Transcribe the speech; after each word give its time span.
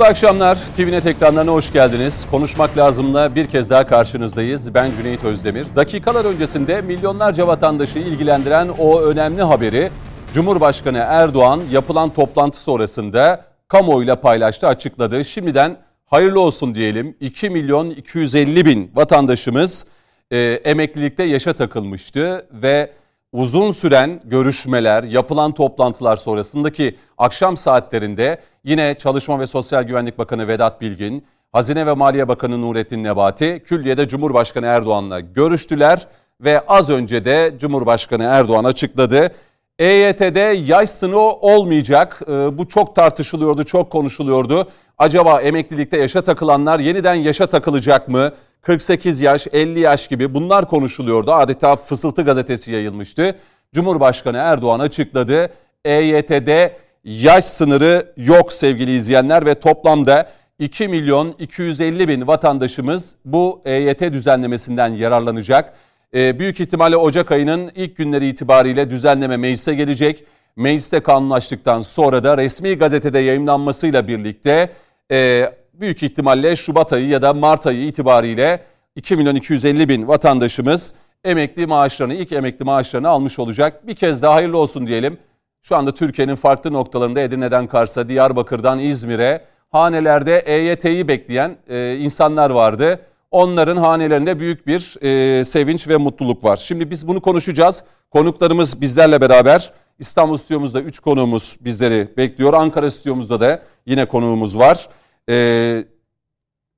Mutlu 0.00 0.10
akşamlar. 0.10 0.58
TVNet 0.76 1.06
ekranlarına 1.06 1.52
hoş 1.52 1.72
geldiniz. 1.72 2.26
Konuşmak 2.30 2.76
lazımla 2.76 3.34
bir 3.34 3.46
kez 3.46 3.70
daha 3.70 3.86
karşınızdayız. 3.86 4.74
Ben 4.74 4.92
Cüneyt 4.92 5.24
Özdemir. 5.24 5.66
Dakikalar 5.76 6.24
öncesinde 6.24 6.80
milyonlarca 6.80 7.46
vatandaşı 7.46 7.98
ilgilendiren 7.98 8.68
o 8.68 9.00
önemli 9.00 9.42
haberi 9.42 9.90
Cumhurbaşkanı 10.34 10.98
Erdoğan 10.98 11.62
yapılan 11.70 12.10
toplantı 12.10 12.62
sonrasında 12.62 13.44
kamuoyuyla 13.68 14.20
paylaştı, 14.20 14.66
açıkladı. 14.66 15.24
Şimdiden 15.24 15.76
hayırlı 16.06 16.40
olsun 16.40 16.74
diyelim. 16.74 17.16
2 17.20 17.50
milyon 17.50 17.90
250 17.90 18.66
bin 18.66 18.90
vatandaşımız 18.94 19.86
e, 20.30 20.38
emeklilikte 20.64 21.22
yaşa 21.22 21.52
takılmıştı 21.52 22.46
ve 22.52 22.90
uzun 23.32 23.70
süren 23.70 24.20
görüşmeler, 24.24 25.02
yapılan 25.02 25.52
toplantılar 25.52 26.16
sonrasındaki 26.16 26.96
akşam 27.18 27.56
saatlerinde 27.56 28.40
yine 28.64 28.94
Çalışma 28.94 29.40
ve 29.40 29.46
Sosyal 29.46 29.82
Güvenlik 29.82 30.18
Bakanı 30.18 30.48
Vedat 30.48 30.80
Bilgin, 30.80 31.24
Hazine 31.52 31.86
ve 31.86 31.92
Maliye 31.92 32.28
Bakanı 32.28 32.60
Nurettin 32.60 33.04
Nebati, 33.04 33.62
Külliye'de 33.66 34.08
Cumhurbaşkanı 34.08 34.66
Erdoğan'la 34.66 35.20
görüştüler 35.20 36.06
ve 36.40 36.60
az 36.60 36.90
önce 36.90 37.24
de 37.24 37.54
Cumhurbaşkanı 37.58 38.24
Erdoğan 38.24 38.64
açıkladı. 38.64 39.32
EYT'de 39.78 40.40
yaş 40.66 40.90
sınırı 40.90 41.18
olmayacak. 41.18 42.20
Ee, 42.28 42.58
bu 42.58 42.68
çok 42.68 42.96
tartışılıyordu, 42.96 43.64
çok 43.64 43.90
konuşuluyordu. 43.90 44.68
Acaba 44.98 45.40
emeklilikte 45.40 45.98
yaşa 45.98 46.22
takılanlar 46.22 46.80
yeniden 46.80 47.14
yaşa 47.14 47.46
takılacak 47.46 48.08
mı? 48.08 48.32
48 48.62 49.20
yaş, 49.20 49.46
50 49.52 49.80
yaş 49.80 50.08
gibi 50.08 50.34
bunlar 50.34 50.68
konuşuluyordu. 50.68 51.32
Adeta 51.32 51.76
fısıltı 51.76 52.22
gazetesi 52.22 52.72
yayılmıştı. 52.72 53.36
Cumhurbaşkanı 53.74 54.36
Erdoğan 54.36 54.80
açıkladı. 54.80 55.50
EYT'de 55.84 56.76
yaş 57.04 57.44
sınırı 57.44 58.12
yok 58.16 58.52
sevgili 58.52 58.94
izleyenler 58.96 59.46
ve 59.46 59.54
toplamda 59.54 60.30
2 60.58 60.88
milyon 60.88 61.34
250 61.38 62.08
bin 62.08 62.26
vatandaşımız 62.26 63.16
bu 63.24 63.62
EYT 63.64 64.00
düzenlemesinden 64.00 64.88
yararlanacak. 64.88 65.74
Ee, 66.14 66.38
büyük 66.38 66.60
ihtimalle 66.60 66.96
Ocak 66.96 67.32
ayının 67.32 67.70
ilk 67.74 67.96
günleri 67.96 68.26
itibariyle 68.28 68.90
düzenleme 68.90 69.36
meclise 69.36 69.74
gelecek. 69.74 70.24
Mecliste 70.56 71.00
kanunlaştıktan 71.00 71.80
sonra 71.80 72.24
da 72.24 72.38
resmi 72.38 72.74
gazetede 72.74 73.18
yayınlanmasıyla 73.18 74.08
birlikte 74.08 74.70
e, 75.10 75.50
büyük 75.74 76.02
ihtimalle 76.02 76.56
Şubat 76.56 76.92
ayı 76.92 77.08
ya 77.08 77.22
da 77.22 77.34
Mart 77.34 77.66
ayı 77.66 77.86
itibariyle 77.86 78.64
2 78.96 79.16
milyon 79.16 79.34
250 79.34 79.88
bin 79.88 80.08
vatandaşımız 80.08 80.94
emekli 81.24 81.66
maaşlarını, 81.66 82.14
ilk 82.14 82.32
emekli 82.32 82.64
maaşlarını 82.64 83.08
almış 83.08 83.38
olacak. 83.38 83.86
Bir 83.86 83.94
kez 83.94 84.22
daha 84.22 84.34
hayırlı 84.34 84.58
olsun 84.58 84.86
diyelim. 84.86 85.18
Şu 85.62 85.76
anda 85.76 85.94
Türkiye'nin 85.94 86.34
farklı 86.34 86.72
noktalarında 86.72 87.20
Edirne'den 87.20 87.66
Kars'a, 87.66 88.08
Diyarbakır'dan 88.08 88.78
İzmir'e 88.78 89.44
hanelerde 89.70 90.38
EYT'yi 90.38 91.08
bekleyen 91.08 91.56
e, 91.68 91.96
insanlar 91.96 92.50
vardı. 92.50 93.00
Onların 93.30 93.76
hanelerinde 93.76 94.38
büyük 94.40 94.66
bir 94.66 94.96
e, 95.02 95.44
sevinç 95.44 95.88
ve 95.88 95.96
mutluluk 95.96 96.44
var. 96.44 96.56
Şimdi 96.56 96.90
biz 96.90 97.08
bunu 97.08 97.20
konuşacağız. 97.20 97.84
Konuklarımız 98.10 98.80
bizlerle 98.80 99.20
beraber. 99.20 99.72
İstanbul 99.98 100.36
stüdyomuzda 100.36 100.80
3 100.80 100.98
konuğumuz 100.98 101.56
bizleri 101.60 102.08
bekliyor. 102.16 102.52
Ankara 102.54 102.90
stüdyomuzda 102.90 103.40
da 103.40 103.62
yine 103.86 104.04
konuğumuz 104.04 104.58
var. 104.58 104.88
E, 105.30 105.84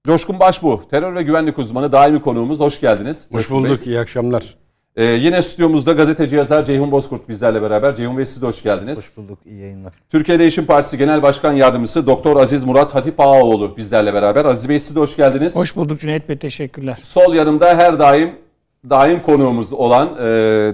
Coşkun 0.07 0.41
Başbu, 0.41 0.83
terör 0.91 1.15
ve 1.15 1.23
güvenlik 1.23 1.59
uzmanı 1.59 1.93
daimi 1.93 2.21
konuğumuz. 2.23 2.61
Hoş 2.61 2.81
geldiniz. 2.81 3.29
Hoş 3.33 3.51
bulduk, 3.51 3.87
Bey. 3.87 3.93
iyi 3.93 4.01
akşamlar. 4.01 4.55
Ee, 4.97 5.05
yine 5.05 5.43
stüdyomuzda 5.43 5.93
gazeteci 5.93 6.37
yazar 6.37 6.65
Ceyhun 6.65 6.91
Bozkurt 6.91 7.29
bizlerle 7.29 7.63
beraber. 7.63 7.97
Ceyhun 7.97 8.19
Bey 8.19 8.25
siz 8.25 8.43
de 8.43 8.47
hoş 8.47 8.63
geldiniz. 8.63 8.99
Hoş 8.99 9.17
bulduk, 9.17 9.39
iyi 9.47 9.61
yayınlar. 9.61 9.93
Türkiye 10.11 10.39
Değişim 10.39 10.67
Partisi 10.67 10.99
Genel 10.99 11.23
Başkan 11.23 11.53
Yardımcısı 11.53 12.07
Doktor 12.07 12.37
Aziz 12.37 12.65
Murat 12.65 12.95
Hatip 12.95 13.21
Ağaoğlu 13.21 13.77
bizlerle 13.77 14.15
beraber. 14.15 14.45
Aziz 14.45 14.69
Bey 14.69 14.79
siz 14.79 14.97
de 14.97 15.01
hoş 15.01 15.17
geldiniz. 15.17 15.57
Hoş 15.57 15.77
bulduk 15.77 16.01
Cüneyt 16.01 16.29
Bey, 16.29 16.39
teşekkürler. 16.39 16.99
Sol 17.03 17.35
yanımda 17.35 17.77
her 17.77 17.99
daim 17.99 18.31
daim 18.91 19.23
konuğumuz 19.23 19.73
olan 19.73 20.09
e, 20.19 20.23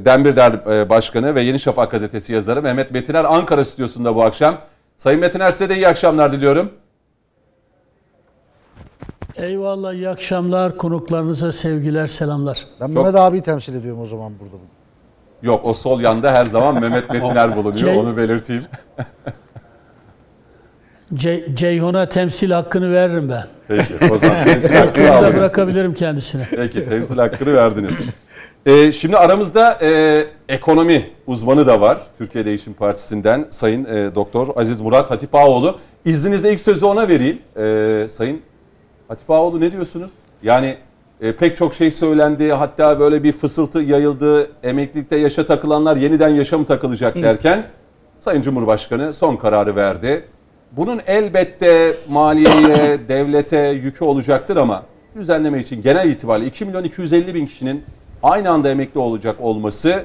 Dembirder 0.04 0.52
e, 0.52 0.90
Başkanı 0.90 1.34
ve 1.34 1.40
Yeni 1.40 1.58
Şafak 1.60 1.90
Gazetesi 1.90 2.32
yazarı 2.32 2.62
Mehmet 2.62 2.90
Metiner 2.90 3.24
Ankara 3.24 3.64
stüdyosunda 3.64 4.14
bu 4.14 4.22
akşam. 4.22 4.58
Sayın 4.96 5.20
Metiner 5.20 5.50
size 5.50 5.68
de 5.68 5.76
iyi 5.76 5.88
akşamlar 5.88 6.32
diliyorum. 6.32 6.70
Eyvallah, 9.42 9.92
iyi 9.94 10.08
akşamlar. 10.08 10.76
Konuklarınıza 10.76 11.52
sevgiler, 11.52 12.06
selamlar. 12.06 12.66
Ben 12.80 12.86
Çok... 12.86 12.96
Mehmet 12.96 13.14
abi 13.14 13.42
temsil 13.42 13.74
ediyorum 13.74 14.00
o 14.00 14.06
zaman 14.06 14.32
burada. 14.40 14.56
Yok 15.42 15.60
o 15.64 15.74
sol 15.74 16.00
yanda 16.00 16.32
her 16.32 16.46
zaman 16.46 16.80
Mehmet 16.80 17.10
Metiner 17.12 17.56
bulunuyor 17.56 17.76
Cey... 17.78 17.98
onu 17.98 18.16
belirteyim. 18.16 18.64
Ce 21.14 21.46
Ceyhun'a 21.54 22.08
temsil 22.08 22.50
hakkını 22.50 22.92
veririm 22.92 23.28
ben. 23.28 23.44
Peki 23.68 23.94
o 24.14 24.18
zaman 24.18 24.44
temsil 24.44 24.74
hakkını 24.74 25.12
aldınız. 25.12 25.34
bırakabilirim 25.34 25.94
kendisine. 25.94 26.46
Peki 26.50 26.84
temsil 26.84 27.16
hakkını 27.18 27.54
verdiniz. 27.54 28.02
Ee, 28.66 28.92
şimdi 28.92 29.16
aramızda 29.16 29.78
e, 29.82 30.24
ekonomi 30.48 31.10
uzmanı 31.26 31.66
da 31.66 31.80
var. 31.80 31.98
Türkiye 32.18 32.46
Değişim 32.46 32.72
Partisi'nden 32.72 33.46
Sayın 33.50 33.84
e, 33.84 34.14
Doktor 34.14 34.48
Aziz 34.56 34.80
Murat 34.80 35.10
Hatipoğlu. 35.10 35.78
İzninizle 36.04 36.52
ilk 36.52 36.60
sözü 36.60 36.86
ona 36.86 37.08
vereyim. 37.08 37.38
E, 37.56 38.08
Sayın 38.10 38.40
Hatip 39.08 39.30
Ağoğlu 39.30 39.60
ne 39.60 39.72
diyorsunuz? 39.72 40.12
Yani 40.42 40.76
e, 41.20 41.36
pek 41.36 41.56
çok 41.56 41.74
şey 41.74 41.90
söylendi. 41.90 42.52
Hatta 42.52 43.00
böyle 43.00 43.22
bir 43.22 43.32
fısıltı 43.32 43.80
yayıldı. 43.80 44.50
Emeklilikte 44.62 45.16
yaşa 45.16 45.46
takılanlar 45.46 45.96
yeniden 45.96 46.28
yaşam 46.28 46.64
takılacak 46.64 47.16
derken 47.16 47.66
Sayın 48.20 48.42
Cumhurbaşkanı 48.42 49.14
son 49.14 49.36
kararı 49.36 49.76
verdi. 49.76 50.24
Bunun 50.72 51.00
elbette 51.06 51.96
maliyeye, 52.08 52.98
devlete 53.08 53.58
yükü 53.58 54.04
olacaktır 54.04 54.56
ama 54.56 54.82
düzenleme 55.16 55.60
için 55.60 55.82
genel 55.82 56.10
itibariyle 56.10 56.48
2 56.48 56.64
milyon 56.64 56.84
250 56.84 57.34
bin 57.34 57.46
kişinin 57.46 57.84
aynı 58.22 58.50
anda 58.50 58.70
emekli 58.70 59.00
olacak 59.00 59.36
olması 59.40 60.04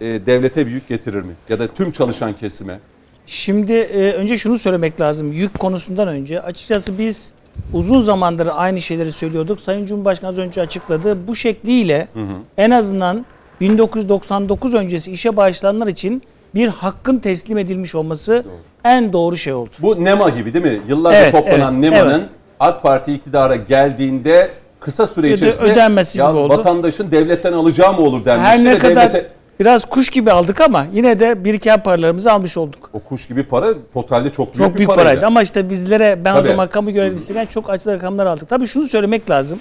e, 0.00 0.06
devlete 0.06 0.66
bir 0.66 0.70
yük 0.70 0.88
getirir 0.88 1.22
mi? 1.22 1.32
Ya 1.48 1.58
da 1.58 1.66
tüm 1.66 1.92
çalışan 1.92 2.32
kesime? 2.32 2.78
Şimdi 3.26 3.72
e, 3.72 4.12
önce 4.12 4.38
şunu 4.38 4.58
söylemek 4.58 5.00
lazım. 5.00 5.32
Yük 5.32 5.58
konusundan 5.58 6.08
önce 6.08 6.40
açıkçası 6.40 6.98
biz 6.98 7.32
uzun 7.72 8.02
zamandır 8.02 8.48
aynı 8.52 8.80
şeyleri 8.80 9.12
söylüyorduk. 9.12 9.60
Sayın 9.60 9.86
Cumhurbaşkanı 9.86 10.30
az 10.30 10.38
önce 10.38 10.60
açıkladı. 10.60 11.26
Bu 11.26 11.36
şekliyle 11.36 12.08
hı 12.14 12.20
hı. 12.20 12.32
en 12.58 12.70
azından 12.70 13.26
1999 13.60 14.74
öncesi 14.74 15.12
işe 15.12 15.36
başlayanlar 15.36 15.86
için 15.86 16.22
bir 16.54 16.68
hakkın 16.68 17.18
teslim 17.18 17.58
edilmiş 17.58 17.94
olması 17.94 18.44
doğru. 18.44 18.52
en 18.84 19.12
doğru 19.12 19.36
şey 19.36 19.52
oldu. 19.52 19.70
Bu 19.78 20.04
NEMA 20.04 20.28
gibi 20.28 20.54
değil 20.54 20.64
mi? 20.64 20.80
Yıllarca 20.88 21.18
evet, 21.18 21.32
toplanan 21.32 21.82
evet, 21.82 21.92
NEMA'nın 21.92 22.18
evet. 22.18 22.28
AK 22.60 22.82
Parti 22.82 23.12
iktidara 23.12 23.56
geldiğinde 23.56 24.50
kısa 24.80 25.06
süre 25.06 25.32
içerisinde 25.32 25.72
ödenmesi 25.72 26.18
ya 26.18 26.30
gibi 26.30 26.38
oldu. 26.38 26.52
vatandaşın 26.52 27.10
devletten 27.10 27.52
alacağı 27.52 27.92
mı 27.92 28.00
olur 28.00 28.24
denmişti. 28.24 28.50
Her 28.50 28.64
ne 28.64 28.78
kadar 28.78 29.12
devlete... 29.12 29.30
biraz 29.60 29.84
kuş 29.84 30.10
gibi 30.10 30.32
aldık 30.32 30.60
ama 30.60 30.86
yine 30.92 31.20
de 31.20 31.44
biriken 31.44 31.82
paralarımızı 31.82 32.32
almış 32.32 32.56
olduk. 32.56 32.90
O 32.92 33.00
kuş 33.00 33.28
gibi 33.28 33.42
para 33.42 33.74
totalde 33.94 34.30
çok 34.30 34.46
büyük 34.46 34.66
çok 34.66 34.72
bir 34.72 34.78
büyük 34.78 34.88
paraydı. 34.88 35.04
paraydı. 35.08 35.26
Ama 35.26 35.42
işte 35.42 35.70
bizlere 35.70 36.24
ben 36.24 36.34
Tabii. 36.34 36.48
o 36.48 36.50
zaman 36.50 36.68
kamu 36.68 36.90
görevlisinden 36.90 37.46
çok 37.46 37.70
acı 37.70 37.90
rakamlar 37.90 38.26
aldık. 38.26 38.48
Tabii 38.48 38.66
şunu 38.66 38.88
söylemek 38.88 39.30
lazım. 39.30 39.60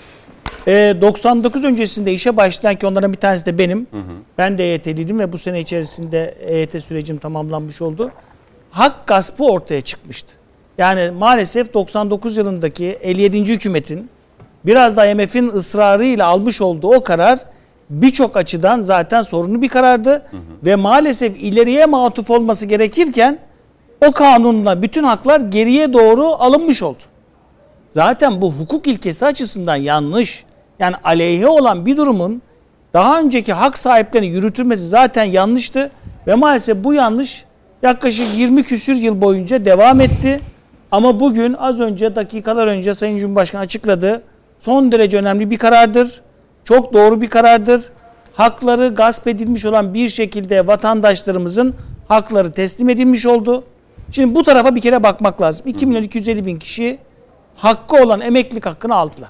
E, 0.68 0.96
99 1.02 1.64
öncesinde 1.64 2.14
işe 2.14 2.38
başlayan 2.38 2.76
ki 2.76 2.88
onların 2.88 3.12
bir 3.12 3.18
tanesi 3.18 3.46
de 3.46 3.58
benim. 3.58 3.88
Hı 3.92 3.98
hı. 3.98 4.12
Ben 4.38 4.58
de 4.58 4.64
EYT'liydim 4.64 5.20
ve 5.20 5.34
bu 5.34 5.38
sene 5.38 5.60
içerisinde 5.60 6.36
EYT 6.40 6.84
sürecim 6.84 7.18
tamamlanmış 7.18 7.82
oldu. 7.82 8.12
Hak 8.72 9.08
gaspı 9.08 9.44
ortaya 9.44 9.82
çıkmıştı. 9.82 10.34
Yani 10.78 11.12
maalesef 11.12 11.74
99 11.74 12.38
yılındaki 12.38 12.86
57. 12.86 13.38
hükümetin 13.54 14.10
biraz 14.66 14.98
da 14.98 15.06
IMF'in 15.06 15.48
ısrarıyla 15.50 16.28
almış 16.28 16.62
olduğu 16.62 16.88
o 16.88 17.04
karar 17.04 17.40
birçok 17.90 18.38
açıdan 18.38 18.82
zaten 18.82 19.22
sorunlu 19.22 19.62
bir 19.62 19.70
karardı. 19.70 20.10
Hı 20.10 20.38
hı. 20.38 20.42
Ve 20.66 20.76
maalesef 20.76 21.44
ileriye 21.44 21.86
matuf 21.86 22.30
olması 22.30 22.66
gerekirken 22.66 23.40
o 24.08 24.12
kanunla 24.12 24.82
bütün 24.82 25.04
haklar 25.04 25.40
geriye 25.40 25.94
doğru 25.94 26.26
alınmış 26.26 26.84
oldu. 26.84 27.04
Zaten 27.92 28.42
bu 28.42 28.52
hukuk 28.52 28.88
ilkesi 28.88 29.26
açısından 29.26 29.76
yanlış. 29.76 30.44
Yani 30.80 30.96
aleyhe 31.04 31.48
olan 31.48 31.86
bir 31.86 31.98
durumun 31.98 32.42
daha 32.94 33.20
önceki 33.20 33.54
hak 33.54 33.78
sahiplerine 33.78 34.28
yürütülmesi 34.28 34.88
zaten 34.88 35.24
yanlıştı. 35.24 35.92
Ve 36.28 36.36
maalesef 36.36 36.84
bu 36.84 36.94
yanlış 36.94 37.46
yaklaşık 37.84 38.28
20 38.38 38.64
küsür 38.64 38.96
yıl 38.96 39.22
boyunca 39.22 39.66
devam 39.66 40.02
etti. 40.02 40.40
Ama 40.92 41.20
bugün 41.20 41.54
az 41.54 41.80
önce 41.80 42.16
dakikalar 42.16 42.68
önce 42.68 42.94
Sayın 42.94 43.18
Cumhurbaşkanı 43.18 43.62
açıkladı. 43.62 44.22
Son 44.60 44.92
derece 44.92 45.18
önemli 45.18 45.52
bir 45.52 45.58
karardır. 45.58 46.22
Çok 46.70 46.94
doğru 46.94 47.22
bir 47.22 47.30
karardır. 47.30 47.84
Hakları 48.34 48.88
gasp 48.96 49.28
edilmiş 49.28 49.66
olan 49.66 49.94
bir 49.94 50.10
şekilde 50.10 50.68
vatandaşlarımızın 50.68 51.76
hakları 52.08 52.52
teslim 52.52 52.90
edilmiş 52.90 53.26
oldu. 53.26 53.64
Şimdi 54.12 54.36
bu 54.36 54.44
tarafa 54.44 54.76
bir 54.76 54.82
kere 54.82 55.04
bakmak 55.04 55.42
lazım. 55.42 55.68
2 55.68 55.86
milyon 55.86 56.04
250 56.04 56.46
bin 56.46 56.60
kişi 56.60 57.00
hakkı 57.56 58.04
olan 58.04 58.22
emeklilik 58.22 58.66
hakkını 58.66 58.96
aldılar. 58.96 59.30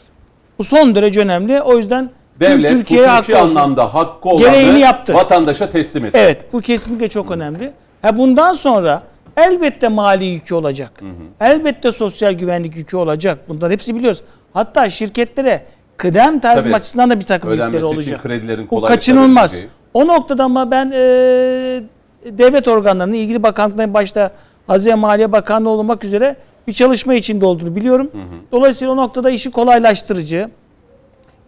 Bu 0.58 0.64
son 0.64 0.96
derece 0.96 1.22
önemli. 1.22 1.62
O 1.62 1.78
yüzden 1.78 2.12
Devlet 2.40 2.72
Türkiye'ye 2.72 3.08
hakkı 3.08 3.40
anlamda 3.40 3.94
hakkı 3.94 4.30
olanı 4.30 4.80
yaptı. 4.80 5.14
vatandaşa 5.14 5.70
teslim 5.70 6.06
etti. 6.06 6.18
Evet 6.18 6.54
bu 6.54 6.62
kesinlikle 6.62 7.10
çok 7.10 7.32
önemli. 7.32 7.72
Ha 8.02 8.18
bundan 8.18 8.54
sonra 8.54 9.04
Elbette 9.38 9.88
mali 9.88 10.26
yükü 10.26 10.56
olacak. 10.56 11.02
Elbette 11.42 11.92
sosyal 11.92 12.34
güvenlik 12.34 12.76
yükü 12.76 12.98
olacak. 12.98 13.50
Bunları 13.50 13.74
hepsi 13.74 13.96
biliyoruz. 13.96 14.22
Hatta 14.54 14.90
şirketlere 14.90 15.66
kıdem 16.00 16.40
tarzı 16.40 16.64
Tabii. 16.64 16.76
açısından 16.76 17.10
da 17.10 17.20
bir 17.20 17.26
takım 17.26 17.50
yükleri 17.52 17.70
Ödenmesi 17.70 17.88
için 17.88 17.96
olacak. 17.96 18.24
kredilerin 18.24 18.64
Bu 18.64 18.68
kolay 18.68 18.88
kaçınılmaz. 18.88 19.62
O 19.94 20.08
noktada 20.08 20.44
ama 20.44 20.72
ben 20.72 20.92
e, 20.92 21.00
devlet 22.26 22.68
organlarının 22.68 23.14
ilgili 23.14 23.44
bakanlıkların 23.44 23.94
başta 23.94 24.32
Hazine 24.68 24.96
Maliye 24.96 25.32
Bakanlığı 25.32 25.70
olmak 25.70 26.04
üzere 26.04 26.36
bir 26.68 26.74
çalışma 26.74 27.14
içinde 27.14 27.46
olduğunu 27.46 27.76
biliyorum. 27.76 28.12
Dolayısıyla 28.52 28.94
o 28.94 28.98
noktada 28.98 29.30
işi 29.30 29.52
kolaylaştırıcı. 29.52 30.50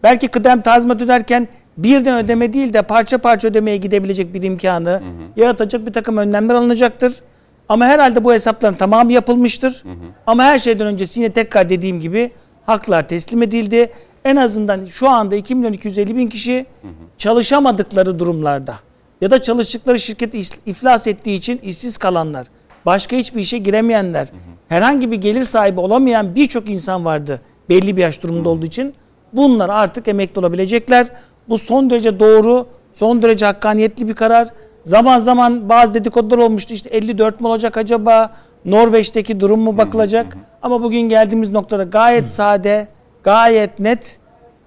Belki 0.03 0.27
kıdem 0.27 0.61
tazminat 0.61 1.01
öderken 1.01 1.47
birden 1.77 2.23
ödeme 2.23 2.53
değil 2.53 2.73
de 2.73 2.81
parça 2.81 3.17
parça 3.17 3.47
ödemeye 3.47 3.77
gidebilecek 3.77 4.33
bir 4.33 4.43
imkanı 4.43 5.01
yaratacak 5.35 5.85
bir 5.85 5.93
takım 5.93 6.17
önlemler 6.17 6.55
alınacaktır. 6.55 7.13
Ama 7.69 7.85
herhalde 7.85 8.23
bu 8.23 8.33
hesapların 8.33 8.73
tamamı 8.73 9.13
yapılmıştır. 9.13 9.83
Ama 10.27 10.43
her 10.43 10.59
şeyden 10.59 10.87
öncesi 10.87 11.19
yine 11.19 11.31
tekrar 11.31 11.69
dediğim 11.69 11.99
gibi 11.99 12.31
haklar 12.65 13.07
teslim 13.07 13.43
edildi. 13.43 13.91
En 14.25 14.35
azından 14.35 14.85
şu 14.85 15.09
anda 15.09 15.35
2 15.35 15.55
milyon 15.55 15.73
250 15.73 16.15
bin 16.15 16.27
kişi 16.27 16.65
çalışamadıkları 17.17 18.19
durumlarda 18.19 18.75
ya 19.21 19.31
da 19.31 19.41
çalıştıkları 19.41 19.99
şirket 19.99 20.33
iflas 20.65 21.07
ettiği 21.07 21.37
için 21.37 21.57
işsiz 21.57 21.97
kalanlar, 21.97 22.47
başka 22.85 23.15
hiçbir 23.15 23.41
işe 23.41 23.57
giremeyenler, 23.57 24.27
herhangi 24.69 25.11
bir 25.11 25.17
gelir 25.17 25.43
sahibi 25.43 25.79
olamayan 25.79 26.35
birçok 26.35 26.69
insan 26.69 27.05
vardı 27.05 27.41
belli 27.69 27.97
bir 27.97 28.01
yaş 28.01 28.23
durumunda 28.23 28.49
olduğu 28.49 28.65
için. 28.65 28.93
Bunlar 29.33 29.69
artık 29.69 30.07
emekli 30.07 30.39
olabilecekler. 30.39 31.07
Bu 31.49 31.57
son 31.57 31.89
derece 31.89 32.19
doğru, 32.19 32.67
son 32.93 33.21
derece 33.21 33.45
hakkaniyetli 33.45 34.07
bir 34.07 34.13
karar. 34.13 34.47
Zaman 34.83 35.19
zaman 35.19 35.69
bazı 35.69 35.93
dedikodular 35.93 36.37
olmuştu. 36.37 36.73
İşte 36.73 36.89
54 36.89 37.41
mi 37.41 37.47
olacak 37.47 37.77
acaba? 37.77 38.31
Norveç'teki 38.65 39.39
durum 39.39 39.59
mu 39.59 39.77
bakılacak? 39.77 40.37
Ama 40.61 40.83
bugün 40.83 41.01
geldiğimiz 41.01 41.49
noktada 41.49 41.83
gayet 41.83 42.27
sade, 42.29 42.87
gayet 43.23 43.79
net 43.79 44.19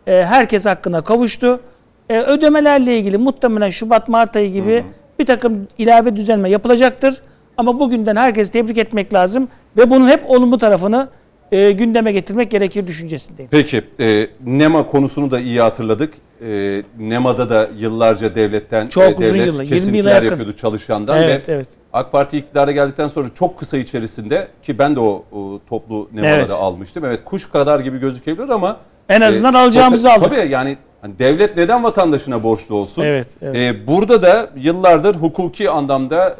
e, 0.06 0.12
herkes 0.24 0.66
hakkına 0.66 1.00
kavuştu. 1.04 1.60
E, 2.08 2.20
ödemelerle 2.20 2.98
ilgili 2.98 3.18
muhtemelen 3.18 3.70
Şubat 3.70 4.08
Mart 4.08 4.36
ayı 4.36 4.52
gibi 4.52 4.84
bir 5.18 5.26
takım 5.26 5.68
ilave 5.78 6.16
düzenleme 6.16 6.50
yapılacaktır. 6.50 7.22
Ama 7.56 7.80
bugünden 7.80 8.16
herkesi 8.16 8.52
tebrik 8.52 8.78
etmek 8.78 9.14
lazım 9.14 9.48
ve 9.76 9.90
bunun 9.90 10.08
hep 10.08 10.30
olumlu 10.30 10.58
tarafını 10.58 11.08
e, 11.52 11.70
gündeme 11.72 12.12
getirmek 12.12 12.50
gerekir 12.50 12.86
düşüncesindeyim. 12.86 13.50
Peki, 13.50 13.82
e, 14.00 14.26
NEMA 14.46 14.86
konusunu 14.86 15.30
da 15.30 15.40
iyi 15.40 15.60
hatırladık. 15.60 16.14
E, 16.46 16.82
NEMA'da 16.98 17.50
da 17.50 17.68
yıllarca 17.78 18.34
devletten 18.34 18.86
Çok 18.86 19.02
e, 19.04 19.08
uzun 19.08 19.20
devlet 19.22 19.46
yıllar, 19.46 19.62
20 19.64 19.68
kesintiler 19.76 19.98
yıla 19.98 20.10
yakın. 20.10 20.26
yapıyordu 20.28 20.56
çalışandan 20.56 21.22
Evet, 21.22 21.48
ve 21.48 21.52
evet. 21.52 21.68
AK 21.94 22.12
Parti 22.12 22.38
iktidara 22.38 22.72
geldikten 22.72 23.08
sonra 23.08 23.28
çok 23.38 23.58
kısa 23.58 23.78
içerisinde 23.78 24.48
ki 24.62 24.78
ben 24.78 24.96
de 24.96 25.00
o, 25.00 25.24
o 25.32 25.60
toplu 25.68 26.08
NEMA'da 26.12 26.30
Evet. 26.30 26.50
almıştım. 26.50 27.04
Evet 27.04 27.20
kuş 27.24 27.50
kadar 27.50 27.80
gibi 27.80 27.98
gözükebilir 27.98 28.48
ama 28.48 28.76
En 29.08 29.20
azından 29.20 29.54
e, 29.54 29.58
alacağımızı 29.58 30.12
aldık. 30.12 30.28
Tabii 30.28 30.52
yani 30.52 30.76
hani 31.00 31.18
devlet 31.18 31.56
neden 31.56 31.84
vatandaşına 31.84 32.42
borçlu 32.42 32.74
olsun? 32.74 33.02
Evet, 33.02 33.28
evet. 33.42 33.56
E, 33.56 33.86
burada 33.86 34.22
da 34.22 34.50
yıllardır 34.56 35.14
hukuki 35.14 35.70
anlamda 35.70 36.36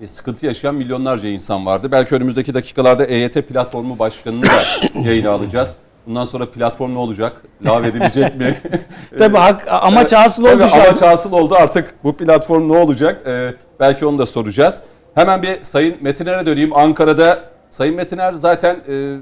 e, 0.00 0.04
e, 0.04 0.08
sıkıntı 0.08 0.46
yaşayan 0.46 0.74
milyonlarca 0.74 1.28
insan 1.28 1.66
vardı. 1.66 1.92
Belki 1.92 2.14
önümüzdeki 2.14 2.54
dakikalarda 2.54 3.04
EYT 3.04 3.34
platformu 3.48 3.98
başkanını 3.98 4.42
da 4.42 4.48
yayına 5.04 5.30
alacağız. 5.30 5.76
Bundan 6.06 6.24
sonra 6.24 6.50
platform 6.50 6.94
ne 6.94 6.98
olacak? 6.98 7.42
Lav 7.66 7.84
edilecek 7.84 8.36
mi? 8.36 8.60
Tabii 9.18 9.36
hak, 9.36 9.66
amaç 9.70 10.12
hasıl 10.12 10.44
oldu 10.44 10.58
Tabii 10.58 10.82
amaç 10.82 11.02
hasıl 11.02 11.32
oldu 11.32 11.54
artık 11.54 11.94
bu 12.04 12.16
platform 12.16 12.68
ne 12.68 12.76
olacak? 12.76 13.22
Ee, 13.26 13.54
belki 13.82 14.06
onu 14.06 14.18
da 14.18 14.26
soracağız. 14.26 14.82
Hemen 15.14 15.42
bir 15.42 15.62
Sayın 15.62 15.96
Metiner'e 16.00 16.46
döneyim. 16.46 16.76
Ankara'da 16.76 17.40
Sayın 17.70 17.96
Metiner 17.96 18.32
zaten 18.32 18.76
e, 18.88 19.12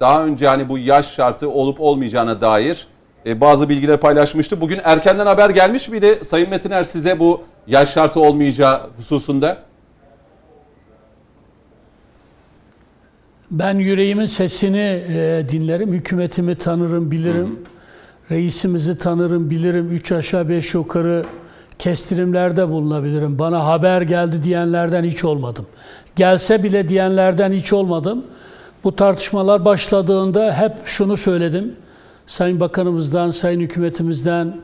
daha 0.00 0.24
önce 0.24 0.48
hani 0.48 0.68
bu 0.68 0.78
yaş 0.78 1.14
şartı 1.14 1.50
olup 1.50 1.80
olmayacağına 1.80 2.40
dair 2.40 2.86
e, 3.26 3.40
bazı 3.40 3.68
bilgiler 3.68 4.00
paylaşmıştı. 4.00 4.60
Bugün 4.60 4.80
erkenden 4.84 5.26
haber 5.26 5.50
gelmiş 5.50 5.88
miydi 5.88 6.18
Sayın 6.22 6.50
Metiner 6.50 6.84
size 6.84 7.20
bu 7.20 7.42
yaş 7.66 7.92
şartı 7.92 8.20
olmayacağı 8.20 8.80
hususunda? 8.96 9.58
Ben 13.50 13.78
yüreğimin 13.78 14.26
sesini 14.26 15.02
e, 15.08 15.46
dinlerim. 15.48 15.92
Hükümetimi 15.92 16.58
tanırım, 16.58 17.10
bilirim. 17.10 17.58
Reisimizi 18.30 18.98
tanırım, 18.98 19.50
bilirim. 19.50 19.90
Üç 19.90 20.12
aşağı 20.12 20.48
beş 20.48 20.74
yukarı 20.74 21.24
kestirimlerde 21.78 22.68
bulunabilirim. 22.68 23.38
Bana 23.38 23.66
haber 23.66 24.02
geldi 24.02 24.44
diyenlerden 24.44 25.04
hiç 25.04 25.24
olmadım. 25.24 25.66
Gelse 26.16 26.62
bile 26.62 26.88
diyenlerden 26.88 27.52
hiç 27.52 27.72
olmadım. 27.72 28.24
Bu 28.84 28.96
tartışmalar 28.96 29.64
başladığında 29.64 30.54
hep 30.54 30.72
şunu 30.84 31.16
söyledim. 31.16 31.72
Sayın 32.26 32.60
Bakanımızdan, 32.60 33.30
Sayın 33.30 33.60
Hükümetimizden, 33.60 34.56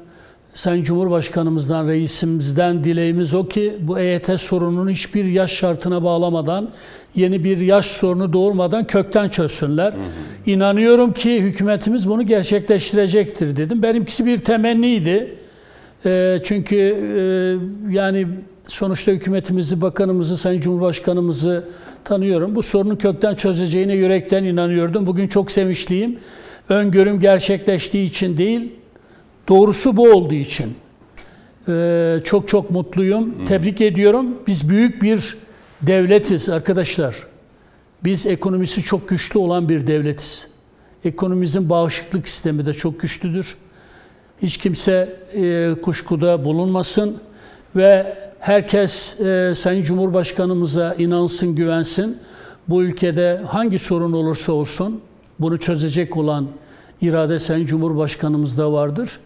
Sayın 0.54 0.84
Cumhurbaşkanımızdan, 0.84 1.88
reisimizden 1.88 2.84
dileğimiz 2.84 3.34
o 3.34 3.48
ki 3.48 3.74
bu 3.80 3.98
EYT 3.98 4.40
sorununu 4.40 4.90
hiçbir 4.90 5.24
yaş 5.24 5.52
şartına 5.52 6.04
bağlamadan, 6.04 6.68
yeni 7.14 7.44
bir 7.44 7.58
yaş 7.58 7.86
sorunu 7.86 8.32
doğurmadan 8.32 8.86
kökten 8.86 9.28
çözsünler. 9.28 9.94
İnanıyorum 10.46 11.12
ki 11.12 11.40
hükümetimiz 11.42 12.08
bunu 12.08 12.22
gerçekleştirecektir 12.22 13.56
dedim. 13.56 13.82
Benimkisi 13.82 14.26
bir 14.26 14.38
temenniydi. 14.38 15.41
Ee, 16.06 16.40
çünkü 16.44 16.76
e, 16.76 17.22
yani 17.94 18.26
sonuçta 18.68 19.12
hükümetimizi, 19.12 19.80
bakanımızı, 19.80 20.36
Sayın 20.36 20.60
Cumhurbaşkanımızı 20.60 21.64
tanıyorum. 22.04 22.54
Bu 22.54 22.62
sorunu 22.62 22.98
kökten 22.98 23.34
çözeceğine 23.34 23.94
yürekten 23.94 24.44
inanıyordum. 24.44 25.06
Bugün 25.06 25.28
çok 25.28 25.52
sevinçliyim. 25.52 26.18
Öngörüm 26.68 27.20
gerçekleştiği 27.20 28.08
için 28.08 28.38
değil, 28.38 28.72
doğrusu 29.48 29.96
bu 29.96 30.10
olduğu 30.10 30.34
için. 30.34 30.74
Ee, 31.68 32.16
çok 32.24 32.48
çok 32.48 32.70
mutluyum. 32.70 33.46
Tebrik 33.46 33.80
ediyorum. 33.80 34.26
Biz 34.46 34.68
büyük 34.68 35.02
bir 35.02 35.36
devletiz 35.82 36.48
arkadaşlar. 36.48 37.16
Biz 38.04 38.26
ekonomisi 38.26 38.82
çok 38.82 39.08
güçlü 39.08 39.38
olan 39.38 39.68
bir 39.68 39.86
devletiz. 39.86 40.48
Ekonomimizin 41.04 41.68
bağışıklık 41.68 42.28
sistemi 42.28 42.66
de 42.66 42.74
çok 42.74 43.00
güçlüdür. 43.00 43.56
Hiç 44.42 44.56
kimse 44.56 45.16
e, 45.34 45.74
kuşkuda 45.82 46.44
bulunmasın 46.44 47.16
ve 47.76 48.16
herkes 48.38 49.20
e, 49.20 49.52
Sayın 49.54 49.82
Cumhurbaşkanımıza 49.82 50.94
inansın, 50.98 51.54
güvensin. 51.54 52.18
Bu 52.68 52.82
ülkede 52.82 53.40
hangi 53.46 53.78
sorun 53.78 54.12
olursa 54.12 54.52
olsun 54.52 55.00
bunu 55.40 55.58
çözecek 55.58 56.16
olan 56.16 56.48
irade 57.00 57.38
Sayın 57.38 57.66
Cumhurbaşkanımızda 57.66 58.72
vardır. 58.72 59.18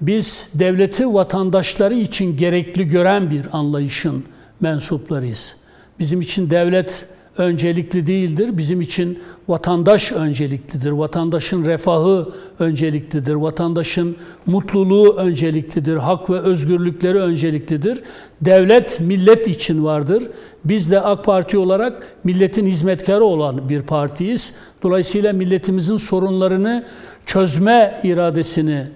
Biz 0.00 0.50
devleti 0.54 1.14
vatandaşları 1.14 1.94
için 1.94 2.36
gerekli 2.36 2.88
gören 2.88 3.30
bir 3.30 3.42
anlayışın 3.52 4.24
mensuplarıyız. 4.60 5.56
Bizim 5.98 6.20
için 6.20 6.50
devlet 6.50 7.06
öncelikli 7.38 8.06
değildir. 8.06 8.58
Bizim 8.58 8.80
için 8.80 9.18
vatandaş 9.48 10.12
önceliklidir. 10.12 10.90
Vatandaşın 10.90 11.64
refahı 11.64 12.28
önceliklidir. 12.58 13.34
Vatandaşın 13.34 14.16
mutluluğu 14.46 15.14
önceliklidir. 15.16 15.96
Hak 15.96 16.30
ve 16.30 16.38
özgürlükleri 16.38 17.18
önceliklidir. 17.18 18.02
Devlet 18.40 19.00
millet 19.00 19.48
için 19.48 19.84
vardır. 19.84 20.22
Biz 20.64 20.90
de 20.90 21.00
AK 21.00 21.24
Parti 21.24 21.58
olarak 21.58 22.02
milletin 22.24 22.66
hizmetkarı 22.66 23.24
olan 23.24 23.68
bir 23.68 23.82
partiyiz. 23.82 24.54
Dolayısıyla 24.82 25.32
milletimizin 25.32 25.96
sorunlarını 25.96 26.84
çözme 27.26 28.00
iradesini 28.04 28.86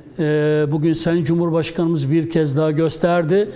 bugün 0.72 0.92
Sayın 0.92 1.24
Cumhurbaşkanımız 1.24 2.12
bir 2.12 2.30
kez 2.30 2.56
daha 2.56 2.70
gösterdi 2.70 3.48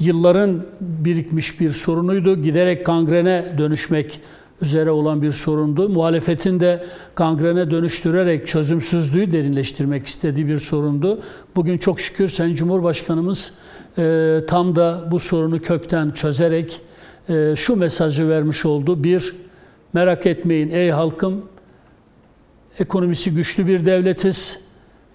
yılların 0.00 0.64
birikmiş 0.80 1.60
bir 1.60 1.72
sorunuydu. 1.72 2.42
Giderek 2.42 2.86
gangrene 2.86 3.44
dönüşmek 3.58 4.20
üzere 4.62 4.90
olan 4.90 5.22
bir 5.22 5.32
sorundu. 5.32 5.88
Muhalefetin 5.88 6.60
de 6.60 6.84
gangrene 7.16 7.70
dönüştürerek 7.70 8.46
çözümsüzlüğü 8.46 9.32
derinleştirmek 9.32 10.06
istediği 10.06 10.46
bir 10.46 10.58
sorundu. 10.58 11.20
Bugün 11.56 11.78
çok 11.78 12.00
şükür 12.00 12.28
Sayın 12.28 12.54
Cumhurbaşkanımız 12.54 13.54
e, 13.98 14.40
tam 14.48 14.76
da 14.76 15.08
bu 15.10 15.20
sorunu 15.20 15.62
kökten 15.62 16.10
çözerek 16.10 16.80
e, 17.28 17.54
şu 17.56 17.76
mesajı 17.76 18.28
vermiş 18.28 18.64
oldu. 18.64 19.04
Bir, 19.04 19.34
merak 19.92 20.26
etmeyin 20.26 20.70
ey 20.70 20.90
halkım, 20.90 21.42
ekonomisi 22.78 23.34
güçlü 23.34 23.66
bir 23.66 23.86
devletiz 23.86 24.60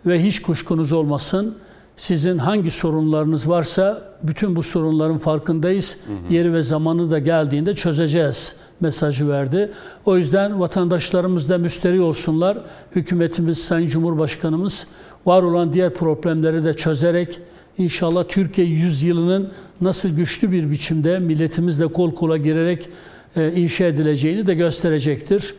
ve 0.05 0.23
hiç 0.23 0.41
kuşkunuz 0.41 0.91
olmasın. 0.91 1.57
Sizin 1.97 2.37
hangi 2.37 2.71
sorunlarınız 2.71 3.49
varsa 3.49 4.01
bütün 4.23 4.55
bu 4.55 4.63
sorunların 4.63 5.17
farkındayız. 5.17 5.99
Yeri 6.29 6.53
ve 6.53 6.61
zamanı 6.61 7.11
da 7.11 7.19
geldiğinde 7.19 7.75
çözeceğiz 7.75 8.55
mesajı 8.79 9.29
verdi. 9.29 9.71
O 10.05 10.17
yüzden 10.17 10.59
vatandaşlarımız 10.59 11.49
da 11.49 11.57
müsteri 11.57 12.01
olsunlar. 12.01 12.57
Hükümetimiz, 12.95 13.57
Sayın 13.57 13.87
Cumhurbaşkanımız 13.87 14.87
var 15.25 15.43
olan 15.43 15.73
diğer 15.73 15.93
problemleri 15.93 16.63
de 16.63 16.73
çözerek 16.73 17.39
İnşallah 17.77 18.23
Türkiye 18.27 18.67
yüzyılının 18.67 19.51
nasıl 19.81 20.09
güçlü 20.09 20.51
bir 20.51 20.71
biçimde 20.71 21.19
milletimizle 21.19 21.87
kol 21.87 22.15
kola 22.15 22.37
girerek 22.37 22.89
e, 23.35 23.51
inşa 23.55 23.85
edileceğini 23.85 24.47
de 24.47 24.53
gösterecektir. 24.53 25.53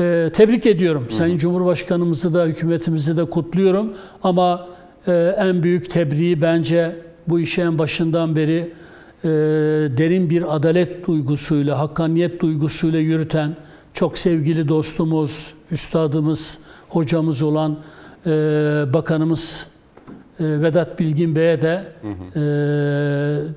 E, 0.00 0.30
tebrik 0.34 0.66
ediyorum. 0.66 1.06
Sayın 1.10 1.38
Cumhurbaşkanımızı 1.38 2.34
da 2.34 2.44
hükümetimizi 2.44 3.16
de 3.16 3.24
kutluyorum. 3.24 3.92
Ama 4.22 4.66
e, 5.06 5.34
en 5.38 5.62
büyük 5.62 5.90
tebriği 5.90 6.42
bence 6.42 6.96
bu 7.28 7.40
işe 7.40 7.62
en 7.62 7.78
başından 7.78 8.36
beri 8.36 8.72
e, 9.24 9.28
derin 9.98 10.30
bir 10.30 10.56
adalet 10.56 11.06
duygusuyla, 11.06 11.78
hakkaniyet 11.78 12.40
duygusuyla 12.40 12.98
yürüten 12.98 13.56
çok 13.94 14.18
sevgili 14.18 14.68
dostumuz, 14.68 15.54
üstadımız, 15.70 16.58
hocamız 16.88 17.42
olan 17.42 17.78
e, 18.26 18.30
bakanımız 18.92 19.66
e, 20.40 20.44
Vedat 20.44 20.98
Bilgin 20.98 21.36
Bey'e 21.36 21.62
de 21.62 21.84
e, 22.36 22.42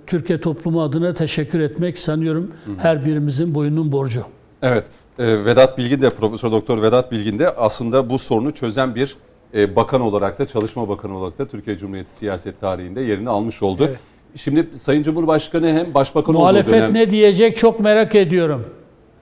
Türkiye 0.08 0.42
toplumu 0.42 0.82
adına 0.82 1.14
teşekkür 1.14 1.60
etmek 1.60 2.00
sanıyorum 2.00 2.52
her 2.78 3.06
birimizin 3.06 3.56
boyunun 3.56 3.92
borcu. 3.92 4.24
Evet. 4.62 4.88
e, 5.20 5.46
Vedat 5.46 5.78
Bilgin 5.78 6.02
de 6.02 6.10
Profesör 6.10 6.52
Doktor 6.52 6.82
Vedat 6.82 7.12
Bilgin 7.12 7.40
de 7.40 7.50
aslında 7.50 8.10
bu 8.10 8.20
sorunu 8.20 8.52
çözen 8.52 8.96
bir 8.96 9.16
e, 9.54 9.76
bakan 9.76 10.02
olarak 10.02 10.40
da 10.40 10.48
Çalışma 10.48 10.90
Bakanı 10.90 11.18
olarak 11.18 11.40
da 11.40 11.48
Türkiye 11.48 11.78
Cumhuriyeti 11.78 12.16
siyaset 12.16 12.60
tarihinde 12.62 13.02
yerini 13.02 13.30
almış 13.30 13.64
oldu. 13.64 13.84
Evet. 13.88 13.98
Şimdi 14.36 14.68
Sayın 14.74 15.04
Cumhurbaşkanı 15.04 15.68
hem 15.68 15.94
başbakan 15.94 16.36
olduğu 16.36 16.42
Muhalefet 16.42 16.74
dönem 16.74 16.94
ne 16.94 17.12
diyecek 17.12 17.58
çok 17.58 17.80
merak 17.80 18.16
ediyorum. 18.16 18.66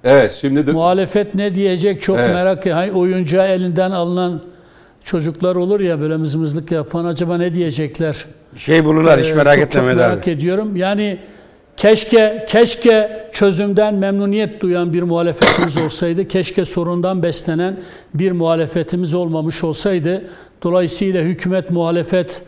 Evet, 0.04 0.32
şimdi 0.32 0.68
de, 0.68 0.72
Muhalefet 0.72 1.36
ne 1.36 1.56
diyecek 1.56 2.02
çok 2.02 2.18
Evet. 2.20 2.34
merak 2.34 2.60
ediyorum. 2.60 2.80
Hani 2.82 2.92
oyuncağı 2.92 3.48
elinden 3.48 3.92
alınan 3.92 4.42
çocuklar 5.04 5.56
olur 5.56 5.80
ya 5.80 6.02
böyle 6.02 6.18
mızmızlık 6.18 6.72
yapan 6.72 7.06
acaba 7.06 7.38
ne 7.38 7.54
diyecekler? 7.54 8.26
Şey 8.56 8.86
bulurlar 8.86 9.20
hiç 9.20 9.30
Ee, 9.32 9.36
merak 9.36 9.54
çok, 9.56 9.64
etme 9.64 9.74
çok 9.74 9.84
Mehmet 9.84 9.98
merak 9.98 10.24
abi. 10.24 10.30
ediyorum. 10.32 10.76
Yani 10.76 11.20
keşke 11.78 12.46
keşke 12.50 13.28
çözümden 13.32 13.96
memnuniyet 13.96 14.62
duyan 14.62 14.94
bir 14.94 15.04
muhalefetimiz 15.04 15.78
olsaydı. 15.78 16.28
Keşke 16.28 16.66
sorundan 16.66 17.24
beslenen 17.24 17.78
bir 18.14 18.32
muhalefetimiz 18.32 19.14
olmamış 19.14 19.64
olsaydı. 19.64 20.26
Dolayısıyla 20.64 21.24
hükümet 21.24 21.72
muhalefet 21.72 22.42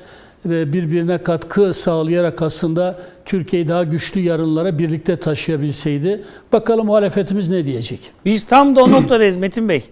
ve 0.46 0.74
birbirine 0.74 1.18
katkı 1.18 1.74
sağlayarak 1.74 2.42
aslında 2.42 3.00
Türkiye'yi 3.26 3.68
daha 3.68 3.84
güçlü 3.84 4.20
yarınlara 4.20 4.80
birlikte 4.80 5.16
taşıyabilseydi. 5.16 6.24
Bakalım 6.54 6.86
muhalefetimiz 6.86 7.50
ne 7.50 7.66
diyecek? 7.66 8.00
Biz 8.26 8.48
tam 8.48 8.76
da 8.76 8.84
o 8.84 8.92
noktadayız 8.92 9.38
Metin 9.38 9.70
Bey. 9.70 9.84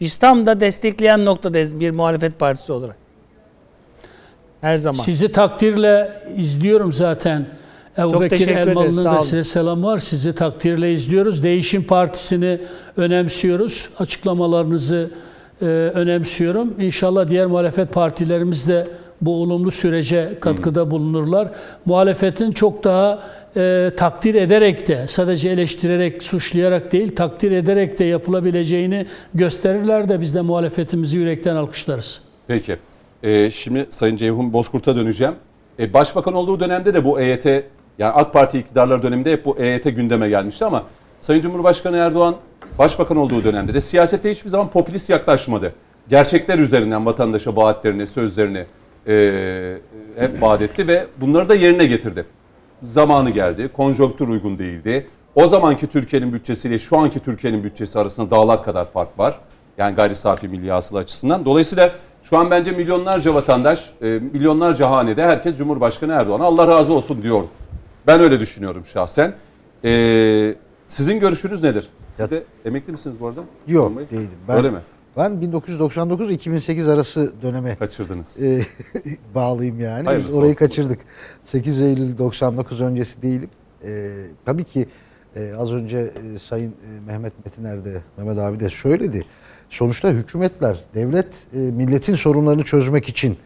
Biz 0.00 0.16
tam 0.16 0.46
da 0.46 0.60
destekleyen 0.60 1.24
noktadayız 1.24 1.80
bir 1.80 1.90
muhalefet 1.90 2.38
partisi 2.38 2.72
olarak. 2.72 2.96
Her 4.60 4.76
zaman. 4.76 5.02
Sizi 5.02 5.32
takdirle 5.32 6.12
izliyorum 6.36 6.92
zaten. 6.92 7.46
Ebu 7.98 8.20
Bekir 8.20 8.30
teşekkür 8.30 8.52
ederiz, 8.52 8.68
Elmalı'nın 8.68 9.04
da 9.04 9.20
size 9.20 9.44
selam 9.44 9.82
var. 9.82 9.98
Sizi 9.98 10.34
takdirle 10.34 10.92
izliyoruz. 10.92 11.42
Değişim 11.42 11.84
Partisi'ni 11.84 12.58
önemsiyoruz. 12.96 13.88
Açıklamalarınızı 13.98 15.10
e, 15.62 15.64
önemsiyorum. 15.64 16.74
İnşallah 16.80 17.28
diğer 17.28 17.46
muhalefet 17.46 17.92
partilerimiz 17.92 18.68
de 18.68 18.86
bu 19.20 19.42
olumlu 19.42 19.70
sürece 19.70 20.38
katkıda 20.40 20.90
bulunurlar. 20.90 21.48
Muhalefetin 21.84 22.52
çok 22.52 22.84
daha 22.84 23.22
e, 23.56 23.90
takdir 23.96 24.34
ederek 24.34 24.88
de 24.88 25.06
sadece 25.06 25.48
eleştirerek, 25.48 26.22
suçlayarak 26.22 26.92
değil 26.92 27.16
takdir 27.16 27.52
ederek 27.52 27.98
de 27.98 28.04
yapılabileceğini 28.04 29.06
gösterirler 29.34 30.08
de 30.08 30.20
biz 30.20 30.34
de 30.34 30.40
muhalefetimizi 30.40 31.18
yürekten 31.18 31.56
alkışlarız. 31.56 32.20
peki. 32.46 32.76
E, 33.22 33.50
şimdi 33.50 33.86
Sayın 33.90 34.16
Ceyhun 34.16 34.52
Bozkurt'a 34.52 34.96
döneceğim. 34.96 35.34
E, 35.78 35.92
başbakan 35.92 36.34
olduğu 36.34 36.60
dönemde 36.60 36.94
de 36.94 37.04
bu 37.04 37.20
EYT, 37.20 37.46
yani 37.98 38.12
AK 38.12 38.32
Parti 38.32 38.58
iktidarları 38.58 39.02
döneminde 39.02 39.32
hep 39.32 39.44
bu 39.44 39.56
EYT 39.58 39.84
gündeme 39.84 40.28
gelmişti 40.28 40.64
ama 40.64 40.84
Sayın 41.20 41.40
Cumhurbaşkanı 41.40 41.96
Erdoğan 41.96 42.36
başbakan 42.78 43.16
olduğu 43.16 43.44
dönemde 43.44 43.74
de 43.74 43.80
siyasete 43.80 44.30
hiçbir 44.30 44.48
zaman 44.50 44.70
popülist 44.70 45.10
yaklaşmadı. 45.10 45.72
Gerçekler 46.08 46.58
üzerinden 46.58 47.06
vatandaşa 47.06 47.56
vaatlerini, 47.56 48.06
sözlerini 48.06 48.66
e, 49.06 49.78
hep 50.16 50.42
vaat 50.42 50.62
etti 50.62 50.88
ve 50.88 51.06
bunları 51.20 51.48
da 51.48 51.54
yerine 51.54 51.86
getirdi. 51.86 52.24
Zamanı 52.82 53.30
geldi, 53.30 53.68
konjonktür 53.76 54.28
uygun 54.28 54.58
değildi. 54.58 55.06
O 55.34 55.46
zamanki 55.46 55.86
Türkiye'nin 55.86 56.32
bütçesiyle 56.32 56.78
şu 56.78 56.98
anki 56.98 57.20
Türkiye'nin 57.20 57.64
bütçesi 57.64 57.98
arasında 57.98 58.30
dağlar 58.30 58.64
kadar 58.64 58.90
fark 58.90 59.18
var. 59.18 59.38
Yani 59.78 59.94
gayri 59.94 60.16
safi 60.16 60.48
milli 60.48 60.70
hasıla 60.70 60.98
açısından. 60.98 61.44
Dolayısıyla 61.44 61.92
şu 62.22 62.38
an 62.38 62.50
bence 62.50 62.70
milyonlarca 62.70 63.34
vatandaş, 63.34 63.90
e, 64.02 64.06
milyonlarca 64.06 64.90
hanede 64.90 65.22
herkes 65.22 65.58
Cumhurbaşkanı 65.58 66.12
Erdoğan'a 66.12 66.44
Allah 66.44 66.68
razı 66.68 66.92
olsun 66.92 67.22
diyor. 67.22 67.42
Ben 68.08 68.20
öyle 68.20 68.40
düşünüyorum 68.40 68.84
şahsen. 68.86 69.34
E, 69.84 70.54
sizin 70.88 71.20
görüşünüz 71.20 71.62
nedir? 71.62 71.88
Siz 72.16 72.30
de 72.30 72.44
emekli 72.64 72.92
misiniz 72.92 73.16
bu 73.20 73.26
arada? 73.26 73.40
Yok 73.66 73.96
Bey? 73.98 74.10
değilim. 74.10 74.30
Ben, 74.48 74.56
Öyle 74.56 74.70
mi? 74.70 74.78
Ben 75.16 75.32
1999-2008 75.32 76.90
arası 76.92 77.32
döneme 77.42 77.76
Kaçırdınız. 77.76 78.42
e, 78.42 78.62
bağlıyım 79.34 79.80
yani. 79.80 80.00
Biz 80.00 80.06
Hayırlısı 80.06 80.36
orayı 80.36 80.50
olsun. 80.50 80.58
kaçırdık. 80.58 81.00
8 81.44 81.80
Eylül 81.80 82.18
99 82.18 82.80
öncesi 82.80 83.22
değilim. 83.22 83.50
E, 83.84 84.10
tabii 84.44 84.64
ki 84.64 84.88
e, 85.36 85.54
az 85.54 85.72
önce 85.72 85.98
e, 86.34 86.38
Sayın 86.38 86.70
e, 86.70 87.00
Mehmet 87.06 87.44
Metiner 87.44 87.84
de 87.84 88.02
Mehmet 88.16 88.38
abi 88.38 88.60
de 88.60 88.68
söyledi. 88.68 89.24
Sonuçta 89.70 90.10
hükümetler, 90.10 90.84
devlet 90.94 91.26
e, 91.54 91.58
milletin 91.58 92.14
sorunlarını 92.14 92.64
çözmek 92.64 93.08
için 93.08 93.36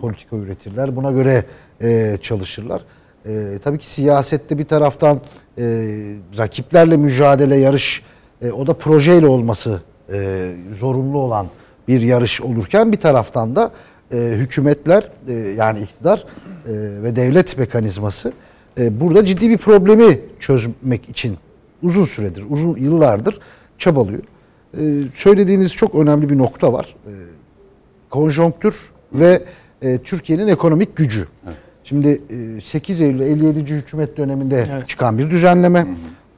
politika 0.00 0.36
üretirler. 0.36 0.96
Buna 0.96 1.10
göre 1.10 1.44
e, 1.82 2.16
çalışırlar. 2.20 2.82
E, 3.26 3.58
tabii 3.64 3.78
ki 3.78 3.86
siyasette 3.86 4.58
bir 4.58 4.64
taraftan 4.64 5.20
e, 5.58 5.62
rakiplerle 6.38 6.96
mücadele, 6.96 7.56
yarış 7.56 8.02
e, 8.42 8.50
o 8.50 8.66
da 8.66 8.74
projeyle 8.74 9.26
olması 9.26 9.82
e, 10.12 10.50
zorunlu 10.78 11.18
olan 11.18 11.46
bir 11.88 12.02
yarış 12.02 12.40
olurken 12.40 12.92
bir 12.92 13.00
taraftan 13.00 13.56
da 13.56 13.72
e, 14.12 14.16
hükümetler 14.16 15.10
e, 15.28 15.32
yani 15.32 15.80
iktidar 15.80 16.18
e, 16.18 16.72
ve 17.02 17.16
devlet 17.16 17.58
mekanizması 17.58 18.32
e, 18.78 19.00
burada 19.00 19.24
ciddi 19.24 19.50
bir 19.50 19.58
problemi 19.58 20.20
çözmek 20.38 21.08
için 21.08 21.36
uzun 21.82 22.04
süredir, 22.04 22.44
uzun 22.50 22.76
yıllardır 22.76 23.38
çabalıyor. 23.78 24.22
E, 24.78 24.80
söylediğiniz 25.14 25.72
çok 25.72 25.94
önemli 25.94 26.30
bir 26.30 26.38
nokta 26.38 26.72
var. 26.72 26.94
E, 27.06 27.12
konjonktür 28.10 28.92
ve 29.12 29.42
e, 29.82 29.98
Türkiye'nin 29.98 30.48
ekonomik 30.48 30.96
gücü. 30.96 31.28
Şimdi 31.90 32.20
e, 32.56 32.60
8 32.60 33.00
Eylül 33.02 33.20
57. 33.20 33.74
hükümet 33.74 34.16
döneminde 34.16 34.66
Evet. 34.72 34.88
çıkan 34.88 35.18
bir 35.18 35.30
düzenleme. 35.30 35.86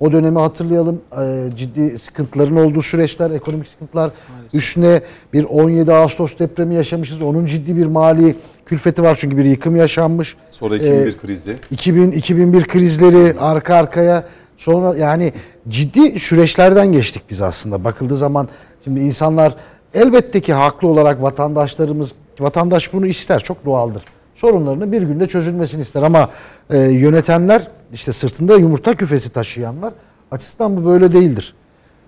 O 0.00 0.12
dönemi 0.12 0.38
hatırlayalım. 0.38 1.00
E, 1.23 1.56
ciddi 1.56 1.99
sıkıntıların 1.99 2.56
olduğu 2.56 2.82
süreçler, 2.82 3.30
ekonomik 3.30 3.68
sıkıntılar. 3.68 4.11
Üstüne 4.54 5.00
bir 5.32 5.44
17 5.44 5.92
Ağustos 5.92 6.38
depremi 6.38 6.75
yaşamışız. 6.75 7.23
Onun 7.23 7.47
ciddi 7.47 7.76
bir 7.76 7.87
mali 7.87 8.37
külfeti 8.66 9.02
var 9.02 9.16
çünkü 9.21 9.37
bir 9.37 9.44
yıkım 9.44 9.76
yaşanmış. 9.76 10.37
Sonra 10.50 10.75
E, 10.76 10.78
2001 10.78 11.18
krizi. 11.18 11.54
2000 11.71 12.11
2001 12.12 12.64
krizleri 12.64 13.38
arka 13.40 13.75
arkaya 13.75 14.26
sonra 14.56 14.97
yani 14.97 15.32
ciddi 15.68 16.18
süreçlerden 16.21 16.92
geçtik 16.92 17.23
biz 17.30 17.42
aslında. 17.42 17.85
Bakıldığı 17.85 18.16
zaman 18.16 18.49
şimdi 18.85 19.00
insanlar 19.00 19.56
elbette 19.94 20.40
ki 20.40 20.52
haklı 20.52 20.88
olarak 20.88 21.23
vatandaşlarımız 21.23 22.12
vatandaş 22.40 22.92
bunu 22.92 23.06
ister 23.06 23.38
çok 23.40 23.64
doğaldır. 23.64 24.02
Sorunlarını 24.42 24.92
bir 24.92 25.02
günde 25.02 25.28
çözülmesini 25.28 25.80
ister 25.80 26.02
ama 26.02 26.30
e, 26.70 26.78
yönetenler 26.78 27.70
işte 27.92 28.12
sırtında 28.12 28.56
yumurta 28.56 28.94
küfesi 28.94 29.32
taşıyanlar 29.32 29.92
açısından 30.30 30.76
bu 30.76 30.84
böyle 30.84 31.12
değildir. 31.12 31.54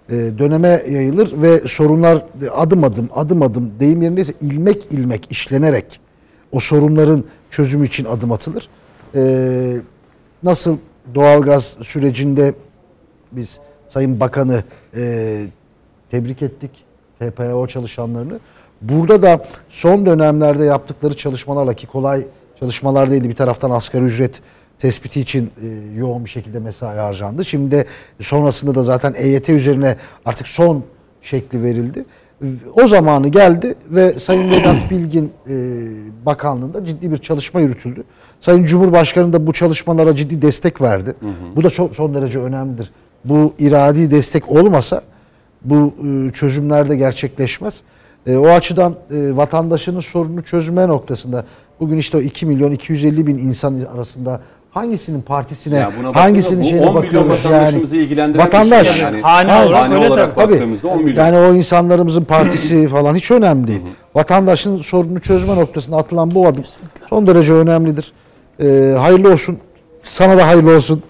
E, 0.09 0.14
döneme 0.14 0.83
yayılır 0.88 1.43
ve 1.43 1.59
sorunlar 1.59 2.25
adım 2.55 2.85
adım 2.85 3.09
adım 3.14 3.43
adım 3.43 3.73
deyim 3.81 4.03
yerindeyse 4.03 4.33
ilmek 4.41 4.93
ilmek 4.93 5.26
işlenerek 5.31 6.00
o 6.53 6.61
sorunların 6.61 7.25
çözümü 7.50 7.87
için 7.87 8.05
adım 8.05 8.33
atılır. 8.33 8.69
Ee, 9.14 9.76
nasıl 10.43 10.76
doğalgaz 11.14 11.76
sürecinde 11.83 12.55
biz 13.33 13.59
Sayın 13.88 14.21
Bakanı 14.21 14.62
e, 14.97 15.45
tebrik 16.11 16.43
ettik 16.43 16.71
TPO 17.19 17.67
çalışanlarını. 17.67 18.41
Burada 18.88 19.23
da 19.23 19.45
son 19.69 20.07
dönemlerde 20.07 20.64
yaptıkları 20.64 21.17
çalışmalarla 21.17 21.75
ki 21.75 21.87
kolay 21.87 22.26
çalışmalar 22.61 23.11
değildi. 23.11 23.29
Bir 23.29 23.35
taraftan 23.35 23.71
asgari 23.71 24.05
ücret 24.05 24.43
tespiti 24.79 25.21
için 25.21 25.50
e, 25.62 25.99
yoğun 25.99 26.25
bir 26.25 26.31
şekilde 26.31 26.59
mesai 26.59 26.99
harcandı. 26.99 27.45
Şimdi 27.45 27.71
de 27.71 27.87
sonrasında 28.21 28.75
da 28.75 28.83
zaten 28.83 29.14
EYT 29.17 29.49
üzerine 29.49 29.97
artık 30.25 30.49
son 30.49 30.85
şekli 31.23 31.62
verildi. 31.62 32.05
O 32.75 32.87
zamanı 32.87 33.29
geldi 33.29 33.75
ve 33.91 34.12
Sayın 34.12 34.50
Vedat 34.50 34.76
Bilgin 34.91 35.33
e, 35.49 35.55
bakanlığında 36.26 36.87
ciddi 36.87 37.12
bir 37.12 37.19
çalışma 37.19 37.61
yürütüldü. 37.61 38.05
Sayın 38.41 38.64
Cumhurbaşkanı 38.64 39.33
da 39.33 39.47
bu 39.47 39.53
çalışmalara 39.53 40.17
ciddi 40.17 40.43
destek 40.43 40.83
verdi. 40.83 41.14
Bu 41.57 41.64
da 41.64 41.71
çok 41.71 41.95
son 41.95 42.14
derece 42.14 42.38
önemlidir. 42.38 42.91
Bu 43.25 43.55
iradi 43.59 44.11
destek 44.11 44.49
olmasa 44.49 45.03
bu 45.64 45.95
e, 46.07 46.33
çözümler 46.33 46.88
de 46.88 46.97
gerçekleşmez. 46.97 47.83
E, 48.26 48.37
o 48.37 48.49
açıdan 48.49 48.93
e, 49.11 49.37
vatandaşının 49.37 50.00
sorununu 50.00 50.43
çözme 50.43 50.88
noktasında 50.88 51.45
bugün 51.81 51.97
işte 51.97 52.19
o 52.19 52.21
2 52.21 52.47
milyon 52.47 52.71
250 52.73 53.26
bin 53.26 53.38
insan 53.38 53.81
arasında 53.95 54.40
hangisinin 54.71 55.21
partisine 55.23 55.76
Ya 55.76 55.90
hangisinin 56.14 56.61
bu 56.61 56.64
şeyine 56.64 56.87
10 56.87 57.00
milyon 57.00 57.02
bakıyoruz 57.04 57.45
yani. 57.45 57.54
vatandaşımızı 57.54 57.97
ilgilendiren 57.97 58.47
bir 58.47 58.47
Vatandaş. 58.52 58.88
şey 58.88 59.02
yani. 59.02 59.21
Hane 59.21 59.52
Ha, 59.52 59.66
olarak 59.66 59.83
Hane 59.83 59.95
öyle 59.95 60.09
olarak 60.09 60.37
tabii. 60.37 60.52
baktığımızda 60.52 60.88
10 60.88 61.04
milyon. 61.04 61.25
Yani 61.25 61.37
o 61.38 61.54
insanlarımızın 61.54 62.25
partisi 62.25 62.88
falan 62.88 63.14
hiç 63.14 63.31
önemli 63.31 63.66
değil. 63.69 63.81
Vatandaşın 64.14 64.78
sorununu 64.78 65.21
çözme 65.21 65.57
noktasında 65.57 65.97
atılan 65.97 66.35
bu 66.35 66.47
adım 66.47 66.64
son 67.07 67.26
derece 67.26 67.52
önemlidir. 67.52 68.12
Ee, 68.61 68.95
hayırlı 68.99 69.33
olsun. 69.33 69.59
Sana 70.05 70.39
da 70.39 70.47
hayırlı 70.47 70.75
olsun. 70.75 71.03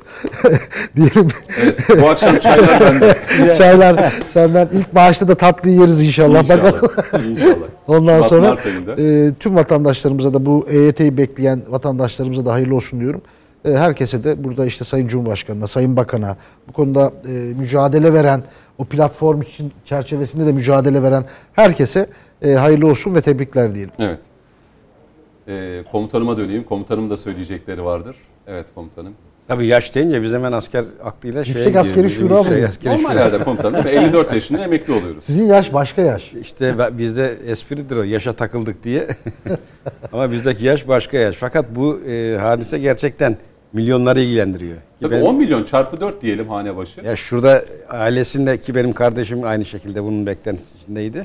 diyelim. 0.97 1.29
Evet, 1.63 1.81
bu 2.03 2.09
akşam 2.09 2.39
çaylar 2.39 2.81
bende. 3.41 3.55
Çaylar 3.55 4.13
senden 4.29 4.69
ilk 4.73 4.93
maaşta 4.95 5.29
da 5.29 5.35
tatlı 5.35 5.71
yeriz 5.71 6.03
inşallah. 6.03 6.49
Bakalım. 6.49 6.75
İnşallah. 6.75 7.25
İnşallah. 7.31 7.57
Ondan 7.89 8.21
sonra 8.21 8.49
Mart 8.49 8.67
ayında. 8.67 8.95
e, 9.03 9.35
tüm 9.41 9.55
vatandaşlarımıza 9.55 10.35
da 10.35 10.47
bu 10.47 10.67
EYT'yi 10.71 11.17
bekleyen 11.17 11.63
vatandaşlarımıza 11.69 12.47
da 12.47 12.53
hayırlı 12.53 12.75
olsun 12.75 13.01
diyorum. 13.01 13.23
E, 13.65 13.73
herkese 13.73 14.25
de 14.25 14.45
burada 14.45 14.67
işte 14.67 14.85
Sayın 14.85 15.09
Cumhurbaşkanı'na, 15.09 15.67
Sayın 15.67 15.97
Bakan'a 15.97 16.37
bu 16.69 16.73
konuda 16.73 17.13
e, 17.29 17.31
mücadele 17.31 18.13
veren, 18.13 18.43
o 18.79 18.85
platform 18.85 19.43
için 19.43 19.73
çerçevesinde 19.85 20.47
de 20.47 20.53
mücadele 20.53 21.03
veren 21.03 21.25
herkese 21.53 22.07
e, 22.43 22.53
hayırlı 22.53 22.87
olsun 22.87 23.15
ve 23.15 23.21
tebrikler 23.21 23.75
diyelim. 23.75 23.93
Evet. 23.99 24.21
Ee, 25.49 25.83
komutanıma 25.93 26.37
döneyim. 26.37 26.65
Komutanım 26.65 27.11
da 27.11 27.17
söyleyecekleri 27.17 27.85
vardır. 27.85 28.17
Evet 28.47 28.67
komutanım. 28.75 29.13
Tabii 29.49 29.67
yaş 29.67 29.95
deyince 29.95 30.23
biz 30.23 30.33
hemen 30.33 30.53
asker 30.53 30.85
aklıyla 31.05 31.45
şeye 31.45 31.51
Yüksek 31.51 31.67
gidiyoruz. 31.67 31.89
askeri 31.91 32.05
Bizim 32.07 32.29
şura 32.29 32.39
yüksek 32.39 32.59
mı? 32.63 32.69
askeri 32.69 32.93
Normal 32.95 33.11
şura. 33.11 33.21
herhalde 33.25 33.45
komutanım. 33.45 33.87
54 33.89 34.33
yaşında 34.35 34.65
emekli 34.65 34.93
oluyoruz. 34.93 35.25
Sizin 35.25 35.47
yaş 35.47 35.73
başka 35.75 36.03
yaş. 36.03 36.33
İşte 36.41 36.79
ben- 36.79 36.99
bizde 36.99 37.37
espridir 37.47 37.97
o 37.97 38.03
yaşa 38.03 38.33
takıldık 38.33 38.85
diye. 38.85 39.09
Ama 40.13 40.31
bizdeki 40.33 40.65
yaş 40.65 40.89
başka 40.89 41.17
yaş. 41.19 41.37
Fakat 41.37 41.67
bu 41.75 42.01
e, 42.01 42.37
hadise 42.37 42.79
gerçekten 42.79 43.37
milyonları 43.73 44.21
ilgilendiriyor. 44.21 44.77
Ki 44.77 44.83
Tabii 45.03 45.15
ben- 45.15 45.21
10 45.23 45.37
milyon 45.37 45.65
çarpı 45.65 46.01
4 46.01 46.23
diyelim 46.23 46.49
hane 46.49 46.77
başı. 46.77 47.01
Ya 47.01 47.17
şurada 47.17 47.63
ailesinde 47.89 48.61
ki 48.61 48.75
benim 48.75 48.93
kardeşim 48.93 49.45
aynı 49.45 49.65
şekilde 49.65 50.03
bunun 50.05 50.27
beklentisi 50.27 50.79
içindeydi. 50.79 51.23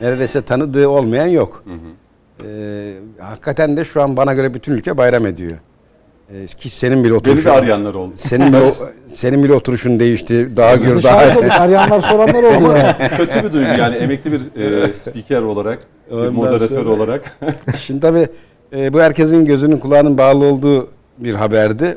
Neredeyse 0.00 0.42
tanıdığı 0.42 0.88
olmayan 0.88 1.26
yok. 1.26 1.64
Ee, 2.46 2.94
hakikaten 3.20 3.76
de 3.76 3.84
şu 3.84 4.02
an 4.02 4.16
bana 4.16 4.34
göre 4.34 4.54
bütün 4.54 4.72
ülke 4.72 4.96
bayram 4.96 5.26
ediyor. 5.26 5.58
Ee, 6.34 6.46
ki 6.46 6.68
senin 6.68 6.98
bile 7.04 7.10
Beni 7.10 7.18
oturuşun, 7.18 7.44
de 7.44 7.50
arayanlar 7.50 7.94
oldu. 7.94 8.12
senin 8.16 8.52
bile, 8.52 8.74
senin 9.06 9.44
bile 9.44 9.52
oturuşun 9.52 10.00
değişti. 10.00 10.56
Daha 10.56 10.76
gör, 10.76 11.02
daha 11.02 11.38
olduk, 11.38 11.50
arayanlar 11.50 12.00
soranlar 12.00 12.42
oldu 12.42 12.76
yani. 12.76 12.94
Kötü 13.16 13.44
bir 13.44 13.52
duygu 13.52 13.78
yani 13.78 13.96
emekli 13.96 14.32
bir 14.32 14.62
e, 14.62 14.92
spiker 14.92 15.42
olarak, 15.42 15.78
bir 16.10 16.28
moderatör 16.28 16.68
sonra- 16.76 16.90
olarak. 16.90 17.38
Şimdi 17.80 18.00
tabii 18.00 18.26
e, 18.72 18.92
bu 18.92 19.00
herkesin 19.00 19.44
gözünün 19.44 19.76
kulağının 19.76 20.18
bağlı 20.18 20.44
olduğu 20.44 20.90
bir 21.18 21.34
haberdi 21.34 21.96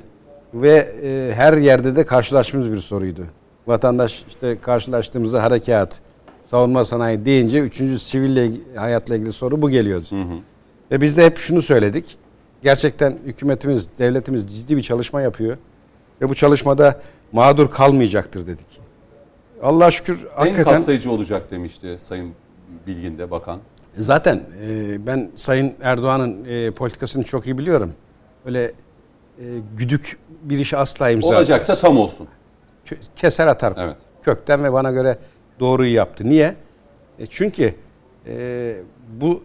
ve 0.53 0.87
e, 1.03 1.31
her 1.35 1.53
yerde 1.57 1.95
de 1.95 2.05
karşılaştığımız 2.05 2.71
bir 2.71 2.77
soruydu. 2.77 3.21
Vatandaş 3.67 4.23
işte 4.27 4.57
karşılaştığımızda 4.61 5.43
harekat, 5.43 5.99
savunma 6.51 6.85
sanayi 6.85 7.25
deyince 7.25 7.59
üçüncü 7.59 7.99
sivil 7.99 8.51
hayatla 8.75 9.15
ilgili 9.15 9.33
soru 9.33 9.61
bu 9.61 9.69
geliyordu. 9.69 10.05
Ve 10.91 11.01
biz 11.01 11.17
de 11.17 11.25
hep 11.25 11.37
şunu 11.37 11.61
söyledik. 11.61 12.17
Gerçekten 12.63 13.17
hükümetimiz, 13.25 13.89
devletimiz 13.99 14.47
ciddi 14.47 14.77
bir 14.77 14.81
çalışma 14.81 15.21
yapıyor. 15.21 15.57
Ve 16.21 16.29
bu 16.29 16.35
çalışmada 16.35 17.01
mağdur 17.31 17.71
kalmayacaktır 17.71 18.47
dedik. 18.47 18.79
Allah'a 19.63 19.91
şükür 19.91 20.25
en 20.25 20.37
hakikaten... 20.37 20.63
kapsayıcı 20.63 21.11
olacak 21.11 21.51
demişti 21.51 21.95
Sayın 21.99 22.31
Bilgin 22.87 23.17
de 23.17 23.31
bakan. 23.31 23.59
Zaten 23.93 24.43
e, 24.63 25.05
ben 25.05 25.31
Sayın 25.35 25.73
Erdoğan'ın 25.81 26.45
e, 26.45 26.71
politikasını 26.71 27.23
çok 27.23 27.45
iyi 27.47 27.57
biliyorum. 27.57 27.93
Öyle 28.45 28.63
e, 28.63 29.43
güdük 29.77 30.17
bir 30.43 30.59
işe 30.59 30.77
asla 30.77 31.09
imza 31.09 31.27
Olacaksa 31.27 31.73
atmaz. 31.73 31.81
tam 31.81 31.97
olsun. 31.97 32.27
Keser 33.15 33.47
atar 33.47 33.73
Evet. 33.77 33.97
kökten 34.23 34.63
ve 34.63 34.73
bana 34.73 34.91
göre 34.91 35.17
doğruyu 35.59 35.93
yaptı. 35.93 36.29
Niye? 36.29 36.55
E, 37.19 37.25
çünkü 37.25 37.73
e, 38.27 38.75
bu 39.21 39.43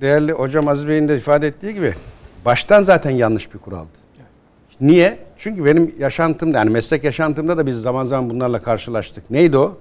değerli 0.00 0.32
hocam 0.32 0.68
Aziz 0.68 0.88
Bey'in 0.88 1.08
de 1.08 1.16
ifade 1.16 1.46
ettiği 1.46 1.74
gibi 1.74 1.94
baştan 2.44 2.82
zaten 2.82 3.10
yanlış 3.10 3.54
bir 3.54 3.58
kuraldı. 3.58 3.88
Niye? 4.80 5.18
Çünkü 5.36 5.64
benim 5.64 5.94
yaşantımda 5.98 6.58
yani 6.58 6.70
meslek 6.70 7.04
yaşantımda 7.04 7.58
da 7.58 7.66
biz 7.66 7.76
zaman 7.82 8.04
zaman 8.04 8.30
bunlarla 8.30 8.60
karşılaştık. 8.60 9.30
Neydi 9.30 9.58
o? 9.58 9.78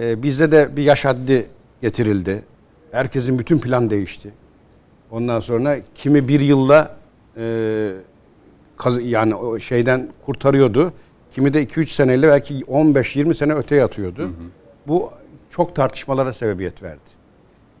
E, 0.00 0.22
bizde 0.22 0.52
de 0.52 0.76
bir 0.76 0.82
yaş 0.82 1.04
haddi 1.04 1.46
getirildi. 1.82 2.42
Herkesin 2.92 3.38
bütün 3.38 3.58
plan 3.58 3.90
değişti. 3.90 4.32
Ondan 5.10 5.40
sonra 5.40 5.76
kimi 5.94 6.28
bir 6.28 6.40
yılla 6.40 6.96
e, 7.36 7.90
kaz- 8.76 9.02
yani 9.02 9.34
o 9.34 9.58
şeyden 9.58 10.08
kurtarıyordu. 10.26 10.92
Kimi 11.30 11.54
de 11.54 11.62
2-3 11.64 11.86
seneyle 11.86 12.28
belki 12.28 12.54
15-20 12.60 13.34
sene 13.34 13.52
öteye 13.54 13.84
atıyordu. 13.84 14.30
Bu 14.86 15.10
çok 15.50 15.76
tartışmalara 15.76 16.32
sebebiyet 16.32 16.82
verdi. 16.82 17.17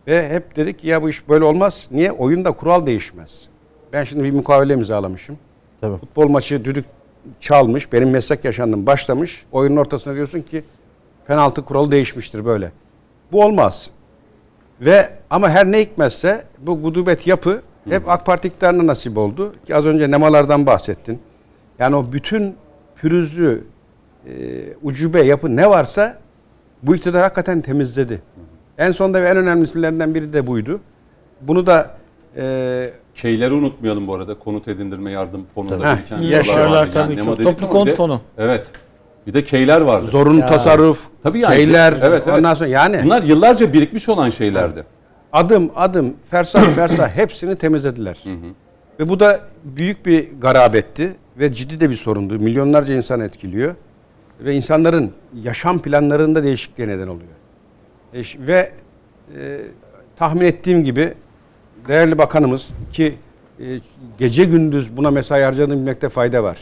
Ve 0.08 0.28
hep 0.28 0.56
dedik 0.56 0.78
ki 0.78 0.88
ya 0.88 1.02
bu 1.02 1.10
iş 1.10 1.28
böyle 1.28 1.44
olmaz. 1.44 1.88
Niye? 1.90 2.12
Oyunda 2.12 2.52
kural 2.52 2.86
değişmez. 2.86 3.48
Ben 3.92 4.04
şimdi 4.04 4.24
bir 4.24 4.30
mukavele 4.32 4.72
imzalamışım. 4.72 5.38
Tabii. 5.80 5.96
Futbol 5.96 6.28
maçı 6.28 6.64
düdük 6.64 6.84
çalmış. 7.40 7.92
Benim 7.92 8.10
meslek 8.10 8.44
yaşantım 8.44 8.86
başlamış. 8.86 9.44
Oyunun 9.52 9.76
ortasına 9.76 10.14
diyorsun 10.14 10.42
ki 10.42 10.64
penaltı 11.26 11.64
kuralı 11.64 11.90
değişmiştir 11.90 12.44
böyle. 12.44 12.72
Bu 13.32 13.44
olmaz. 13.44 13.90
Ve 14.80 15.10
ama 15.30 15.50
her 15.50 15.72
ne 15.72 15.80
hikmetse 15.80 16.44
bu 16.58 16.82
gudubet 16.82 17.26
yapı 17.26 17.62
hep 17.88 18.08
AK 18.08 18.26
Parti 18.26 18.48
iktidarına 18.48 18.86
nasip 18.86 19.18
oldu. 19.18 19.54
Ki 19.66 19.76
az 19.76 19.86
önce 19.86 20.10
nemalardan 20.10 20.66
bahsettin. 20.66 21.20
Yani 21.78 21.96
o 21.96 22.12
bütün 22.12 22.56
pürüzlü 22.96 23.64
e, 24.26 24.30
ucube 24.82 25.22
yapı 25.22 25.56
ne 25.56 25.70
varsa 25.70 26.18
bu 26.82 26.96
iktidar 26.96 27.22
hakikaten 27.22 27.60
temizledi. 27.60 28.22
En 28.78 28.90
sonda 28.90 29.22
ve 29.22 29.28
en 29.28 29.36
önemlilerinden 29.36 30.14
biri 30.14 30.32
de 30.32 30.46
buydu. 30.46 30.80
Bunu 31.40 31.66
da 31.66 31.90
e, 32.36 32.90
Şeyleri 33.14 33.54
unutmayalım 33.54 34.06
bu 34.06 34.14
arada. 34.14 34.34
Konut 34.38 34.68
edindirme 34.68 35.10
yardım 35.10 35.46
fonunda 35.54 35.92
Heh, 35.92 35.96
biriken 35.98 36.18
yaşarlar 36.18 36.92
tabii 36.92 37.16
nema 37.16 37.24
çok. 37.36 37.42
Toplu 37.42 37.68
konut 37.68 37.94
fonu. 37.96 38.20
Evet. 38.38 38.70
Bir 39.26 39.34
de 39.34 39.44
keyler 39.44 39.80
vardı. 39.80 40.06
zorunlu 40.06 40.46
tasarruf, 40.46 41.08
Tabii 41.22 41.40
yani. 41.40 41.56
şeyler, 41.56 41.92
Evet, 42.02 42.22
evet. 42.26 42.38
ondan 42.38 42.54
sonra 42.54 42.68
yani 42.68 43.00
Bunlar 43.04 43.22
yıllarca 43.22 43.72
birikmiş 43.72 44.08
olan 44.08 44.28
şeylerdi. 44.30 44.84
adım 45.32 45.70
adım 45.76 46.14
fersah 46.30 46.70
fersah 46.74 47.08
hepsini 47.08 47.56
temizlediler. 47.56 48.24
Ve 49.00 49.08
bu 49.08 49.20
da 49.20 49.40
büyük 49.64 50.06
bir 50.06 50.28
garabetti 50.40 51.16
ve 51.38 51.52
ciddi 51.52 51.80
de 51.80 51.90
bir 51.90 51.94
sorundu. 51.94 52.38
Milyonlarca 52.38 52.94
insan 52.94 53.20
etkiliyor. 53.20 53.74
Ve 54.40 54.54
insanların 54.54 55.12
yaşam 55.42 55.78
planlarında 55.78 56.42
değişikliğe 56.42 56.88
neden 56.88 57.06
oluyor. 57.08 57.28
E, 58.14 58.22
ve 58.38 58.72
e, 59.36 59.60
tahmin 60.16 60.46
ettiğim 60.46 60.84
gibi 60.84 61.14
değerli 61.88 62.18
bakanımız 62.18 62.70
ki 62.92 63.14
e, 63.60 63.64
gece 64.18 64.44
gündüz 64.44 64.96
buna 64.96 65.10
mesai 65.10 65.42
harcadığını 65.42 65.76
bilmekte 65.76 66.08
fayda 66.08 66.42
var. 66.42 66.58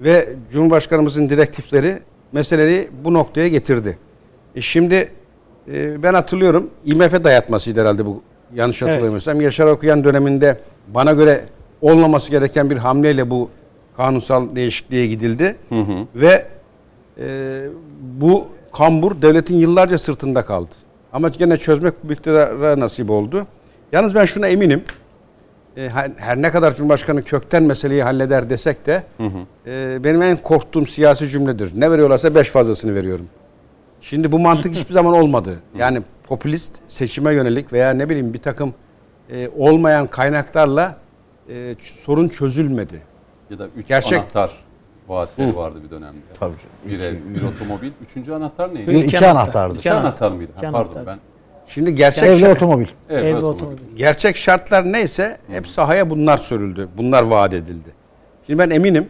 Ve 0.00 0.28
Cumhurbaşkanımızın 0.52 1.30
direktifleri 1.30 1.98
meseleyi 2.32 2.88
bu 3.04 3.14
noktaya 3.14 3.48
getirdi. 3.48 3.98
E 4.54 4.60
şimdi 4.60 5.08
e, 5.72 6.02
ben 6.02 6.14
hatırlıyorum 6.14 6.70
IMF 6.84 7.24
dayatmasıydı 7.24 7.80
herhalde 7.80 8.06
bu 8.06 8.22
yanlış 8.54 8.82
hatırlamıyorsam. 8.82 9.40
Yaşar 9.40 9.66
Okuyan 9.66 10.04
döneminde 10.04 10.60
bana 10.88 11.12
göre 11.12 11.44
olmaması 11.80 12.30
gereken 12.30 12.70
bir 12.70 12.76
hamleyle 12.76 13.30
bu 13.30 13.50
kanunsal 13.96 14.56
değişikliğe 14.56 15.06
gidildi. 15.06 15.56
Ve 16.14 16.46
e, 17.18 17.62
bu 18.20 18.48
kambur 18.72 19.22
devletin 19.22 19.54
yıllarca 19.54 19.98
sırtında 19.98 20.42
kaldı. 20.44 20.70
Ama 21.12 21.28
gene 21.28 21.56
çözmek 21.56 21.94
bu 22.04 22.12
iktidara 22.12 22.80
nasip 22.80 23.10
oldu. 23.10 23.46
Yalnız 23.92 24.14
ben 24.14 24.24
şuna 24.24 24.48
eminim. 24.48 24.84
E, 25.76 25.88
her, 26.16 26.42
ne 26.42 26.50
kadar 26.50 26.74
Cumhurbaşkanı 26.74 27.22
kökten 27.22 27.62
meseleyi 27.62 28.02
halleder 28.02 28.50
desek 28.50 28.86
de 28.86 29.02
e, 29.66 30.04
benim 30.04 30.22
en 30.22 30.36
korktuğum 30.36 30.86
siyasi 30.86 31.28
cümledir. 31.28 31.80
Ne 31.80 31.90
veriyorlarsa 31.90 32.34
beş 32.34 32.50
fazlasını 32.50 32.94
veriyorum. 32.94 33.26
Şimdi 34.00 34.32
bu 34.32 34.38
mantık 34.38 34.74
hiçbir 34.74 34.94
zaman 34.94 35.14
olmadı. 35.14 35.60
Yani 35.78 36.02
popülist 36.24 36.76
seçime 36.86 37.34
yönelik 37.34 37.72
veya 37.72 37.90
ne 37.90 38.08
bileyim 38.08 38.34
bir 38.34 38.38
takım 38.38 38.74
e, 39.30 39.48
olmayan 39.56 40.06
kaynaklarla 40.06 40.96
sorun 41.78 42.28
çözülmedi. 42.28 43.02
Ya 43.50 43.58
da 43.58 43.68
üç 43.76 43.88
Gerçek- 43.88 44.18
anahtar 44.18 44.50
vaatleri 45.14 45.56
vardı 45.56 45.78
bir 45.84 45.90
dönemde. 45.90 46.18
Tabii 46.40 46.54
Bir 46.88 46.98
canım. 46.98 47.16
ev, 47.30 47.34
bir 47.34 47.42
otomobil. 47.42 47.90
Üçüncü 48.02 48.32
anahtar 48.32 48.74
neydi? 48.74 48.90
İki, 48.96 49.06
iki 49.06 49.26
anahtardı. 49.26 49.74
İki 49.76 49.92
anahtar 49.92 50.30
mıydı? 50.32 50.52
İki 50.56 50.66
Ha, 50.66 50.72
pardon 50.72 50.86
anahtar. 50.90 51.06
ben. 51.06 51.18
Şimdi 51.66 51.94
gerçek 51.94 52.24
Evli 52.24 52.40
şart- 52.40 52.56
otomobil. 52.56 52.86
Evet, 53.10 53.24
Ev 53.24 53.28
ve 53.34 53.36
otomobil. 53.36 53.56
otomobil. 53.56 53.96
gerçek 53.96 54.36
şartlar 54.36 54.92
neyse 54.92 55.38
hep 55.52 55.68
sahaya 55.68 56.10
bunlar 56.10 56.38
sürüldü. 56.38 56.88
Bunlar 56.96 57.22
vaat 57.22 57.54
edildi. 57.54 57.88
Şimdi 58.46 58.58
ben 58.58 58.70
eminim 58.70 59.06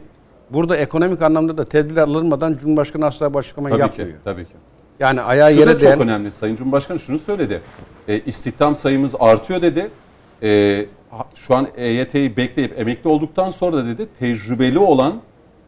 burada 0.51 0.77
ekonomik 0.77 1.23
anlamda 1.23 1.57
da 1.57 1.65
tedbir 1.65 1.97
alınmadan 1.97 2.55
Cumhurbaşkanı 2.55 3.07
asla 3.07 3.35
bu 3.35 3.39
açıklamayı 3.39 3.73
Tabii 3.73 3.81
yapmıyor. 3.83 4.11
ki, 4.11 4.17
tabii 4.25 4.45
ki. 4.45 4.53
Yani 5.01 5.21
ayağı 5.21 5.51
Şu 5.51 5.57
da 5.57 5.61
yere 5.61 5.73
çok 5.73 5.81
değen 5.81 6.01
önemli. 6.01 6.31
Sayın 6.31 6.57
Cumhurbaşkanı 6.57 6.99
şunu 6.99 7.19
söyledi. 7.19 7.61
E, 8.09 8.21
istihdam 8.21 8.77
sayımız 8.77 9.15
artıyor 9.21 9.63
dedi. 9.63 9.91
E, 10.43 10.77
ha- 11.11 11.27
şu 11.35 11.55
an 11.55 11.67
EYT'yi 11.77 12.37
bekleyip 12.37 12.79
emekli 12.79 13.09
olduktan 13.11 13.51
sonra 13.51 13.77
da 13.77 13.87
dedi 13.87 14.07
tecrübeli 14.19 14.79
olan 14.79 15.15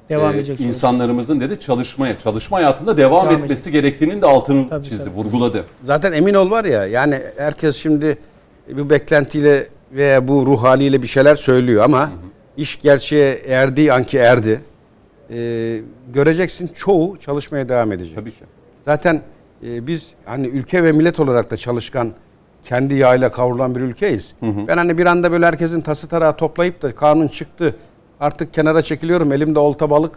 Devam 0.08 0.32
e, 0.32 0.36
edecek. 0.36 0.60
insanlarımızın 0.60 1.40
dedi 1.40 1.60
çalışmaya, 1.60 2.18
çalışma 2.18 2.56
hayatında 2.56 2.96
devam, 2.96 3.30
Devam 3.30 3.42
etmesi 3.42 3.72
gerektiğinin 3.72 4.22
de 4.22 4.26
altını 4.26 4.68
Tabii, 4.68 4.84
çizdi, 4.84 5.04
tabii. 5.04 5.14
vurguladı. 5.14 5.64
Zaten 5.80 6.12
emin 6.12 6.34
ol 6.34 6.50
var 6.50 6.64
ya 6.64 6.86
yani 6.86 7.18
herkes 7.36 7.76
şimdi 7.76 8.18
bu 8.76 8.90
beklentiyle 8.90 9.66
veya 9.92 10.28
bu 10.28 10.46
ruh 10.46 10.62
haliyle 10.62 11.02
bir 11.02 11.06
şeyler 11.06 11.34
söylüyor 11.34 11.84
ama 11.84 12.10
iş 12.56 12.82
gerçeğe 12.82 13.34
erdiği 13.48 13.92
anki 13.92 14.18
erdi. 14.18 14.60
Ee, 15.30 15.80
göreceksin 16.14 16.70
çoğu 16.78 17.16
çalışmaya 17.18 17.68
devam 17.68 17.92
edecek. 17.92 18.14
Tabii 18.14 18.30
ki. 18.30 18.44
Zaten 18.84 19.20
e, 19.66 19.86
biz 19.86 20.10
hani 20.24 20.46
ülke 20.46 20.84
ve 20.84 20.92
millet 20.92 21.20
olarak 21.20 21.50
da 21.50 21.56
çalışkan 21.56 22.12
kendi 22.64 22.94
yağıyla 22.94 23.32
kavrulan 23.32 23.74
bir 23.74 23.80
ülkeyiz. 23.80 24.34
Ben 24.42 24.76
hani 24.76 24.98
bir 24.98 25.06
anda 25.06 25.32
böyle 25.32 25.46
herkesin 25.46 25.80
tası 25.80 26.08
tarağı 26.08 26.36
toplayıp 26.36 26.82
da 26.82 26.94
kanun 26.94 27.28
çıktı 27.28 27.76
artık 28.22 28.54
kenara 28.54 28.82
çekiliyorum 28.82 29.32
elimde 29.32 29.58
olta 29.58 29.90
balık 29.90 30.12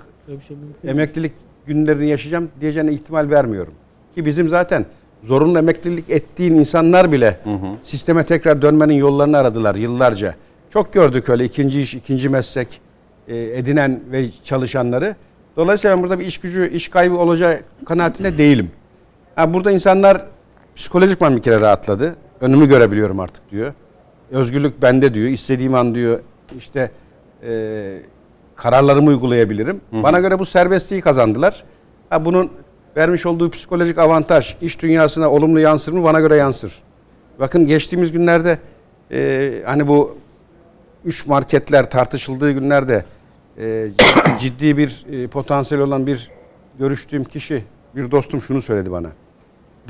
şey 0.48 0.58
emeklilik 0.92 1.32
günlerini 1.68 2.10
yaşayacağım 2.10 2.50
diyeceğine 2.62 2.92
ihtimal 2.94 3.30
vermiyorum. 3.30 3.74
Ki 4.16 4.26
bizim 4.26 4.50
zaten 4.50 4.86
zorunlu 5.24 5.58
emeklilik 5.58 6.10
ettiğin 6.10 6.56
insanlar 6.56 7.12
bile 7.12 7.40
sisteme 7.82 8.26
tekrar 8.26 8.62
dönmenin 8.62 8.94
yollarını 8.94 9.38
aradılar 9.38 9.76
yıllarca. 9.76 10.36
Çok 10.70 10.94
gördük 10.94 11.30
öyle 11.30 11.46
ikinci 11.46 11.82
iş, 11.82 11.96
ikinci 11.96 12.30
meslek 12.30 12.82
e, 13.28 13.38
edinen 13.38 14.00
ve 14.12 14.30
çalışanları. 14.44 15.16
Dolayısıyla 15.58 15.96
ben 15.96 16.04
burada 16.04 16.20
bir 16.20 16.26
iş 16.26 16.38
gücü, 16.38 16.70
iş 16.70 16.90
kaybı 16.90 17.18
olacağı 17.18 17.60
kanaatinde 17.86 18.38
değilim. 18.38 18.72
Ha, 19.36 19.54
burada 19.54 19.72
insanlar 19.72 20.26
psikolojikman 20.76 21.36
bir 21.38 21.42
kere 21.42 21.60
rahatladı. 21.60 22.16
Önümü 22.42 22.68
görebiliyorum 22.68 23.20
artık 23.20 23.52
diyor. 23.52 23.74
Özgürlük 24.32 24.82
bende 24.82 25.14
diyor. 25.14 25.28
İstediğim 25.28 25.76
an 25.76 25.96
diyor 25.96 26.20
işte 26.58 26.92
e, 27.44 28.02
kararlarımı 28.56 29.10
uygulayabilirim. 29.10 29.82
Bana 29.92 30.20
göre 30.20 30.40
bu 30.40 30.46
serbestliği 30.46 31.02
kazandılar. 31.02 31.64
Ha, 32.10 32.26
bunun 32.26 32.52
vermiş 32.98 33.26
olduğu 33.26 33.50
psikolojik 33.50 33.98
avantaj 33.98 34.56
iş 34.62 34.82
dünyasına 34.82 35.32
olumlu 35.32 35.60
yansır 35.60 35.94
mı? 35.94 36.04
Bana 36.04 36.20
göre 36.20 36.36
yansır. 36.36 36.74
Bakın 37.40 37.68
geçtiğimiz 37.68 38.12
günlerde 38.12 38.60
e, 39.12 39.52
hani 39.66 39.88
bu 39.88 40.18
üç 41.06 41.28
marketler 41.28 41.90
tartışıldığı 41.90 42.52
günlerde 42.52 43.06
e, 43.58 43.88
ciddi 44.40 44.78
bir 44.78 45.06
e, 45.12 45.28
potansiyel 45.28 45.84
olan 45.84 46.08
bir 46.08 46.32
görüştüğüm 46.80 47.24
kişi, 47.24 47.64
bir 47.96 48.12
dostum 48.12 48.42
şunu 48.42 48.62
söyledi 48.62 48.92
bana. 48.92 49.12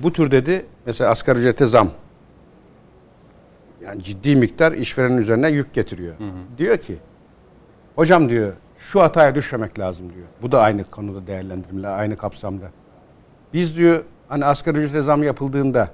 Bu 0.04 0.14
tür 0.14 0.32
dedi 0.32 0.66
mesela 0.86 1.10
asgari 1.10 1.40
ücrete 1.40 1.66
zam. 1.66 1.90
Yani 3.84 4.04
ciddi 4.04 4.36
miktar 4.36 4.72
işverenin 4.72 5.18
üzerine 5.18 5.50
yük 5.50 5.74
getiriyor. 5.74 6.16
Diyor 6.58 6.78
ki 6.78 6.98
hocam 7.96 8.30
diyor 8.30 8.54
şu 8.78 9.02
hataya 9.02 9.36
düşmemek 9.36 9.80
lazım 9.80 10.14
diyor. 10.16 10.28
Bu 10.42 10.52
da 10.52 10.62
aynı 10.62 10.84
konuda 10.84 11.28
değerlendirimle 11.28 11.88
aynı 11.88 12.18
kapsamda. 12.18 12.66
Biz 13.54 13.78
diyor 13.78 14.04
hani 14.28 14.46
asgari 14.46 14.78
ücrete 14.78 15.02
zam 15.02 15.24
yapıldığında 15.24 15.90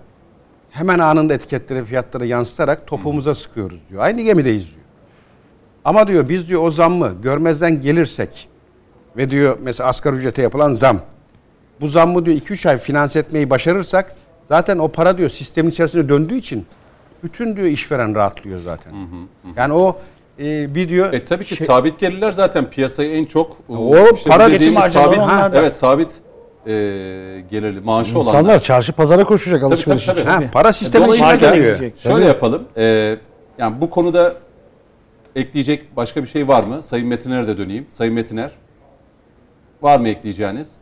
hemen 0.69 0.99
anında 0.99 1.33
etiketleri 1.33 1.85
fiyatlara 1.85 2.25
yansıtarak 2.25 2.87
topuğumuza 2.87 3.35
sıkıyoruz 3.35 3.89
diyor. 3.89 4.03
Aynı 4.03 4.21
gemideyiz 4.21 4.67
diyor. 4.67 4.85
Ama 5.85 6.07
diyor 6.07 6.29
biz 6.29 6.49
diyor 6.49 6.63
o 6.63 6.71
zammı 6.71 7.13
görmezden 7.23 7.81
gelirsek 7.81 8.49
ve 9.17 9.29
diyor 9.29 9.57
mesela 9.61 9.89
asgari 9.89 10.15
ücrete 10.15 10.41
yapılan 10.41 10.73
zam 10.73 10.99
bu 11.81 11.87
zammı 11.87 12.25
diyor 12.25 12.37
2-3 12.37 12.69
ay 12.69 12.77
finanse 12.77 13.19
etmeyi 13.19 13.49
başarırsak 13.49 14.15
zaten 14.47 14.77
o 14.77 14.87
para 14.87 15.17
diyor 15.17 15.29
sistemin 15.29 15.69
içerisine 15.69 16.09
döndüğü 16.09 16.35
için 16.35 16.65
bütün 17.23 17.55
diyor 17.55 17.67
işveren 17.67 18.15
rahatlıyor 18.15 18.59
zaten. 18.59 18.93
Yani 19.55 19.73
o 19.73 19.99
e, 20.41 20.75
bir 20.75 20.89
diyor 20.89 21.13
E 21.13 21.23
tabii 21.23 21.45
ki 21.45 21.55
şey- 21.55 21.67
sabit 21.67 21.99
gelirler 21.99 22.31
zaten 22.31 22.65
piyasayı 22.65 23.11
en 23.11 23.25
çok 23.25 23.57
O 23.69 23.95
işte 24.15 24.29
para 24.29 24.51
dediğimiz 24.51 24.75
getirme 24.75 24.89
sabit 25.05 25.19
onlarda. 25.19 25.59
evet 25.59 25.73
sabit 25.77 26.11
e, 26.67 26.71
gelirli 27.51 27.81
maaşı 27.81 28.19
olanlar. 28.19 28.39
İnsanlar 28.39 28.59
çarşı 28.59 28.93
pazara 28.93 29.23
koşacak 29.23 29.63
alışveriş 29.63 30.07
için. 30.07 30.25
ha, 30.25 30.39
para 30.51 30.69
içine 30.69 30.93
Dolayısıyla 30.93 31.35
giriyor. 31.35 31.75
gidecek. 31.75 31.99
Şöyle 31.99 32.15
Tabii. 32.15 32.25
yapalım. 32.25 32.63
e, 32.77 33.15
yani 33.57 33.81
bu 33.81 33.89
konuda 33.89 34.33
ekleyecek 35.35 35.95
başka 35.97 36.21
bir 36.23 36.27
şey 36.27 36.47
var 36.47 36.63
mı? 36.63 36.83
Sayın 36.83 37.07
Metiner'e 37.07 37.47
de 37.47 37.57
döneyim. 37.57 37.85
Sayın 37.89 38.13
Metiner 38.13 38.51
var 39.81 39.99
mı 39.99 40.09
ekleyeceğiniz? 40.09 40.75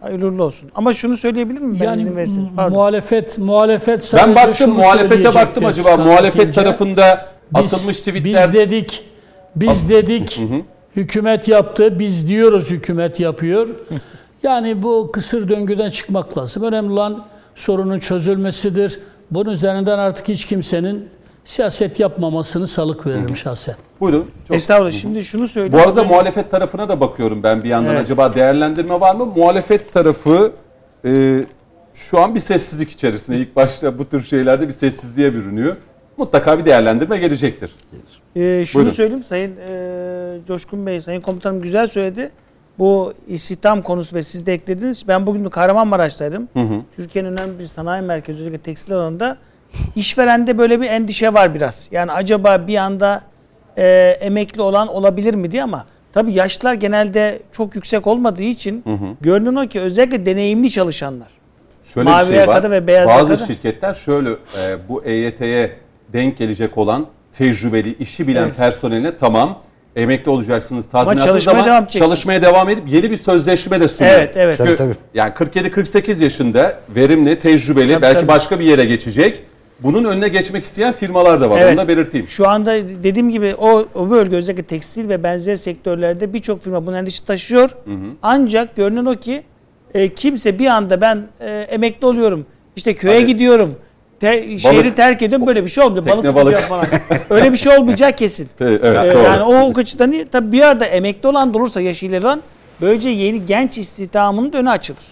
Hayırlı 0.00 0.44
olsun. 0.44 0.70
Ama 0.74 0.92
şunu 0.92 1.16
söyleyebilir 1.16 1.60
miyim? 1.60 1.78
Ben 1.80 1.84
Yani 1.84 2.22
izin 2.22 2.48
Pardon. 2.56 2.72
muhalefet 2.76 3.38
muhalefet 3.38 4.12
Ben 4.16 4.34
baktım 4.34 4.54
şunu 4.54 4.74
muhalefete 4.74 5.34
baktım 5.34 5.64
acaba 5.64 5.96
muhalefet 5.96 6.54
tarafında 6.54 7.26
Biz- 7.54 7.74
atılmış 7.74 7.98
tweetler 7.98 8.44
Biz 8.46 8.54
dedik, 8.54 9.04
biz 9.56 9.88
dedik, 9.88 10.40
hükümet 10.96 11.48
yaptı, 11.48 11.98
biz 11.98 12.28
diyoruz 12.28 12.70
hükümet 12.70 13.20
yapıyor. 13.20 13.68
yani 14.42 14.82
bu 14.82 15.10
kısır 15.12 15.48
döngüden 15.48 15.90
çıkmak 15.90 16.38
lazım. 16.38 16.62
Önemli 16.62 16.92
olan 16.92 17.24
sorunun 17.54 17.98
çözülmesidir. 17.98 19.00
Bunun 19.30 19.50
üzerinden 19.50 19.98
artık 19.98 20.28
hiç 20.28 20.44
kimsenin 20.44 21.08
siyaset 21.44 22.00
yapmamasını 22.00 22.66
salık 22.66 23.06
veririm 23.06 23.36
şahsen. 23.36 23.74
buyurun. 24.00 24.26
Çok 24.48 24.56
Estağfurullah. 24.56 24.92
Şimdi 24.92 25.24
şunu 25.24 25.48
söyleyeyim. 25.48 25.72
Bu 25.72 25.88
arada 25.88 26.00
önce- 26.00 26.10
muhalefet 26.10 26.50
tarafına 26.50 26.88
da 26.88 27.00
bakıyorum 27.00 27.42
ben 27.42 27.62
bir 27.64 27.68
yandan. 27.68 27.90
Evet. 27.92 28.02
Acaba 28.04 28.34
değerlendirme 28.34 29.00
var 29.00 29.14
mı? 29.14 29.26
Muhalefet 29.36 29.92
tarafı 29.92 30.52
e, 31.04 31.40
şu 31.94 32.20
an 32.20 32.34
bir 32.34 32.40
sessizlik 32.40 32.90
içerisinde. 32.90 33.38
İlk 33.38 33.56
başta 33.56 33.98
bu 33.98 34.04
tür 34.08 34.22
şeylerde 34.22 34.68
bir 34.68 34.72
sessizliğe 34.72 35.34
bürünüyor. 35.34 35.76
Mutlaka 36.16 36.58
bir 36.58 36.64
değerlendirme 36.64 37.18
gelecektir. 37.18 37.70
Ee, 38.36 38.64
şunu 38.66 38.80
Buyurun. 38.80 38.94
söyleyeyim 38.96 39.24
Sayın 39.24 39.52
e, 39.68 40.38
Coşkun 40.48 40.86
Bey, 40.86 41.00
Sayın 41.00 41.20
Komutanım 41.20 41.60
güzel 41.62 41.86
söyledi. 41.86 42.30
Bu 42.78 43.12
istihdam 43.28 43.82
konusu 43.82 44.16
ve 44.16 44.22
siz 44.22 44.46
de 44.46 44.52
eklediniz. 44.52 45.08
Ben 45.08 45.26
bugün 45.26 45.44
de 45.44 45.48
Kahramanmaraş'taydım. 45.50 46.48
Türkiye'nin 46.96 47.32
önemli 47.32 47.58
bir 47.58 47.66
sanayi 47.66 48.02
merkezi 48.02 48.40
özellikle 48.40 48.58
tekstil 48.62 48.94
alanında. 48.94 49.36
İşverende 49.96 50.58
böyle 50.58 50.80
bir 50.80 50.86
endişe 50.90 51.34
var 51.34 51.54
biraz. 51.54 51.88
Yani 51.90 52.12
acaba 52.12 52.66
bir 52.66 52.76
anda 52.76 53.22
e, 53.76 54.16
emekli 54.20 54.62
olan 54.62 54.88
olabilir 54.88 55.34
mi 55.34 55.50
diye 55.50 55.62
ama 55.62 55.86
tabii 56.12 56.32
yaşlar 56.32 56.74
genelde 56.74 57.38
çok 57.52 57.74
yüksek 57.74 58.06
olmadığı 58.06 58.42
için 58.42 58.84
görünen 59.20 59.54
o 59.56 59.68
ki 59.68 59.80
özellikle 59.80 60.26
deneyimli 60.26 60.70
çalışanlar. 60.70 61.28
Şöyle 61.84 62.10
Mavi 62.10 62.28
bir 62.28 62.34
şey 62.36 62.46
var. 62.46 62.70
ve 62.70 62.86
beyaz 62.86 63.08
Bazı 63.08 63.32
yakada. 63.32 63.46
şirketler 63.46 63.94
şöyle 63.94 64.30
e, 64.30 64.88
bu 64.88 65.04
EYT'ye 65.04 65.72
denk 66.12 66.38
gelecek 66.38 66.78
olan 66.78 67.06
tecrübeli, 67.38 67.94
işi 67.98 68.26
bilen 68.28 68.42
Evet. 68.42 68.56
personeline 68.56 69.16
tamam 69.16 69.58
emekli 69.96 70.30
olacaksınız 70.30 70.88
tazminatınız 70.88 71.24
çalışmaya 71.26 71.52
ama 71.58 71.66
devam 71.66 71.86
çalışmaya 71.86 72.42
devam 72.42 72.68
edip 72.68 72.84
yeni 72.88 73.10
bir 73.10 73.16
sözleşme 73.16 73.80
de 73.80 73.88
sunuyor. 73.88 74.14
Evet, 74.14 74.32
evet. 74.36 74.54
Çünkü 74.56 74.76
Tabii, 74.76 74.92
tabii. 74.94 74.96
yani 75.14 75.32
47-48 75.32 76.22
yaşında 76.22 76.78
verimli, 76.96 77.38
tecrübeli, 77.38 77.92
Tabii, 77.92 78.02
belki 78.02 78.18
tabii. 78.20 78.28
başka 78.28 78.58
bir 78.60 78.64
yere 78.64 78.84
geçecek. 78.84 79.42
Bunun 79.80 80.04
önüne 80.04 80.28
geçmek 80.28 80.64
isteyen 80.64 80.92
firmalar 80.92 81.40
da 81.40 81.50
var. 81.50 81.60
Evet. 81.60 81.70
Onu 81.70 81.76
da 81.84 81.88
belirteyim. 81.88 82.26
Şu 82.28 82.48
anda 82.48 82.72
dediğim 83.04 83.30
gibi 83.30 83.54
o, 83.58 83.84
o 83.94 84.10
bölge 84.10 84.36
özellikle 84.36 84.62
tekstil 84.62 85.08
ve 85.08 85.22
benzer 85.22 85.56
sektörlerde 85.56 86.32
birçok 86.32 86.62
firma 86.62 86.86
bunun 86.86 86.96
endişe 86.96 87.24
taşıyor. 87.24 87.70
Ancak 88.22 88.76
görünen 88.76 89.04
o 89.04 89.14
ki 89.16 89.42
e, 89.94 90.14
kimse 90.14 90.58
bir 90.58 90.66
anda 90.66 91.00
ben 91.00 91.22
e, 91.40 91.50
emekli 91.70 92.06
oluyorum, 92.06 92.46
işte 92.76 92.94
köye 92.94 93.14
Hadi. 93.14 93.26
gidiyorum, 93.26 93.74
te- 94.20 94.58
şehri 94.58 94.94
terk 94.94 95.22
ediyorum 95.22 95.46
böyle 95.46 95.64
bir 95.64 95.68
şey 95.68 95.84
olmuyor. 95.84 96.04
Tekne 96.04 96.34
balık, 96.34 96.54
balık. 96.54 96.58
falan. 96.68 96.86
Öyle 97.30 97.52
bir 97.52 97.56
şey 97.56 97.78
olmayacak 97.78 98.18
kesin. 98.18 98.48
Evet, 98.60 98.84
Ee, 98.84 99.14
doğru. 99.14 99.22
yani 99.22 99.42
o 99.42 99.78
açıdan 99.78 100.12
iyi. 100.12 100.28
tabii 100.28 100.52
bir 100.52 100.62
arada 100.62 100.84
emekli 100.86 101.28
olan 101.28 101.54
da 101.54 101.58
olursa 101.58 101.80
yaşı 101.80 102.06
ileri 102.06 102.40
böylece 102.80 103.08
yeni 103.08 103.46
genç 103.46 103.78
istihdamının 103.78 104.52
da 104.52 104.58
önü 104.58 104.70
açılır. 104.70 105.04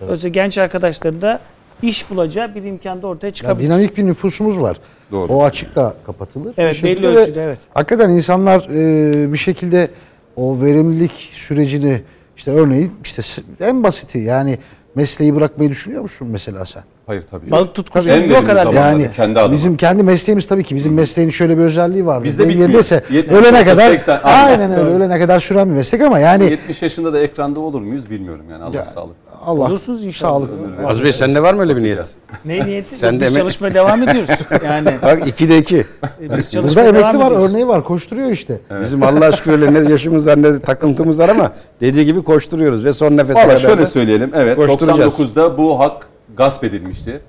Özellikle 0.00 0.40
genç 0.40 0.58
arkadaşların 0.58 1.22
da 1.22 1.40
iş 1.82 2.10
bulacağı 2.10 2.54
bir 2.54 2.62
imkan 2.62 3.02
da 3.02 3.06
ortaya 3.06 3.26
Ya 3.26 3.32
çıkabilir. 3.34 3.66
dinamik 3.66 3.96
bir 3.96 4.06
nüfusumuz 4.06 4.60
var. 4.60 4.76
Doğru. 5.10 5.32
O 5.32 5.44
açık 5.44 5.74
da 5.74 5.94
kapatılır. 6.06 6.54
Evet, 6.58 6.84
belli 6.84 7.02
ve 7.02 7.06
ölçüde, 7.06 7.44
evet. 7.44 7.58
Hakikaten 7.74 8.10
insanlar 8.10 8.60
e, 8.70 9.32
bir 9.32 9.38
şekilde 9.38 9.90
o 10.36 10.60
verimlilik 10.60 11.12
sürecini 11.12 12.02
işte 12.36 12.50
örneğin 12.50 12.92
işte 13.04 13.22
en 13.60 13.82
basiti 13.82 14.18
yani 14.18 14.58
mesleği 14.94 15.34
bırakmayı 15.34 15.70
düşünüyor 15.70 16.02
musun 16.02 16.28
mesela 16.30 16.64
sen? 16.64 16.82
Hayır 17.06 17.22
tabii. 17.30 17.50
Balık 17.50 17.74
tutkusu 17.74 18.08
verimli 18.08 18.34
herhalde. 18.36 18.62
zaman. 18.62 18.74
Yani 18.90 19.10
kendi 19.16 19.40
adıma. 19.40 19.52
bizim 19.52 19.76
kendi 19.76 20.02
mesleğimiz 20.02 20.46
tabii 20.46 20.64
ki 20.64 20.74
bizim 20.76 20.94
mesleğin 20.94 21.30
şöyle 21.30 21.58
bir 21.58 21.62
özelliği 21.62 22.06
var. 22.06 22.24
Bizde 22.24 22.38
Benim 22.38 22.48
bitmiyor. 22.48 22.68
yerimdeyse 22.68 23.02
70, 23.10 23.36
ölene 23.38 23.64
kadar 23.64 23.90
80, 23.90 24.20
aynen. 24.22 24.72
öyle 24.72 24.90
ölene 24.90 25.18
kadar 25.20 25.38
süren 25.38 25.68
bir 25.70 25.74
meslek 25.74 26.02
ama 26.02 26.18
yani 26.18 26.44
70 26.50 26.82
yaşında 26.82 27.12
da 27.12 27.18
ekranda 27.20 27.60
olur 27.60 27.80
muyuz 27.80 28.10
bilmiyorum 28.10 28.44
yani 28.50 28.64
Allah 28.64 28.84
sağlık. 28.84 29.16
Allah 29.46 29.64
Olursunuz 29.64 30.04
inşallah. 30.04 30.32
sağlık. 30.46 30.50
Az 30.86 31.04
Bey 31.04 31.12
sende 31.12 31.42
var 31.42 31.54
mı 31.54 31.60
öyle 31.60 31.76
bir 31.76 31.82
niyet? 31.82 32.06
Ne 32.44 32.66
niyeti? 32.66 32.96
Sen 32.96 33.20
de 33.20 33.24
biz 33.24 33.32
emek- 33.32 33.38
çalışmaya 33.40 33.74
devam 33.74 34.02
ediyoruz. 34.02 34.30
Yani 34.64 34.88
Bak 35.02 35.18
2'de 35.28 35.58
2. 35.58 35.76
e, 35.76 35.84
biz 36.20 36.56
Burada 36.56 36.82
emekli 36.84 37.18
var, 37.18 37.26
ediyoruz. 37.26 37.50
örneği 37.50 37.68
var, 37.68 37.84
koşturuyor 37.84 38.30
işte. 38.30 38.60
Bizim 38.80 39.02
Allah 39.02 39.30
öyle 39.46 39.74
ne 39.74 39.90
yaşımız 39.90 40.26
var 40.26 40.42
ne 40.42 40.60
takıntımız 40.60 41.18
var 41.18 41.28
ama 41.28 41.52
dediği 41.80 42.04
gibi 42.04 42.22
koşturuyoruz 42.22 42.84
ve 42.84 42.92
son 42.92 43.16
nefese 43.16 43.34
Valla 43.34 43.46
kadar 43.48 43.58
şöyle 43.58 43.86
söyleyelim. 43.86 44.30
Evet 44.34 44.56
Koşturacağız. 44.56 45.20
99'da 45.20 45.58
bu 45.58 45.80
hak 45.80 46.06
gasp 46.36 46.64
edilmişti. 46.64 47.20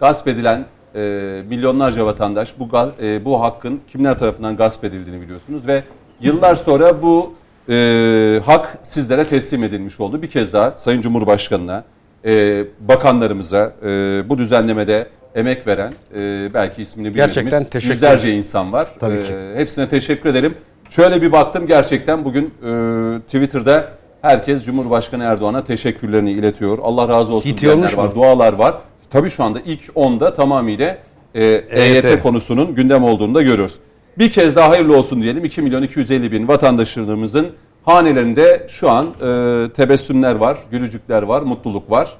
Gasp 0.00 0.28
edilen 0.28 0.64
e, 0.94 1.42
milyonlarca 1.48 2.06
vatandaş 2.06 2.54
bu 2.58 2.68
e, 3.02 3.24
bu 3.24 3.40
hakkın 3.40 3.80
kimler 3.88 4.18
tarafından 4.18 4.56
gasp 4.56 4.84
edildiğini 4.84 5.22
biliyorsunuz 5.22 5.66
ve 5.66 5.82
yıllar 6.20 6.54
sonra 6.54 7.02
bu 7.02 7.34
e, 7.68 8.40
hak 8.46 8.78
sizlere 8.82 9.24
teslim 9.24 9.64
edilmiş 9.64 10.00
oldu. 10.00 10.22
Bir 10.22 10.30
kez 10.30 10.52
daha 10.52 10.72
Sayın 10.76 11.00
Cumhurbaşkanı'na, 11.00 11.84
e, 12.24 12.64
bakanlarımıza 12.80 13.72
e, 13.82 13.88
bu 14.28 14.38
düzenlemede 14.38 15.06
emek 15.34 15.66
veren 15.66 15.92
e, 16.16 16.54
belki 16.54 16.82
ismini 16.82 17.14
bilmediğimiz 17.14 17.84
yüzlerce 17.84 18.32
insan 18.32 18.72
var. 18.72 18.86
Tabii 19.00 19.24
ki. 19.24 19.32
E, 19.32 19.56
hepsine 19.56 19.88
teşekkür 19.88 20.30
ederim. 20.30 20.54
Şöyle 20.90 21.22
bir 21.22 21.32
baktım 21.32 21.66
gerçekten 21.66 22.24
bugün 22.24 22.44
e, 22.44 23.20
Twitter'da 23.20 23.88
herkes 24.26 24.64
Cumhurbaşkanı 24.64 25.24
Erdoğan'a 25.24 25.64
teşekkürlerini 25.64 26.32
iletiyor. 26.32 26.78
Allah 26.82 27.08
razı 27.08 27.34
olsun 27.34 27.52
TT 27.52 27.60
diyenler 27.60 27.96
var, 27.96 28.04
mu? 28.04 28.14
dualar 28.14 28.52
var. 28.52 28.74
Tabii 29.10 29.30
şu 29.30 29.44
anda 29.44 29.60
ilk 29.64 29.84
10'da 29.84 30.34
tamamıyla 30.34 30.98
e, 31.34 31.44
EYT 31.44 32.04
EYT. 32.04 32.22
konusunun 32.22 32.74
gündem 32.74 33.04
olduğunu 33.04 33.34
da 33.34 33.42
görüyoruz. 33.42 33.78
Bir 34.18 34.30
kez 34.30 34.56
daha 34.56 34.70
hayırlı 34.70 34.96
olsun 34.96 35.22
diyelim. 35.22 35.44
2 35.44 35.62
milyon 35.62 35.82
250 35.82 36.32
bin 36.32 36.48
vatandaşlarımızın 36.48 37.48
hanelerinde 37.84 38.66
şu 38.68 38.90
an 38.90 39.06
e, 39.06 39.72
tebessümler 39.76 40.34
var, 40.34 40.58
gülücükler 40.70 41.22
var, 41.22 41.42
mutluluk 41.42 41.90
var. 41.90 42.16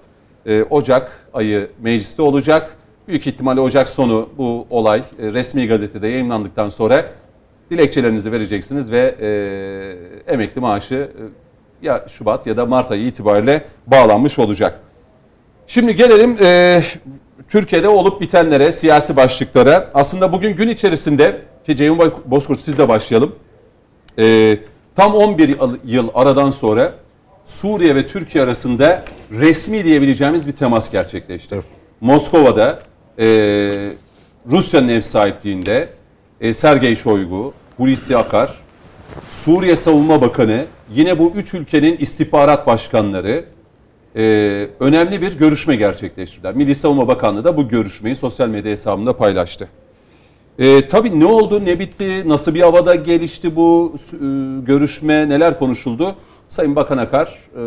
E, 0.46 0.62
Ocak 0.62 1.12
ayı 1.34 1.70
mecliste 1.82 2.22
olacak. 2.22 2.76
Büyük 3.08 3.26
ihtimalle 3.26 3.60
Ocak 3.60 3.88
sonu 3.88 4.28
bu 4.38 4.66
olay 4.70 5.00
e, 5.00 5.32
resmi 5.32 5.66
gazetede 5.66 6.08
yayınlandıktan 6.08 6.68
sonra 6.68 7.04
dilekçelerinizi 7.70 8.32
vereceksiniz 8.32 8.92
ve 8.92 9.14
e, 9.20 10.32
emekli 10.32 10.60
maaşı 10.60 10.94
e, 10.94 11.45
ya 11.82 12.04
Şubat 12.08 12.46
ya 12.46 12.56
da 12.56 12.66
Mart 12.66 12.90
ayı 12.90 13.06
itibariyle 13.06 13.64
bağlanmış 13.86 14.38
olacak. 14.38 14.80
Şimdi 15.66 15.96
gelelim 15.96 16.36
e, 16.42 16.82
Türkiye'de 17.48 17.88
olup 17.88 18.20
bitenlere, 18.20 18.72
siyasi 18.72 19.16
başlıklara. 19.16 19.90
Aslında 19.94 20.32
bugün 20.32 20.56
gün 20.56 20.68
içerisinde 20.68 21.40
ki 21.66 21.76
Ceyhun 21.76 21.98
Bay- 21.98 22.10
Bozkurt 22.26 22.60
sizle 22.60 22.88
başlayalım. 22.88 23.34
E, 24.18 24.58
tam 24.96 25.14
11 25.14 25.56
yıl- 25.84 26.08
aradan 26.14 26.50
sonra 26.50 26.92
Suriye 27.44 27.94
ve 27.94 28.06
Türkiye 28.06 28.44
arasında 28.44 29.04
resmi 29.30 29.84
diyebileceğimiz 29.84 30.46
bir 30.46 30.52
temas 30.52 30.90
gerçekleşti. 30.90 31.60
Moskova'da 32.00 32.78
e, 33.18 33.24
Rusya'nın 34.50 34.88
ev 34.88 35.00
sahipliğinde 35.00 35.88
e, 36.40 36.52
Sergey 36.52 36.96
Shoigu, 36.96 37.52
Hulusi 37.76 38.16
Akar, 38.16 38.54
Suriye 39.30 39.76
Savunma 39.76 40.20
Bakanı, 40.20 40.64
yine 40.94 41.18
bu 41.18 41.32
üç 41.36 41.54
ülkenin 41.54 41.96
istihbarat 41.96 42.66
başkanları 42.66 43.44
e, 44.16 44.22
önemli 44.80 45.22
bir 45.22 45.38
görüşme 45.38 45.76
gerçekleştirdiler. 45.76 46.54
Milli 46.54 46.74
Savunma 46.74 47.08
Bakanlığı 47.08 47.44
da 47.44 47.56
bu 47.56 47.68
görüşmeyi 47.68 48.16
sosyal 48.16 48.48
medya 48.48 48.70
hesabında 48.70 49.16
paylaştı. 49.16 49.68
E, 50.58 50.88
tabii 50.88 51.20
ne 51.20 51.26
oldu, 51.26 51.64
ne 51.64 51.78
bitti, 51.78 52.28
nasıl 52.28 52.54
bir 52.54 52.60
havada 52.60 52.94
gelişti 52.94 53.56
bu 53.56 53.94
e, 54.12 54.16
görüşme, 54.66 55.28
neler 55.28 55.58
konuşuldu? 55.58 56.14
Sayın 56.48 56.76
Bakan 56.76 56.98
Akar 56.98 57.26
e, 57.56 57.60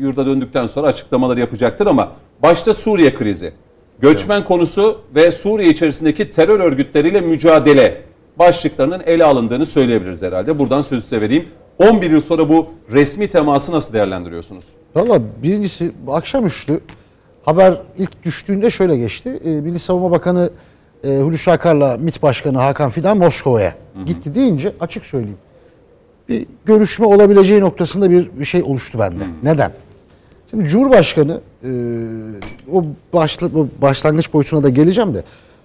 yurda 0.00 0.26
döndükten 0.26 0.66
sonra 0.66 0.86
açıklamaları 0.86 1.40
yapacaktır 1.40 1.86
ama 1.86 2.12
başta 2.42 2.74
Suriye 2.74 3.14
krizi, 3.14 3.52
göçmen 4.00 4.44
konusu 4.44 5.00
ve 5.14 5.30
Suriye 5.30 5.70
içerisindeki 5.70 6.30
terör 6.30 6.60
örgütleriyle 6.60 7.20
mücadele 7.20 8.07
başlıklarının 8.38 9.02
ele 9.06 9.24
alındığını 9.24 9.66
söyleyebiliriz 9.66 10.22
herhalde. 10.22 10.58
Buradan 10.58 10.82
sözü 10.82 11.02
size 11.02 11.20
vereyim. 11.20 11.48
11 11.78 12.10
yıl 12.10 12.20
sonra 12.20 12.48
bu 12.48 12.66
resmi 12.92 13.28
teması 13.28 13.72
nasıl 13.72 13.92
değerlendiriyorsunuz? 13.92 14.64
Valla 14.94 15.20
birincisi 15.42 15.92
akşamüstü 16.08 16.80
haber 17.42 17.74
ilk 17.98 18.22
düştüğünde 18.24 18.70
şöyle 18.70 18.96
geçti. 18.96 19.40
E, 19.44 19.48
Milli 19.50 19.78
Savunma 19.78 20.10
Bakanı 20.10 20.50
e, 21.04 21.08
Hulusi 21.18 21.50
Akar'la 21.50 21.96
MİT 21.98 22.22
Başkanı 22.22 22.58
Hakan 22.58 22.90
Fidan 22.90 23.18
Moskova'ya 23.18 23.74
gitti 24.06 24.34
deyince 24.34 24.72
açık 24.80 25.06
söyleyeyim. 25.06 25.38
Bir 26.28 26.46
görüşme 26.64 27.06
olabileceği 27.06 27.60
noktasında 27.60 28.10
bir, 28.10 28.30
bir 28.38 28.44
şey 28.44 28.62
oluştu 28.62 28.98
bende. 28.98 29.24
Neden? 29.42 29.72
Şimdi 30.50 30.68
Cumhurbaşkanı 30.68 31.40
e, 31.64 31.68
o, 32.72 32.84
başla, 33.12 33.46
o 33.46 33.66
başlangıç 33.82 34.32
boyutuna 34.32 34.62
da 34.62 34.68
geleceğim 34.68 35.14
de 35.14 35.22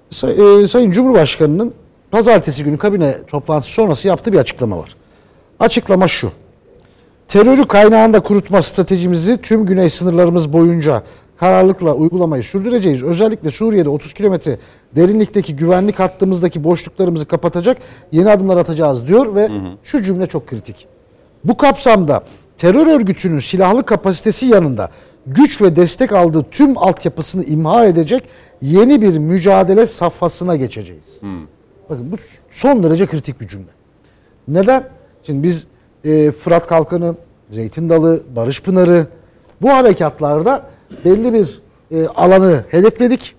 Say- 0.10 0.64
e, 0.64 0.68
Sayın 0.68 0.92
Cumhurbaşkanı'nın 0.92 1.74
pazartesi 2.14 2.64
günü 2.64 2.78
kabine 2.78 3.26
toplantısı 3.28 3.74
sonrası 3.74 4.08
yaptığı 4.08 4.34
bir 4.34 4.38
açıklama 4.38 4.78
var. 4.78 4.96
Açıklama 5.60 6.08
şu. 6.08 6.32
Terörü 7.28 7.68
kaynağında 7.68 8.20
kurutma 8.20 8.62
stratejimizi 8.62 9.42
tüm 9.42 9.66
güney 9.66 9.90
sınırlarımız 9.90 10.54
boyunca 10.54 11.04
kararlılıkla 11.38 11.94
uygulamayı 11.94 12.44
sürdüreceğiz. 12.44 13.04
Özellikle 13.04 13.52
Suriye'de 13.52 13.90
30 13.90 14.14
kilometre 14.14 14.60
derinlikteki 14.96 15.56
güvenlik 15.56 16.00
hattımızdaki 16.00 16.64
boşluklarımızı 16.64 17.26
kapatacak 17.26 17.78
yeni 18.12 18.30
adımlar 18.30 18.58
atacağız 18.58 19.08
diyor 19.08 19.36
ve 19.36 19.50
şu 19.84 20.04
cümle 20.04 20.26
çok 20.26 20.48
kritik. 20.48 20.88
Bu 21.44 21.58
kapsamda 21.58 22.24
terör 22.58 22.88
örgütünün 22.88 23.40
silahlı 23.40 23.86
kapasitesi 23.86 24.46
yanında 24.46 24.90
güç 25.28 25.62
ve 25.62 25.76
destek 25.76 26.12
aldığı 26.12 26.44
tüm 26.44 26.78
altyapısını 26.78 27.44
imha 27.44 27.86
edecek 27.86 28.24
yeni 28.62 29.02
bir 29.02 29.18
mücadele 29.18 29.86
safhasına 29.86 30.56
geçeceğiz. 30.56 31.20
Bakın 31.90 32.12
bu 32.12 32.16
son 32.50 32.84
derece 32.84 33.06
kritik 33.06 33.42
bir 33.42 33.48
cümle. 33.48 33.70
Neden? 34.48 34.90
Şimdi 35.24 35.44
biz 35.44 35.68
e, 36.04 36.32
Fırat 36.32 36.68
Kalkanı, 36.68 37.16
Zeytin 37.50 37.90
Dalı, 37.90 38.24
Barış 38.36 38.62
Pınarı 38.62 39.08
bu 39.62 39.70
harekatlarda 39.70 40.66
belli 41.06 41.34
bir 41.34 41.62
e, 41.92 42.08
alanı 42.08 42.64
hedefledik. 42.70 43.36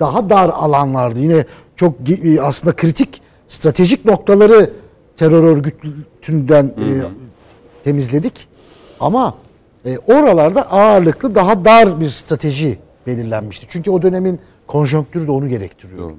Daha 0.00 0.30
dar 0.30 0.48
alanlardı. 0.48 1.18
Yine 1.18 1.44
çok 1.76 1.94
e, 2.24 2.42
aslında 2.42 2.76
kritik 2.76 3.22
stratejik 3.46 4.04
noktaları 4.04 4.70
terör 5.16 5.44
örgütünden 5.44 6.64
e, 6.64 6.88
temizledik. 7.84 8.48
Ama 9.00 9.34
e, 9.84 9.98
oralarda 9.98 10.72
ağırlıklı 10.72 11.34
daha 11.34 11.64
dar 11.64 12.00
bir 12.00 12.08
strateji 12.08 12.78
belirlenmişti. 13.06 13.66
Çünkü 13.68 13.90
o 13.90 14.02
dönemin 14.02 14.40
konjonktürü 14.66 15.26
de 15.26 15.30
onu 15.30 15.48
gerektiriyor. 15.48 16.10
Ee, 16.10 16.14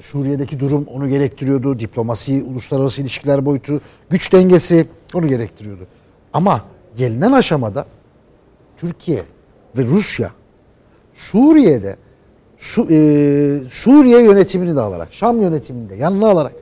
Suriye'deki 0.00 0.60
durum 0.60 0.86
onu 0.86 1.08
gerektiriyordu. 1.08 1.78
Diplomasi, 1.78 2.42
uluslararası 2.42 3.02
ilişkiler 3.02 3.44
boyutu, 3.44 3.80
güç 4.10 4.32
dengesi 4.32 4.86
onu 5.14 5.28
gerektiriyordu. 5.28 5.86
Ama 6.32 6.64
gelinen 6.96 7.32
aşamada 7.32 7.86
Türkiye 8.76 9.22
ve 9.76 9.84
Rusya 9.84 10.30
Suriye'de 11.12 11.96
Su, 12.56 12.86
e, 12.90 12.96
Suriye 13.70 14.22
yönetimini 14.22 14.76
de 14.76 14.80
alarak, 14.80 15.12
Şam 15.12 15.40
yönetimini 15.40 15.88
de 15.88 15.94
yanına 15.94 16.30
alarak 16.30 16.52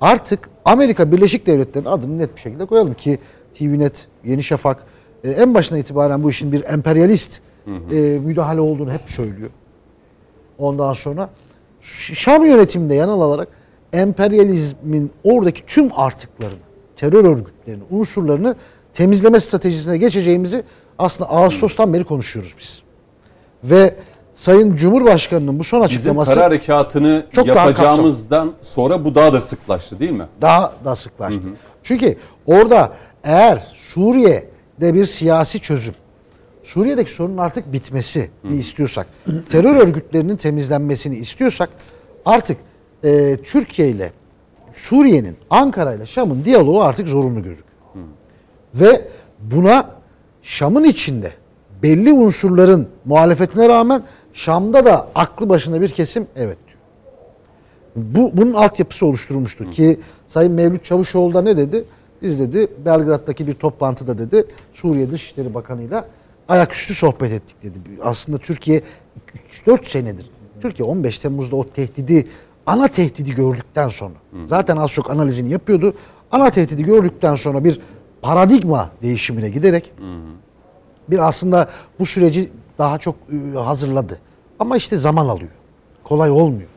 artık 0.00 0.50
Amerika 0.64 1.12
Birleşik 1.12 1.46
Devletleri'nin 1.46 1.90
adını 1.90 2.18
net 2.18 2.36
bir 2.36 2.40
şekilde 2.40 2.64
koyalım 2.64 2.94
ki 2.94 3.18
TVNet, 3.54 4.06
Yeni 4.24 4.42
Şafak 4.42 4.86
e, 5.24 5.30
en 5.30 5.54
başına 5.54 5.78
itibaren 5.78 6.22
bu 6.22 6.30
işin 6.30 6.52
bir 6.52 6.64
emperyalist 6.64 7.40
e, 7.66 8.18
müdahale 8.24 8.60
olduğunu 8.60 8.92
hep 8.92 9.10
söylüyor. 9.10 9.50
Ondan 10.58 10.92
sonra 10.92 11.30
Şam 11.82 12.46
yönetiminde 12.46 12.94
yanal 12.94 13.20
alarak 13.20 13.48
emperyalizmin 13.92 15.10
oradaki 15.24 15.66
tüm 15.66 15.90
artıklarını, 15.96 16.58
terör 16.96 17.24
örgütlerini, 17.24 17.82
unsurlarını 17.90 18.56
temizleme 18.92 19.40
stratejisine 19.40 19.98
geçeceğimizi 19.98 20.62
aslında 20.98 21.30
Ağustos'tan 21.30 21.92
beri 21.92 22.04
konuşuyoruz 22.04 22.54
biz. 22.58 22.82
Ve 23.64 23.94
Sayın 24.34 24.76
Cumhurbaşkanı'nın 24.76 25.58
bu 25.58 25.64
son 25.64 25.82
Bizim 25.82 25.96
açıklaması 25.96 26.34
kara 26.34 26.44
harekatını 26.44 27.26
Çok 27.32 27.48
daha 27.48 27.66
yapacağımızdan 27.66 28.52
sonra 28.62 29.04
bu 29.04 29.14
daha 29.14 29.32
da 29.32 29.40
sıklaştı 29.40 30.00
değil 30.00 30.12
mi? 30.12 30.26
daha 30.40 30.72
da 30.84 30.96
sıklaştı. 30.96 31.40
Çünkü 31.82 32.16
orada 32.46 32.92
eğer 33.24 33.66
Suriye'de 33.74 34.94
bir 34.94 35.04
siyasi 35.04 35.60
çözüm, 35.60 35.94
Suriye'deki 36.62 37.10
sorunun 37.10 37.38
artık 37.38 37.72
bitmesini 37.72 38.28
istiyorsak, 38.50 39.06
terör 39.48 39.76
örgütlerinin 39.76 40.36
temizlenmesini 40.36 41.16
istiyorsak 41.16 41.70
artık 42.24 42.56
e, 43.04 43.36
Türkiye 43.36 43.88
ile 43.88 44.12
Suriye'nin, 44.72 45.36
Ankara 45.50 45.94
ile 45.94 46.06
Şam'ın 46.06 46.44
diyaloğu 46.44 46.82
artık 46.82 47.08
zorunlu 47.08 47.42
gözüküyor. 47.42 47.72
Ve 48.74 49.08
buna 49.40 49.90
Şam'ın 50.42 50.84
içinde 50.84 51.32
belli 51.82 52.12
unsurların 52.12 52.88
muhalefetine 53.04 53.68
rağmen 53.68 54.02
Şam'da 54.32 54.84
da 54.84 55.08
aklı 55.14 55.48
başında 55.48 55.80
bir 55.80 55.88
kesim 55.88 56.26
evet 56.36 56.58
diyor. 56.68 56.78
Bu 57.96 58.36
bunun 58.36 58.54
altyapısı 58.54 59.06
oluşturulmuştu 59.06 59.70
ki 59.70 60.00
Sayın 60.28 60.52
Mevlüt 60.52 60.84
Çavuşoğlu 60.84 61.34
da 61.34 61.42
ne 61.42 61.56
dedi? 61.56 61.84
Biz 62.22 62.40
dedi 62.40 62.68
Belgrad'daki 62.84 63.46
bir 63.46 63.54
toplantıda 63.54 64.18
dedi 64.18 64.44
Suriye 64.72 65.10
Dışişleri 65.10 65.54
Bakanı'yla 65.54 66.04
ayaküstü 66.48 66.94
sohbet 66.94 67.32
ettik 67.32 67.62
dedi. 67.62 67.78
Aslında 68.02 68.38
Türkiye 68.38 68.82
3-4 69.66 69.84
senedir 69.84 70.30
Türkiye 70.60 70.88
15 70.88 71.18
Temmuz'da 71.18 71.56
o 71.56 71.68
tehdidi 71.68 72.26
ana 72.66 72.88
tehdidi 72.88 73.34
gördükten 73.34 73.88
sonra 73.88 74.14
zaten 74.46 74.76
az 74.76 74.90
çok 74.90 75.10
analizini 75.10 75.50
yapıyordu. 75.50 75.94
Ana 76.32 76.50
tehdidi 76.50 76.84
gördükten 76.84 77.34
sonra 77.34 77.64
bir 77.64 77.80
paradigma 78.22 78.90
değişimine 79.02 79.48
giderek 79.48 79.92
bir 81.08 81.28
aslında 81.28 81.68
bu 81.98 82.06
süreci 82.06 82.50
daha 82.78 82.98
çok 82.98 83.14
e, 83.54 83.58
hazırladı. 83.58 84.18
Ama 84.58 84.76
işte 84.76 84.96
zaman 84.96 85.28
alıyor. 85.28 85.50
Kolay 86.04 86.30
olmuyor. 86.30 86.68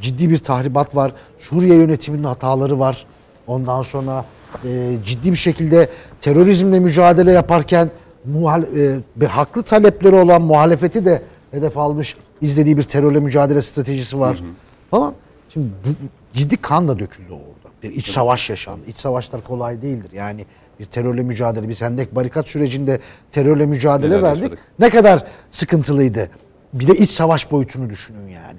Ciddi 0.00 0.30
bir 0.30 0.38
tahribat 0.38 0.96
var. 0.96 1.12
Suriye 1.38 1.76
yönetiminin 1.76 2.24
hataları 2.24 2.78
var. 2.78 3.06
Ondan 3.46 3.82
sonra 3.82 4.24
e, 4.64 4.96
ciddi 5.04 5.30
bir 5.30 5.36
şekilde 5.36 5.90
terörizmle 6.20 6.78
mücadele 6.78 7.32
yaparken 7.32 7.90
muhal, 8.24 8.62
e, 8.62 9.00
bir 9.16 9.26
haklı 9.26 9.62
talepleri 9.62 10.14
olan 10.14 10.42
muhalefeti 10.42 11.04
de 11.04 11.22
hedef 11.50 11.78
almış 11.78 12.16
izlediği 12.40 12.76
bir 12.76 12.82
terörle 12.82 13.20
mücadele 13.20 13.62
stratejisi 13.62 14.20
var 14.20 14.42
falan. 14.90 15.14
Şimdi 15.48 15.66
bu, 15.84 15.88
ciddi 16.32 16.56
kan 16.56 16.88
da 16.88 16.98
döküldü 16.98 17.32
orada. 17.32 17.74
Bir 17.82 17.90
iç 17.90 18.06
savaş 18.06 18.50
yaşandı. 18.50 18.80
İç 18.86 18.96
savaşlar 18.96 19.44
kolay 19.44 19.82
değildir. 19.82 20.10
Yani 20.14 20.46
bir 20.80 20.84
terörle 20.84 21.22
mücadele. 21.22 21.68
Biz 21.68 21.82
Hendek 21.82 22.16
barikat 22.16 22.48
sürecinde 22.48 22.98
terörle 23.30 23.66
mücadele 23.66 24.10
Neler 24.10 24.22
verdik. 24.22 24.42
yaşadık? 24.42 24.58
Ne 24.78 24.90
kadar 24.90 25.24
sıkıntılıydı. 25.50 26.30
Bir 26.72 26.86
de 26.86 26.94
iç 26.94 27.10
savaş 27.10 27.50
boyutunu 27.50 27.90
düşünün 27.90 28.28
yani. 28.28 28.58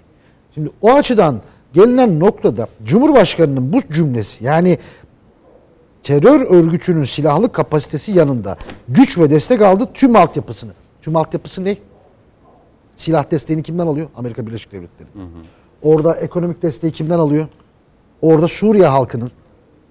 Şimdi 0.53 0.69
o 0.81 0.93
açıdan 0.93 1.41
gelinen 1.73 2.19
noktada 2.19 2.67
Cumhurbaşkanı'nın 2.85 3.73
bu 3.73 3.81
cümlesi 3.91 4.45
yani 4.45 4.77
terör 6.05 6.41
örgütünün 6.41 7.03
silahlı 7.03 7.51
kapasitesi 7.51 8.11
yanında 8.11 8.57
güç 8.89 9.17
ve 9.17 9.29
destek 9.29 9.61
aldı 9.61 9.89
tüm 9.93 10.15
altyapısını. 10.15 10.71
Tüm 11.01 11.15
altyapısı 11.15 11.65
ne? 11.65 11.77
Silah 12.95 13.31
desteğini 13.31 13.63
kimden 13.63 13.87
alıyor? 13.87 14.07
Amerika 14.15 14.47
Birleşik 14.47 14.71
Devletleri. 14.71 15.09
Orada 15.81 16.13
ekonomik 16.15 16.61
desteği 16.61 16.91
kimden 16.91 17.19
alıyor? 17.19 17.47
Orada 18.21 18.47
Suriye 18.47 18.85
halkının 18.85 19.31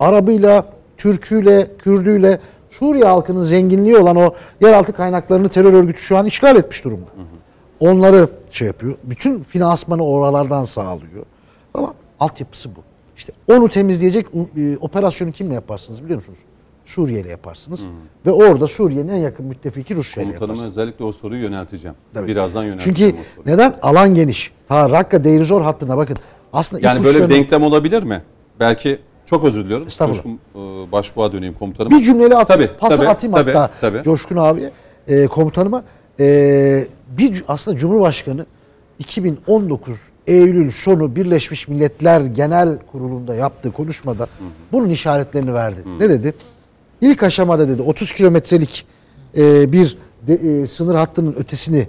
Arabıyla, 0.00 0.66
Türküyle, 0.96 1.70
Kürdüyle 1.78 2.40
Suriye 2.70 3.04
halkının 3.04 3.44
zenginliği 3.44 3.96
olan 3.96 4.16
o 4.16 4.34
yeraltı 4.60 4.92
kaynaklarını 4.92 5.48
terör 5.48 5.72
örgütü 5.72 6.00
şu 6.00 6.16
an 6.18 6.26
işgal 6.26 6.56
etmiş 6.56 6.84
durumda. 6.84 7.10
Onları 7.80 8.28
şey 8.50 8.66
yapıyor. 8.66 8.94
Bütün 9.04 9.42
finansmanı 9.42 10.04
oralardan 10.04 10.64
sağlıyor. 10.64 11.24
Falan. 11.72 11.94
Altyapısı 12.20 12.76
bu. 12.76 12.93
İşte 13.16 13.32
onu 13.52 13.68
temizleyecek 13.68 14.26
e, 14.56 14.76
operasyonu 14.80 15.32
kimle 15.32 15.54
yaparsınız 15.54 16.02
biliyor 16.04 16.16
musunuz? 16.16 16.38
Suriye 16.84 17.20
ile 17.20 17.30
yaparsınız. 17.30 17.86
Ve 18.26 18.30
orada 18.30 18.66
Suriye'nin 18.66 19.08
en 19.08 19.16
yakın 19.16 19.46
müttefiki 19.46 19.94
Rusya 19.96 20.22
ile 20.22 20.28
Komutanıma 20.30 20.52
yaparsınız. 20.52 20.78
özellikle 20.78 21.04
o 21.04 21.12
soruyu 21.12 21.42
yönelteceğim. 21.42 21.96
Tabii. 22.14 22.26
Birazdan 22.28 22.64
yönelteceğim 22.64 22.96
Çünkü 23.12 23.20
o 23.20 23.24
soruyu. 23.36 23.54
neden? 23.54 23.74
Alan 23.82 24.14
geniş. 24.14 24.52
Ta 24.68 24.90
Rakka 24.90 25.24
Deirizor 25.24 25.62
hattına 25.62 25.96
bakın. 25.96 26.16
Aslında 26.52 26.86
Yani 26.86 27.04
böyle 27.04 27.24
bir 27.24 27.34
denklem 27.34 27.62
olabilir 27.62 28.02
mi? 28.02 28.22
Belki 28.60 28.98
çok 29.26 29.44
özür 29.44 29.64
diliyorum. 29.64 29.86
Estağfurullah. 29.86 30.22
Coşkun, 30.22 30.38
e, 30.88 30.92
Başbuğ'a 30.92 31.32
döneyim 31.32 31.54
komutanım. 31.54 31.90
Bir 31.92 32.00
cümleyle 32.02 32.36
at, 32.36 32.48
Tabii, 32.48 32.70
pası 32.78 32.96
tabii, 32.96 33.08
atayım 33.08 33.36
tabii, 33.36 33.52
hatta 33.52 33.74
tabii. 33.80 34.02
Coşkun 34.02 34.36
abi 34.36 34.70
e, 35.08 35.26
komutanıma. 35.26 35.84
E, 36.20 36.84
bir 37.18 37.44
aslında 37.48 37.78
Cumhurbaşkanı 37.78 38.46
2019 38.98 39.98
Eylül 40.26 40.70
sonu 40.70 41.16
Birleşmiş 41.16 41.68
Milletler 41.68 42.20
Genel 42.20 42.78
Kurulu'nda 42.92 43.34
yaptığı 43.34 43.70
konuşmada 43.72 44.26
bunun 44.72 44.88
işaretlerini 44.88 45.54
verdi. 45.54 45.80
Ne 46.00 46.08
dedi? 46.08 46.34
İlk 47.00 47.22
aşamada 47.22 47.68
dedi 47.68 47.82
30 47.82 48.12
kilometrelik 48.12 48.86
e, 49.36 49.72
bir 49.72 49.98
de, 50.26 50.34
e, 50.34 50.66
sınır 50.66 50.94
hattının 50.94 51.34
ötesini 51.38 51.88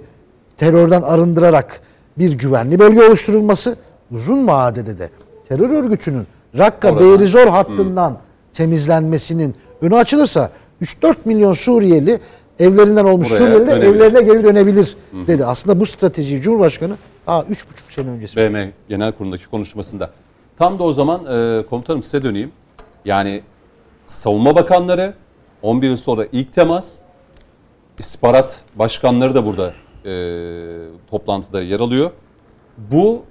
terörden 0.56 1.02
arındırarak 1.02 1.80
bir 2.18 2.32
güvenli 2.32 2.78
bölge 2.78 3.02
oluşturulması 3.02 3.76
uzun 4.10 4.46
vadede 4.46 4.98
de 4.98 5.10
terör 5.48 5.70
örgütünün 5.70 6.26
Rakka 6.58 6.92
Orada. 6.92 7.04
Deirizor 7.04 7.46
hattından 7.46 8.18
temizlenmesinin 8.52 9.54
önü 9.80 9.96
açılırsa 9.96 10.50
3-4 10.82 11.14
milyon 11.24 11.52
Suriyeli 11.52 12.20
evlerinden 12.58 13.04
olmuş 13.04 13.30
Buraya 13.30 13.38
Suriyeli 13.38 13.66
dönebilir. 13.66 13.94
evlerine 13.94 14.22
geri 14.22 14.44
dönebilir 14.44 14.96
dedi. 15.26 15.44
Aslında 15.44 15.80
bu 15.80 15.86
stratejiyi 15.86 16.40
Cumhurbaşkanı 16.40 16.96
aa 17.26 17.40
3,5 17.40 17.64
sene 17.88 18.10
öncesi 18.10 18.36
BM 18.36 18.72
Genel 18.88 19.12
Kurulu'ndaki 19.12 19.46
konuşmasında. 19.46 20.10
Tam 20.56 20.78
da 20.78 20.82
o 20.82 20.92
zaman 20.92 21.20
e, 21.20 21.66
komutanım 21.66 22.02
size 22.02 22.22
döneyim. 22.22 22.52
Yani 23.04 23.42
savunma 24.06 24.54
bakanları 24.54 25.14
11 25.62 25.88
yıl 25.88 25.96
sonra 25.96 26.26
ilk 26.32 26.52
temas 26.52 26.98
istihbarat 27.98 28.62
başkanları 28.74 29.34
da 29.34 29.46
burada 29.46 29.74
e, 30.04 30.12
toplantıda 31.10 31.62
yer 31.62 31.80
alıyor. 31.80 32.10
Bu 32.78 33.24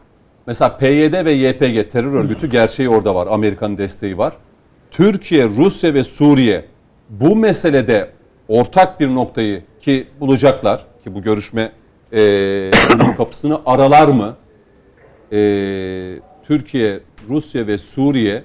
mesela 0.48 0.78
PYD 0.78 1.26
ve 1.26 1.32
YPG 1.32 1.92
terör 1.92 2.14
örgütü 2.14 2.50
gerçeği 2.50 2.90
orada 2.90 3.16
var. 3.16 3.28
Amerika'nın 3.28 3.78
desteği 3.78 4.18
var. 4.18 4.34
Türkiye, 4.92 5.48
Rusya 5.50 5.94
ve 5.94 6.04
Suriye 6.04 6.66
bu 7.10 7.36
meselede 7.36 8.12
ortak 8.48 9.00
bir 9.00 9.16
noktayı 9.16 9.64
ki 9.82 10.08
bulacaklar 10.20 10.86
ki 11.04 11.16
bu 11.16 11.22
görüşme 11.22 11.72
e, 12.16 12.72
kapısını 13.18 13.60
aralar 13.66 14.08
mı? 14.08 14.36
E, 15.32 16.20
Türkiye, 16.48 17.00
Rusya 17.30 17.68
ve 17.68 17.78
Suriye 17.78 18.44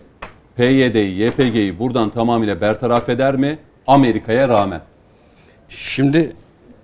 PYD'yi, 0.56 1.20
YPG'yi 1.20 1.78
buradan 1.78 2.10
tamamıyla 2.10 2.60
bertaraf 2.60 3.08
eder 3.08 3.36
mi? 3.36 3.58
Amerika'ya 3.86 4.48
rağmen. 4.48 4.80
Şimdi 5.68 6.32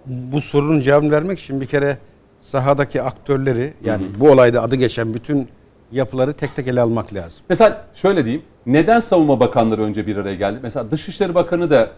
bu 0.06 0.40
sorunun 0.40 0.80
cevabını 0.80 1.10
vermek 1.10 1.38
için 1.38 1.60
bir 1.60 1.66
kere 1.66 1.98
sahadaki 2.40 3.02
aktörleri 3.02 3.74
yani 3.84 4.02
bu 4.18 4.30
olayda 4.30 4.62
adı 4.62 4.76
geçen 4.76 5.14
bütün 5.14 5.48
yapıları 5.92 6.32
tek 6.32 6.56
tek 6.56 6.68
ele 6.68 6.80
almak 6.80 7.14
lazım. 7.14 7.44
Mesela 7.48 7.84
şöyle 7.94 8.24
diyeyim. 8.24 8.44
Neden 8.66 9.00
savunma 9.00 9.40
bakanları 9.40 9.82
önce 9.82 10.06
bir 10.06 10.16
araya 10.16 10.34
geldi? 10.34 10.58
Mesela 10.62 10.90
Dışişleri 10.90 11.34
Bakanı 11.34 11.70
da 11.70 11.90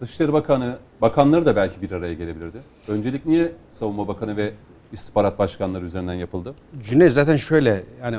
Dışişleri 0.00 0.32
Bakanı, 0.32 0.78
bakanları 1.00 1.46
da 1.46 1.56
belki 1.56 1.82
bir 1.82 1.90
araya 1.90 2.14
gelebilirdi. 2.14 2.58
Öncelik 2.88 3.26
niye 3.26 3.52
savunma 3.70 4.08
bakanı 4.08 4.36
ve 4.36 4.52
istihbarat 4.92 5.38
başkanları 5.38 5.84
üzerinden 5.84 6.14
yapıldı? 6.14 6.54
Cüneyt 6.82 7.12
zaten 7.12 7.36
şöyle 7.36 7.82
yani 8.02 8.18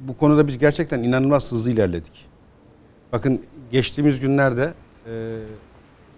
bu 0.00 0.16
konuda 0.16 0.46
biz 0.46 0.58
gerçekten 0.58 1.02
inanılmaz 1.02 1.52
hızlı 1.52 1.70
ilerledik. 1.70 2.26
Bakın 3.12 3.42
geçtiğimiz 3.72 4.20
günlerde 4.20 4.74
e, 5.06 5.38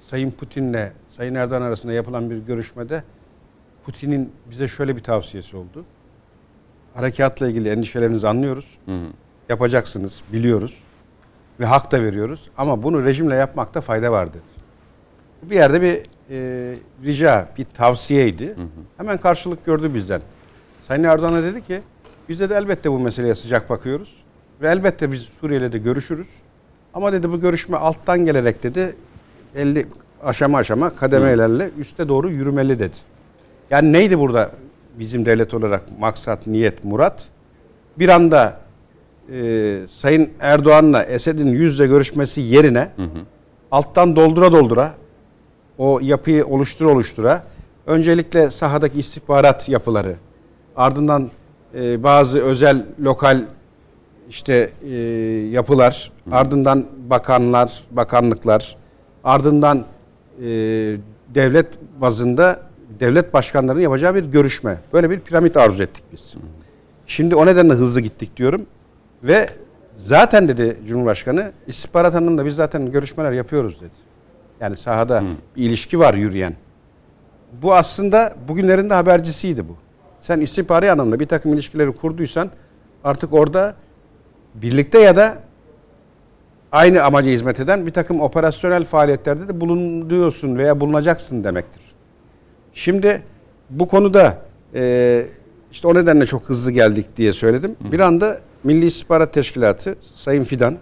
Sayın 0.02 0.30
Putin'le 0.30 0.92
Sayın 1.08 1.34
Erdoğan 1.34 1.62
arasında 1.62 1.92
yapılan 1.92 2.30
bir 2.30 2.36
görüşmede 2.36 3.04
Putin'in 3.84 4.32
bize 4.50 4.68
şöyle 4.68 4.96
bir 4.96 5.02
tavsiyesi 5.02 5.56
oldu. 5.56 5.84
Harekatla 6.94 7.48
ilgili 7.48 7.68
endişelerinizi 7.68 8.28
anlıyoruz. 8.28 8.78
Yapacaksınız, 9.48 10.22
biliyoruz 10.32 10.82
ve 11.60 11.66
hak 11.66 11.92
da 11.92 12.02
veriyoruz. 12.02 12.50
Ama 12.58 12.82
bunu 12.82 13.04
rejimle 13.04 13.34
yapmakta 13.34 13.80
fayda 13.80 14.12
var 14.12 14.28
dedi. 14.28 14.42
Bir 15.42 15.56
yerde 15.56 15.82
bir 15.82 16.02
e, 16.30 16.74
rica, 17.04 17.48
bir 17.58 17.64
tavsiyeydi. 17.64 18.56
Hemen 18.96 19.18
karşılık 19.18 19.66
gördü 19.66 19.94
bizden. 19.94 20.20
Sayın 20.82 21.04
Erdoğan'a 21.04 21.42
dedi 21.42 21.66
ki 21.66 21.80
biz 22.28 22.40
de 22.40 22.44
elbette 22.44 22.90
bu 22.90 22.98
meseleye 22.98 23.34
sıcak 23.34 23.70
bakıyoruz. 23.70 24.22
Ve 24.60 24.70
elbette 24.70 25.12
biz 25.12 25.22
Suriye'yle 25.22 25.72
de 25.72 25.78
görüşürüz. 25.78 26.34
Ama 26.94 27.12
dedi 27.12 27.32
bu 27.32 27.40
görüşme 27.40 27.76
alttan 27.76 28.24
gelerek 28.24 28.62
dedi 28.62 28.96
50 29.54 29.86
aşama 30.22 30.58
aşama 30.58 30.90
kademelerle 30.90 31.70
üste 31.78 32.08
doğru 32.08 32.30
yürümeli 32.30 32.78
dedi. 32.78 32.96
Yani 33.70 33.92
neydi 33.92 34.18
burada 34.18 34.50
bizim 34.98 35.26
devlet 35.26 35.54
olarak 35.54 35.82
maksat, 35.98 36.46
niyet, 36.46 36.84
murat? 36.84 37.28
Bir 37.98 38.08
anda 38.08 38.60
e, 39.32 39.86
Sayın 39.88 40.30
Erdoğan'la 40.40 41.02
Esed'in 41.02 41.46
yüzle 41.46 41.86
görüşmesi 41.86 42.40
yerine 42.40 42.88
alttan 43.70 44.16
doldura 44.16 44.52
doldura 44.52 44.94
o 45.78 46.00
yapıyı 46.02 46.46
oluştura 46.46 46.88
oluştura 46.88 47.44
öncelikle 47.86 48.50
sahadaki 48.50 48.98
istihbarat 48.98 49.68
yapıları 49.68 50.16
ardından 50.76 51.30
e, 51.74 52.02
bazı 52.02 52.40
özel 52.40 52.86
lokal 53.00 53.44
işte 54.28 54.70
e, 54.82 54.94
yapılar 55.52 56.12
ardından 56.32 56.86
bakanlar 57.10 57.84
bakanlıklar 57.90 58.76
ardından 59.24 59.84
e, 60.38 60.44
devlet 61.34 61.66
bazında 62.00 62.60
devlet 63.00 63.34
başkanlarının 63.34 63.82
yapacağı 63.82 64.14
bir 64.14 64.24
görüşme. 64.24 64.78
Böyle 64.92 65.10
bir 65.10 65.20
piramit 65.20 65.56
arzu 65.56 65.82
ettik 65.82 66.04
biz. 66.12 66.34
Şimdi 67.06 67.34
o 67.34 67.46
nedenle 67.46 67.72
hızlı 67.72 68.00
gittik 68.00 68.36
diyorum 68.36 68.66
ve 69.24 69.46
zaten 69.94 70.48
dedi 70.48 70.76
Cumhurbaşkanı 70.86 71.52
istihbarat 71.66 72.14
anlamında 72.14 72.46
biz 72.46 72.54
zaten 72.54 72.90
görüşmeler 72.90 73.32
yapıyoruz 73.32 73.80
dedi. 73.80 74.04
Yani 74.60 74.76
sahada 74.76 75.22
bir 75.56 75.62
ilişki 75.62 75.98
var 75.98 76.14
yürüyen. 76.14 76.54
Bu 77.62 77.74
aslında 77.74 78.34
bugünlerin 78.48 78.90
de 78.90 78.94
habercisiydi 78.94 79.68
bu. 79.68 79.76
Sen 80.20 80.40
istihbari 80.40 80.90
anlamda 80.90 81.20
bir 81.20 81.26
takım 81.26 81.54
ilişkileri 81.54 81.92
kurduysan 81.92 82.50
artık 83.04 83.32
orada 83.32 83.74
birlikte 84.54 84.98
ya 84.98 85.16
da 85.16 85.34
aynı 86.72 87.02
amaca 87.02 87.30
hizmet 87.30 87.60
eden 87.60 87.86
bir 87.86 87.90
takım 87.90 88.20
operasyonel 88.20 88.84
faaliyetlerde 88.84 89.48
de 89.48 89.60
bulunuyorsun 89.60 90.58
veya 90.58 90.80
bulunacaksın 90.80 91.44
demektir. 91.44 91.82
Şimdi 92.72 93.22
bu 93.70 93.88
konuda 93.88 94.38
e, 94.74 95.26
işte 95.72 95.88
o 95.88 95.94
nedenle 95.94 96.26
çok 96.26 96.42
hızlı 96.42 96.70
geldik 96.70 97.16
diye 97.16 97.32
söyledim. 97.32 97.76
Bir 97.92 98.00
anda 98.00 98.38
Milli 98.64 98.86
İstihbarat 98.86 99.32
Teşkilatı 99.32 99.96
Sayın 100.14 100.44
Fidan 100.44 100.78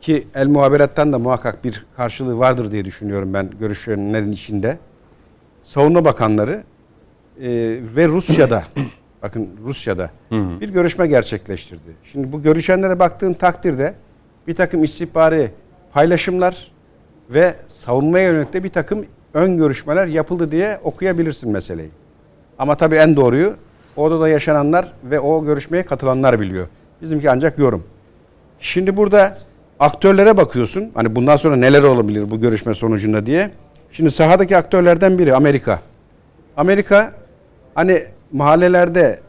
ki 0.00 0.26
El 0.34 0.46
Muhaberat'tan 0.46 1.12
da 1.12 1.18
muhakkak 1.18 1.64
bir 1.64 1.86
karşılığı 1.96 2.38
vardır 2.38 2.70
diye 2.70 2.84
düşünüyorum 2.84 3.34
ben 3.34 3.50
görüşenlerin 3.60 4.32
içinde. 4.32 4.78
Savunma 5.62 6.04
Bakanları 6.04 6.62
ve 7.96 8.08
Rusya'da 8.08 8.64
bakın 9.22 9.48
Rusya'da 9.64 10.10
bir 10.30 10.68
görüşme 10.68 11.06
gerçekleştirdi. 11.06 11.90
Şimdi 12.04 12.32
bu 12.32 12.42
görüşenlere 12.42 12.98
baktığın 12.98 13.32
takdirde 13.32 13.94
bir 14.46 14.54
takım 14.54 14.84
istihbari 14.84 15.50
paylaşımlar 15.92 16.70
ve 17.30 17.54
savunmaya 17.68 18.28
yönelik 18.28 18.52
de 18.52 18.64
bir 18.64 18.70
takım 18.70 19.06
ön 19.34 19.56
görüşmeler 19.56 20.06
yapıldı 20.06 20.52
diye 20.52 20.80
okuyabilirsin 20.84 21.52
meseleyi. 21.52 21.90
Ama 22.58 22.74
tabii 22.74 22.96
en 22.96 23.16
doğruyu 23.16 23.56
odada 23.96 24.28
yaşananlar 24.28 24.92
ve 25.04 25.20
o 25.20 25.44
görüşmeye 25.44 25.82
katılanlar 25.82 26.40
biliyor. 26.40 26.68
Bizimki 27.02 27.30
ancak 27.30 27.58
yorum. 27.58 27.84
Şimdi 28.60 28.96
burada 28.96 29.38
aktörlere 29.78 30.36
bakıyorsun. 30.36 30.90
Hani 30.94 31.16
bundan 31.16 31.36
sonra 31.36 31.56
neler 31.56 31.82
olabilir 31.82 32.30
bu 32.30 32.40
görüşme 32.40 32.74
sonucunda 32.74 33.26
diye. 33.26 33.50
Şimdi 33.92 34.10
sahadaki 34.10 34.56
aktörlerden 34.56 35.18
biri 35.18 35.34
Amerika. 35.34 35.80
Amerika 36.56 37.12
hani 37.74 38.02
mahallelerde, 38.32 39.20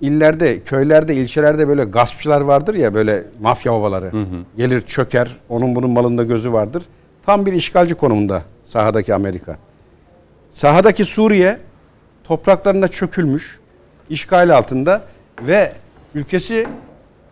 illerde, 0.00 0.60
köylerde, 0.60 1.14
ilçelerde 1.14 1.68
böyle 1.68 1.84
gaspçılar 1.84 2.40
vardır 2.40 2.74
ya 2.74 2.94
böyle 2.94 3.24
mafya 3.40 3.72
babaları. 3.72 4.12
Hı 4.12 4.20
hı. 4.20 4.44
Gelir 4.56 4.80
çöker, 4.80 5.36
onun 5.48 5.74
bunun 5.74 5.90
malında 5.90 6.24
gözü 6.24 6.52
vardır. 6.52 6.82
Tam 7.26 7.46
bir 7.46 7.52
işgalci 7.52 7.94
konumunda 7.94 8.42
sahadaki 8.64 9.14
Amerika. 9.14 9.56
Sahadaki 10.50 11.04
Suriye 11.04 11.58
topraklarında 12.24 12.88
çökülmüş, 12.88 13.59
işgal 14.10 14.56
altında 14.56 15.02
ve 15.42 15.72
ülkesi 16.14 16.66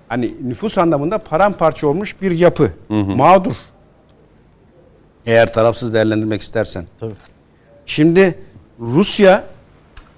hani 0.08 0.34
nüfus 0.42 0.78
anlamında 0.78 1.18
paramparça 1.18 1.86
olmuş 1.86 2.22
bir 2.22 2.30
yapı. 2.30 2.70
Hı 2.88 2.94
hı. 2.94 3.16
Mağdur. 3.16 3.54
Eğer 5.26 5.52
tarafsız 5.52 5.94
değerlendirmek 5.94 6.42
istersen. 6.42 6.84
Tabii. 7.00 7.14
Şimdi 7.86 8.38
Rusya 8.80 9.44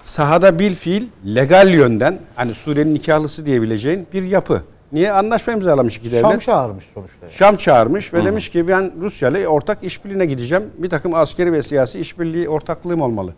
sahada 0.04 0.58
bil 0.58 0.74
fiil 0.74 1.06
legal 1.26 1.74
yönden 1.74 2.18
hani 2.36 2.54
Suriye'nin 2.54 2.94
nikahlısı 2.94 3.46
diyebileceğin 3.46 4.06
bir 4.12 4.22
yapı. 4.22 4.62
Niye? 4.92 5.12
Anlaşma 5.12 5.52
imzalamış 5.52 5.96
iki 5.96 6.12
devlet. 6.12 6.22
Şam 6.22 6.38
çağırmış 6.38 6.84
sonuçta. 6.94 7.26
Yani. 7.26 7.32
Şam 7.34 7.56
çağırmış 7.56 8.14
ve 8.14 8.20
Hı. 8.20 8.24
demiş 8.24 8.48
ki 8.48 8.68
ben 8.68 8.92
Rusya 9.00 9.28
ile 9.28 9.48
ortak 9.48 9.84
işbirliğine 9.84 10.26
gideceğim. 10.26 10.64
Bir 10.78 10.90
takım 10.90 11.14
askeri 11.14 11.52
ve 11.52 11.62
siyasi 11.62 12.00
işbirliği 12.00 12.48
ortaklığım 12.48 13.00
olmalı. 13.00 13.34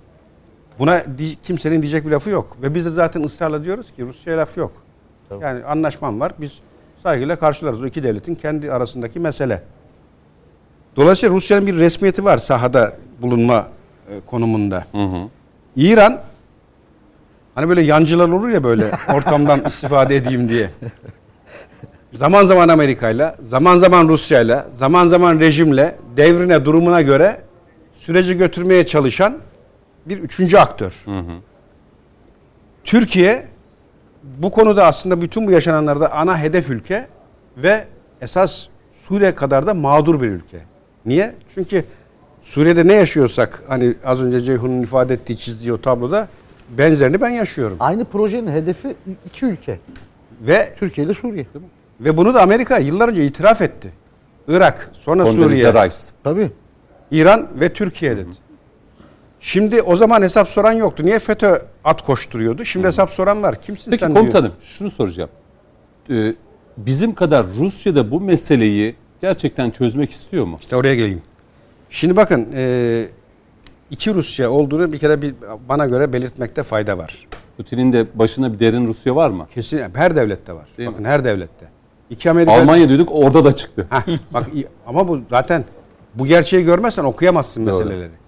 Buna 0.78 1.02
kimsenin 1.42 1.82
diyecek 1.82 2.06
bir 2.06 2.10
lafı 2.10 2.30
yok. 2.30 2.56
Ve 2.62 2.74
biz 2.74 2.84
de 2.84 2.90
zaten 2.90 3.22
ısrarla 3.22 3.64
diyoruz 3.64 3.90
ki 3.90 4.02
Rusya'ya 4.02 4.38
laf 4.38 4.56
yok. 4.56 4.72
Tabii. 5.28 5.44
Yani 5.44 5.64
anlaşmam 5.64 6.20
var. 6.20 6.32
Biz 6.40 6.60
saygıyla 7.02 7.36
karşılarız. 7.36 7.82
O 7.82 7.86
iki 7.86 8.02
devletin 8.02 8.34
kendi 8.34 8.72
arasındaki 8.72 9.20
mesele. 9.20 9.62
Dolayısıyla 10.96 11.34
Rusya'nın 11.34 11.66
bir 11.66 11.76
resmiyeti 11.76 12.24
var 12.24 12.38
sahada 12.38 12.92
bulunma 13.22 13.68
e, 14.10 14.20
konumunda. 14.26 14.84
Hı 14.92 15.04
hı. 15.04 15.28
İran 15.76 16.20
hani 17.54 17.68
böyle 17.68 17.82
yancılar 17.82 18.28
olur 18.28 18.48
ya 18.48 18.64
böyle 18.64 18.84
ortamdan 19.14 19.64
istifade 19.64 20.16
edeyim 20.16 20.48
diye. 20.48 20.70
Zaman 22.12 22.44
zaman 22.44 22.68
Amerika'yla, 22.68 23.36
zaman 23.40 23.76
zaman 23.76 24.08
Rusya'yla, 24.08 24.66
zaman 24.70 25.06
zaman 25.06 25.40
rejimle, 25.40 25.96
devrine, 26.16 26.64
durumuna 26.64 27.02
göre 27.02 27.40
süreci 27.94 28.38
götürmeye 28.38 28.86
çalışan 28.86 29.38
bir 30.06 30.18
üçüncü 30.18 30.56
aktör. 30.56 30.92
Hı 31.04 31.18
hı. 31.18 31.32
Türkiye 32.84 33.44
bu 34.22 34.50
konuda 34.50 34.86
aslında 34.86 35.20
bütün 35.20 35.46
bu 35.46 35.50
yaşananlarda 35.50 36.12
ana 36.12 36.38
hedef 36.38 36.70
ülke 36.70 37.06
ve 37.56 37.84
esas 38.20 38.66
Suriye 38.90 39.34
kadar 39.34 39.66
da 39.66 39.74
mağdur 39.74 40.20
bir 40.22 40.28
ülke. 40.28 40.58
Niye? 41.06 41.34
Çünkü 41.54 41.84
Suriye'de 42.42 42.86
ne 42.86 42.92
yaşıyorsak 42.92 43.62
hani 43.68 43.94
az 44.04 44.22
önce 44.22 44.40
Ceyhun'un 44.40 44.82
ifade 44.82 45.14
ettiği 45.14 45.36
çizdiği 45.36 45.72
o 45.72 45.80
tabloda 45.80 46.28
benzerini 46.78 47.20
ben 47.20 47.30
yaşıyorum. 47.30 47.76
Aynı 47.80 48.04
projenin 48.04 48.50
hedefi 48.50 48.94
iki 49.26 49.46
ülke. 49.46 49.78
Ve 50.40 50.74
Türkiye 50.76 51.06
ile 51.06 51.14
Suriye. 51.14 51.46
Ve 52.00 52.16
bunu 52.16 52.34
da 52.34 52.42
Amerika 52.42 52.78
yıllar 52.78 53.08
önce 53.08 53.26
itiraf 53.26 53.62
etti. 53.62 53.92
Irak, 54.48 54.90
sonra 54.92 55.24
Kondolize 55.24 55.66
Suriye. 55.70 55.86
Rice. 55.86 55.96
Tabii. 56.24 56.50
İran 57.10 57.48
ve 57.60 57.72
Türkiye 57.72 58.16
dedi. 58.16 58.30
Şimdi 59.44 59.82
o 59.82 59.96
zaman 59.96 60.22
hesap 60.22 60.48
soran 60.48 60.72
yoktu. 60.72 61.02
Niye 61.06 61.18
FETÖ 61.18 61.58
at 61.84 62.02
koşturuyordu? 62.02 62.64
Şimdi 62.64 62.84
Hı. 62.84 62.88
hesap 62.88 63.10
soran 63.10 63.42
var. 63.42 63.62
Kimsin 63.62 63.90
Peki, 63.90 64.00
sen 64.04 64.14
komutanım 64.14 64.44
diyor. 64.50 64.60
şunu 64.62 64.90
soracağım. 64.90 65.30
Ee, 66.10 66.34
bizim 66.76 67.14
kadar 67.14 67.46
Rusya'da 67.58 68.10
bu 68.10 68.20
meseleyi 68.20 68.94
gerçekten 69.20 69.70
çözmek 69.70 70.10
istiyor 70.12 70.44
mu? 70.44 70.58
İşte 70.60 70.76
oraya 70.76 70.94
geleyim. 70.94 71.22
Şimdi 71.90 72.16
bakın 72.16 72.48
e, 72.54 73.04
iki 73.90 74.14
Rusya 74.14 74.50
olduğunu 74.50 74.92
bir 74.92 74.98
kere 74.98 75.22
bir, 75.22 75.34
bana 75.68 75.86
göre 75.86 76.12
belirtmekte 76.12 76.62
fayda 76.62 76.98
var. 76.98 77.26
Putin'in 77.56 77.92
de 77.92 78.06
başına 78.14 78.52
bir 78.52 78.58
derin 78.58 78.86
Rusya 78.86 79.16
var 79.16 79.30
mı? 79.30 79.46
Kesin 79.54 79.82
her 79.94 80.16
devlette 80.16 80.52
var. 80.52 80.66
Değil 80.78 80.88
bakın 80.90 81.02
mi? 81.02 81.08
her 81.08 81.24
devlette. 81.24 81.66
İki 82.10 82.30
Amerika 82.30 82.52
Almanya 82.52 82.88
diyorduk 82.88 83.08
orada 83.12 83.44
da 83.44 83.52
çıktı. 83.52 83.86
Heh, 83.90 84.18
bak 84.30 84.46
ama 84.86 85.08
bu 85.08 85.20
zaten 85.30 85.64
bu 86.14 86.26
gerçeği 86.26 86.64
görmezsen 86.64 87.04
okuyamazsın 87.04 87.66
Doğru. 87.66 87.72
meseleleri. 87.78 88.21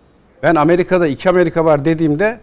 Ben 0.45 0.55
Amerika'da 0.55 1.07
iki 1.07 1.31
Amerika 1.31 1.65
var 1.65 1.85
dediğimde 1.85 2.41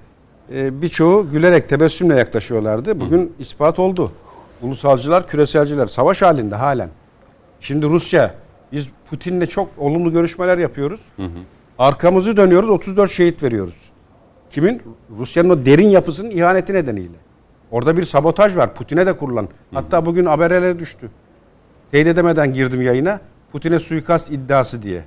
e, 0.54 0.82
birçoğu 0.82 1.30
gülerek 1.32 1.70
tebessümle 1.70 2.16
yaklaşıyorlardı. 2.16 3.00
Bugün 3.00 3.22
Hı. 3.22 3.30
ispat 3.40 3.80
oldu. 3.80 4.12
Ulusalcılar, 4.62 5.28
küreselciler 5.28 5.88
savaş 5.88 6.22
halinde 6.22 6.56
halen. 6.56 6.90
Şimdi 7.60 7.86
Rusya 7.86 8.36
biz 8.72 8.90
Putin'le 9.10 9.46
çok 9.46 9.70
olumlu 9.78 10.12
görüşmeler 10.12 10.58
yapıyoruz. 10.58 11.02
Hı 11.16 11.24
hı. 11.24 11.30
Arkamızı 11.80 12.38
dönüyoruz 12.38 12.70
34 12.70 13.12
şehit 13.12 13.44
veriyoruz. 13.44 13.90
Kimin? 14.50 14.82
Rusya'nın 15.18 15.50
o 15.50 15.66
derin 15.66 15.90
yapısının 15.90 16.30
ihaneti 16.30 16.74
nedeniyle. 16.74 17.18
Orada 17.72 17.98
bir 17.98 18.04
sabotaj 18.04 18.58
var 18.58 18.74
Putin'e 18.74 19.06
de 19.06 19.18
kurulan. 19.18 19.50
Hatta 19.74 20.06
bugün 20.06 20.26
haberlere 20.26 20.80
düştü. 20.80 21.10
Teyit 21.92 22.08
edemeden 22.08 22.54
girdim 22.54 22.82
yayına. 22.82 23.20
Putin'e 23.52 23.80
suikast 23.80 24.32
iddiası 24.32 24.84
diye. 24.84 25.04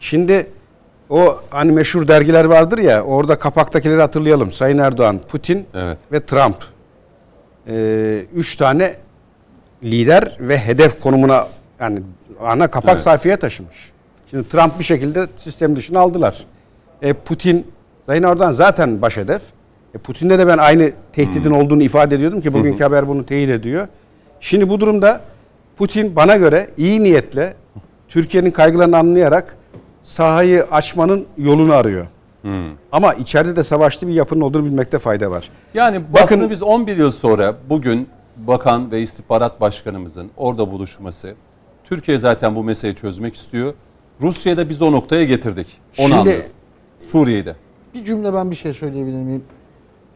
Şimdi 0.00 0.46
o 1.10 1.40
hani 1.50 1.72
meşhur 1.72 2.08
dergiler 2.08 2.44
vardır 2.44 2.78
ya 2.78 3.02
orada 3.02 3.38
kapaktakileri 3.38 4.00
hatırlayalım. 4.00 4.52
Sayın 4.52 4.78
Erdoğan, 4.78 5.20
Putin 5.28 5.66
evet. 5.74 5.98
ve 6.12 6.26
Trump. 6.26 6.56
Ee, 7.68 8.24
üç 8.34 8.56
tane 8.56 8.96
lider 9.82 10.36
ve 10.40 10.58
hedef 10.58 11.00
konumuna 11.00 11.46
yani 11.80 12.02
ana 12.40 12.66
kapak 12.66 12.90
evet. 12.90 13.00
sayfaya 13.00 13.38
taşımış. 13.38 13.92
Şimdi 14.30 14.48
Trump 14.48 14.78
bir 14.78 14.84
şekilde 14.84 15.26
sistem 15.36 15.76
dışına 15.76 16.00
aldılar. 16.00 16.44
E, 17.02 17.12
Putin, 17.12 17.66
Sayın 18.06 18.22
Erdoğan 18.22 18.52
zaten 18.52 19.02
baş 19.02 19.16
hedef. 19.16 19.42
E, 19.94 19.98
Putin'de 19.98 20.38
de 20.38 20.46
ben 20.46 20.58
aynı 20.58 20.92
tehdidin 21.12 21.50
hmm. 21.50 21.56
olduğunu 21.56 21.82
ifade 21.82 22.14
ediyordum 22.14 22.40
ki 22.40 22.52
bugünkü 22.52 22.78
hmm. 22.78 22.86
haber 22.86 23.08
bunu 23.08 23.26
teyit 23.26 23.50
ediyor. 23.50 23.88
Şimdi 24.40 24.68
bu 24.68 24.80
durumda 24.80 25.20
Putin 25.76 26.16
bana 26.16 26.36
göre 26.36 26.70
iyi 26.76 27.02
niyetle 27.02 27.54
Türkiye'nin 28.08 28.50
kaygılarını 28.50 28.96
anlayarak 28.98 29.56
sahayı 30.04 30.64
açmanın 30.64 31.26
yolunu 31.38 31.72
arıyor. 31.72 32.06
Hmm. 32.42 32.70
Ama 32.92 33.14
içeride 33.14 33.56
de 33.56 33.64
savaşlı 33.64 34.08
bir 34.08 34.12
yapının 34.12 34.40
olduğunu 34.40 34.64
bilmekte 34.64 34.98
fayda 34.98 35.30
var. 35.30 35.50
Yani 35.74 36.00
Bakın, 36.12 36.24
aslında 36.24 36.50
biz 36.50 36.62
11 36.62 36.96
yıl 36.96 37.10
sonra 37.10 37.56
bugün 37.70 38.08
bakan 38.36 38.90
ve 38.90 39.02
istihbarat 39.02 39.60
başkanımızın 39.60 40.30
orada 40.36 40.70
buluşması 40.72 41.34
Türkiye 41.84 42.18
zaten 42.18 42.56
bu 42.56 42.64
meseleyi 42.64 42.96
çözmek 42.96 43.34
istiyor. 43.34 43.74
Rusya'da 44.20 44.68
biz 44.68 44.82
o 44.82 44.92
noktaya 44.92 45.24
getirdik. 45.24 45.66
Onu 45.98 46.08
Şimdi, 46.08 46.14
anladım. 46.14 46.42
Suriye'de. 46.98 47.56
Bir 47.94 48.04
cümle 48.04 48.34
ben 48.34 48.50
bir 48.50 48.56
şey 48.56 48.72
söyleyebilir 48.72 49.22
miyim? 49.22 49.44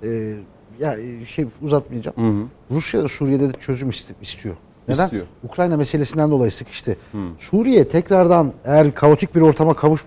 Ee, 0.02 0.34
ya 0.80 0.96
şey 1.26 1.46
uzatmayacağım. 1.62 2.16
Hı 2.16 2.42
hı. 2.42 2.46
Rusya 2.70 3.08
Suriye'de 3.08 3.48
de 3.48 3.52
çözüm 3.52 3.90
istiyor. 4.22 4.56
Neden? 4.88 5.04
İstiyor. 5.04 5.26
Ukrayna 5.44 5.76
meselesinden 5.76 6.30
dolayı 6.30 6.50
sıkıştı. 6.50 6.96
Hı. 7.12 7.18
Suriye 7.38 7.88
tekrardan 7.88 8.52
eğer 8.64 8.94
kaotik 8.94 9.34
bir 9.34 9.40
ortama 9.40 9.74
kavuş 9.74 10.04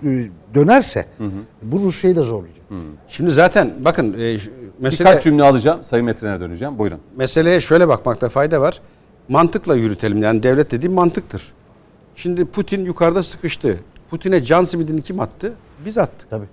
dönerse 0.54 1.06
hı 1.18 1.24
hı. 1.24 1.30
bu 1.62 1.80
Rusya'yı 1.80 2.16
da 2.16 2.24
zorlayacak. 2.24 2.66
Hı. 2.70 2.76
Şimdi 3.08 3.32
zaten 3.32 3.74
bakın 3.80 4.14
e, 4.14 4.38
mesele... 4.80 5.10
Birkaç 5.10 5.24
cümle 5.24 5.44
alacağım. 5.44 5.84
Sayın 5.84 6.06
Metin'e 6.06 6.40
döneceğim. 6.40 6.78
Buyurun. 6.78 7.00
Meseleye 7.16 7.60
şöyle 7.60 7.88
bakmakta 7.88 8.30
fayda 8.30 8.62
var. 8.62 8.82
Mantıkla 9.30 9.76
yürütelim. 9.76 10.24
Yani 10.24 10.44
devlet 10.44 10.72
dediğim 10.72 10.94
mantıktır. 10.94 11.54
Şimdi 12.16 12.46
Putin 12.46 12.86
yukarıda 12.86 13.24
sıkıştı. 13.24 13.80
Putin'e 14.10 14.44
can 14.44 14.64
simidini 14.64 15.02
kim 15.02 15.20
attı? 15.20 15.54
Biz 15.86 15.98
attık. 15.98 16.30
Tabii. 16.30 16.46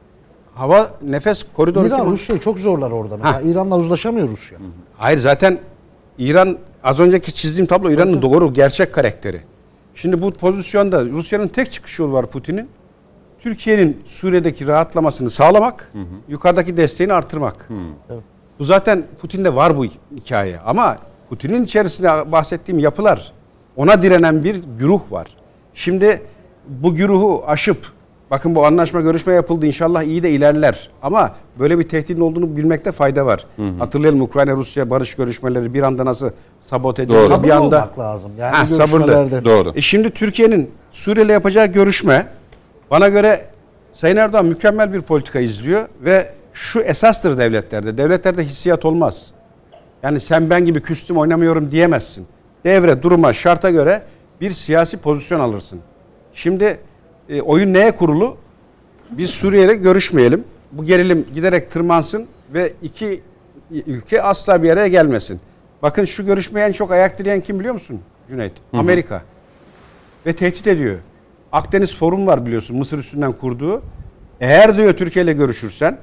Hava 0.54 0.90
nefes 1.02 1.46
koridoru 1.56 1.86
İran 1.86 2.06
Rusya'yı 2.06 2.40
çok 2.40 2.58
zorlar 2.58 2.90
orada. 2.90 3.16
Mesela 3.16 3.40
İran'la 3.40 3.76
uzlaşamıyor 3.76 4.28
Rusya. 4.28 4.58
Hayır 4.96 5.18
zaten 5.18 5.58
İran 6.18 6.58
az 6.84 7.00
önceki 7.00 7.34
çizdiğim 7.34 7.66
tablo 7.66 7.90
İran'ın 7.90 8.22
doğru 8.22 8.52
gerçek 8.52 8.92
karakteri. 8.92 9.42
Şimdi 9.94 10.22
bu 10.22 10.30
pozisyonda 10.30 11.04
Rusya'nın 11.04 11.48
tek 11.48 11.72
çıkış 11.72 11.98
yolu 11.98 12.12
var 12.12 12.26
Putin'in. 12.26 12.68
Türkiye'nin 13.40 14.02
Suriye'deki 14.06 14.66
rahatlamasını 14.66 15.30
sağlamak, 15.30 15.90
hı 15.92 15.98
hı. 15.98 16.04
yukarıdaki 16.28 16.76
desteğini 16.76 17.12
artırmak. 17.12 17.56
Hı. 17.68 17.74
Evet. 18.10 18.22
Bu 18.58 18.64
zaten 18.64 19.04
Putin'de 19.20 19.54
var 19.54 19.76
bu 19.76 19.84
hikaye. 20.16 20.58
Ama 20.58 20.98
Putin'in 21.28 21.64
içerisinde 21.64 22.32
bahsettiğim 22.32 22.78
yapılar 22.78 23.32
ona 23.76 24.02
direnen 24.02 24.44
bir 24.44 24.62
güruh 24.78 25.12
var. 25.12 25.26
Şimdi 25.74 26.22
bu 26.68 26.94
güruhu 26.94 27.44
aşıp 27.46 27.92
bakın 28.30 28.54
bu 28.54 28.66
anlaşma 28.66 29.00
görüşme 29.00 29.32
yapıldı 29.32 29.66
inşallah 29.66 30.02
iyi 30.02 30.22
de 30.22 30.30
ilerler. 30.30 30.90
Ama 31.02 31.30
böyle 31.58 31.78
bir 31.78 31.88
tehditin 31.88 32.20
olduğunu 32.20 32.56
bilmekte 32.56 32.92
fayda 32.92 33.26
var. 33.26 33.46
Hatırlayalım 33.78 34.20
Ukrayna 34.22 34.52
Rusya 34.52 34.90
barış 34.90 35.14
görüşmeleri 35.14 35.74
bir 35.74 35.82
anda 35.82 36.04
nasıl 36.04 36.30
sabote 36.60 37.02
edildi. 37.02 37.14
Doğru. 37.16 37.22
Bir 37.24 37.28
Sabırlı 37.28 37.54
anda 37.54 37.64
olmak 37.76 37.98
lazım. 37.98 38.30
Yani 38.38 38.56
Ha, 38.56 38.66
sabırlı. 38.66 39.06
görüşmelerde. 39.06 39.44
Doğru. 39.44 39.72
E 39.74 39.80
şimdi 39.80 40.10
Türkiye'nin 40.10 40.70
Suriye 40.92 41.26
ile 41.26 41.32
yapacağı 41.32 41.66
görüşme 41.66 42.26
bana 42.90 43.08
göre 43.08 43.40
Sayın 43.92 44.16
Erdoğan 44.16 44.46
mükemmel 44.46 44.92
bir 44.92 45.00
politika 45.00 45.40
izliyor 45.40 45.88
ve 46.00 46.28
şu 46.52 46.80
esastır 46.80 47.38
devletlerde. 47.38 47.98
Devletlerde 47.98 48.44
hissiyat 48.44 48.84
olmaz. 48.84 49.30
Yani 50.02 50.20
sen 50.20 50.50
ben 50.50 50.64
gibi 50.64 50.80
küstüm 50.82 51.16
oynamıyorum 51.16 51.70
diyemezsin. 51.70 52.26
Devre, 52.64 53.02
duruma, 53.02 53.32
şarta 53.32 53.70
göre 53.70 54.02
bir 54.40 54.50
siyasi 54.50 54.96
pozisyon 54.98 55.40
alırsın. 55.40 55.80
Şimdi 56.34 56.78
e, 57.28 57.42
oyun 57.42 57.74
neye 57.74 57.90
kurulu? 57.90 58.36
Biz 59.10 59.30
Suriye'yle 59.30 59.74
görüşmeyelim. 59.74 60.44
Bu 60.72 60.84
gerilim 60.84 61.26
giderek 61.34 61.70
tırmansın 61.70 62.26
ve 62.54 62.72
iki 62.82 63.20
ülke 63.70 64.22
asla 64.22 64.62
bir 64.62 64.70
araya 64.70 64.88
gelmesin. 64.88 65.40
Bakın 65.82 66.04
şu 66.04 66.26
görüşmeye 66.26 66.66
en 66.68 66.72
çok 66.72 66.90
ayak 66.90 67.18
direyen 67.18 67.40
kim 67.40 67.58
biliyor 67.58 67.74
musun 67.74 68.00
Cüneyt? 68.28 68.52
Amerika. 68.72 69.22
Ve 70.26 70.32
tehdit 70.32 70.66
ediyor. 70.66 70.96
Akdeniz 71.52 71.96
Forum 71.96 72.26
var 72.26 72.46
biliyorsun 72.46 72.76
Mısır 72.78 72.98
üstünden 72.98 73.32
kurduğu. 73.32 73.82
Eğer 74.40 74.76
diyor 74.76 74.92
Türkiye 74.92 75.24
ile 75.24 75.32
görüşürsen 75.32 75.98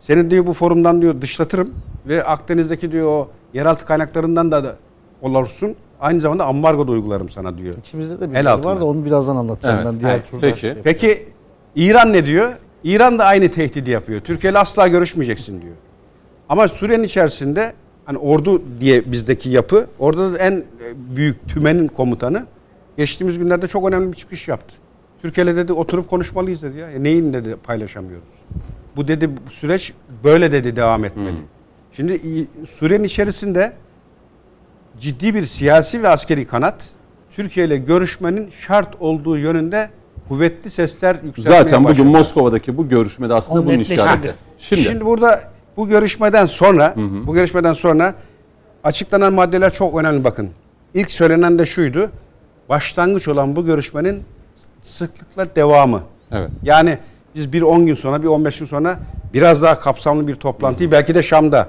senin 0.00 0.30
diyor 0.30 0.46
bu 0.46 0.52
forumdan 0.52 1.02
diyor 1.02 1.20
dışlatırım 1.20 1.74
ve 2.06 2.24
Akdeniz'deki 2.24 2.92
diyor 2.92 3.06
o 3.06 3.30
yeraltı 3.54 3.84
kaynaklarından 3.84 4.50
da, 4.52 4.64
da 4.64 4.76
olursun. 5.22 5.74
Aynı 6.00 6.20
zamanda 6.20 6.44
ambargo 6.46 6.86
da 6.88 6.92
uygularım 6.92 7.28
sana 7.30 7.58
diyor. 7.58 7.74
İçimizde 7.78 8.20
de 8.20 8.30
bir 8.30 8.36
El 8.36 8.46
var 8.46 8.80
da 8.80 8.84
onu 8.86 9.04
birazdan 9.04 9.36
anlatacağım 9.36 9.76
Evet. 9.82 9.86
ben 9.92 10.00
diğer 10.00 10.10
Evet, 10.14 10.30
turda. 10.30 10.40
peki. 10.46 10.60
şey. 10.60 10.74
Peki 10.84 11.28
İran 11.76 12.12
ne 12.12 12.26
diyor? 12.26 12.52
İran 12.84 13.18
da 13.18 13.24
aynı 13.24 13.48
tehdidi 13.48 13.90
yapıyor. 13.90 14.20
Türkiye 14.20 14.50
ile 14.50 14.58
asla 14.58 14.88
görüşmeyeceksin 14.88 15.62
diyor. 15.62 15.74
Ama 16.48 16.68
Suriye'nin 16.68 17.04
içerisinde 17.04 17.72
hani 18.04 18.18
ordu 18.18 18.62
diye 18.80 19.12
bizdeki 19.12 19.50
yapı 19.50 19.86
orada 19.98 20.32
da 20.32 20.38
en 20.38 20.52
e, 20.52 20.64
büyük 21.16 21.48
tümenin 21.48 21.86
komutanı 21.86 22.46
geçtiğimiz 22.96 23.38
günlerde 23.38 23.66
çok 23.66 23.88
önemli 23.88 24.12
bir 24.12 24.16
çıkış 24.16 24.48
yaptı. 24.48 24.74
Türkiye'yle 25.22 25.56
dedi 25.56 25.72
oturup 25.72 26.10
konuşmalıyız 26.10 26.62
dedi 26.62 26.78
ya. 26.78 26.90
E 26.90 27.02
neyin 27.02 27.32
dedi 27.32 27.56
paylaşamıyoruz. 27.62 28.28
Bu 28.96 29.08
dedi 29.08 29.30
bu 29.46 29.50
süreç 29.50 29.92
böyle 30.24 30.52
dedi 30.52 30.76
devam 30.76 31.04
etmeli. 31.04 31.36
Şimdi 31.92 32.12
İ- 32.12 32.66
Suriye'nin 32.66 33.04
içerisinde 33.04 33.72
ciddi 35.00 35.34
bir 35.34 35.44
siyasi 35.44 36.02
ve 36.02 36.08
askeri 36.08 36.46
kanat 36.46 36.74
Türkiye 37.30 37.66
ile 37.66 37.76
görüşmenin 37.76 38.50
şart 38.66 38.88
olduğu 39.00 39.38
yönünde 39.38 39.90
kuvvetli 40.28 40.70
sesler 40.70 41.16
yükselmeye 41.24 41.62
Zaten 41.62 41.84
bugün 41.84 41.94
başladı. 41.94 42.08
Moskova'daki 42.08 42.76
bu 42.76 42.88
görüşmede 42.88 43.34
aslında 43.34 43.60
O 43.60 43.66
bunun 43.66 43.78
işareti. 43.78 44.34
Şimdi, 44.58 44.82
Şimdi, 44.82 45.04
burada 45.04 45.40
bu 45.76 45.88
görüşmeden 45.88 46.46
sonra 46.46 46.94
bu 47.26 47.34
görüşmeden 47.34 47.72
sonra 47.72 48.14
açıklanan 48.84 49.32
maddeler 49.32 49.72
çok 49.72 49.98
önemli 49.98 50.24
bakın. 50.24 50.50
İlk 50.94 51.10
söylenen 51.10 51.58
de 51.58 51.66
şuydu. 51.66 52.10
Başlangıç 52.68 53.28
olan 53.28 53.56
bu 53.56 53.66
görüşmenin 53.66 54.22
sıklıkla 54.80 55.46
devamı. 55.56 56.02
evet. 56.32 56.50
Yani 56.62 56.98
biz 57.34 57.52
bir 57.52 57.62
10 57.62 57.86
gün 57.86 57.94
sonra 57.94 58.22
bir 58.22 58.28
15 58.28 58.58
gün 58.58 58.66
sonra 58.66 58.98
biraz 59.34 59.62
daha 59.62 59.80
kapsamlı 59.80 60.28
bir 60.28 60.34
toplantıyı 60.34 60.90
belki 60.90 61.14
de 61.14 61.22
Şam'da 61.22 61.68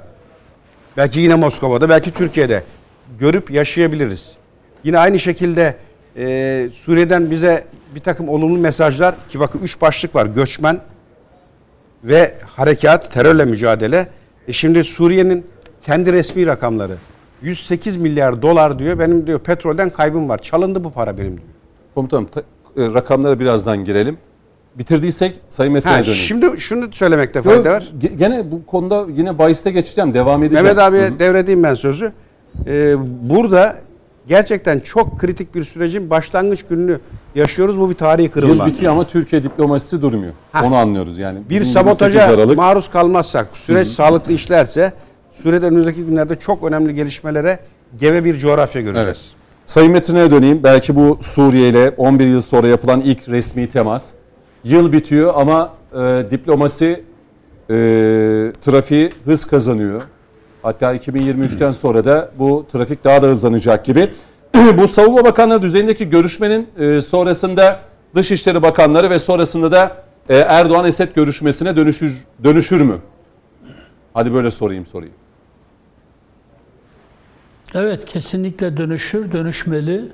belki 0.97 1.19
yine 1.19 1.35
Moskova'da 1.35 1.89
belki 1.89 2.11
Türkiye'de 2.11 2.63
görüp 3.19 3.51
yaşayabiliriz. 3.51 4.31
Yine 4.83 4.99
aynı 4.99 5.19
şekilde 5.19 5.75
e, 6.17 6.69
Suriye'den 6.73 7.31
bize 7.31 7.63
bir 7.95 7.99
takım 7.99 8.29
olumlu 8.29 8.57
mesajlar 8.59 9.15
ki 9.29 9.39
bakın 9.39 9.59
üç 9.63 9.81
başlık 9.81 10.15
var 10.15 10.25
göçmen 10.25 10.79
ve 12.03 12.35
harekat 12.55 13.11
terörle 13.13 13.45
mücadele. 13.45 14.07
E 14.47 14.51
şimdi 14.53 14.83
Suriye'nin 14.83 15.45
kendi 15.85 16.13
resmi 16.13 16.45
rakamları 16.47 16.97
108 17.41 17.95
milyar 17.97 18.41
dolar 18.41 18.79
diyor 18.79 18.99
benim 18.99 19.27
diyor 19.27 19.39
petrolden 19.39 19.89
kaybım 19.89 20.29
var 20.29 20.37
çalındı 20.41 20.83
bu 20.83 20.91
para 20.91 21.17
benim 21.17 21.31
diyor. 21.37 21.47
Komutanım 21.95 22.25
ta- 22.25 22.41
e, 22.77 22.93
rakamlara 22.93 23.39
birazdan 23.39 23.85
girelim. 23.85 24.17
Bitirdiysek 24.75 25.35
Sayın 25.49 25.73
Metin'e 25.73 25.93
döneyim. 25.93 26.13
şimdi 26.13 26.57
şunu 26.59 26.91
söylemekte 26.91 27.41
fayda 27.41 27.71
var. 27.71 27.89
Ge- 28.01 28.15
Gene 28.15 28.51
bu 28.51 28.65
konuda 28.65 29.05
yine 29.15 29.37
bahiste 29.37 29.71
geçeceğim, 29.71 30.13
devam 30.13 30.43
edeceğim. 30.43 30.65
Mehmet 30.65 30.83
abiye 30.83 31.19
devredeyim 31.19 31.63
ben 31.63 31.73
sözü. 31.75 32.11
Ee, 32.67 32.95
burada 33.29 33.75
gerçekten 34.27 34.79
çok 34.79 35.19
kritik 35.19 35.55
bir 35.55 35.63
sürecin 35.63 36.09
başlangıç 36.09 36.63
gününü 36.69 36.99
yaşıyoruz. 37.35 37.79
Bu 37.79 37.89
bir 37.89 37.95
tarihi 37.95 38.25
Yıl 38.25 38.31
kırılma. 38.31 38.65
bitiyor 38.65 38.91
ama 38.91 39.07
Türkiye 39.07 39.43
diplomasisi 39.43 40.01
durmuyor. 40.01 40.33
Ha. 40.51 40.65
Onu 40.65 40.75
anlıyoruz 40.75 41.17
yani. 41.17 41.39
Bir 41.49 41.63
sabotaja 41.63 42.19
28 42.19 42.39
Aralık. 42.39 42.57
maruz 42.57 42.89
kalmazsak, 42.89 43.47
süreç 43.53 43.87
sağlıklı 43.87 44.33
işlerse 44.33 44.91
sürede 45.31 45.65
önümüzdeki 45.65 46.05
günlerde 46.05 46.35
çok 46.35 46.63
önemli 46.63 46.95
gelişmelere 46.95 47.59
gebe 47.99 48.23
bir 48.25 48.37
coğrafya 48.37 48.81
göreceğiz. 48.81 49.07
Evet. 49.07 49.31
Sayın 49.65 49.91
Metin'e 49.91 50.31
döneyim. 50.31 50.63
Belki 50.63 50.95
bu 50.95 51.19
Suriye 51.21 51.69
ile 51.69 51.93
11 51.97 52.25
yıl 52.25 52.41
sonra 52.41 52.67
yapılan 52.67 53.01
ilk 53.01 53.29
resmi 53.29 53.69
temas. 53.69 54.11
Yıl 54.63 54.91
bitiyor 54.91 55.33
ama 55.35 55.73
e, 55.93 55.97
diplomasi 56.31 57.03
e, 57.69 57.73
trafiği 58.61 59.09
hız 59.25 59.45
kazanıyor. 59.45 60.01
Hatta 60.61 60.95
2023'ten 60.95 61.71
sonra 61.71 62.05
da 62.05 62.31
bu 62.39 62.65
trafik 62.71 63.03
daha 63.03 63.21
da 63.21 63.27
hızlanacak 63.27 63.85
gibi. 63.85 64.13
bu 64.77 64.87
Savunma 64.87 65.25
Bakanları 65.25 65.61
düzeyindeki 65.61 66.09
görüşmenin 66.09 66.69
e, 66.77 67.01
sonrasında 67.01 67.79
Dışişleri 68.15 68.61
Bakanları 68.61 69.09
ve 69.09 69.19
sonrasında 69.19 69.71
da 69.71 69.95
e, 70.29 70.37
Erdoğan-Esed 70.37 71.15
görüşmesine 71.15 71.75
dönüşür, 71.75 72.25
dönüşür 72.43 72.81
mü? 72.81 72.97
Hadi 74.13 74.33
böyle 74.33 74.51
sorayım 74.51 74.85
sorayım. 74.85 75.13
Evet 77.73 78.05
kesinlikle 78.05 78.77
dönüşür, 78.77 79.31
dönüşmeli. 79.31 80.05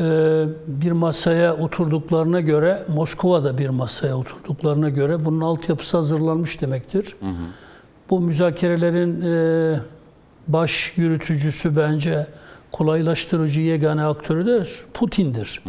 Ee, 0.00 0.44
bir 0.66 0.92
masaya 0.92 1.56
oturduklarına 1.56 2.40
göre, 2.40 2.82
Moskova'da 2.94 3.58
bir 3.58 3.68
masaya 3.68 4.16
oturduklarına 4.16 4.88
göre 4.88 5.24
bunun 5.24 5.40
altyapısı 5.40 5.96
hazırlanmış 5.96 6.60
demektir. 6.60 7.16
Bu 8.12 8.20
müzakerelerin 8.20 9.22
e, 9.22 9.80
baş 10.48 10.92
yürütücüsü 10.96 11.76
bence 11.76 12.26
kolaylaştırıcı 12.72 13.60
yegane 13.60 14.04
aktörü 14.04 14.46
de 14.46 14.64
Putin'dir. 14.94 15.62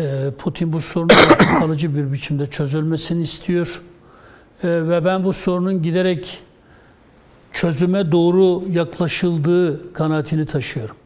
Ee, 0.00 0.30
Putin 0.38 0.72
bu 0.72 0.80
sorunun 0.80 1.08
kalıcı 1.60 1.96
bir 1.96 2.12
biçimde 2.12 2.46
çözülmesini 2.46 3.22
istiyor. 3.22 3.82
Ee, 4.64 4.68
ve 4.68 5.04
ben 5.04 5.24
bu 5.24 5.32
sorunun 5.32 5.82
giderek 5.82 6.38
çözüme 7.52 8.12
doğru 8.12 8.62
yaklaşıldığı 8.70 9.92
kanaatini 9.92 10.46
taşıyorum. 10.46 10.96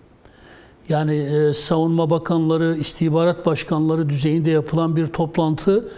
Yani 0.88 1.14
e, 1.14 1.52
savunma 1.54 2.10
bakanları, 2.10 2.76
istihbarat 2.76 3.46
başkanları 3.46 4.08
düzeyinde 4.08 4.50
yapılan 4.50 4.96
bir 4.96 5.06
toplantı 5.06 5.88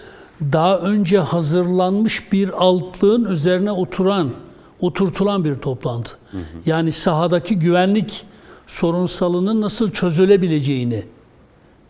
daha 0.52 0.78
önce 0.78 1.18
hazırlanmış 1.18 2.32
bir 2.32 2.64
altlığın 2.64 3.24
üzerine 3.24 3.72
oturan, 3.72 4.30
oturtulan 4.80 5.44
bir 5.44 5.54
toplantı. 5.54 6.16
Yani 6.66 6.92
sahadaki 6.92 7.58
güvenlik 7.58 8.24
sorunsalının 8.66 9.60
nasıl 9.60 9.90
çözülebileceğini, 9.90 11.04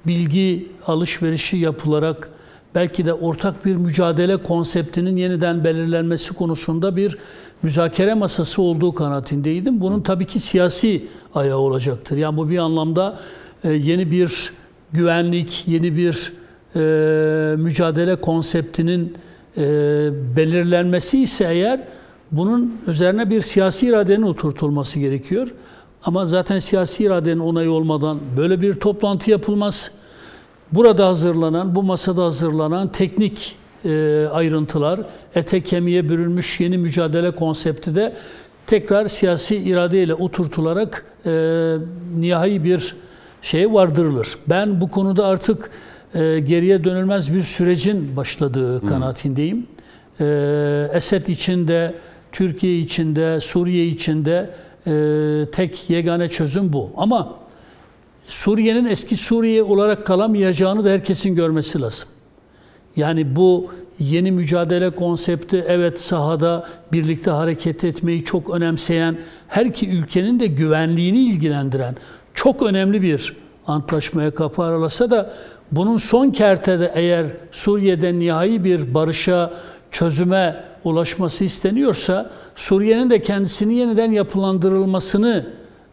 bilgi 0.06 0.68
alışverişi 0.86 1.56
yapılarak 1.56 2.30
belki 2.74 3.06
de 3.06 3.14
ortak 3.14 3.64
bir 3.64 3.76
mücadele 3.76 4.36
konseptinin 4.36 5.16
yeniden 5.16 5.64
belirlenmesi 5.64 6.34
konusunda 6.34 6.96
bir 6.96 7.18
müzakere 7.62 8.14
masası 8.14 8.62
olduğu 8.62 8.94
kanaatindeydim. 8.94 9.80
Bunun 9.80 10.00
tabii 10.00 10.26
ki 10.26 10.38
siyasi 10.38 11.06
ayağı 11.34 11.58
olacaktır. 11.58 12.16
Yani 12.16 12.36
bu 12.36 12.50
bir 12.50 12.58
anlamda 12.58 13.20
e, 13.64 13.72
yeni 13.72 14.10
bir 14.10 14.52
güvenlik, 14.92 15.64
yeni 15.66 15.96
bir 15.96 16.32
e, 16.76 17.56
mücadele 17.56 18.16
konseptinin 18.16 19.16
e, 19.56 19.62
belirlenmesi 20.36 21.22
ise 21.22 21.44
eğer 21.50 21.80
bunun 22.32 22.76
üzerine 22.86 23.30
bir 23.30 23.40
siyasi 23.40 23.86
iradenin 23.86 24.22
oturtulması 24.22 24.98
gerekiyor. 24.98 25.48
Ama 26.04 26.26
zaten 26.26 26.58
siyasi 26.58 27.04
iradenin 27.04 27.40
onayı 27.40 27.70
olmadan 27.70 28.18
böyle 28.36 28.60
bir 28.60 28.74
toplantı 28.74 29.30
yapılmaz. 29.30 29.90
Burada 30.72 31.06
hazırlanan, 31.06 31.74
bu 31.74 31.82
masada 31.82 32.24
hazırlanan 32.24 32.88
teknik 32.92 33.56
e, 33.84 34.26
ayrıntılar, 34.32 35.00
ete 35.34 35.60
kemiğe 35.60 36.08
bürünmüş 36.08 36.60
yeni 36.60 36.78
mücadele 36.78 37.30
konsepti 37.30 37.94
de 37.94 38.16
tekrar 38.66 39.08
siyasi 39.08 39.56
iradeyle 39.56 40.14
oturtularak 40.14 41.04
e, 41.26 41.30
nihai 42.18 42.64
bir 42.64 42.94
şeye 43.42 43.72
vardırılır. 43.72 44.38
Ben 44.48 44.80
bu 44.80 44.90
konuda 44.90 45.26
artık 45.26 45.70
e, 46.14 46.40
geriye 46.40 46.84
dönülmez 46.84 47.34
bir 47.34 47.42
sürecin 47.42 48.16
başladığı 48.16 48.86
kanaatindeyim. 48.88 49.66
E, 50.20 50.90
Esed 50.92 51.26
içinde, 51.26 51.94
Türkiye 52.32 52.78
içinde, 52.78 53.40
Suriye 53.40 53.86
içinde 53.86 54.50
e, 54.86 54.92
tek 55.52 55.90
yegane 55.90 56.28
çözüm 56.28 56.72
bu. 56.72 56.90
Ama 56.96 57.34
Suriye'nin 58.24 58.84
eski 58.84 59.16
Suriye 59.16 59.62
olarak 59.62 60.06
kalamayacağını 60.06 60.84
da 60.84 60.88
herkesin 60.88 61.34
görmesi 61.34 61.80
lazım. 61.80 62.08
Yani 62.96 63.36
bu 63.36 63.70
yeni 63.98 64.32
mücadele 64.32 64.90
konsepti 64.90 65.64
evet 65.68 66.00
sahada 66.00 66.68
birlikte 66.92 67.30
hareket 67.30 67.84
etmeyi 67.84 68.24
çok 68.24 68.54
önemseyen, 68.54 69.18
her 69.48 69.66
iki 69.66 69.88
ülkenin 69.88 70.40
de 70.40 70.46
güvenliğini 70.46 71.18
ilgilendiren 71.18 71.96
çok 72.34 72.62
önemli 72.62 73.02
bir 73.02 73.36
antlaşmaya 73.66 74.30
kapı 74.34 74.62
aralasa 74.62 75.10
da 75.10 75.32
bunun 75.72 75.96
son 75.96 76.30
kertede 76.30 76.92
eğer 76.94 77.26
Suriye'de 77.52 78.18
nihai 78.18 78.64
bir 78.64 78.94
barışa, 78.94 79.52
çözüme 79.90 80.64
ulaşması 80.84 81.44
isteniyorsa 81.44 82.30
Suriye'nin 82.56 83.10
de 83.10 83.22
kendisini 83.22 83.74
yeniden 83.74 84.12
yapılandırılmasını 84.12 85.46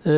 e, 0.05 0.11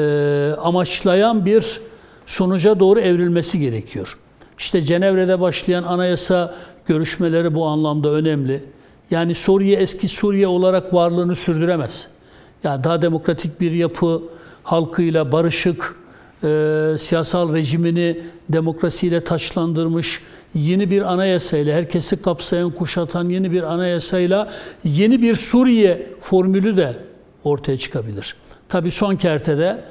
amaçlayan 0.61 1.45
bir 1.45 1.81
sonuca 2.25 2.79
doğru 2.79 2.99
evrilmesi 2.99 3.59
gerekiyor. 3.59 4.17
İşte 4.57 4.81
Cenevre'de 4.81 5.39
başlayan 5.39 5.83
anayasa 5.83 6.55
görüşmeleri 6.85 7.55
bu 7.55 7.65
anlamda 7.65 8.09
önemli. 8.09 8.63
Yani 9.11 9.35
Suriye 9.35 9.77
eski 9.77 10.07
Suriye 10.07 10.47
olarak 10.47 10.93
varlığını 10.93 11.35
sürdüremez. 11.35 12.07
Yani 12.63 12.83
daha 12.83 13.01
demokratik 13.01 13.61
bir 13.61 13.71
yapı, 13.71 14.21
halkıyla 14.63 15.31
barışık, 15.31 15.95
e, 16.43 16.95
siyasal 16.99 17.53
rejimini 17.53 18.21
demokrasiyle 18.49 19.23
taçlandırmış 19.23 20.21
yeni 20.55 20.91
bir 20.91 21.13
anayasayla, 21.13 21.75
herkesi 21.75 22.21
kapsayan, 22.21 22.71
kuşatan 22.71 23.29
yeni 23.29 23.51
bir 23.51 23.63
anayasayla 23.63 24.51
yeni 24.83 25.21
bir 25.21 25.35
Suriye 25.35 26.07
formülü 26.19 26.77
de 26.77 26.95
ortaya 27.43 27.77
çıkabilir. 27.77 28.35
Tabii 28.69 28.91
son 28.91 29.15
kertede 29.15 29.83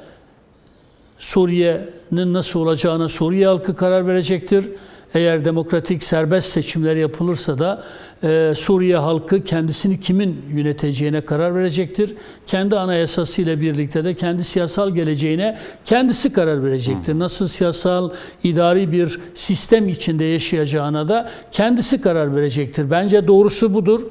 Suriye'nin 1.17 2.33
nasıl 2.33 2.59
olacağına 2.59 3.09
Suriye 3.09 3.47
halkı 3.47 3.75
karar 3.75 4.07
verecektir. 4.07 4.69
Eğer 5.13 5.45
demokratik 5.45 6.03
serbest 6.03 6.51
seçimler 6.51 6.95
yapılırsa 6.95 7.59
da 7.59 7.83
e, 8.23 8.53
Suriye 8.55 8.97
halkı 8.97 9.43
kendisini 9.43 9.99
kimin 9.99 10.41
yöneteceğine 10.53 11.21
karar 11.21 11.55
verecektir. 11.55 12.15
Kendi 12.47 12.75
anayasası 12.75 13.41
ile 13.41 13.61
birlikte 13.61 14.03
de 14.03 14.13
kendi 14.13 14.43
siyasal 14.43 14.95
geleceğine 14.95 15.57
kendisi 15.85 16.33
karar 16.33 16.63
verecektir. 16.63 17.19
Nasıl 17.19 17.47
siyasal 17.47 18.11
idari 18.43 18.91
bir 18.91 19.19
sistem 19.35 19.89
içinde 19.89 20.23
yaşayacağına 20.23 21.07
da 21.07 21.29
kendisi 21.51 22.01
karar 22.01 22.35
verecektir. 22.35 22.91
Bence 22.91 23.27
doğrusu 23.27 23.73
budur. 23.73 24.01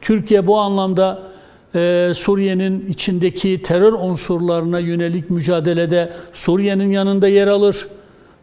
Türkiye 0.00 0.46
bu 0.46 0.58
anlamda 0.58 1.22
e, 1.74 2.12
Suriye'nin 2.14 2.86
içindeki 2.88 3.62
terör 3.62 3.92
unsurlarına 3.92 4.78
yönelik 4.78 5.30
mücadelede 5.30 6.12
Suriye'nin 6.32 6.90
yanında 6.90 7.28
yer 7.28 7.46
alır. 7.46 7.86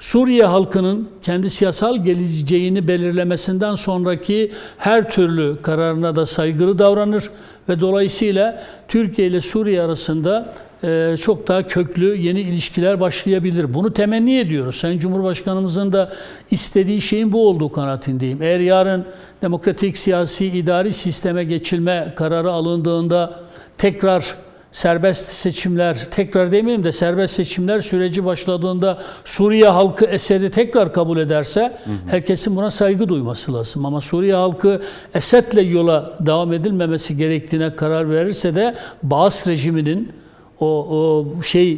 Suriye 0.04 0.45
halkının 0.45 1.10
kendi 1.22 1.49
siyasal 1.49 2.04
geleceğini 2.04 2.88
belirlemesinden 2.88 3.76
sonraki 3.76 4.51
her 4.78 5.10
türlü 5.10 5.62
kararına 5.62 6.16
da 6.16 6.26
saygılı 6.26 6.80
davranır 6.80 7.30
ve 7.70 7.80
dolayısıyla 7.80 8.64
Türkiye 8.88 9.28
ile 9.28 9.41
Suriye 9.41 9.82
arasında 9.82 10.54
e, 10.84 11.16
çok 11.22 11.47
daha 11.47 11.68
köklü 11.68 12.18
yeni 12.18 12.41
ilişkiler 12.41 12.99
başlayabilir. 12.99 13.74
Bunu 13.74 13.93
temenni 13.93 14.39
ediyoruz. 14.39 14.76
Sayın 14.76 14.99
Cumhurbaşkanımızın 14.99 15.93
da 15.93 16.14
istediği 16.51 17.01
şeyin 17.01 17.32
bu 17.32 17.47
olduğu 17.47 17.72
kanaatindeyim. 17.72 18.41
Eğer 18.41 18.60
yarın 18.60 19.06
demokratik 19.41 19.97
siyasi 19.97 20.45
idari 20.45 20.93
sisteme 20.93 21.43
geçilme 21.43 22.14
kararı 22.16 22.51
alındığında 22.51 23.39
tekrar 23.78 24.36
serbest 24.74 25.30
seçimler, 25.30 26.07
tekrar 26.11 26.51
demeyeyim 26.51 26.84
de 26.84 26.91
serbest 26.91 27.34
seçimler 27.34 27.82
süreci 27.82 28.26
başladığında 28.26 29.01
Suriye 29.26 29.67
halkı 29.67 30.05
Esed'i 30.05 30.51
tekrar 30.51 30.93
kabul 30.93 31.17
ederse 31.17 31.61
hı 31.61 31.89
hı. 31.89 31.93
herkesin 32.07 32.55
buna 32.55 32.71
saygı 32.71 33.09
duyması 33.09 33.53
lazım. 33.53 33.86
Ama 33.86 34.01
Suriye 34.01 34.34
halkı 34.34 34.82
Esed'le 35.15 35.71
yola 35.71 36.17
devam 36.19 36.53
edilmemesi 36.53 37.17
gerektiğine 37.17 37.76
karar 37.76 38.09
verirse 38.09 38.55
de 38.55 38.76
Baas 39.03 39.47
rejiminin 39.47 40.11
o, 40.59 40.65
o 40.67 41.41
şey 41.43 41.74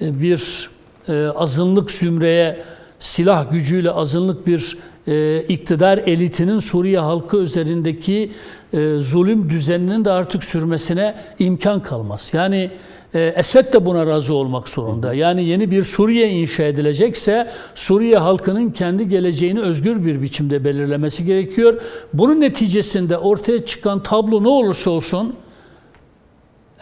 e, 0.00 0.20
bir 0.20 0.70
e, 1.08 1.26
azınlık 1.26 1.90
zümreye 1.90 2.62
silah 2.98 3.52
gücüyle 3.52 3.90
azınlık 3.90 4.46
bir 4.46 4.76
e, 5.08 5.42
iktidar 5.48 5.98
elitinin 5.98 6.58
Suriye 6.58 6.98
halkı 6.98 7.36
üzerindeki 7.36 8.30
e, 8.74 8.98
zulüm 8.98 9.50
düzeninin 9.50 10.04
de 10.04 10.10
artık 10.10 10.44
sürmesine 10.44 11.14
imkan 11.38 11.82
kalmaz. 11.82 12.30
Yani 12.34 12.70
e, 13.14 13.34
Esed 13.36 13.72
de 13.72 13.86
buna 13.86 14.06
razı 14.06 14.34
olmak 14.34 14.68
zorunda. 14.68 15.14
Yani 15.14 15.44
yeni 15.44 15.70
bir 15.70 15.84
Suriye 15.84 16.28
inşa 16.28 16.62
edilecekse 16.62 17.50
Suriye 17.74 18.18
halkının 18.18 18.70
kendi 18.70 19.08
geleceğini 19.08 19.60
özgür 19.60 20.04
bir 20.04 20.22
biçimde 20.22 20.64
belirlemesi 20.64 21.24
gerekiyor. 21.24 21.80
Bunun 22.12 22.40
neticesinde 22.40 23.18
ortaya 23.18 23.66
çıkan 23.66 24.02
tablo 24.02 24.42
ne 24.42 24.48
olursa 24.48 24.90
olsun 24.90 25.34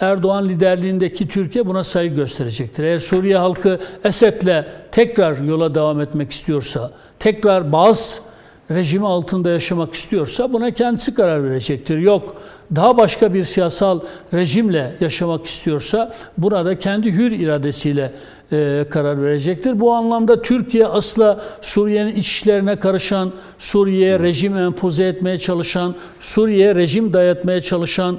Erdoğan 0.01 0.49
liderliğindeki 0.49 1.29
Türkiye 1.29 1.67
buna 1.67 1.85
saygı 1.85 2.15
gösterecektir. 2.15 2.85
Eğer 2.85 2.99
Suriye 2.99 3.37
halkı 3.37 3.81
Esed'le 4.05 4.65
tekrar 4.93 5.39
yola 5.39 5.75
devam 5.75 6.01
etmek 6.01 6.33
istiyorsa, 6.33 6.91
tekrar 7.19 7.73
bazı 7.73 8.32
rejimi 8.71 9.07
altında 9.07 9.51
yaşamak 9.51 9.95
istiyorsa 9.95 10.53
buna 10.53 10.71
kendisi 10.71 11.15
karar 11.15 11.45
verecektir. 11.45 11.99
Yok 11.99 12.37
daha 12.75 12.97
başka 12.97 13.35
bir 13.35 13.45
siyasal 13.45 14.01
rejimle 14.35 14.97
yaşamak 15.01 15.47
istiyorsa 15.47 16.15
buna 16.39 16.65
da 16.65 16.79
kendi 16.79 17.13
hür 17.13 17.31
iradesiyle 17.31 18.13
e, 18.53 18.85
karar 18.91 19.23
verecektir. 19.23 19.81
Bu 19.81 19.93
anlamda 19.93 20.43
Türkiye 20.43 20.87
asla 20.87 21.41
Suriye'nin 21.61 22.17
iç 22.17 22.27
işlerine 22.27 22.77
karışan, 22.77 23.33
Suriye'ye 23.59 24.19
rejim 24.19 24.57
empoze 24.57 25.05
etmeye 25.05 25.39
çalışan, 25.39 25.95
Suriye'ye 26.21 26.75
rejim 26.75 27.13
dayatmaya 27.13 27.61
çalışan 27.61 28.19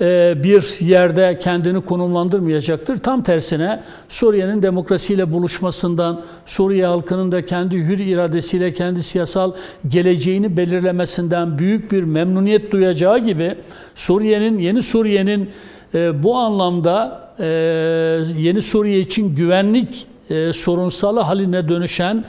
bir 0.00 0.86
yerde 0.86 1.38
kendini 1.42 1.80
konumlandırmayacaktır. 1.80 2.98
Tam 2.98 3.22
tersine 3.22 3.82
Suriye'nin 4.08 4.62
demokrasiyle 4.62 5.32
buluşmasından, 5.32 6.22
Suriye 6.46 6.86
halkının 6.86 7.32
da 7.32 7.46
kendi 7.46 7.76
hür 7.76 7.98
iradesiyle 7.98 8.72
kendi 8.72 9.02
siyasal 9.02 9.52
geleceğini 9.88 10.56
belirlemesinden 10.56 11.58
büyük 11.58 11.92
bir 11.92 12.02
memnuniyet 12.02 12.72
duyacağı 12.72 13.18
gibi 13.18 13.54
Suriye'nin, 13.94 14.58
yeni 14.58 14.82
Suriye'nin 14.82 15.50
e, 15.94 16.22
bu 16.22 16.36
anlamda 16.36 17.20
e, 17.38 17.46
yeni 18.38 18.62
Suriye 18.62 19.00
için 19.00 19.36
güvenlik 19.36 20.06
sorunsalı 20.52 21.20
haline 21.20 21.68
dönüşen 21.68 22.24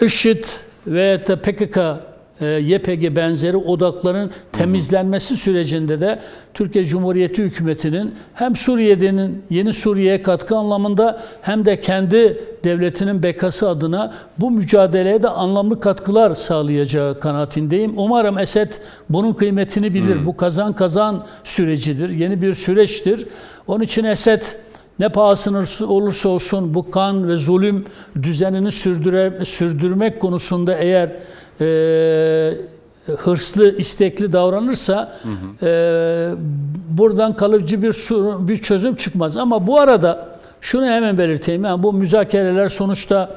IŞİD 0.00 0.44
ve 0.86 1.18
PKK 1.42 1.76
e, 1.76 2.15
YPG 2.40 3.16
benzeri 3.16 3.56
odakların 3.56 4.30
temizlenmesi 4.52 5.36
sürecinde 5.36 6.00
de 6.00 6.18
Türkiye 6.54 6.84
Cumhuriyeti 6.84 7.42
hükümetinin 7.42 8.14
hem 8.34 8.56
Suriye'nin 8.56 9.42
yeni 9.50 9.72
Suriye'ye 9.72 10.22
katkı 10.22 10.56
anlamında 10.56 11.22
hem 11.42 11.64
de 11.64 11.80
kendi 11.80 12.44
devletinin 12.64 13.22
bekası 13.22 13.68
adına 13.68 14.14
bu 14.38 14.50
mücadeleye 14.50 15.22
de 15.22 15.28
anlamlı 15.28 15.80
katkılar 15.80 16.34
sağlayacağı 16.34 17.20
kanaatindeyim. 17.20 17.92
Umarım 17.96 18.38
Esed 18.38 18.72
bunun 19.08 19.32
kıymetini 19.32 19.94
bilir. 19.94 20.16
Hmm. 20.16 20.26
Bu 20.26 20.36
kazan 20.36 20.72
kazan 20.72 21.26
sürecidir. 21.44 22.08
Yeni 22.08 22.42
bir 22.42 22.54
süreçtir. 22.54 23.26
Onun 23.66 23.84
için 23.84 24.04
Esed 24.04 24.42
ne 24.98 25.08
pahasına 25.08 25.86
olursa 25.86 26.28
olsun 26.28 26.74
bu 26.74 26.90
kan 26.90 27.28
ve 27.28 27.36
zulüm 27.36 27.84
düzenini 28.22 28.72
sürdüre, 28.72 29.44
sürdürmek 29.44 30.20
konusunda 30.20 30.74
eğer 30.74 31.10
e, 31.60 32.54
hırslı, 33.16 33.76
istekli 33.76 34.32
davranırsa 34.32 35.18
hı 35.22 35.28
hı. 35.28 35.66
E, 35.66 36.30
buradan 36.90 37.36
kalıcı 37.36 37.82
bir 37.82 37.92
bir 38.48 38.56
çözüm 38.56 38.96
çıkmaz. 38.96 39.36
Ama 39.36 39.66
bu 39.66 39.80
arada 39.80 40.28
şunu 40.60 40.86
hemen 40.86 41.18
belirteyim. 41.18 41.64
Yani 41.64 41.82
bu 41.82 41.92
müzakereler 41.92 42.68
sonuçta 42.68 43.30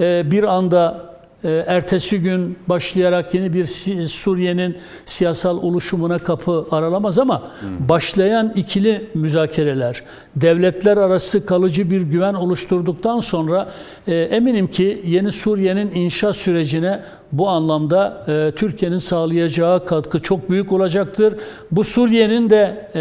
e, 0.00 0.30
bir 0.30 0.44
anda 0.44 1.09
ertesi 1.44 2.20
gün 2.20 2.58
başlayarak 2.68 3.34
yeni 3.34 3.54
bir 3.54 3.66
Suriye'nin 4.06 4.76
siyasal 5.06 5.62
oluşumuna 5.62 6.18
kapı 6.18 6.66
aralamaz 6.70 7.18
ama 7.18 7.42
başlayan 7.88 8.52
ikili 8.56 9.06
müzakereler, 9.14 10.02
devletler 10.36 10.96
arası 10.96 11.46
kalıcı 11.46 11.90
bir 11.90 12.02
güven 12.02 12.34
oluşturduktan 12.34 13.20
sonra 13.20 13.72
e, 14.08 14.14
eminim 14.14 14.66
ki 14.66 15.02
yeni 15.06 15.32
Suriye'nin 15.32 15.90
inşa 15.94 16.32
sürecine 16.32 17.00
bu 17.32 17.48
anlamda 17.48 18.24
e, 18.28 18.52
Türkiye'nin 18.56 18.98
sağlayacağı 18.98 19.86
katkı 19.86 20.22
çok 20.22 20.50
büyük 20.50 20.72
olacaktır. 20.72 21.34
Bu 21.70 21.84
Suriye'nin 21.84 22.50
de 22.50 22.90
e, 22.94 23.00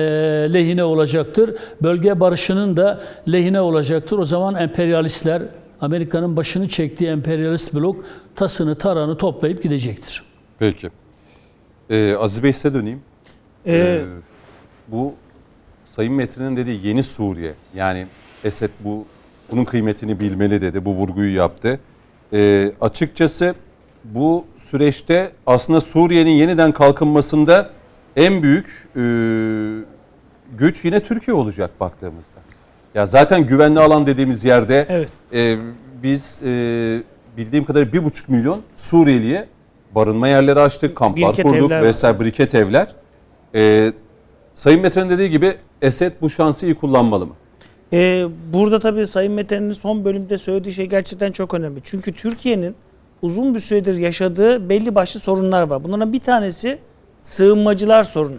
lehine 0.53 0.83
olacaktır. 0.83 1.55
Bölge 1.81 2.19
barışının 2.19 2.77
da 2.77 3.01
lehine 3.31 3.61
olacaktır. 3.61 4.17
O 4.17 4.25
zaman 4.25 4.55
emperyalistler 4.55 5.41
Amerika'nın 5.81 6.37
başını 6.37 6.69
çektiği 6.69 7.09
emperyalist 7.09 7.75
blok 7.75 8.05
tasını 8.35 8.75
taranı 8.75 9.17
toplayıp 9.17 9.63
gidecektir. 9.63 10.23
Peki. 10.59 10.89
Ee, 11.89 12.15
Aziz 12.15 12.43
Bey 12.43 12.53
size 12.53 12.73
döneyim. 12.73 13.01
Ee, 13.65 13.77
ee, 13.77 14.05
bu 14.87 15.13
Sayın 15.95 16.13
Metin'in 16.13 16.57
dediği 16.57 16.87
yeni 16.87 17.03
Suriye. 17.03 17.53
Yani 17.75 18.07
Esed 18.43 18.69
bu 18.79 19.05
bunun 19.51 19.65
kıymetini 19.65 20.19
bilmeli 20.19 20.61
dedi. 20.61 20.85
Bu 20.85 20.93
vurguyu 20.95 21.35
yaptı. 21.35 21.79
Ee, 22.33 22.71
açıkçası 22.81 23.55
bu 24.03 24.45
süreçte 24.59 25.31
aslında 25.45 25.81
Suriye'nin 25.81 26.31
yeniden 26.31 26.71
kalkınmasında 26.71 27.69
en 28.15 28.43
büyük 28.43 28.87
e, 28.95 29.01
güç 30.57 30.85
yine 30.85 31.03
Türkiye 31.03 31.35
olacak 31.35 31.79
baktığımızda. 31.79 32.39
Ya 32.95 33.05
zaten 33.05 33.45
güvenli 33.45 33.79
alan 33.79 34.07
dediğimiz 34.07 34.45
yerde 34.45 34.85
Evet. 34.89 35.09
e, 35.33 35.57
biz 36.03 36.39
e, 36.43 36.47
bildiğim 37.37 37.65
kadarıyla 37.65 37.93
bir 37.93 38.03
buçuk 38.03 38.29
milyon 38.29 38.61
Suriyeliye 38.75 39.47
barınma 39.95 40.27
yerleri 40.27 40.59
açtık, 40.59 40.95
kamplar 40.95 41.29
Biriket 41.29 41.45
kurduk 41.45 41.71
evler 41.71 41.83
vesaire 41.83 42.19
biriket 42.19 42.55
evler. 42.55 42.87
E, 43.55 43.91
Sayın 44.55 44.81
Mete'nin 44.81 45.09
dediği 45.09 45.29
gibi 45.29 45.53
Esed 45.81 46.11
bu 46.21 46.29
şansı 46.29 46.65
iyi 46.65 46.75
kullanmalı 46.75 47.25
mı? 47.25 47.33
Ee, 47.93 48.25
burada 48.53 48.79
tabii 48.79 49.07
Sayın 49.07 49.33
Mete'nin 49.33 49.71
son 49.73 50.05
bölümde 50.05 50.37
söylediği 50.37 50.73
şey 50.73 50.85
gerçekten 50.85 51.31
çok 51.31 51.53
önemli. 51.53 51.79
Çünkü 51.83 52.13
Türkiye'nin 52.13 52.75
uzun 53.21 53.53
bir 53.55 53.59
süredir 53.59 53.97
yaşadığı 53.97 54.69
belli 54.69 54.95
başlı 54.95 55.19
sorunlar 55.19 55.63
var. 55.63 55.83
Bunların 55.83 56.13
bir 56.13 56.19
tanesi 56.19 56.79
sığınmacılar 57.23 58.03
sorunu. 58.03 58.37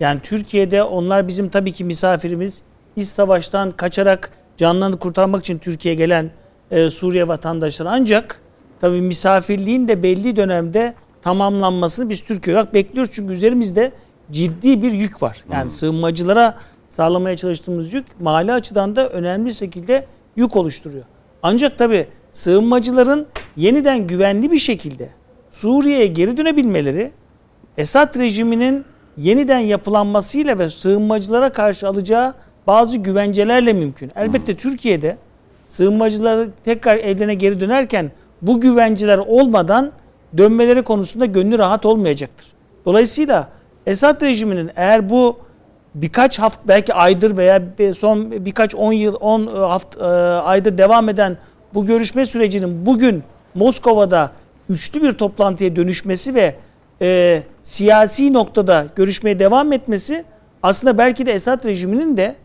Yani 0.00 0.20
Türkiye'de 0.22 0.82
onlar 0.82 1.28
bizim 1.28 1.48
tabii 1.48 1.72
ki 1.72 1.84
misafirimiz. 1.84 2.62
İç 2.96 3.08
savaştan 3.08 3.70
kaçarak 3.70 4.30
canlarını 4.56 4.98
kurtarmak 4.98 5.42
için 5.42 5.58
Türkiye'ye 5.58 5.98
gelen 5.98 6.30
e, 6.70 6.90
Suriye 6.90 7.28
vatandaşları. 7.28 7.90
Ancak 7.90 8.40
tabii 8.80 9.00
misafirliğin 9.00 9.88
de 9.88 10.02
belli 10.02 10.36
dönemde 10.36 10.94
tamamlanmasını 11.22 12.08
biz 12.08 12.20
Türkiye 12.20 12.56
olarak 12.56 12.74
bekliyoruz. 12.74 13.12
Çünkü 13.14 13.32
üzerimizde 13.32 13.92
ciddi 14.30 14.82
bir 14.82 14.92
yük 14.92 15.22
var. 15.22 15.44
Yani 15.52 15.70
sığınmacılara 15.70 16.58
sağlamaya 16.88 17.36
çalıştığımız 17.36 17.94
yük 17.94 18.20
mali 18.20 18.52
açıdan 18.52 18.96
da 18.96 19.08
önemli 19.08 19.54
şekilde 19.54 20.06
yük 20.36 20.56
oluşturuyor. 20.56 21.04
Ancak 21.42 21.78
tabii 21.78 22.06
sığınmacıların 22.32 23.26
yeniden 23.56 24.06
güvenli 24.06 24.50
bir 24.50 24.58
şekilde 24.58 25.10
Suriye'ye 25.50 26.06
geri 26.06 26.36
dönebilmeleri 26.36 27.12
Esad 27.78 28.18
rejiminin 28.18 28.84
yeniden 29.16 29.58
yapılanmasıyla 29.58 30.58
ve 30.58 30.68
sığınmacılara 30.68 31.52
karşı 31.52 31.88
alacağı 31.88 32.34
bazı 32.66 32.98
güvencelerle 32.98 33.72
mümkün. 33.72 34.12
Elbette 34.16 34.56
Türkiye'de 34.56 35.16
sığınmacıları 35.68 36.50
tekrar 36.64 36.96
evlerine 36.96 37.34
geri 37.34 37.60
dönerken 37.60 38.10
bu 38.42 38.60
güvenceler 38.60 39.18
olmadan 39.18 39.92
dönmeleri 40.36 40.82
konusunda 40.82 41.26
gönlü 41.26 41.58
rahat 41.58 41.86
olmayacaktır. 41.86 42.46
Dolayısıyla 42.84 43.48
Esad 43.86 44.22
rejiminin 44.22 44.70
eğer 44.76 45.10
bu 45.10 45.38
birkaç 45.94 46.38
hafta 46.38 46.68
belki 46.68 46.94
aydır 46.94 47.36
veya 47.36 47.62
son 47.96 48.30
birkaç 48.30 48.74
10 48.74 48.92
yıl 48.92 49.14
10 49.20 49.46
hafta 49.46 50.06
aydır 50.44 50.78
devam 50.78 51.08
eden 51.08 51.36
bu 51.74 51.86
görüşme 51.86 52.26
sürecinin 52.26 52.86
bugün 52.86 53.22
Moskova'da 53.54 54.32
üçlü 54.68 55.02
bir 55.02 55.12
toplantıya 55.12 55.76
dönüşmesi 55.76 56.34
ve 56.34 56.54
e, 57.02 57.42
siyasi 57.62 58.32
noktada 58.32 58.86
görüşmeye 58.96 59.38
devam 59.38 59.72
etmesi 59.72 60.24
aslında 60.62 60.98
belki 60.98 61.26
de 61.26 61.32
Esad 61.32 61.64
rejiminin 61.64 62.16
de 62.16 62.36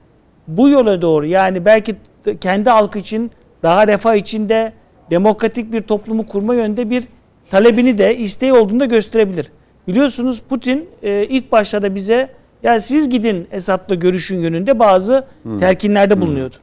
bu 0.58 0.70
yola 0.70 1.02
doğru 1.02 1.26
yani 1.26 1.66
belki 1.66 1.96
kendi 2.42 2.70
halkı 2.70 3.00
için 3.00 3.32
daha 3.64 3.88
refah 3.88 4.16
içinde 4.16 4.74
demokratik 5.12 5.72
bir 5.74 5.82
toplumu 5.82 6.28
kurma 6.28 6.56
yönünde 6.56 6.90
bir 6.90 7.04
talebini 7.50 7.98
de 7.98 8.18
isteği 8.18 8.54
olduğunu 8.54 8.80
da 8.80 8.86
gösterebilir. 8.86 9.52
Biliyorsunuz 9.88 10.42
Putin 10.50 10.90
e, 11.04 11.24
ilk 11.24 11.52
başlarda 11.52 11.96
bize 11.96 12.30
ya 12.64 12.80
siz 12.80 13.10
gidin 13.10 13.48
Esad'la 13.52 13.96
görüşün 13.96 14.42
yönünde 14.42 14.80
bazı 14.80 15.26
telkinlerde 15.60 16.22
bulunuyordu. 16.22 16.56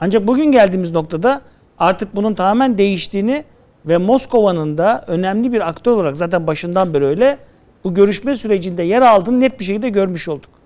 Ancak 0.00 0.26
bugün 0.26 0.44
geldiğimiz 0.52 0.90
noktada 0.90 1.40
artık 1.78 2.16
bunun 2.16 2.34
tamamen 2.34 2.78
değiştiğini 2.78 3.44
ve 3.86 3.98
Moskova'nın 3.98 4.76
da 4.76 5.04
önemli 5.06 5.52
bir 5.52 5.68
aktör 5.68 5.92
olarak 5.92 6.16
zaten 6.16 6.46
başından 6.46 6.94
beri 6.94 7.04
öyle 7.04 7.38
bu 7.84 7.94
görüşme 7.94 8.36
sürecinde 8.36 8.82
yer 8.82 9.02
aldığını 9.02 9.40
net 9.40 9.60
bir 9.60 9.64
şekilde 9.64 9.88
görmüş 9.88 10.28
olduk. 10.28 10.59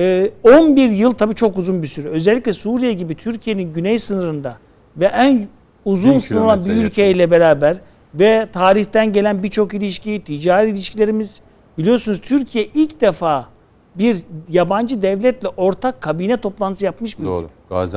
Ee, 0.00 0.30
11 0.42 0.88
yıl 0.88 1.12
tabii 1.12 1.34
çok 1.34 1.58
uzun 1.58 1.82
bir 1.82 1.86
süre. 1.86 2.08
Özellikle 2.08 2.52
Suriye 2.52 2.92
gibi 2.92 3.14
Türkiye'nin 3.14 3.72
güney 3.72 3.98
sınırında 3.98 4.56
ve 4.96 5.04
en 5.04 5.48
uzun 5.84 6.12
Bin 6.12 6.18
sınır 6.18 6.40
olan 6.40 6.58
bir 6.64 6.70
ülkeyle 6.84 7.30
beraber 7.30 7.76
ve 8.14 8.48
tarihten 8.52 9.12
gelen 9.12 9.42
birçok 9.42 9.74
ilişki, 9.74 10.22
ticari 10.24 10.70
ilişkilerimiz 10.70 11.40
biliyorsunuz 11.78 12.20
Türkiye 12.20 12.64
ilk 12.74 13.00
defa 13.00 13.46
bir 13.94 14.16
yabancı 14.48 15.02
devletle 15.02 15.48
ortak 15.48 16.00
kabine 16.00 16.36
toplantısı 16.36 16.84
yapmış 16.84 17.18
bir 17.18 17.22
ülke. 17.22 17.30
Doğru. 17.30 17.46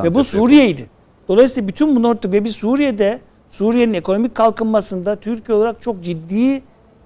Ve 0.03 0.15
bu 0.15 0.23
Suriye'ydi. 0.23 0.89
Dolayısıyla 1.27 1.67
bütün 1.67 1.95
bunlar 1.95 2.17
ve 2.25 2.43
biz 2.43 2.55
Suriye'de 2.55 3.19
Suriye'nin 3.49 3.93
ekonomik 3.93 4.35
kalkınmasında 4.35 5.15
Türkiye 5.15 5.57
olarak 5.57 5.81
çok 5.81 6.03
ciddi 6.03 6.61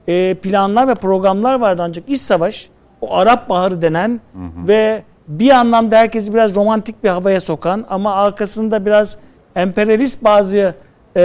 e, 0.08 0.34
planlar 0.34 0.88
ve 0.88 0.94
programlar 0.96 1.54
vardı 1.54 1.82
ancak 1.86 2.10
iç 2.10 2.22
savaş 2.22 2.70
o 3.02 3.16
Arap 3.16 3.50
Baharı 3.50 3.82
denen 3.82 4.22
ve 4.68 5.04
bir 5.28 5.50
anlamda 5.50 5.98
herkesi 5.98 6.34
biraz 6.34 6.56
romantik 6.56 7.04
bir 7.04 7.10
havaya 7.10 7.42
sokan 7.42 7.86
ama 7.90 8.14
arkasında 8.14 8.86
biraz 8.86 9.18
emperyalist 9.56 10.24
bazı 10.24 10.76
e, 11.16 11.22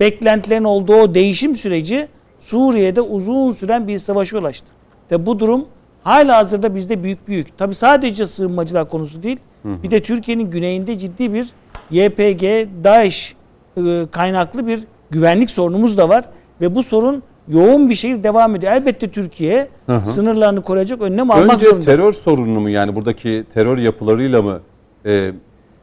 beklentilerin 0.00 0.64
olduğu 0.64 0.94
o 0.94 1.14
değişim 1.14 1.56
süreci 1.56 2.08
Suriye'de 2.40 3.00
uzun 3.00 3.52
süren 3.52 3.88
bir 3.88 3.98
savaşa 3.98 4.38
ulaştı. 4.38 4.66
Ve 5.10 5.26
bu 5.26 5.38
durum 5.38 5.66
hala 6.02 6.36
hazırda 6.36 6.74
bizde 6.74 7.02
büyük 7.02 7.28
büyük. 7.28 7.58
Tabi 7.58 7.74
sadece 7.74 8.26
sığınmacılar 8.26 8.88
konusu 8.88 9.22
değil. 9.22 9.38
Bir 9.82 9.90
de 9.90 10.02
Türkiye'nin 10.02 10.50
güneyinde 10.50 10.98
ciddi 10.98 11.34
bir 11.34 11.46
YPG, 11.90 12.42
DAEŞ 12.84 13.34
e, 13.76 14.06
kaynaklı 14.10 14.66
bir 14.66 14.84
güvenlik 15.10 15.50
sorunumuz 15.50 15.98
da 15.98 16.08
var. 16.08 16.24
Ve 16.60 16.74
bu 16.74 16.82
sorun 16.82 17.22
yoğun 17.48 17.90
bir 17.90 17.94
şekilde 17.94 18.22
devam 18.22 18.56
ediyor. 18.56 18.72
Elbette 18.72 19.10
Türkiye 19.10 19.68
sınırlarını 20.04 20.62
koruyacak 20.62 21.02
önlem 21.02 21.30
almak 21.30 21.54
Önce 21.54 21.66
zorunda. 21.66 21.84
terör 21.84 22.12
sorununu 22.12 22.60
mu 22.60 22.70
yani 22.70 22.94
buradaki 22.96 23.44
terör 23.54 23.78
yapılarıyla 23.78 24.42
mı 24.42 24.60
e, 25.06 25.32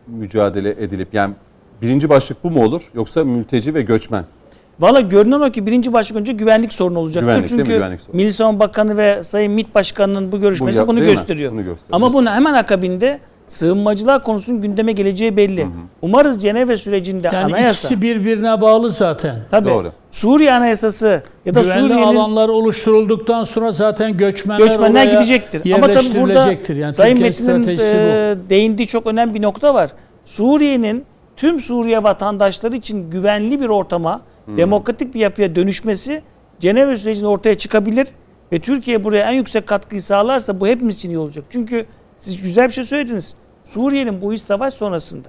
mücadele 0.07 0.70
edilip 0.70 1.14
yani 1.14 1.34
birinci 1.82 2.09
başlık 2.09 2.43
bu 2.43 2.51
mu 2.51 2.64
olur 2.66 2.82
yoksa 2.93 3.24
mülteci 3.24 3.74
ve 3.74 3.82
göçmen? 3.82 4.24
Valla 4.80 5.01
görünen 5.01 5.39
o 5.39 5.51
ki 5.51 5.66
birinci 5.66 5.93
başlık 5.93 6.18
önce 6.18 6.32
güvenlik 6.34 6.74
sorunu 6.74 6.99
olacaktır. 6.99 7.28
Güvenlik? 7.28 7.49
Çünkü. 7.49 8.18
Milli 8.18 8.34
Savunma 8.34 8.59
Bakanı 8.59 8.97
ve 8.97 9.24
Sayın 9.24 9.51
MİT 9.53 9.76
Başkanı'nın 9.76 10.32
bu 10.32 10.39
görüşmesi 10.39 10.78
yap- 10.80 10.88
bunu 10.88 10.99
gösteriyor. 11.03 11.51
Bunu 11.51 11.64
gösteriyor. 11.64 11.95
Ama 11.95 12.14
bunun 12.14 12.32
hemen 12.32 12.53
akabinde 12.53 13.20
sığınmacılar 13.51 14.23
konusunun 14.23 14.61
gündeme 14.61 14.91
geleceği 14.91 15.37
belli. 15.37 15.67
Umarız 16.01 16.41
Cenevre 16.41 16.77
sürecinde 16.77 17.27
Yani 17.33 17.37
anayasa. 17.37 17.87
ikisi 17.87 18.01
birbirine 18.01 18.61
bağlı 18.61 18.89
zaten. 18.89 19.35
Tabii. 19.51 19.69
Doğru. 19.69 19.91
Suriye 20.11 20.53
Anayasası 20.53 21.23
ya 21.45 21.55
da 21.55 21.61
Güvenli 21.61 21.89
Suriye'nin 21.89 22.03
alanlar 22.03 22.49
oluşturulduktan 22.49 23.43
sonra 23.43 23.71
zaten 23.71 24.17
göçmenler, 24.17 24.65
göçmenler 24.65 25.05
gidecektir. 25.05 25.71
Ama 25.71 25.91
tabii 25.91 26.21
burada. 26.21 26.73
Yani 26.73 26.93
Sayın 26.93 27.19
Metin'in 27.19 27.67
e, 27.67 28.35
değindiği 28.49 28.87
çok 28.87 29.07
önemli 29.07 29.33
bir 29.33 29.41
nokta 29.41 29.73
var. 29.73 29.91
Suriye'nin 30.25 31.05
tüm 31.35 31.59
Suriye 31.59 32.03
vatandaşları 32.03 32.75
için 32.75 33.09
güvenli 33.09 33.61
bir 33.61 33.69
ortama, 33.69 34.21
demokratik 34.47 35.13
bir 35.15 35.19
yapıya 35.19 35.55
dönüşmesi 35.55 36.21
Cenevre 36.59 36.97
sürecinde 36.97 37.27
ortaya 37.27 37.57
çıkabilir 37.57 38.07
ve 38.51 38.59
Türkiye 38.59 39.03
buraya 39.03 39.31
en 39.31 39.35
yüksek 39.35 39.67
katkıyı 39.67 40.01
sağlarsa 40.01 40.59
bu 40.59 40.67
hepimiz 40.67 40.95
için 40.95 41.09
iyi 41.09 41.17
olacak. 41.17 41.45
Çünkü 41.49 41.85
siz 42.19 42.41
güzel 42.41 42.67
bir 42.67 42.73
şey 42.73 42.83
söylediniz. 42.83 43.35
Suriye'nin 43.76 44.22
bu 44.22 44.34
iç 44.34 44.41
savaş 44.41 44.74
sonrasında 44.74 45.28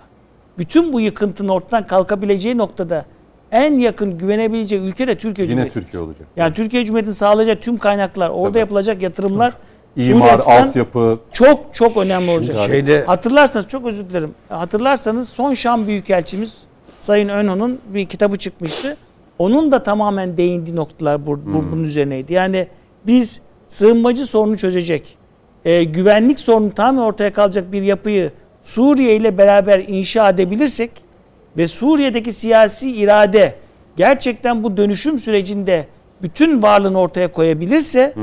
bütün 0.59 0.93
bu 0.93 1.01
yıkıntının 1.01 1.49
ortadan 1.49 1.87
kalkabileceği 1.87 2.59
noktada 2.59 3.05
en 3.53 3.79
yakın 3.79 4.19
güvenebileceği 4.19 4.83
ülke 4.83 5.07
de 5.09 5.19
Türkiye 5.19 5.45
Yine 5.47 5.51
Cumhuriyeti. 5.55 5.81
Türkiye 5.81 6.03
olacak. 6.03 6.27
Yani 6.37 6.55
Türkiye 6.55 6.85
Cumhuriyeti'nin 6.85 7.15
sağlayacağı 7.15 7.57
tüm 7.57 7.79
kaynaklar, 7.79 8.31
orada 8.31 8.49
Tabii. 8.49 8.59
yapılacak 8.59 9.03
yatırımlar 9.03 9.53
İmar, 9.97 10.41
altyapı, 10.47 11.19
çok 11.33 11.75
çok 11.75 11.97
önemli 11.97 12.31
olacak. 12.31 12.57
şeyde- 12.67 13.05
Hatırlarsanız 13.05 13.69
çok 13.69 13.87
özür 13.87 14.09
dilerim. 14.09 14.35
Hatırlarsanız 14.49 15.29
son 15.29 15.55
Şam 15.55 15.87
Büyükelçimiz 15.87 16.59
Sayın 17.01 17.29
Önho'nun 17.29 17.81
bir 17.89 18.05
kitabı 18.07 18.37
çıkmıştı. 18.39 18.97
Onun 19.39 19.73
da 19.73 19.83
tamamen 19.83 20.37
değindiği 20.37 20.77
noktalar 20.77 21.27
bu, 21.27 21.31
bu- 21.31 21.73
bunun 21.73 21.85
üzerineydi. 21.85 22.33
Yani 22.33 22.67
biz 23.07 23.41
sığınmacı 23.69 24.27
sorunu 24.27 24.57
çözecek, 24.57 25.17
e, 25.65 25.85
güvenlik 25.85 26.41
sorunu 26.41 26.75
tamamen 26.75 27.03
ortaya 27.03 27.33
kalacak 27.33 27.73
bir 27.73 27.83
yapıyı 27.83 28.33
Suriye 28.63 29.17
ile 29.17 29.39
beraber 29.39 29.79
inşa 29.89 30.29
edebilirsek 30.29 30.91
ve 31.57 31.69
Suriye'deki 31.69 32.33
siyasi 32.33 32.93
irade 32.93 33.55
gerçekten 33.97 34.63
bu 34.65 34.77
dönüşüm 34.77 35.19
sürecinde 35.19 35.87
bütün 36.23 36.63
varlığını 36.63 36.99
ortaya 37.01 37.33
koyabilirse 37.33 38.15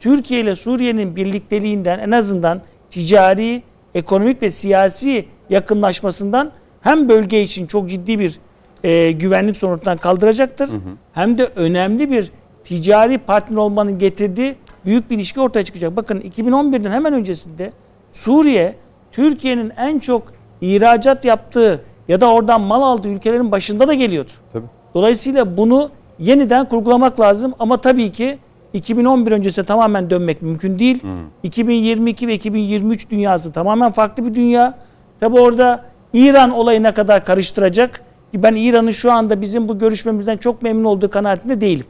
Türkiye 0.00 0.40
ile 0.40 0.54
Suriye'nin 0.56 1.16
birlikteliğinden 1.16 1.98
en 1.98 2.10
azından 2.10 2.60
ticari, 2.90 3.62
ekonomik 3.94 4.42
ve 4.42 4.50
siyasi 4.50 5.24
yakınlaşmasından 5.50 6.52
hem 6.80 7.08
bölge 7.08 7.42
için 7.42 7.66
çok 7.66 7.90
ciddi 7.90 8.18
bir 8.18 8.38
e, 8.84 9.12
güvenlik 9.12 9.56
sorunu 9.56 9.74
ortadan 9.74 9.96
kaldıracaktır. 9.96 10.70
Hem 11.12 11.38
de 11.38 11.44
önemli 11.56 12.10
bir 12.10 12.30
ticari 12.64 13.18
partner 13.18 13.56
olmanın 13.56 13.98
getirdiği 13.98 14.54
büyük 14.84 15.10
bir 15.10 15.16
ilişki 15.16 15.40
ortaya 15.40 15.64
çıkacak. 15.64 15.96
Bakın 15.96 16.20
2011'den 16.20 16.90
hemen 16.92 17.12
öncesinde 17.12 17.72
Suriye 18.12 18.74
Türkiye'nin 19.12 19.72
en 19.76 19.98
çok 19.98 20.22
ihracat 20.60 21.24
yaptığı 21.24 21.84
ya 22.08 22.20
da 22.20 22.32
oradan 22.32 22.60
mal 22.60 22.82
aldığı 22.82 23.08
ülkelerin 23.08 23.52
başında 23.52 23.88
da 23.88 23.94
geliyordu. 23.94 24.30
Tabii. 24.52 24.66
Dolayısıyla 24.94 25.56
bunu 25.56 25.90
yeniden 26.18 26.68
kurgulamak 26.68 27.20
lazım 27.20 27.54
ama 27.58 27.76
tabii 27.76 28.12
ki 28.12 28.38
2011 28.72 29.32
öncesine 29.32 29.64
tamamen 29.64 30.10
dönmek 30.10 30.42
mümkün 30.42 30.78
değil. 30.78 31.02
2022 31.42 32.28
ve 32.28 32.34
2023 32.34 33.10
dünyası 33.10 33.52
tamamen 33.52 33.92
farklı 33.92 34.26
bir 34.26 34.34
dünya. 34.34 34.74
Tabi 35.20 35.40
orada 35.40 35.84
İran 36.12 36.50
olayına 36.50 36.94
kadar 36.94 37.24
karıştıracak. 37.24 38.00
Ben 38.34 38.54
İran'ın 38.54 38.90
şu 38.90 39.12
anda 39.12 39.40
bizim 39.40 39.68
bu 39.68 39.78
görüşmemizden 39.78 40.36
çok 40.36 40.62
memnun 40.62 40.84
olduğu 40.84 41.10
kanaatinde 41.10 41.60
değilim. 41.60 41.86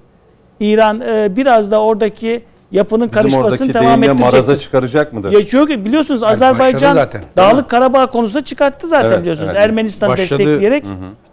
İran 0.61 1.01
e, 1.01 1.37
biraz 1.37 1.71
da 1.71 1.83
oradaki 1.83 2.43
yapının 2.73 3.09
karışmasını 3.09 3.75
devam 3.75 4.03
deyimle 4.03 4.23
maraza 4.23 4.59
çıkaracak 4.59 5.13
mıdır? 5.13 5.33
Ya 5.33 5.47
çünkü 5.47 5.85
biliyorsunuz 5.85 6.23
Azerbaycan 6.23 6.97
başladı 6.97 7.11
zaten. 7.13 7.23
Dağlık 7.37 7.71
Karabağ 7.71 8.07
konusunda 8.07 8.45
çıkarttı 8.45 8.87
zaten 8.87 9.09
Evet, 9.09 9.21
biliyorsunuz. 9.21 9.51
evet. 9.53 9.63
Ermenistan 9.63 10.09
Başladı. 10.09 10.39
destekleyerek. 10.39 10.85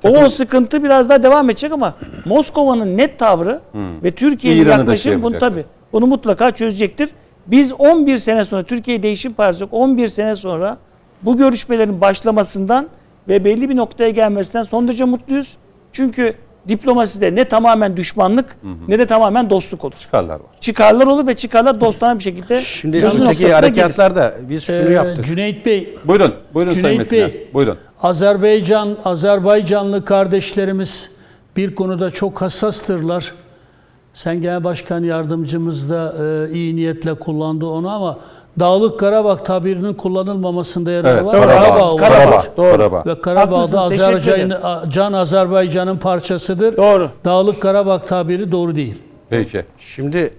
O, 0.04 0.10
o 0.10 0.30
sıkıntı 0.30 0.84
biraz 0.84 1.10
daha 1.10 1.24
devam 1.24 1.50
edecek 1.50 1.72
ama 1.72 1.94
Moskova'nın 2.26 2.98
net 2.98 3.20
tavrı 3.20 3.60
ve 4.04 4.12
Türkiye'nin 4.12 4.96
şey 4.96 5.16
bunu 5.16 5.34
yapacaktır. 5.34 5.40
tabii 5.40 5.66
bunu 5.94 6.08
mutlaka 6.08 6.52
çözecektir. 6.52 7.10
Biz 7.48 7.74
11 7.74 8.18
sene 8.18 8.46
sonra 8.46 8.64
Türkiye 8.64 9.04
Değişim 9.04 9.34
Partisi 9.34 9.64
yok, 9.64 9.74
11 9.74 10.08
sene 10.08 10.36
sonra 10.36 10.78
bu 11.22 11.38
görüşmelerin 11.38 12.02
başlamasından 12.02 12.88
ve 13.28 13.46
belli 13.46 13.70
bir 13.70 13.76
noktaya 13.76 14.10
gelmesinden 14.10 14.64
son 14.64 14.88
derece 14.88 15.04
mutluyuz. 15.06 15.58
Çünkü 15.92 16.34
diplomaside 16.68 17.36
ne 17.36 17.46
tamamen 17.46 17.98
düşmanlık 17.98 18.58
ne 18.88 19.00
de 19.00 19.06
tamamen 19.06 19.50
dostluk 19.50 19.84
olur. 19.86 19.94
Çıkarlar 19.96 20.36
var. 20.36 20.48
Çıkarlar 20.62 21.08
olur 21.08 21.28
ve 21.28 21.36
çıkarlar 21.36 21.82
dostane 21.82 22.20
bir 22.20 22.24
şekilde 22.24 22.62
Şimdi 22.62 22.98
öteki 22.98 23.20
noktasına 23.20 23.34
gelir. 23.48 23.54
harekatlarda 23.54 24.34
biz 24.50 24.64
şunu 24.64 24.90
Ee, 24.90 24.94
yaptık. 24.94 25.26
Cüneyt 25.26 25.66
Bey, 25.66 25.98
Buyurun, 26.06 26.34
buyurun 26.54 26.72
Sayın 26.72 26.84
Cüneyt 27.04 27.12
Metin. 27.12 27.40
Bey. 27.40 27.50
Buyurun. 27.54 27.78
Azerbaycan, 28.04 28.98
Azerbaycanlı 29.06 30.06
kardeşlerimiz 30.06 31.10
bir 31.58 31.76
konuda 31.76 32.12
çok 32.12 32.42
hassastırlar. 32.42 33.32
Sen 34.14 34.42
Genel 34.42 34.64
Başkan 34.64 35.04
Yardımcımız 35.04 35.90
da 35.90 36.16
e, 36.50 36.54
iyi 36.54 36.76
niyetle 36.76 37.14
kullandı 37.14 37.66
onu 37.66 37.90
ama 37.90 38.20
Dağlık 38.60 39.00
Karabağ 39.00 39.44
tabirinin 39.44 39.94
kullanılmamasında 39.94 40.92
yarar 40.92 41.14
Evet, 41.16 41.26
var. 41.26 41.34
Karabağ. 41.34 41.48
Karabağ 41.58 41.98
Karabağ. 41.98 42.26
olarak 42.26 42.58
Doğru. 42.58 42.72
Karabağ. 42.78 43.04
ve 43.06 43.22
Karabağ'da 43.22 43.82
Azerbaycan, 43.82 45.14
Azerbaycan'ın 45.14 45.98
parçasıdır. 45.98 46.78
Doğru. 46.78 47.10
Dağlık 47.26 47.62
Karabağ 47.62 48.00
tabiri 48.00 48.52
doğru 48.52 48.76
değil. 48.76 49.02
Peki. 49.30 49.66
Şimdi 49.78 50.34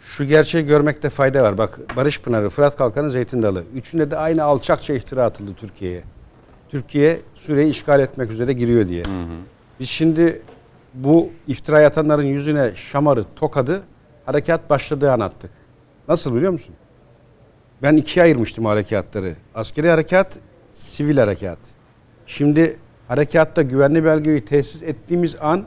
şu 0.00 0.24
gerçeği 0.24 0.66
görmekte 0.66 1.10
fayda 1.10 1.42
var. 1.42 1.58
Bak 1.58 1.78
Barış 1.96 2.20
Pınarı, 2.20 2.48
Fırat 2.50 2.76
Kalkanı, 2.76 3.10
Zeytin 3.10 3.42
Dalı. 3.42 3.62
Üçünde 3.74 4.10
de 4.10 4.16
aynı 4.16 4.44
alçakça 4.44 4.94
iftira 4.94 5.24
atıldı 5.24 5.50
Türkiye'ye. 5.56 6.02
Türkiye 6.70 7.18
Suriye'yi 7.34 7.70
işgal 7.70 8.00
etmek 8.00 8.30
üzere 8.30 8.52
giriyor 8.52 8.86
diye. 8.86 9.02
Biz 9.80 9.88
şimdi 9.88 10.42
bu 10.94 11.28
iftira 11.48 11.86
atanların 11.86 12.22
yüzüne 12.22 12.70
şamarı, 12.74 13.24
tokadı 13.36 13.80
harekat 14.26 14.70
başladığı 14.70 15.12
an 15.12 15.20
attık. 15.20 15.50
Nasıl 16.08 16.34
biliyor 16.34 16.52
musun? 16.52 16.74
Ben 17.82 17.96
ikiye 17.96 18.24
ayırmıştım 18.24 18.64
harekatları. 18.64 19.34
Askeri 19.54 19.90
harekat, 19.90 20.38
sivil 20.72 21.16
harekat. 21.16 21.58
Şimdi 22.26 22.78
harekatta 23.08 23.62
güvenli 23.62 24.04
belgeyi 24.04 24.44
tesis 24.44 24.82
ettiğimiz 24.82 25.36
an 25.40 25.64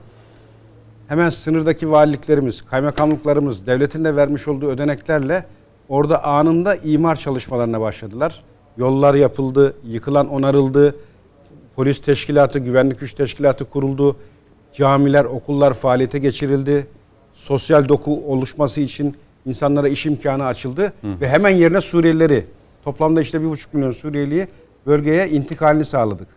hemen 1.07 1.29
sınırdaki 1.29 1.91
valiliklerimiz, 1.91 2.61
kaymakamlıklarımız, 2.61 3.67
devletin 3.67 4.03
de 4.03 4.15
vermiş 4.15 4.47
olduğu 4.47 4.67
ödeneklerle 4.67 5.45
orada 5.89 6.23
anında 6.23 6.75
imar 6.75 7.15
çalışmalarına 7.15 7.81
başladılar. 7.81 8.43
Yollar 8.77 9.15
yapıldı, 9.15 9.75
yıkılan 9.83 10.29
onarıldı, 10.29 10.95
polis 11.75 12.01
teşkilatı, 12.01 12.59
güvenlik 12.59 12.99
güç 12.99 13.13
teşkilatı 13.13 13.65
kuruldu, 13.65 14.17
camiler, 14.73 15.25
okullar 15.25 15.73
faaliyete 15.73 16.19
geçirildi, 16.19 16.87
sosyal 17.33 17.89
doku 17.89 18.23
oluşması 18.27 18.81
için 18.81 19.15
insanlara 19.45 19.87
iş 19.87 20.05
imkanı 20.05 20.45
açıldı 20.45 20.93
ve 21.03 21.29
hemen 21.29 21.49
yerine 21.49 21.81
Suriyelileri, 21.81 22.45
toplamda 22.83 23.21
işte 23.21 23.41
bir 23.41 23.49
buçuk 23.49 23.73
milyon 23.73 23.91
Suriyeliyi 23.91 24.47
bölgeye 24.85 25.29
intikalini 25.29 25.85
sağladık. 25.85 26.27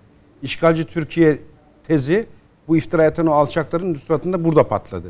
İşgalci 0.42 0.84
Türkiye 0.84 1.38
tezi 1.86 2.26
bu 2.68 2.76
iftira 2.76 3.04
atan 3.04 3.26
o 3.26 3.32
alçakların 3.32 3.94
suratında 3.94 4.44
burada 4.44 4.68
patladı. 4.68 5.08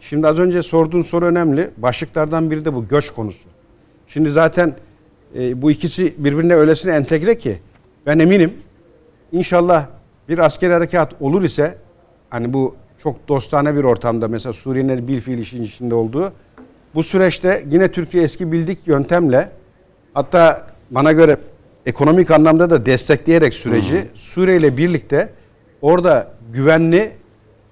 Şimdi 0.00 0.28
az 0.28 0.38
önce 0.38 0.62
sorduğun 0.62 1.02
soru 1.02 1.24
önemli. 1.24 1.70
Başlıklardan 1.76 2.50
biri 2.50 2.64
de 2.64 2.74
bu 2.74 2.88
göç 2.88 3.10
konusu. 3.10 3.48
Şimdi 4.08 4.30
zaten 4.30 4.74
e, 5.38 5.62
bu 5.62 5.70
ikisi 5.70 6.14
birbirine 6.18 6.54
öylesine 6.54 6.94
entegre 6.94 7.38
ki 7.38 7.58
ben 8.06 8.18
eminim 8.18 8.52
İnşallah 9.32 9.86
bir 10.28 10.38
askeri 10.38 10.72
harekat 10.72 11.22
olur 11.22 11.42
ise 11.42 11.78
hani 12.30 12.52
bu 12.52 12.74
çok 12.98 13.28
dostane 13.28 13.76
bir 13.76 13.84
ortamda 13.84 14.28
mesela 14.28 14.52
Suriye'nin 14.52 15.08
bir 15.08 15.20
fiil 15.20 15.38
işin 15.38 15.62
içinde 15.62 15.94
olduğu 15.94 16.32
bu 16.96 17.02
süreçte 17.02 17.64
yine 17.70 17.88
Türkiye 17.92 18.22
eski 18.24 18.52
bildik 18.52 18.78
yöntemle 18.86 19.48
hatta 20.14 20.66
bana 20.90 21.12
göre 21.12 21.36
ekonomik 21.86 22.30
anlamda 22.30 22.70
da 22.70 22.86
destekleyerek 22.86 23.54
süreci 23.54 24.06
Suriye 24.14 24.56
ile 24.56 24.76
birlikte 24.76 25.28
orada 25.82 26.32
güvenli 26.52 27.12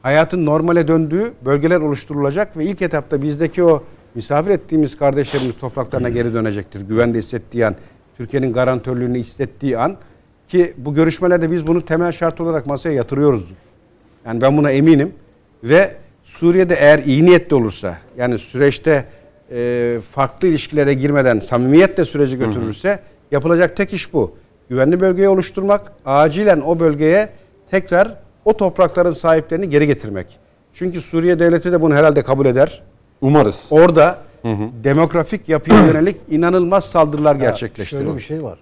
hayatın 0.03 0.47
normale 0.47 0.89
döndüğü 0.89 1.33
bölgeler 1.45 1.81
oluşturulacak 1.81 2.57
ve 2.57 2.64
ilk 2.64 2.83
etapta 2.83 3.22
bizdeki 3.22 3.64
o 3.64 3.83
misafir 4.14 4.51
ettiğimiz 4.51 4.99
kardeşlerimiz 4.99 5.57
topraklarına 5.57 6.09
geri 6.09 6.35
dönecektir. 6.35 6.81
Güvende 6.81 7.18
hissettiği 7.18 7.66
an, 7.66 7.75
Türkiye'nin 8.16 8.53
garantörlüğünü 8.53 9.18
hissettiği 9.18 9.79
an 9.79 9.97
ki 10.49 10.75
bu 10.77 10.95
görüşmelerde 10.95 11.53
biz 11.53 11.66
bunu 11.66 11.83
temel 11.83 12.12
şart 12.12 12.41
olarak 12.41 12.66
masaya 12.66 12.95
yatırıyoruzdur. 12.95 13.57
Yani 14.27 14.41
ben 14.41 14.57
buna 14.57 14.70
eminim 14.70 15.12
ve 15.64 15.97
Suriye'de 16.39 16.74
eğer 16.74 16.99
iyi 16.99 17.24
niyetli 17.24 17.57
olursa 17.57 17.99
yani 18.16 18.39
süreçte 18.39 19.05
e, 19.53 19.99
farklı 20.11 20.49
ilişkilere 20.49 20.95
girmeden 20.95 21.39
samimiyetle 21.41 22.05
süreci 22.05 22.39
götürürse 22.39 22.99
yapılacak 23.30 23.76
tek 23.76 23.93
iş 23.93 24.12
bu. 24.12 24.37
Güvenli 24.68 25.01
bölgeyi 25.01 25.28
oluşturmak, 25.28 25.93
acilen 26.05 26.61
o 26.61 26.80
bölgeye 26.80 27.28
tekrar 27.70 28.14
o 28.45 28.57
toprakların 28.57 29.11
sahiplerini 29.11 29.68
geri 29.68 29.87
getirmek. 29.87 30.26
Çünkü 30.72 31.01
Suriye 31.01 31.39
devleti 31.39 31.72
de 31.72 31.82
bunu 31.82 31.95
herhalde 31.95 32.22
kabul 32.22 32.47
eder. 32.47 32.82
Umarız. 33.20 33.68
Orada 33.70 34.18
demografik 34.85 35.49
yapıya 35.49 35.87
yönelik 35.87 36.16
inanılmaz 36.30 36.85
saldırılar 36.85 37.37
gerçekleştiriyor. 37.37 38.05
Şöyle 38.07 38.18
bir 38.18 38.22
şey 38.22 38.43
var. 38.43 38.59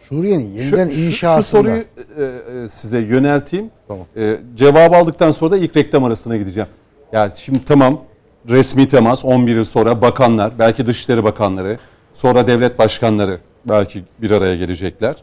Suriye'nin 0.00 0.56
Şu, 0.56 0.62
yeniden 0.62 0.88
şu- 0.88 0.94
şu 0.94 1.00
inşasında 1.00 1.42
soruyu 1.42 1.84
e, 2.18 2.22
e, 2.24 2.68
size 2.68 2.98
yönelteyim. 2.98 3.70
Tamam. 3.88 4.06
E, 4.16 4.36
cevabı 4.54 4.96
aldıktan 4.96 5.30
sonra 5.30 5.50
da 5.50 5.56
ilk 5.56 5.76
reklam 5.76 6.04
arasına 6.04 6.36
gideceğim. 6.36 6.68
Yani 7.12 7.32
şimdi 7.36 7.64
tamam 7.64 8.00
resmi 8.48 8.88
temas 8.88 9.24
11 9.24 9.56
yıl 9.56 9.64
sonra 9.64 10.02
bakanlar, 10.02 10.58
belki 10.58 10.86
Dışişleri 10.86 11.24
Bakanları, 11.24 11.78
sonra 12.14 12.46
devlet 12.46 12.78
başkanları 12.78 13.38
belki 13.64 14.04
bir 14.18 14.30
araya 14.30 14.56
gelecekler. 14.56 15.16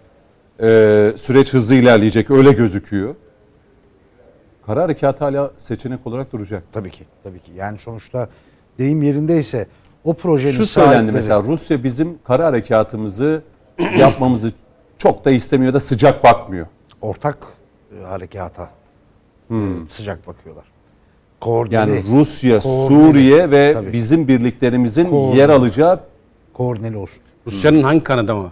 E, 0.62 1.18
süreç 1.18 1.54
hızlı 1.54 1.76
ilerleyecek 1.76 2.32
öyle 2.32 2.52
gözüküyor. 2.52 3.16
Kara 4.66 4.82
harekat 4.84 5.22
hala 5.22 5.52
seçenek 5.58 6.08
olarak 6.08 6.32
duracak. 6.32 6.64
tabii 6.74 6.92
ki 6.92 7.04
tabii 7.24 7.40
ki. 7.40 7.52
Yani 7.56 7.78
sonuçta 7.78 8.30
deyim 8.78 9.02
yerindeyse 9.02 9.68
o 10.04 10.14
projenin 10.14 10.54
Şu 10.54 10.66
söylendi 10.66 10.96
sahipleri- 11.12 11.12
mesela 11.14 11.44
Rusya 11.44 11.84
bizim 11.84 12.18
kara 12.24 12.46
harekatımızı 12.46 13.42
yapmamızı 13.98 14.52
çok 14.98 15.26
da 15.26 15.32
istemiyor 15.32 15.74
da 15.74 15.80
sıcak 15.80 16.24
bakmıyor. 16.24 16.68
ortak 17.02 17.38
e, 18.00 18.04
harekata 18.04 18.70
e, 19.52 19.56
sıcak 19.88 20.28
bakıyorlar. 20.28 20.66
Yani 21.42 21.54
Koordineli, 21.54 22.04
Rusya, 22.20 22.60
Koordineli. 22.60 22.88
Suriye 23.12 23.52
ve 23.52 23.74
Tabii. 23.74 23.94
bizim 23.94 24.28
birliklerimizin 24.28 25.06
Koordineli. 25.06 25.40
yer 25.40 25.50
alacağı 25.50 26.00
koordineli 26.54 26.98
olsun. 26.98 27.22
Rusya'nın 27.48 27.84
hangi 27.84 28.04
kanadı 28.04 28.36
mı? 28.36 28.52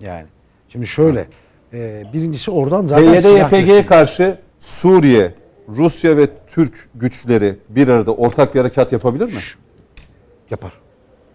Yani 0.00 0.26
şimdi 0.68 0.86
şöyle 0.86 1.26
e, 1.72 2.02
birincisi 2.12 2.50
oradan 2.50 2.86
zaten 2.86 3.12
PYD, 3.12 3.20
silah 3.20 3.46
YPG'ye 3.46 3.60
gösteriyor. 3.60 3.86
karşı 3.86 4.38
Suriye, 4.60 5.34
Rusya 5.68 6.16
ve 6.16 6.28
Türk 6.46 6.88
güçleri 6.94 7.56
bir 7.68 7.88
arada 7.88 8.12
ortak 8.14 8.54
bir 8.54 8.60
harekat 8.60 8.92
yapabilir 8.92 9.24
mi? 9.24 9.40
yapar. 10.50 10.72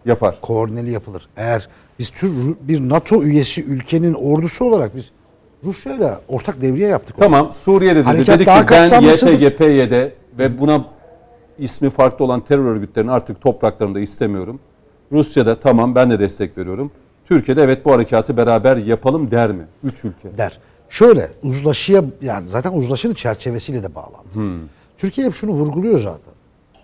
Yapar. 0.05 0.35
Koordineli 0.41 0.91
yapılır. 0.91 1.29
Eğer 1.37 1.69
biz 1.99 2.09
tür 2.09 2.31
bir 2.61 2.79
NATO 2.79 3.23
üyesi 3.23 3.63
ülkenin 3.63 4.13
ordusu 4.13 4.65
olarak 4.65 4.95
biz 4.95 5.11
Rusya'yla 5.63 6.21
ortak 6.27 6.61
devriye 6.61 6.87
yaptık. 6.87 7.15
Tamam 7.19 7.53
Suriye'de 7.53 7.99
dedi, 7.99 8.05
Harekat 8.05 8.39
dedi 8.39 8.45
ki 8.45 9.25
ben. 9.25 9.31
YPG, 9.31 9.57
PYD 9.57 10.11
ve 10.39 10.59
buna 10.59 10.85
ismi 11.59 11.89
farklı 11.89 12.25
olan 12.25 12.41
terör 12.41 12.65
örgütlerini 12.65 13.11
artık 13.11 13.41
topraklarında 13.41 13.99
istemiyorum. 13.99 14.59
Rusya'da 15.11 15.59
tamam 15.59 15.95
ben 15.95 16.11
de 16.11 16.19
destek 16.19 16.57
veriyorum. 16.57 16.91
Türkiye'de 17.25 17.61
evet 17.63 17.85
bu 17.85 17.91
harekatı 17.91 18.37
beraber 18.37 18.77
yapalım 18.77 19.31
der 19.31 19.51
mi? 19.51 19.65
Üç 19.83 20.03
ülke. 20.05 20.37
der. 20.37 20.59
Şöyle 20.89 21.31
uzlaşıya 21.43 22.03
yani 22.21 22.49
zaten 22.49 22.71
uzlaşının 22.73 23.13
çerçevesiyle 23.13 23.83
de 23.83 23.95
bağlantılı. 23.95 24.59
Türkiye 24.97 25.27
hep 25.27 25.33
şunu 25.33 25.51
vurguluyor 25.51 25.99
zaten. 25.99 26.33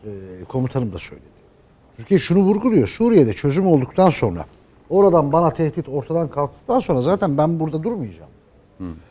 Ee, 0.05 0.09
komutanım 0.47 0.91
da 0.91 0.97
söyledi. 0.97 1.25
Türkiye 1.97 2.19
şunu 2.19 2.39
vurguluyor. 2.39 2.87
Suriye'de 2.87 3.33
çözüm 3.33 3.67
olduktan 3.67 4.09
sonra 4.09 4.45
oradan 4.89 5.31
bana 5.31 5.53
tehdit 5.53 5.89
ortadan 5.89 6.27
kalktıktan 6.27 6.79
sonra 6.79 7.01
zaten 7.01 7.37
ben 7.37 7.59
burada 7.59 7.83
durmayacağım. 7.83 8.29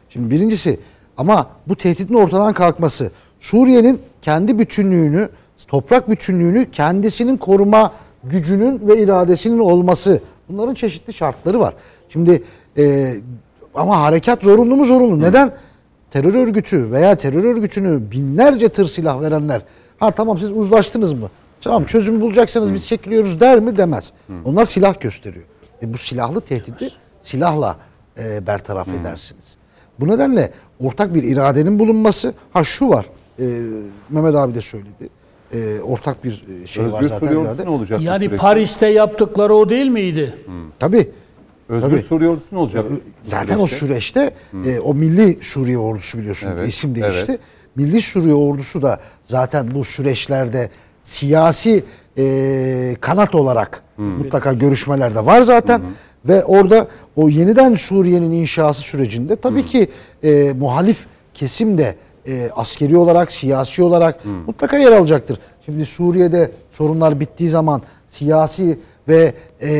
Şimdi 0.08 0.30
birincisi 0.30 0.80
ama 1.16 1.50
bu 1.68 1.76
tehditin 1.76 2.14
ortadan 2.14 2.52
kalkması 2.52 3.10
Suriye'nin 3.40 4.00
kendi 4.22 4.58
bütünlüğünü 4.58 5.28
toprak 5.64 6.10
bütünlüğünü 6.10 6.70
kendisinin 6.70 7.36
koruma 7.36 7.92
gücünün 8.24 8.88
ve 8.88 9.02
iradesinin 9.02 9.58
olması. 9.58 10.20
Bunların 10.48 10.74
çeşitli 10.74 11.12
şartları 11.12 11.60
var. 11.60 11.74
Şimdi 12.08 12.42
e, 12.78 13.14
ama 13.74 14.00
harekat 14.00 14.42
zorunlu 14.42 14.76
mu 14.76 14.84
zorunlu? 14.84 15.22
Neden? 15.22 15.54
Terör 16.10 16.34
örgütü 16.34 16.92
veya 16.92 17.16
terör 17.16 17.44
örgütünü 17.44 18.10
binlerce 18.10 18.68
tır 18.68 18.86
silah 18.86 19.20
verenler 19.20 19.62
ha 19.98 20.10
tamam 20.10 20.38
siz 20.38 20.52
uzlaştınız 20.52 21.12
mı? 21.12 21.30
Tamam 21.60 21.84
çözüm 21.84 22.20
bulacaksanız 22.20 22.74
biz 22.74 22.86
çekiliyoruz 22.86 23.40
der 23.40 23.60
mi 23.60 23.76
demez. 23.76 24.12
Onlar 24.44 24.64
silah 24.64 25.00
gösteriyor. 25.00 25.44
E 25.82 25.92
bu 25.92 25.98
silahlı 25.98 26.40
tehdidi 26.40 26.90
silahla 27.22 27.76
e, 28.18 28.46
bertaraf 28.46 28.88
edersiniz. 28.88 29.56
Bu 30.00 30.08
nedenle 30.08 30.52
ortak 30.80 31.14
bir 31.14 31.22
iradenin 31.22 31.78
bulunması 31.78 32.34
ha 32.52 32.64
şu 32.64 32.88
var 32.88 33.06
e, 33.38 33.44
Mehmet 34.10 34.34
abi 34.34 34.54
de 34.54 34.60
söyledi. 34.60 35.08
E, 35.52 35.80
ortak 35.80 36.24
bir 36.24 36.44
e, 36.62 36.66
şey 36.66 36.84
var 36.84 36.88
Özgür 36.88 37.08
zaten 37.08 37.26
Suriye 37.26 37.38
ordusu 37.38 37.64
ne 37.64 37.68
olacak 37.70 38.00
bu 38.00 38.02
Yani 38.04 38.18
süreçte? 38.24 38.36
Paris'te 38.36 38.86
yaptıkları 38.86 39.54
o 39.54 39.68
değil 39.70 39.86
miydi? 39.86 40.34
Tabii. 40.78 41.10
Özgür 41.68 41.90
tabii. 41.90 42.02
Suriye 42.02 42.30
ordusu 42.30 42.46
ne 42.56 42.58
olacak? 42.58 42.84
bu 42.90 42.94
Zaten 43.24 43.58
o 43.58 43.66
süreçte? 43.66 44.32
süreçte 44.52 44.70
e, 44.70 44.80
o 44.80 44.94
Milli 44.94 45.38
Suriye 45.40 45.78
Ordusu 45.78 46.18
biliyorsun 46.18 46.50
Evet, 46.52 46.68
isim 46.68 46.94
değişti. 46.94 47.24
evet. 47.28 47.40
Milli 47.76 48.00
Suriye 48.00 48.34
Ordusu 48.34 48.82
da 48.82 49.00
zaten 49.24 49.74
bu 49.74 49.84
süreçlerde 49.84 50.70
siyasi 51.02 51.84
e, 52.18 52.96
kanat 53.00 53.34
olarak 53.34 53.82
mutlaka 53.98 54.52
görüşmelerde 54.52 55.26
var 55.26 55.42
zaten. 55.42 55.82
Ve 56.24 56.44
orada 56.44 56.88
o 57.16 57.28
yeniden 57.28 57.74
Suriye'nin 57.74 58.32
inşası 58.32 58.82
sürecinde 58.82 59.36
tabii 59.36 59.66
ki 59.66 59.88
e, 60.24 60.52
muhalif 60.52 61.06
kesim 61.34 61.78
de 61.78 61.94
e, 62.26 62.48
askeri 62.56 62.96
olarak, 62.96 63.32
siyasi 63.32 63.82
olarak 63.82 64.20
mutlaka 64.46 64.78
yer 64.78 64.92
alacaktır. 64.92 65.38
Şimdi 65.64 65.86
Suriye'de 65.86 66.50
sorunlar 66.70 67.20
bittiği 67.20 67.50
zaman 67.50 67.82
siyasi 68.08 68.78
ve 69.08 69.34
e, 69.62 69.70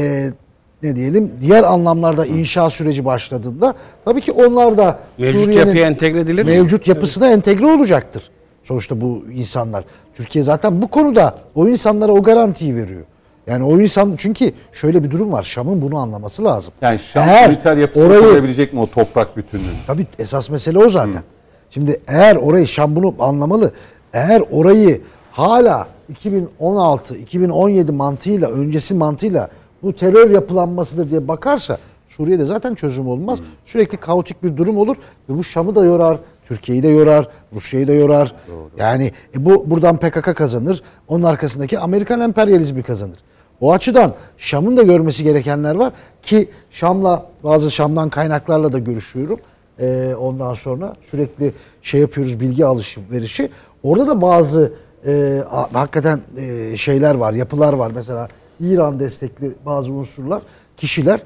ne 0.83 0.97
diyelim 0.97 1.33
diğer 1.41 1.63
anlamlarda 1.65 2.27
inşa 2.27 2.71
süreci 2.71 3.05
başladığında 3.05 3.75
tabii 4.05 4.21
ki 4.21 4.33
onlar 4.33 4.77
da 4.79 4.99
Mevcut 5.19 5.41
Suriye'nin 5.45 5.67
yapıya 5.67 5.87
entegre 5.87 6.21
edilir 6.21 6.43
mi? 6.45 6.51
Mevcut 6.51 6.89
yapısına 6.89 7.29
entegre 7.29 7.67
olacaktır. 7.67 8.23
Sonuçta 8.63 9.01
bu 9.01 9.23
insanlar. 9.35 9.85
Türkiye 10.15 10.45
zaten 10.45 10.83
bu 10.83 10.89
konuda 10.89 11.39
o 11.55 11.69
insanlara 11.69 12.13
o 12.13 12.23
garantiyi 12.23 12.77
veriyor. 12.77 13.05
Yani 13.47 13.65
o 13.65 13.81
insan 13.81 14.15
çünkü 14.19 14.53
şöyle 14.73 15.05
bir 15.05 15.11
durum 15.11 15.33
var. 15.33 15.43
Şam'ın 15.43 15.83
bunu 15.83 15.99
anlaması 15.99 16.45
lazım. 16.45 16.73
Yani 16.83 16.99
Şam 16.99 17.29
Eğer 17.29 17.49
militer 17.51 17.77
yapısını 17.77 18.07
orayı- 18.07 18.21
koruyabilecek 18.21 18.73
mi 18.73 18.81
o 18.81 18.87
toprak 18.91 19.37
bütünlüğünü? 19.37 19.67
Tabii 19.87 20.07
esas 20.19 20.51
mesele 20.51 20.79
o 20.79 20.89
zaten. 20.89 21.23
Şimdi 21.71 22.01
eğer 22.09 22.37
orayı 22.37 22.67
Şam 22.67 22.97
bunu 22.97 23.15
anlamalı. 23.19 23.73
Eğer 24.13 24.43
orayı 24.51 25.01
hala 25.33 25.89
2016, 26.09 27.17
2017 27.17 27.93
mantığıyla, 27.93 28.51
öncesi 28.51 28.95
mantığıyla 28.95 29.49
bu 29.83 29.93
terör 29.93 30.31
yapılanmasıdır 30.31 31.11
diye 31.11 31.29
bakarsa 31.29 31.79
Suriye'de 32.09 32.45
zaten 32.45 32.75
çözüm 32.75 33.09
olmaz. 33.09 33.39
Sürekli 33.65 33.97
kaotik 33.97 34.43
bir 34.43 34.57
durum 34.57 34.79
olur 34.79 34.97
ve 35.29 35.35
bu 35.39 35.45
Şam'ı 35.45 35.75
da 35.75 35.85
yorar, 35.85 36.19
Türkiye'yi 36.45 36.83
de 36.83 36.89
yorar, 36.89 37.29
Rusya'yı 37.55 37.89
da 37.89 37.93
yorar. 37.93 38.35
Yani 38.79 39.13
e, 39.37 39.45
bu 39.45 39.71
buradan 39.71 39.97
PKK 39.97 40.37
kazanır, 40.37 40.83
onun 41.09 41.23
arkasındaki 41.23 41.79
Amerikan 41.79 42.21
emperyalizmi 42.21 42.83
kazanır. 42.83 43.19
O 43.61 43.73
açıdan 43.73 44.15
Şam'ın 44.39 44.77
da 44.77 44.83
görmesi 44.83 45.25
gerekenler 45.25 45.75
var 45.75 45.93
ki 46.23 46.49
Şam'la 46.71 47.27
bazı 47.45 47.71
Şam'dan 47.71 48.09
kaynaklarla 48.09 48.73
da 48.73 48.79
görüşüyorum. 48.79 49.39
Ee, 49.81 50.15
ondan 50.19 50.55
sonra 50.55 50.95
sürekli 51.01 51.53
şey 51.83 52.01
yapıyoruz 52.01 52.41
bilgi 52.41 52.67
alışverişi. 52.67 53.51
Orada 53.83 54.07
da 54.07 54.23
bazı 54.23 54.73
e, 55.07 55.43
hakikaten 55.73 56.21
e, 56.37 56.77
şeyler 56.77 57.15
var, 57.15 57.33
yapılar 57.33 57.73
var. 57.73 57.93
Mesela 57.95 58.29
İran 58.61 59.01
destekli 59.01 59.53
bazı 59.67 59.93
unsurlar, 59.93 60.43
kişiler 60.77 61.21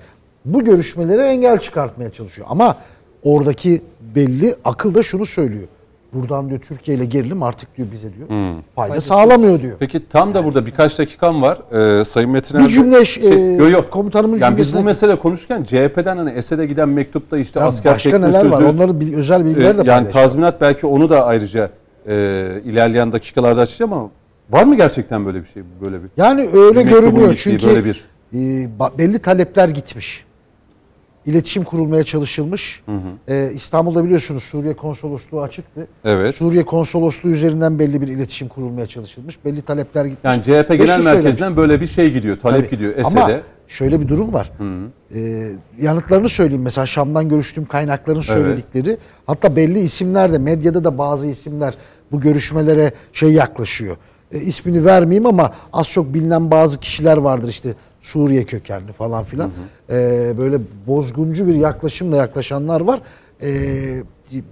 bu 0.45 0.65
görüşmelere 0.65 1.27
engel 1.27 1.59
çıkartmaya 1.59 2.13
çalışıyor. 2.13 2.47
Ama 2.51 2.77
oradaki 3.23 3.83
belli 4.15 4.55
akıl 4.65 4.95
da 4.95 5.03
şunu 5.03 5.27
söylüyor. 5.27 5.69
Buradan 6.15 6.49
diyor 6.49 6.61
Türkiye 6.61 6.97
ile 6.97 7.05
gerilim 7.05 7.43
artık 7.43 7.77
diyor 7.77 7.89
bize 7.93 8.09
diyor 8.15 8.29
fayda 8.75 9.01
sağlamıyor 9.01 9.63
diyor. 9.63 9.77
Peki 9.79 10.09
tam 10.09 10.35
da 10.35 10.45
burada 10.45 10.67
birkaç 10.67 10.99
dakikam 10.99 11.43
var. 11.43 11.59
Ee, 12.01 12.05
Sayın 12.05 12.31
Metin 12.31 12.55
Erdoğan... 12.55 12.69
Bir 12.69 12.75
cümle, 12.75 13.35
e, 13.35 13.55
yo, 13.57 13.69
yo. 13.69 13.91
komutanımın 13.91 14.39
yani 14.39 14.57
biz 14.57 14.67
bu 14.75 14.79
cümlesine- 14.79 14.85
mesele 14.85 15.17
konuşurken 15.19 15.65
CHP'den 15.65 16.17
hani 16.17 16.31
Esed'e 16.31 16.67
giden 16.67 16.89
mektupta 16.89 17.39
işte 17.39 17.61
Ya 17.61 17.67
asker 17.67 17.95
başka 17.95 18.11
çekme 18.11 18.29
neler 18.29 18.45
var? 18.47 18.51
sözü, 18.59 18.65
Onların 18.65 19.01
bil- 19.01 19.15
özel 19.15 19.41
e, 19.41 19.45
bilgiler 19.45 19.75
de 19.75 19.79
yani 19.79 19.87
paylaşıyor. 19.87 20.13
tazminat 20.13 20.61
belki 20.61 20.87
onu 20.87 21.11
da 21.11 21.25
ayrıca 21.27 21.71
e, 22.07 22.15
ilerleyen 22.65 23.13
dakikalarda 23.13 23.61
açacağım 23.61 23.93
ama 23.93 24.11
var 24.51 24.65
mı 24.65 24.77
gerçekten 24.77 25.27
böyle 25.27 25.41
bir 25.41 25.49
şey? 25.49 25.63
Böyle 25.85 26.03
bir 26.03 26.09
Yani 26.17 26.49
öyle 26.55 26.85
Bir 26.85 26.91
görünüyor 26.91 27.31
gittiği 27.31 27.59
çünkü 27.59 27.67
böyle 27.67 27.85
bir- 27.85 28.05
e, 28.35 28.69
belli 28.99 29.19
talepler 29.19 29.69
gitmiş. 29.69 30.25
İletişim 31.27 31.65
kurulmaya 31.65 32.05
çalışılmış. 32.05 32.83
E, 33.29 33.51
İstanbul'da 33.55 34.05
biliyorsunuz 34.05 34.43
Suriye 34.43 34.75
konsolosluğu 34.77 35.43
açıktı. 35.43 35.87
Evet. 36.05 36.35
Suriye 36.35 36.65
konsolosluğu 36.65 37.29
üzerinden 37.31 37.79
belli 37.79 38.01
bir 38.01 38.09
iletişim 38.09 38.49
kurulmaya 38.49 38.87
çalışılmış. 38.87 39.45
Belli 39.45 39.63
talepler 39.63 40.05
gitmiş. 40.05 40.25
Yani 40.25 40.43
CHP 40.43 40.71
Ve 40.71 40.77
Genel. 40.77 41.05
Merkezi'nden 41.05 41.57
böyle 41.57 41.81
bir 41.81 41.87
şey 41.87 42.13
gidiyor, 42.13 42.41
talep 42.41 42.65
Tabii. 42.65 42.71
gidiyor 42.71 42.95
Ama 43.05 43.21
Esed'e. 43.21 43.43
şöyle 43.69 44.01
bir 44.01 44.09
durum 44.09 44.33
var. 44.33 44.53
Ee, 45.15 45.49
yanıtlarını 45.81 46.29
söyleyeyim. 46.29 46.63
Mesela 46.63 46.87
Şam'dan 46.87 47.29
görüştüğüm 47.29 47.65
kaynakların 47.65 48.21
söyledikleri. 48.21 48.97
Hatta 49.27 49.57
belli 49.57 49.79
isimler 49.79 50.33
de 50.33 50.39
medyada 50.39 50.85
da 50.85 50.99
bazı 50.99 51.27
isimler 51.27 51.75
bu 52.13 52.21
görüşmelere 52.21 52.93
şey 53.13 53.33
yaklaşıyor. 53.33 53.97
E, 54.33 54.41
ismini 54.41 54.85
vermeyeyim 54.85 55.27
ama 55.27 55.53
az 55.73 55.91
çok 55.91 56.15
bilinen 56.15 56.51
bazı 56.51 56.81
kişiler 56.81 57.17
vardır 57.17 57.49
işte 57.49 57.75
Suriye 58.01 58.45
kökenli 58.45 58.93
falan 58.93 59.25
filan. 59.25 59.51
Ee, 59.91 60.33
böyle 60.39 60.59
bozguncu 60.87 61.47
bir 61.47 61.55
yaklaşımla 61.55 62.17
yaklaşanlar 62.17 62.81
var. 62.81 63.01
Ee, 63.43 64.03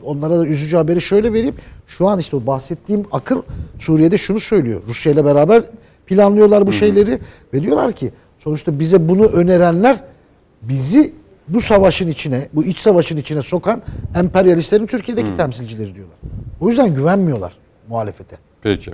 onlara 0.05 0.39
da 0.39 0.47
üzücü 0.47 0.77
haberi 0.77 1.01
şöyle 1.01 1.33
vereyim. 1.33 1.55
Şu 1.87 2.09
an 2.09 2.19
işte 2.19 2.37
o 2.37 2.47
bahsettiğim 2.47 3.05
akıl 3.13 3.43
Suriye'de 3.79 4.19
şunu 4.19 4.41
söylüyor. 4.41 4.81
Rusya 4.89 5.13
ile 5.13 5.25
beraber 5.25 5.63
planlıyorlar 6.07 6.67
bu 6.67 6.73
şeyleri 6.73 7.19
ve 7.55 7.63
diyorlar 7.63 7.93
ki 7.93 8.13
sonuçta 8.39 8.79
bize 8.81 9.09
bunu 9.09 9.27
önerenler 9.27 10.01
bizi 10.63 11.13
bu 11.49 11.61
savaşın 11.61 12.09
içine, 12.09 12.49
bu 12.53 12.65
iç 12.65 12.79
savaşın 12.79 13.17
içine 13.17 13.43
sokan 13.43 13.83
emperyalistlerin 14.15 14.87
Türkiye'deki 14.87 15.35
temsilcileri 15.35 15.95
diyorlar. 15.95 16.17
O 16.61 16.69
yüzden 16.69 16.95
güvenmiyorlar 16.95 17.53
muhalefete. 17.89 18.37
Peki. 18.63 18.91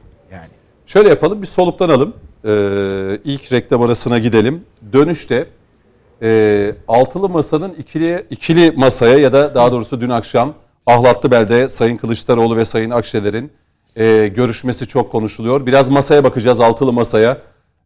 Şöyle 0.86 1.08
yapalım 1.08 1.42
bir 1.42 1.46
soluklanalım. 1.46 2.14
Ee, 2.44 3.18
ilk 3.24 3.52
reklam 3.52 3.82
arasına 3.82 4.18
gidelim. 4.18 4.64
Dönüşte 4.92 5.46
e, 6.22 6.72
altılı 6.88 7.28
masanın 7.28 7.74
ikili, 7.74 8.26
ikili 8.30 8.70
masaya 8.76 9.18
ya 9.18 9.32
da 9.32 9.54
daha 9.54 9.72
doğrusu 9.72 10.00
dün 10.00 10.10
akşam 10.10 10.54
Ahlatlıbel'de 10.86 11.68
Sayın 11.68 11.96
Kılıçdaroğlu 11.96 12.56
ve 12.56 12.64
Sayın 12.64 12.90
Akşener'in 12.90 13.52
e, 13.96 14.28
görüşmesi 14.28 14.86
çok 14.86 15.12
konuşuluyor. 15.12 15.66
Biraz 15.66 15.90
masaya 15.90 16.24
bakacağız 16.24 16.60
altılı 16.60 16.92
masaya. 16.92 17.38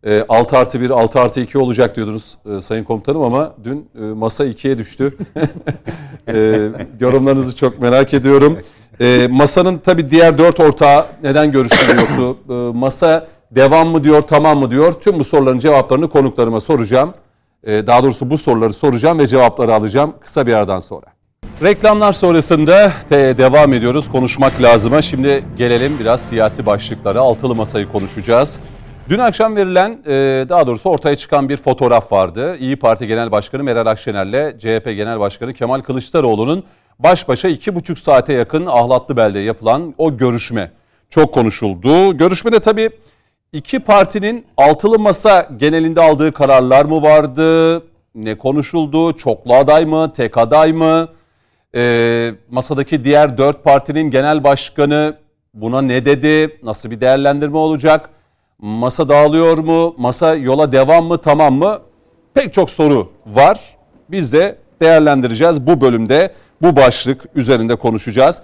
E, 0.05 0.25
6 0.29 0.57
artı 0.57 0.81
1, 0.81 0.91
6 0.91 1.21
artı 1.21 1.41
2 1.41 1.59
olacak 1.59 1.97
diyordunuz 1.97 2.39
e, 2.57 2.61
Sayın 2.61 2.85
Komutanım 2.85 3.23
ama 3.23 3.55
dün 3.65 3.89
e, 4.01 4.05
masa 4.05 4.47
2'ye 4.47 4.79
düştü. 4.79 5.17
e, 6.29 6.69
yorumlarınızı 7.01 7.57
çok 7.57 7.81
merak 7.81 8.15
ediyorum. 8.15 8.59
E, 9.01 9.29
masanın 9.31 9.79
tabii 9.79 10.11
diğer 10.11 10.39
dört 10.39 10.61
ortağı 10.61 11.07
neden 11.23 11.53
görüşleri 11.53 11.97
yoktu? 12.01 12.37
E, 12.51 12.53
masa 12.79 13.27
devam 13.51 13.89
mı 13.89 14.05
diyor, 14.05 14.23
tamam 14.23 14.59
mı 14.59 14.71
diyor? 14.71 14.93
Tüm 14.93 15.19
bu 15.19 15.25
soruların 15.25 15.59
cevaplarını 15.59 16.09
konuklarıma 16.11 16.61
soracağım. 16.61 17.15
E, 17.65 17.87
daha 17.87 18.03
doğrusu 18.03 18.31
bu 18.31 18.39
soruları 18.39 18.73
soracağım 18.73 19.19
ve 19.19 19.27
cevapları 19.27 19.75
alacağım 19.75 20.15
kısa 20.21 20.47
bir 20.47 20.53
aradan 20.55 20.79
sonra. 20.81 21.07
Reklamlar 21.63 22.13
sonrasında 22.13 22.93
te- 23.09 23.39
devam 23.39 23.73
ediyoruz. 23.73 24.09
Konuşmak 24.13 24.63
lazıma. 24.63 25.03
Şimdi 25.03 25.45
gelelim 25.57 25.97
biraz 26.01 26.21
siyasi 26.21 26.67
başlıklara. 26.67 27.21
Altılı 27.21 27.55
masayı 27.55 27.89
konuşacağız. 27.89 28.61
Dün 29.09 29.19
akşam 29.19 29.57
verilen, 29.57 29.99
e, 30.07 30.13
daha 30.49 30.67
doğrusu 30.67 30.91
ortaya 30.91 31.17
çıkan 31.17 31.49
bir 31.49 31.57
fotoğraf 31.57 32.13
vardı. 32.13 32.57
İyi 32.57 32.77
Parti 32.77 33.07
Genel 33.07 33.33
Başkanı 33.33 33.63
Meral 33.65 33.87
Akşener'le 33.87 34.59
CHP 34.59 34.85
Genel 34.97 35.21
Başkanı 35.21 35.55
Kemal 35.55 35.81
Kılıçdaroğlu'nun 35.81 36.65
baş 37.03 37.29
başa 37.29 37.49
iki 37.49 37.75
buçuk 37.75 37.99
saate 37.99 38.33
yakın 38.33 38.67
Ahlatlıbel'de 38.67 39.39
yapılan 39.39 39.95
o 39.99 40.17
görüşme 40.17 40.71
çok 41.11 41.35
konuşuldu. 41.35 42.17
Görüşmede 42.17 42.59
tabii 42.59 42.91
iki 43.53 43.79
partinin 43.79 44.47
altılı 44.57 44.99
masa 44.99 45.49
genelinde 45.57 46.01
aldığı 46.01 46.33
kararlar 46.33 46.85
mı 46.85 47.03
vardı? 47.03 47.83
Ne 48.15 48.39
konuşuldu? 48.39 49.17
Çoklu 49.17 49.55
aday 49.55 49.85
mı? 49.85 50.13
Tek 50.17 50.39
aday 50.39 50.73
mı? 50.73 51.09
Ee, 51.75 52.31
masadaki 52.51 53.05
diğer 53.05 53.39
dört 53.39 53.65
partinin 53.65 54.11
genel 54.11 54.45
başkanı 54.45 55.17
buna 55.55 55.83
ne 55.83 56.05
dedi? 56.05 56.59
Nasıl 56.63 56.91
bir 56.91 57.01
değerlendirme 57.01 57.57
olacak? 57.57 58.11
Masa 58.59 59.09
dağılıyor 59.09 59.59
mu? 59.59 59.95
Masa 59.99 60.35
yola 60.35 60.73
devam 60.73 61.05
mı? 61.05 61.19
Tamam 61.19 61.55
mı? 61.55 61.79
Pek 62.35 62.53
çok 62.53 62.71
soru 62.71 63.13
var. 63.27 63.61
Biz 64.11 64.33
de 64.33 64.59
değerlendireceğiz 64.83 65.67
bu 65.67 65.81
bölümde. 65.81 66.35
Bu 66.63 66.77
başlık 66.77 67.25
üzerinde 67.35 67.77
konuşacağız. 67.77 68.43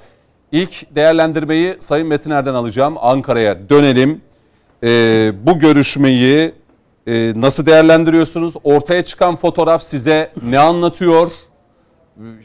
İlk 0.53 0.95
değerlendirmeyi 0.97 1.77
Sayın 1.81 2.09
Metin 2.09 2.31
Er'den 2.31 2.55
alacağım. 2.55 2.95
Ankara'ya 3.01 3.69
dönelim. 3.69 4.21
e, 4.83 5.33
bu 5.47 5.59
görüşmeyi 5.59 6.53
e, 7.07 7.33
nasıl 7.37 7.67
değerlendiriyorsunuz? 7.67 8.55
Ortaya 8.64 9.03
çıkan 9.03 9.37
fotoğraf 9.37 9.83
size 9.83 10.33
ne 10.43 10.59
anlatıyor? 10.59 11.31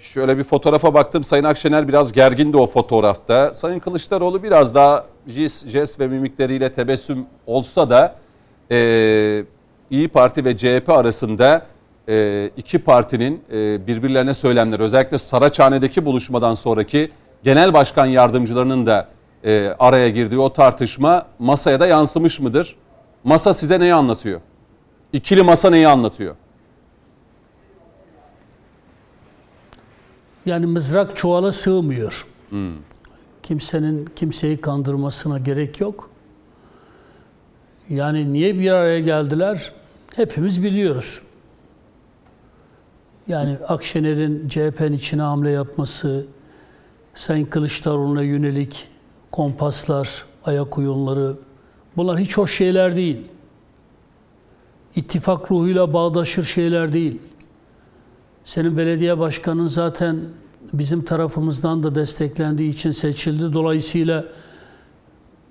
Şöyle 0.02 0.38
bir 0.38 0.44
fotoğrafa 0.44 0.94
baktım. 0.94 1.24
Sayın 1.24 1.44
Akşener 1.44 1.88
biraz 1.88 2.12
gergindi 2.12 2.58
o 2.58 2.68
fotoğrafta. 2.68 3.54
Sayın 3.54 3.80
Kılıçdaroğlu 3.80 4.44
biraz 4.44 4.76
daha 4.76 5.06
jest, 5.28 5.68
jest 5.68 6.00
ve 6.00 6.08
mimikleriyle 6.08 6.72
tebessüm 6.72 7.26
olsa 7.48 7.90
da 7.90 8.16
e, 8.72 9.46
İyi 9.90 10.08
Parti 10.08 10.46
ve 10.46 10.58
CHP 10.58 10.90
arasında 10.90 11.66
iki 12.58 12.80
partinin 12.80 13.44
e, 13.52 13.88
birbirlerine 13.88 14.34
söylemleri 14.34 14.82
özellikle 14.82 15.18
Saraçhane'deki 15.18 16.06
buluşmadan 16.06 16.54
sonraki 16.54 17.12
genel 17.44 17.74
başkan 17.74 18.06
yardımcılarının 18.06 18.86
da 18.86 19.08
e, 19.44 19.76
araya 19.80 20.10
girdiği 20.10 20.40
o 20.40 20.54
tartışma 20.54 21.26
masaya 21.40 21.80
da 21.80 21.88
yansımış 21.88 22.40
mıdır? 22.40 22.76
Masa 23.24 23.54
size 23.54 23.80
neyi 23.80 23.94
anlatıyor? 23.94 24.42
İkili 25.14 25.44
masa 25.44 25.70
neyi 25.70 25.88
anlatıyor? 25.88 26.36
Yani 30.46 30.66
mızrak 30.66 31.16
çuvala 31.16 31.52
sığmıyor. 31.52 32.26
Kimsenin 33.44 34.10
kimseyi 34.16 34.62
kandırmasına 34.62 35.40
gerek 35.40 35.80
yok. 35.80 36.10
Yani 37.90 38.34
niye 38.34 38.60
bir 38.60 38.72
araya 38.72 39.00
geldiler? 39.00 39.72
Hepimiz 40.16 40.64
biliyoruz. 40.64 41.22
Yani 43.32 43.58
Akşener'in 43.68 44.50
CHP'nin 44.50 44.94
içine 44.94 45.22
hamle 45.22 45.50
yapması, 45.50 46.26
Sayın 47.16 47.46
Kılıçdaroğlu'na 47.46 48.22
yönelik 48.22 48.88
kompaslar, 49.32 50.26
ayak 50.46 50.78
oyunları 50.78 51.34
bunlar 51.98 52.20
hiç 52.20 52.38
hoş 52.38 52.58
şeyler 52.58 52.96
değil. 52.96 53.18
İttifak 54.96 55.52
ruhuyla 55.52 55.94
bağdaşır 55.94 56.44
şeyler 56.44 56.94
değil. 56.94 57.20
Senin 58.44 58.78
belediye 58.78 59.20
başkanın 59.20 59.68
zaten 59.68 60.20
bizim 60.74 61.06
tarafımızdan 61.06 61.84
da 61.84 61.96
desteklendiği 61.96 62.74
için 62.74 62.92
seçildi. 62.92 63.54
Dolayısıyla 63.54 64.26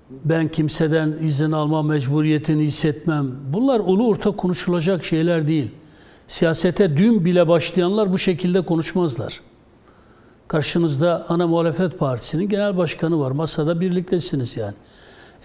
ben 0.09 0.47
kimseden 0.47 1.13
izin 1.21 1.51
alma 1.51 1.83
mecburiyetini 1.83 2.63
hissetmem. 2.63 3.31
Bunlar 3.53 3.79
ulu 3.79 4.07
orta 4.07 4.31
konuşulacak 4.31 5.05
şeyler 5.05 5.47
değil. 5.47 5.71
Siyasete 6.31 6.97
dün 6.97 7.25
bile 7.25 7.47
başlayanlar 7.47 8.13
bu 8.13 8.17
şekilde 8.17 8.61
konuşmazlar. 8.61 9.41
Karşınızda 10.47 11.25
ana 11.29 11.47
muhalefet 11.47 11.99
partisinin 11.99 12.49
genel 12.49 12.77
başkanı 12.77 13.19
var. 13.19 13.31
Masada 13.31 13.81
birliktesiniz 13.81 14.57
yani. 14.57 14.73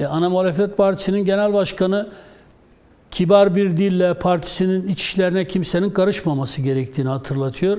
E, 0.00 0.06
ana 0.06 0.30
muhalefet 0.30 0.76
partisinin 0.76 1.24
genel 1.24 1.52
başkanı 1.52 2.08
kibar 3.10 3.56
bir 3.56 3.76
dille 3.76 4.14
partisinin 4.14 4.88
iç 4.88 5.02
işlerine 5.02 5.48
kimsenin 5.48 5.90
karışmaması 5.90 6.62
gerektiğini 6.62 7.08
hatırlatıyor. 7.08 7.78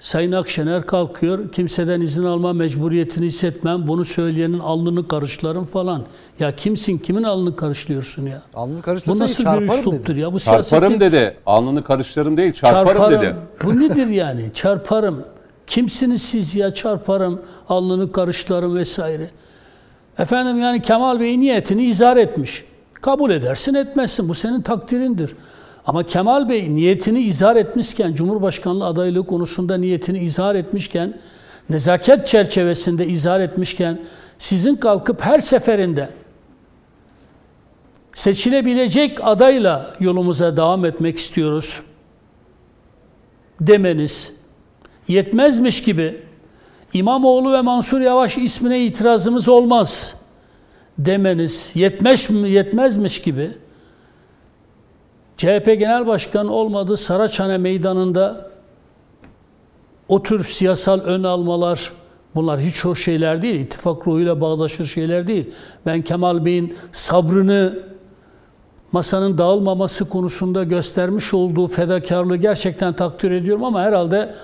Sayın 0.00 0.32
Akşener 0.32 0.86
kalkıyor, 0.86 1.52
kimseden 1.52 2.00
izin 2.00 2.24
alma 2.24 2.52
mecburiyetini 2.52 3.26
hissetmem, 3.26 3.88
bunu 3.88 4.04
söyleyenin 4.04 4.58
alnını 4.58 5.08
karışlarım 5.08 5.64
falan. 5.64 6.02
Ya 6.40 6.56
kimsin, 6.56 6.98
kimin 6.98 7.22
alnını 7.22 7.56
karışlıyorsun 7.56 8.26
ya? 8.26 8.42
Alnını 8.54 8.78
Bu 8.78 8.82
karıştırsa 8.82 9.24
nasıl 9.24 9.38
bir 9.38 9.44
çarparım 9.44 9.68
üsluptur 9.68 10.12
dedi. 10.14 10.20
ya? 10.20 10.32
Bu 10.32 10.40
Çarparım 10.40 10.64
siyasetin- 10.92 11.00
dedi. 11.00 11.36
Alnını 11.46 11.84
karıştırırım 11.84 12.36
değil 12.36 12.52
çarparım, 12.52 13.12
dedi. 13.12 13.34
Bu 13.64 13.80
nedir 13.80 14.06
yani? 14.06 14.50
Çarparım. 14.54 15.24
Kimsiniz 15.66 16.22
siz 16.22 16.56
ya? 16.56 16.74
Çarparım, 16.74 17.40
alnını 17.68 18.12
karışlarım 18.12 18.76
vesaire. 18.76 19.30
Efendim 20.18 20.58
yani 20.58 20.82
Kemal 20.82 21.20
Bey 21.20 21.40
niyetini 21.40 21.84
izah 21.86 22.16
etmiş. 22.16 22.64
Kabul 22.94 23.30
edersin 23.30 23.74
etmezsin. 23.74 24.28
Bu 24.28 24.34
senin 24.34 24.62
takdirindir. 24.62 25.30
Ama 25.86 26.02
Kemal 26.02 26.48
Bey 26.48 26.74
niyetini 26.74 27.20
izah 27.20 27.56
etmişken, 27.56 28.14
Cumhurbaşkanlığı 28.14 28.86
adaylığı 28.86 29.26
konusunda 29.26 29.76
niyetini 29.76 30.18
izah 30.18 30.54
etmişken, 30.54 31.14
nezaket 31.70 32.26
çerçevesinde 32.26 33.06
izah 33.06 33.40
etmişken, 33.40 33.98
sizin 34.38 34.76
kalkıp 34.76 35.22
her 35.22 35.38
seferinde 35.40 36.08
seçilebilecek 38.14 39.18
adayla 39.22 39.94
yolumuza 40.00 40.56
devam 40.56 40.84
etmek 40.84 41.18
istiyoruz 41.18 41.82
demeniz 43.60 44.32
yetmezmiş 45.08 45.82
gibi 45.82 46.22
İmamoğlu 46.92 47.52
ve 47.52 47.60
Mansur 47.60 48.00
Yavaş 48.00 48.38
ismine 48.38 48.84
itirazımız 48.84 49.48
olmaz 49.48 50.14
demeniz 50.98 51.72
yetmez 51.74 52.30
mi 52.30 52.50
yetmezmiş 52.50 53.22
gibi 53.22 53.50
CHP 55.40 55.66
Genel 55.66 56.06
Başkanı 56.06 56.52
olmadığı 56.52 56.96
Saraçhane 56.96 57.58
Meydanı'nda 57.58 58.50
o 60.08 60.22
tür 60.22 60.44
siyasal 60.44 61.00
ön 61.00 61.22
almalar 61.22 61.92
bunlar 62.34 62.60
hiç 62.60 62.84
hoş 62.84 63.04
şeyler 63.04 63.42
değil. 63.42 63.60
İttifak 63.60 64.06
ruhuyla 64.06 64.40
bağdaşır 64.40 64.86
şeyler 64.86 65.26
değil. 65.26 65.50
Ben 65.86 66.02
Kemal 66.02 66.44
Bey'in 66.44 66.76
sabrını 66.92 67.78
masanın 68.92 69.38
dağılmaması 69.38 70.08
konusunda 70.08 70.64
göstermiş 70.64 71.34
olduğu 71.34 71.68
fedakarlığı 71.68 72.36
gerçekten 72.36 72.92
takdir 72.92 73.30
ediyorum 73.30 73.64
ama 73.64 73.82
herhalde 73.82 74.34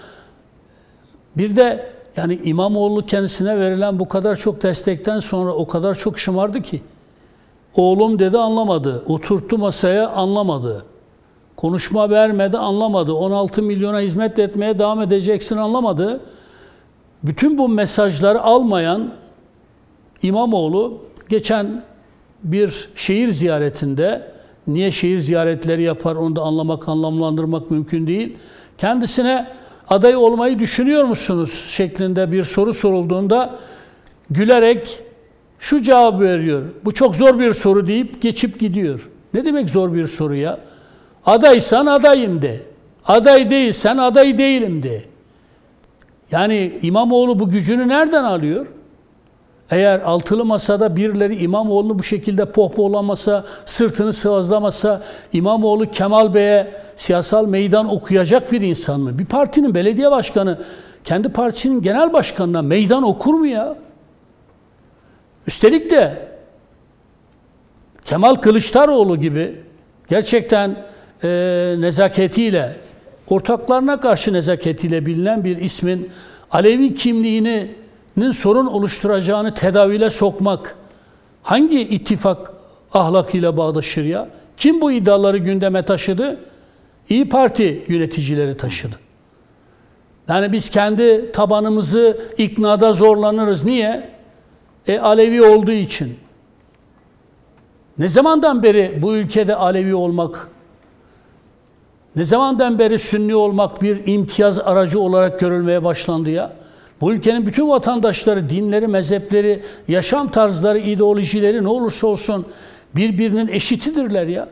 bir 1.36 1.56
de 1.56 1.92
yani 2.16 2.40
İmamoğlu 2.44 3.06
kendisine 3.06 3.58
verilen 3.60 3.98
bu 3.98 4.08
kadar 4.08 4.36
çok 4.36 4.62
destekten 4.62 5.20
sonra 5.20 5.52
o 5.52 5.66
kadar 5.66 5.94
çok 5.94 6.18
şımardı 6.18 6.62
ki 6.62 6.82
oğlum 7.76 8.18
dedi 8.18 8.38
anlamadı. 8.38 9.04
Oturttu 9.08 9.58
masaya 9.58 10.08
anlamadı. 10.08 10.84
Konuşma 11.56 12.10
vermedi 12.10 12.58
anlamadı. 12.58 13.14
16 13.14 13.62
milyona 13.62 14.00
hizmet 14.00 14.38
etmeye 14.38 14.78
devam 14.78 15.02
edeceksin 15.02 15.56
anlamadı. 15.56 16.20
Bütün 17.22 17.58
bu 17.58 17.68
mesajları 17.68 18.42
almayan 18.42 19.12
İmamoğlu 20.22 20.98
geçen 21.28 21.82
bir 22.42 22.88
şehir 22.94 23.28
ziyaretinde 23.28 24.32
niye 24.66 24.92
şehir 24.92 25.18
ziyaretleri 25.18 25.82
yapar 25.82 26.16
onu 26.16 26.36
da 26.36 26.42
anlamak, 26.42 26.88
anlamlandırmak 26.88 27.70
mümkün 27.70 28.06
değil. 28.06 28.36
Kendisine 28.78 29.46
aday 29.88 30.16
olmayı 30.16 30.58
düşünüyor 30.58 31.04
musunuz 31.04 31.64
şeklinde 31.68 32.32
bir 32.32 32.44
soru 32.44 32.74
sorulduğunda 32.74 33.58
gülerek 34.30 35.02
şu 35.58 35.82
cevabı 35.82 36.24
veriyor. 36.24 36.62
Bu 36.84 36.94
çok 36.94 37.16
zor 37.16 37.38
bir 37.38 37.54
soru 37.54 37.86
deyip 37.86 38.22
geçip 38.22 38.60
gidiyor. 38.60 39.08
Ne 39.34 39.44
demek 39.44 39.70
zor 39.70 39.94
bir 39.94 40.06
soru 40.06 40.34
ya? 40.34 40.58
Adaysan 41.26 41.86
adayım 41.86 42.42
de. 42.42 42.60
Aday 43.06 43.50
değilsen 43.50 43.96
aday 43.96 44.38
değilim 44.38 44.82
de. 44.82 45.02
Yani 46.30 46.78
İmamoğlu 46.82 47.38
bu 47.38 47.50
gücünü 47.50 47.88
nereden 47.88 48.24
alıyor? 48.24 48.66
Eğer 49.70 50.00
altılı 50.00 50.44
masada 50.44 50.96
birileri 50.96 51.36
İmamoğlu'nu 51.36 51.98
bu 51.98 52.02
şekilde 52.02 52.44
pohpohlamasa, 52.44 53.44
sırtını 53.64 54.12
sıvazlamasa, 54.12 55.02
İmamoğlu 55.32 55.90
Kemal 55.90 56.34
Bey'e 56.34 56.74
siyasal 56.96 57.46
meydan 57.46 57.94
okuyacak 57.94 58.52
bir 58.52 58.60
insan 58.60 59.00
mı? 59.00 59.18
Bir 59.18 59.26
partinin 59.26 59.74
belediye 59.74 60.10
başkanı 60.10 60.58
kendi 61.04 61.28
partisinin 61.28 61.82
genel 61.82 62.12
başkanına 62.12 62.62
meydan 62.62 63.02
okur 63.02 63.34
mu 63.34 63.46
ya? 63.46 63.76
Üstelik 65.46 65.90
de 65.90 66.28
Kemal 68.04 68.34
Kılıçdaroğlu 68.34 69.20
gibi 69.20 69.54
gerçekten 70.08 70.86
e, 71.24 71.28
nezaketiyle, 71.78 72.76
ortaklarına 73.28 74.00
karşı 74.00 74.32
nezaketiyle 74.32 75.06
bilinen 75.06 75.44
bir 75.44 75.56
ismin 75.56 76.10
Alevi 76.50 76.94
kimliğini 76.94 77.74
nin 78.16 78.30
sorun 78.30 78.66
oluşturacağını 78.66 79.54
tedavile 79.54 80.10
sokmak 80.10 80.76
hangi 81.42 81.80
ittifak 81.80 82.52
ahlakıyla 82.92 83.56
bağdaşır 83.56 84.04
ya? 84.04 84.28
Kim 84.56 84.80
bu 84.80 84.92
iddiaları 84.92 85.36
gündeme 85.36 85.82
taşıdı? 85.82 86.40
İyi 87.08 87.28
Parti 87.28 87.84
yöneticileri 87.88 88.56
taşıdı. 88.56 88.96
Yani 90.28 90.52
biz 90.52 90.70
kendi 90.70 91.32
tabanımızı 91.32 92.18
iknada 92.38 92.92
zorlanırız. 92.92 93.64
Niye? 93.64 94.15
E 94.86 94.98
Alevi 94.98 95.42
olduğu 95.42 95.72
için. 95.72 96.16
Ne 97.98 98.08
zamandan 98.08 98.62
beri 98.62 98.98
bu 99.02 99.16
ülkede 99.16 99.54
Alevi 99.54 99.94
olmak, 99.94 100.48
ne 102.16 102.24
zamandan 102.24 102.78
beri 102.78 102.98
Sünni 102.98 103.34
olmak 103.34 103.82
bir 103.82 104.06
imtiyaz 104.06 104.58
aracı 104.58 105.00
olarak 105.00 105.40
görülmeye 105.40 105.84
başlandı 105.84 106.30
ya? 106.30 106.52
Bu 107.00 107.12
ülkenin 107.12 107.46
bütün 107.46 107.68
vatandaşları, 107.68 108.50
dinleri, 108.50 108.86
mezhepleri, 108.86 109.62
yaşam 109.88 110.30
tarzları, 110.30 110.78
ideolojileri 110.78 111.64
ne 111.64 111.68
olursa 111.68 112.06
olsun 112.06 112.46
birbirinin 112.96 113.48
eşitidirler 113.48 114.26
ya. 114.26 114.48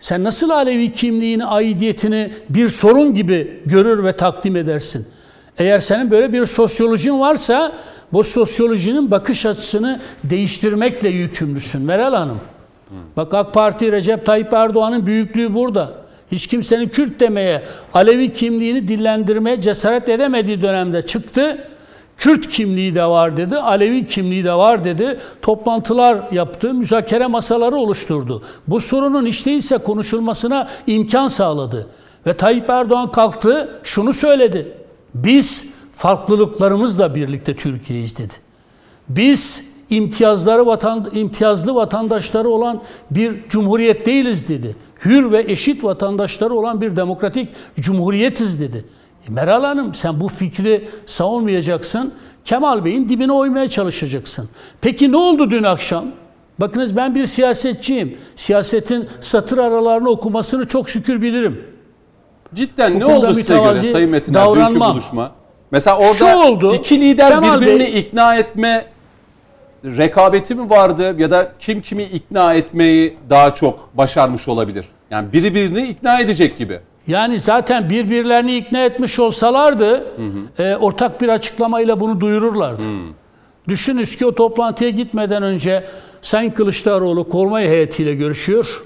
Sen 0.00 0.24
nasıl 0.24 0.50
Alevi 0.50 0.92
kimliğini, 0.92 1.44
aidiyetini 1.44 2.32
bir 2.48 2.68
sorun 2.68 3.14
gibi 3.14 3.60
görür 3.66 4.04
ve 4.04 4.16
takdim 4.16 4.56
edersin? 4.56 5.06
Eğer 5.58 5.80
senin 5.80 6.10
böyle 6.10 6.32
bir 6.32 6.46
sosyolojin 6.46 7.20
varsa 7.20 7.72
bu 8.12 8.24
sosyolojinin 8.24 9.10
bakış 9.10 9.46
açısını 9.46 10.00
değiştirmekle 10.24 11.08
yükümlüsün 11.08 11.82
Meral 11.82 12.14
Hanım. 12.14 12.40
Bak 13.16 13.34
AK 13.34 13.54
Parti 13.54 13.92
Recep 13.92 14.26
Tayyip 14.26 14.52
Erdoğan'ın 14.52 15.06
büyüklüğü 15.06 15.54
burada. 15.54 15.92
Hiç 16.32 16.46
kimsenin 16.46 16.88
Kürt 16.88 17.20
demeye, 17.20 17.62
Alevi 17.94 18.32
kimliğini 18.32 18.88
dillendirmeye 18.88 19.60
cesaret 19.60 20.08
edemediği 20.08 20.62
dönemde 20.62 21.06
çıktı. 21.06 21.68
Kürt 22.18 22.48
kimliği 22.48 22.94
de 22.94 23.04
var 23.04 23.36
dedi, 23.36 23.56
Alevi 23.56 24.06
kimliği 24.06 24.44
de 24.44 24.52
var 24.52 24.84
dedi. 24.84 25.18
Toplantılar 25.42 26.18
yaptı, 26.32 26.74
müzakere 26.74 27.26
masaları 27.26 27.76
oluşturdu. 27.76 28.42
Bu 28.66 28.80
sorunun 28.80 29.26
hiç 29.26 29.46
değilse 29.46 29.78
konuşulmasına 29.78 30.68
imkan 30.86 31.28
sağladı. 31.28 31.86
Ve 32.26 32.34
Tayyip 32.36 32.70
Erdoğan 32.70 33.12
kalktı, 33.12 33.80
şunu 33.82 34.12
söyledi. 34.12 34.81
Biz 35.14 35.74
farklılıklarımızla 35.94 37.14
birlikte 37.14 37.56
Türkiye'yiz 37.56 38.18
dedi. 38.18 38.32
Biz 39.08 39.72
imtiyazları 39.90 40.66
vatan, 40.66 41.10
imtiyazlı 41.14 41.74
vatandaşları 41.74 42.48
olan 42.48 42.82
bir 43.10 43.48
cumhuriyet 43.48 44.06
değiliz 44.06 44.48
dedi. 44.48 44.76
Hür 45.04 45.32
ve 45.32 45.44
eşit 45.48 45.84
vatandaşları 45.84 46.54
olan 46.54 46.80
bir 46.80 46.96
demokratik 46.96 47.48
cumhuriyetiz 47.80 48.60
dedi. 48.60 48.84
E 49.28 49.32
Meral 49.32 49.64
Hanım 49.64 49.94
sen 49.94 50.20
bu 50.20 50.28
fikri 50.28 50.88
savunmayacaksın. 51.06 52.14
Kemal 52.44 52.84
Bey'in 52.84 53.08
dibine 53.08 53.32
oymaya 53.32 53.70
çalışacaksın. 53.70 54.48
Peki 54.80 55.12
ne 55.12 55.16
oldu 55.16 55.50
dün 55.50 55.62
akşam? 55.62 56.04
Bakınız 56.58 56.96
ben 56.96 57.14
bir 57.14 57.26
siyasetçiyim. 57.26 58.16
Siyasetin 58.36 59.08
satır 59.20 59.58
aralarını 59.58 60.08
okumasını 60.10 60.68
çok 60.68 60.90
şükür 60.90 61.22
bilirim. 61.22 61.64
Cidden 62.54 63.00
ne 63.00 63.06
oldu 63.06 63.34
size 63.34 63.58
göre 63.58 63.76
Sayın 63.76 64.12
dünkü 64.12 64.34
davranmam. 64.34 64.92
buluşma? 64.92 65.32
Mesela 65.70 65.98
orada 65.98 66.12
Şu 66.14 66.26
oldu, 66.26 66.74
iki 66.74 67.00
lider 67.00 67.28
Kemal 67.28 67.60
birbirini 67.60 67.82
Bey- 67.82 67.98
ikna 67.98 68.36
etme 68.36 68.84
rekabeti 69.84 70.54
mi 70.54 70.70
vardı 70.70 71.20
ya 71.20 71.30
da 71.30 71.52
kim 71.58 71.80
kimi 71.80 72.02
ikna 72.02 72.54
etmeyi 72.54 73.16
daha 73.30 73.54
çok 73.54 73.88
başarmış 73.94 74.48
olabilir? 74.48 74.84
Yani 75.10 75.32
biri 75.32 75.54
birini 75.54 75.88
ikna 75.88 76.20
edecek 76.20 76.58
gibi. 76.58 76.80
Yani 77.06 77.40
zaten 77.40 77.90
birbirlerini 77.90 78.56
ikna 78.56 78.84
etmiş 78.84 79.18
olsalardı 79.18 80.04
e, 80.58 80.76
ortak 80.76 81.20
bir 81.20 81.28
açıklamayla 81.28 82.00
bunu 82.00 82.20
duyururlardı. 82.20 82.82
Düşününüz 83.68 84.16
ki 84.16 84.26
o 84.26 84.34
toplantıya 84.34 84.90
gitmeden 84.90 85.42
önce 85.42 85.84
Sayın 86.22 86.50
Kılıçdaroğlu 86.50 87.28
korumay 87.28 87.68
heyetiyle 87.68 88.14
görüşüyor. 88.14 88.82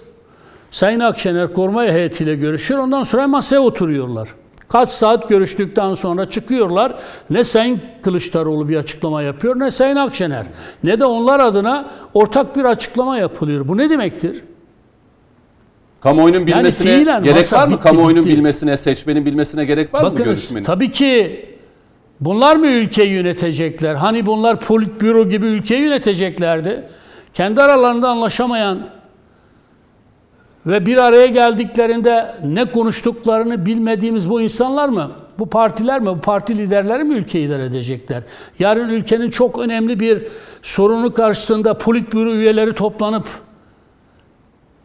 Sayın 0.71 1.01
Akşener 1.01 1.53
korumay 1.55 1.93
heyetiyle 1.93 2.35
görüşüyor. 2.35 2.81
Ondan 2.81 3.03
sonra 3.03 3.29
masaya 3.29 3.61
oturuyorlar. 3.61 4.29
Kaç 4.69 4.89
saat 4.89 5.29
görüştükten 5.29 5.95
sonra 5.95 6.31
çıkıyorlar. 6.31 6.95
Ne 7.31 7.45
Sayın 7.45 7.81
Kılıçdaroğlu 8.03 8.69
bir 8.69 8.77
açıklama 8.77 9.23
yapıyor 9.23 9.59
ne 9.59 9.71
Sayın 9.71 9.97
Akşener. 9.97 10.47
Ne 10.85 11.01
de 11.01 11.05
onlar 11.05 11.41
adına 11.41 11.91
ortak 12.15 12.57
bir 12.57 12.65
açıklama 12.65 13.19
yapılıyor. 13.19 13.69
Bu 13.69 13.77
ne 13.77 13.91
demektir? 13.91 14.43
Kamuoyunun 16.01 16.47
bilmesine 16.47 16.97
fiilen 16.97 17.23
gerek 17.23 17.53
var 17.53 17.67
mı? 17.69 17.73
bitti, 17.75 17.83
Kamuoyunun 17.83 18.25
bitti. 18.25 18.37
bilmesine, 18.37 18.77
seçmenin 18.77 19.27
bilmesine 19.27 19.65
gerek 19.65 19.95
var 19.95 20.01
mı 20.01 20.07
Bakınız 20.07 20.25
görüşmenin? 20.25 20.65
tabii 20.65 20.91
ki 20.91 21.45
bunlar 22.21 22.57
mı 22.57 22.67
ülkeyi 22.67 23.11
yönetecekler? 23.13 23.95
Hani 23.95 24.27
bunlar 24.27 24.61
politbüro 24.61 25.29
gibi 25.29 25.47
ülkeyi 25.47 25.81
yöneteceklerdi. 25.83 26.83
Kendi 27.35 27.63
aralarında 27.63 28.09
anlaşamayan 28.09 28.79
ve 30.67 30.87
bir 30.87 30.97
araya 30.97 31.27
geldiklerinde 31.27 32.35
ne 32.45 32.65
konuştuklarını 32.65 33.67
bilmediğimiz 33.67 34.31
bu 34.31 34.41
insanlar 34.41 34.89
mı? 34.89 35.11
Bu 35.39 35.47
partiler 35.47 36.01
mi? 36.01 36.07
Bu 36.07 36.21
parti 36.21 36.59
liderleri 36.59 37.05
mi 37.05 37.15
ülkeyi 37.15 37.47
idare 37.47 37.65
edecekler? 37.65 38.23
Yarın 38.59 38.89
ülkenin 38.89 39.31
çok 39.31 39.59
önemli 39.59 40.01
bir 40.01 40.23
sorunu 40.63 41.15
karşısında 41.15 41.79
politbüro 41.79 42.33
üyeleri 42.33 42.75
toplanıp 42.75 43.27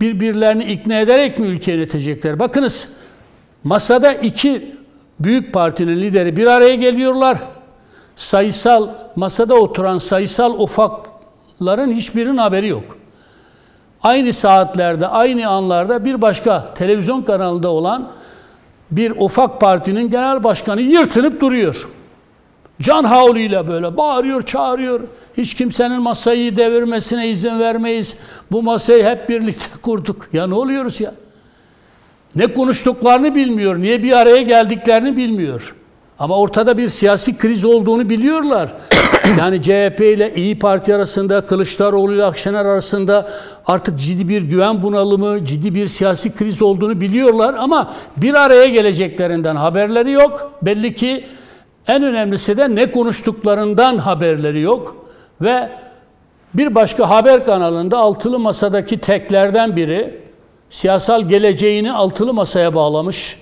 birbirlerini 0.02 0.64
ikna 0.64 1.00
ederek 1.00 1.40
mi 1.40 1.48
ülkeyi 1.48 1.78
yönetecekler? 1.78 2.40
Bakınız 2.40 2.94
masada 3.64 4.14
iki 4.14 4.76
büyük 5.20 5.54
partinin 5.54 6.02
lideri 6.02 6.38
bir 6.38 6.48
araya 6.48 6.76
geliyorlar. 6.76 7.38
Sayısal 8.16 8.90
masada 9.16 9.56
oturan 9.56 9.98
sayısal 9.98 10.60
ufakların 10.60 11.94
hiçbirinin 11.94 12.38
haberi 12.38 12.68
yok. 12.68 13.01
Aynı 14.04 14.34
saatlerde, 14.34 15.08
aynı 15.08 15.48
anlarda 15.48 16.06
bir 16.06 16.22
başka 16.22 16.74
televizyon 16.74 17.22
kanalında 17.22 17.70
olan 17.70 18.12
bir 18.92 19.12
ufak 19.12 19.62
partinin 19.62 20.12
genel 20.12 20.44
başkanı 20.44 20.82
yırtınıp 20.82 21.42
duruyor. 21.42 21.88
Can 22.82 23.04
havliyle 23.04 23.68
böyle 23.68 23.98
bağırıyor, 23.98 24.42
çağırıyor. 24.42 25.00
Hiç 25.38 25.54
kimsenin 25.54 26.02
masayı 26.02 26.58
devirmesine 26.58 27.30
izin 27.30 27.60
vermeyiz. 27.60 28.20
Bu 28.52 28.64
masayı 28.64 29.04
hep 29.04 29.30
birlikte 29.30 29.66
kurduk. 29.82 30.30
Ya 30.34 30.48
ne 30.48 30.54
oluyoruz 30.54 31.02
ya? 31.02 31.14
Ne 32.36 32.54
konuştuklarını 32.54 33.36
bilmiyor, 33.36 33.78
niye 33.78 34.04
bir 34.04 34.12
araya 34.12 34.42
geldiklerini 34.42 35.18
bilmiyor. 35.18 35.76
Ama 36.22 36.38
ortada 36.38 36.78
bir 36.78 36.90
siyasi 36.90 37.38
kriz 37.38 37.66
olduğunu 37.66 38.10
biliyorlar. 38.10 38.74
Yani 39.40 39.62
CHP 39.62 40.02
ile 40.02 40.34
İyi 40.36 40.60
Parti 40.60 40.96
arasında, 40.96 41.42
Kılıçdaroğlu 41.42 42.14
ile 42.14 42.24
Akşener 42.26 42.66
arasında 42.66 43.30
artık 43.68 44.00
ciddi 44.00 44.30
bir 44.30 44.42
güven 44.42 44.84
bunalımı, 44.84 45.46
ciddi 45.46 45.76
bir 45.76 45.88
siyasi 45.88 46.36
kriz 46.36 46.62
olduğunu 46.62 47.02
biliyorlar 47.02 47.54
ama 47.54 47.94
bir 48.18 48.34
araya 48.34 48.66
geleceklerinden 48.68 49.56
haberleri 49.56 50.12
yok. 50.12 50.52
Belli 50.62 50.96
ki 50.96 51.26
en 51.88 52.04
önemlisi 52.04 52.58
de 52.58 52.76
ne 52.76 52.92
konuştuklarından 52.92 53.98
haberleri 53.98 54.62
yok 54.62 55.06
ve 55.42 55.70
bir 56.54 56.76
başka 56.76 57.10
haber 57.10 57.46
kanalında 57.46 57.98
altılı 57.98 58.40
masadaki 58.40 58.98
teklerden 58.98 59.76
biri 59.76 60.20
siyasal 60.70 61.30
geleceğini 61.30 61.94
altılı 61.94 62.34
masaya 62.34 62.76
bağlamış. 62.76 63.40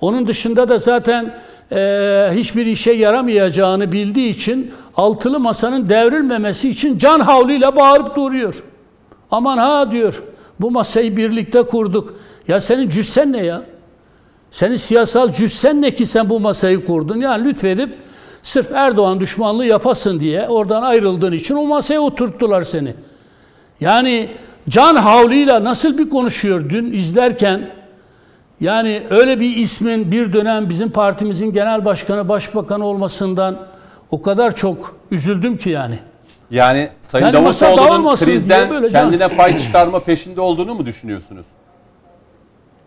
Onun 0.00 0.26
dışında 0.26 0.68
da 0.68 0.78
zaten 0.78 1.34
e, 1.72 2.30
hiçbir 2.34 2.66
işe 2.66 2.92
yaramayacağını 2.92 3.92
bildiği 3.92 4.28
için 4.28 4.72
altılı 4.96 5.40
masanın 5.40 5.88
devrilmemesi 5.88 6.70
için 6.70 6.98
can 6.98 7.20
havliyle 7.20 7.76
bağırıp 7.76 8.16
duruyor. 8.16 8.62
Aman 9.30 9.58
ha 9.58 9.92
diyor. 9.92 10.22
Bu 10.60 10.70
masayı 10.70 11.16
birlikte 11.16 11.62
kurduk. 11.62 12.14
Ya 12.48 12.60
senin 12.60 12.88
cüssen 12.88 13.32
ne 13.32 13.44
ya? 13.44 13.62
Senin 14.50 14.76
siyasal 14.76 15.32
cüssen 15.32 15.82
ne 15.82 15.90
ki 15.90 16.06
sen 16.06 16.28
bu 16.28 16.40
masayı 16.40 16.84
kurdun? 16.86 17.20
Yani 17.20 17.44
lütfedip 17.44 17.90
sırf 18.42 18.72
Erdoğan 18.72 19.20
düşmanlığı 19.20 19.66
yapasın 19.66 20.20
diye 20.20 20.48
oradan 20.48 20.82
ayrıldığın 20.82 21.32
için 21.32 21.54
o 21.54 21.66
masaya 21.66 22.00
oturttular 22.00 22.62
seni. 22.62 22.94
Yani 23.80 24.28
can 24.68 24.96
havliyle 24.96 25.64
nasıl 25.64 25.98
bir 25.98 26.10
konuşuyor 26.10 26.70
dün 26.70 26.92
izlerken 26.92 27.70
yani 28.62 29.02
öyle 29.10 29.40
bir 29.40 29.56
ismin 29.56 30.10
bir 30.10 30.32
dönem 30.32 30.68
bizim 30.68 30.90
partimizin 30.90 31.52
genel 31.52 31.84
başkanı, 31.84 32.28
başbakanı 32.28 32.86
olmasından 32.86 33.56
o 34.10 34.22
kadar 34.22 34.56
çok 34.56 34.96
üzüldüm 35.10 35.56
ki 35.56 35.70
yani. 35.70 35.98
Yani 36.50 36.88
Sayın 37.00 37.26
Yani 37.26 37.34
Davutoğlu'nun 37.34 38.16
krizden 38.16 38.88
kendine 38.88 39.28
pay 39.28 39.58
çıkarma 39.58 40.00
peşinde 40.00 40.40
olduğunu 40.40 40.74
mu 40.74 40.86
düşünüyorsunuz? 40.86 41.46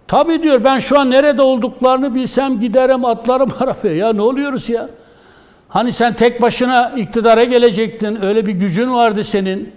Tabii 0.08 0.44
diyor 0.44 0.64
ben 0.64 0.80
şu 0.80 1.00
an 1.00 1.12
nerede 1.12 1.42
olduklarını 1.42 2.16
bilsem 2.16 2.60
giderim 2.60 3.06
atlarım 3.06 3.50
arabaya. 3.60 3.96
Ya 3.96 4.14
ne 4.14 4.22
oluyoruz 4.22 4.70
ya? 4.70 4.90
Hani 5.70 5.92
sen 5.92 6.14
tek 6.14 6.42
başına 6.42 6.94
iktidara 6.98 7.44
gelecektin. 7.44 8.26
Öyle 8.26 8.46
bir 8.46 8.54
gücün 8.54 8.94
vardı 8.94 9.24
senin. 9.24 9.74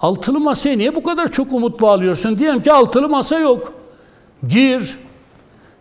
Altılı 0.00 0.40
masaya 0.40 0.76
niye 0.76 0.94
bu 0.94 1.02
kadar 1.02 1.28
çok 1.28 1.52
umut 1.52 1.82
bağlıyorsun? 1.82 2.38
Diyelim 2.38 2.62
ki 2.62 2.72
altılı 2.72 3.08
masa 3.08 3.38
yok. 3.38 3.72
Gir. 4.48 4.98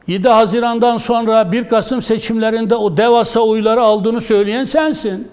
7 0.09 0.29
Haziran'dan 0.29 0.97
sonra 0.97 1.51
1 1.51 1.67
Kasım 1.67 2.01
seçimlerinde 2.01 2.75
o 2.75 2.97
devasa 2.97 3.39
oyları 3.39 3.81
aldığını 3.81 4.21
söyleyen 4.21 4.63
sensin. 4.63 5.27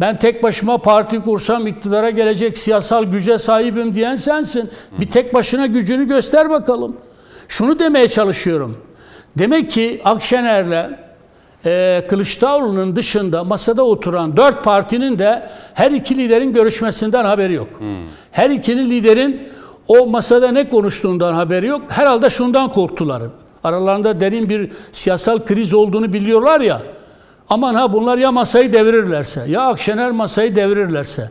Ben 0.00 0.18
tek 0.18 0.42
başıma 0.42 0.78
parti 0.78 1.20
kursam 1.20 1.66
iktidara 1.66 2.10
gelecek 2.10 2.58
siyasal 2.58 3.04
güce 3.04 3.38
sahibim 3.38 3.94
diyen 3.94 4.16
sensin. 4.16 4.70
Bir 5.00 5.10
tek 5.10 5.34
başına 5.34 5.66
gücünü 5.66 6.08
göster 6.08 6.50
bakalım. 6.50 6.96
Şunu 7.48 7.78
demeye 7.78 8.08
çalışıyorum. 8.08 8.78
Demek 9.38 9.70
ki 9.70 10.00
Akşener'le 10.04 10.90
e, 11.66 12.04
Kılıçdaroğlu'nun 12.08 12.96
dışında 12.96 13.44
masada 13.44 13.82
oturan 13.82 14.36
dört 14.36 14.64
partinin 14.64 15.18
de 15.18 15.48
her 15.74 15.90
iki 15.90 16.18
liderin 16.18 16.52
görüşmesinden 16.52 17.24
haberi 17.24 17.52
yok. 17.52 17.68
Her 18.32 18.50
ikinin 18.50 18.90
liderin 18.90 19.48
o 19.88 20.06
masada 20.06 20.52
ne 20.52 20.68
konuştuğundan 20.68 21.32
haberi 21.32 21.66
yok. 21.66 21.82
Herhalde 21.88 22.30
şundan 22.30 22.72
korktular. 22.72 23.22
Aralarında 23.68 24.20
derin 24.20 24.48
bir 24.48 24.70
siyasal 24.92 25.38
kriz 25.38 25.74
olduğunu 25.74 26.12
biliyorlar 26.12 26.60
ya. 26.60 26.82
Aman 27.50 27.74
ha 27.74 27.92
bunlar 27.92 28.18
ya 28.18 28.32
masayı 28.32 28.72
devirirlerse 28.72 29.44
ya 29.48 29.60
Akşener 29.62 30.10
masayı 30.10 30.56
devirirlerse 30.56 31.30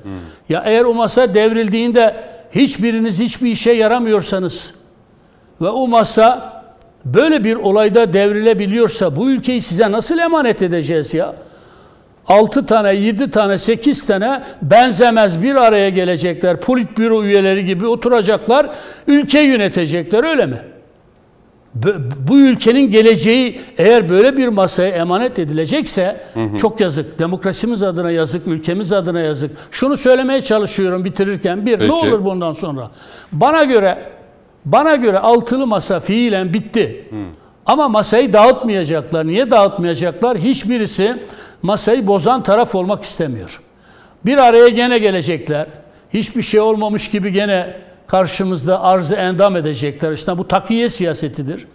ya 0.50 0.64
eğer 0.66 0.84
o 0.84 0.94
masa 0.94 1.34
devrildiğinde 1.34 2.16
hiçbiriniz 2.52 3.20
hiçbir 3.20 3.52
işe 3.52 3.72
yaramıyorsanız 3.72 4.74
ve 5.62 5.70
o 5.70 5.88
masa 5.88 6.58
böyle 7.06 7.44
bir 7.44 7.56
olayda 7.56 8.14
devrilebiliyorsa 8.14 9.16
bu 9.16 9.30
ülkeyi 9.30 9.62
size 9.62 9.92
nasıl 9.92 10.18
emanet 10.18 10.62
edeceğiz 10.62 11.14
ya? 11.14 11.36
6 12.28 12.66
tane, 12.66 12.94
7 12.94 13.32
tane, 13.32 13.58
8 13.58 14.06
tane 14.06 14.44
benzemez 14.62 15.44
bir 15.44 15.56
araya 15.56 15.90
gelecekler. 15.90 16.60
Politbüro 16.62 17.24
üyeleri 17.24 17.66
gibi 17.66 17.88
oturacaklar, 17.88 18.70
ülke 19.08 19.40
yönetecekler 19.40 20.24
öyle 20.24 20.46
mi? 20.46 20.58
Bu- 22.28 22.38
ülkenin 22.38 22.91
geleceği 22.91 23.60
eğer 23.78 24.10
böyle 24.10 24.38
bir 24.38 24.48
masaya 24.48 24.90
emanet 24.90 25.40
edilecekse 25.40 26.22
çok 26.62 26.80
yazık. 26.80 27.20
Demokrasimiz 27.20 27.84
adına 27.84 28.12
yazık, 28.12 28.48
ülkemiz 28.48 28.94
adına 28.94 29.20
yazık. 29.20 29.52
Şunu 29.72 29.98
söylemeye 29.98 30.41
çalışıyorum 30.41 31.06
bitirirken 31.06 31.66
bir 31.66 31.78
Peki. 31.80 31.88
ne 31.91 31.94
olur 31.94 32.26
bundan 32.26 32.52
sonra. 32.54 32.91
Bana 33.32 33.64
göre 33.64 33.98
bana 34.66 34.95
göre 34.95 35.20
altılı 35.20 35.68
masa 35.68 35.99
fiilen 35.99 36.54
bitti. 36.54 37.06
Ama 37.66 37.90
masayı 37.90 38.34
dağıtmayacaklar. 38.34 39.28
Niye 39.28 39.52
dağıtmayacaklar? 39.52 40.38
Hiçbirisi 40.38 41.16
masayı 41.62 42.08
bozan 42.08 42.44
taraf 42.44 42.76
olmak 42.76 43.04
istemiyor. 43.04 43.62
Bir 44.26 44.38
araya 44.38 44.68
gene 44.70 44.98
gelecekler. 44.99 45.68
Hiçbir 46.14 46.41
şey 46.41 46.60
olmamış 46.60 47.10
gibi 47.12 47.32
gene 47.32 47.74
karşımızda 48.08 48.84
arzı 48.84 49.16
endam 49.16 49.56
edecekler. 49.56 50.12
İşte 50.12 50.38
bu 50.38 50.48
takiye 50.48 50.90
siyasetidir. 50.90 51.66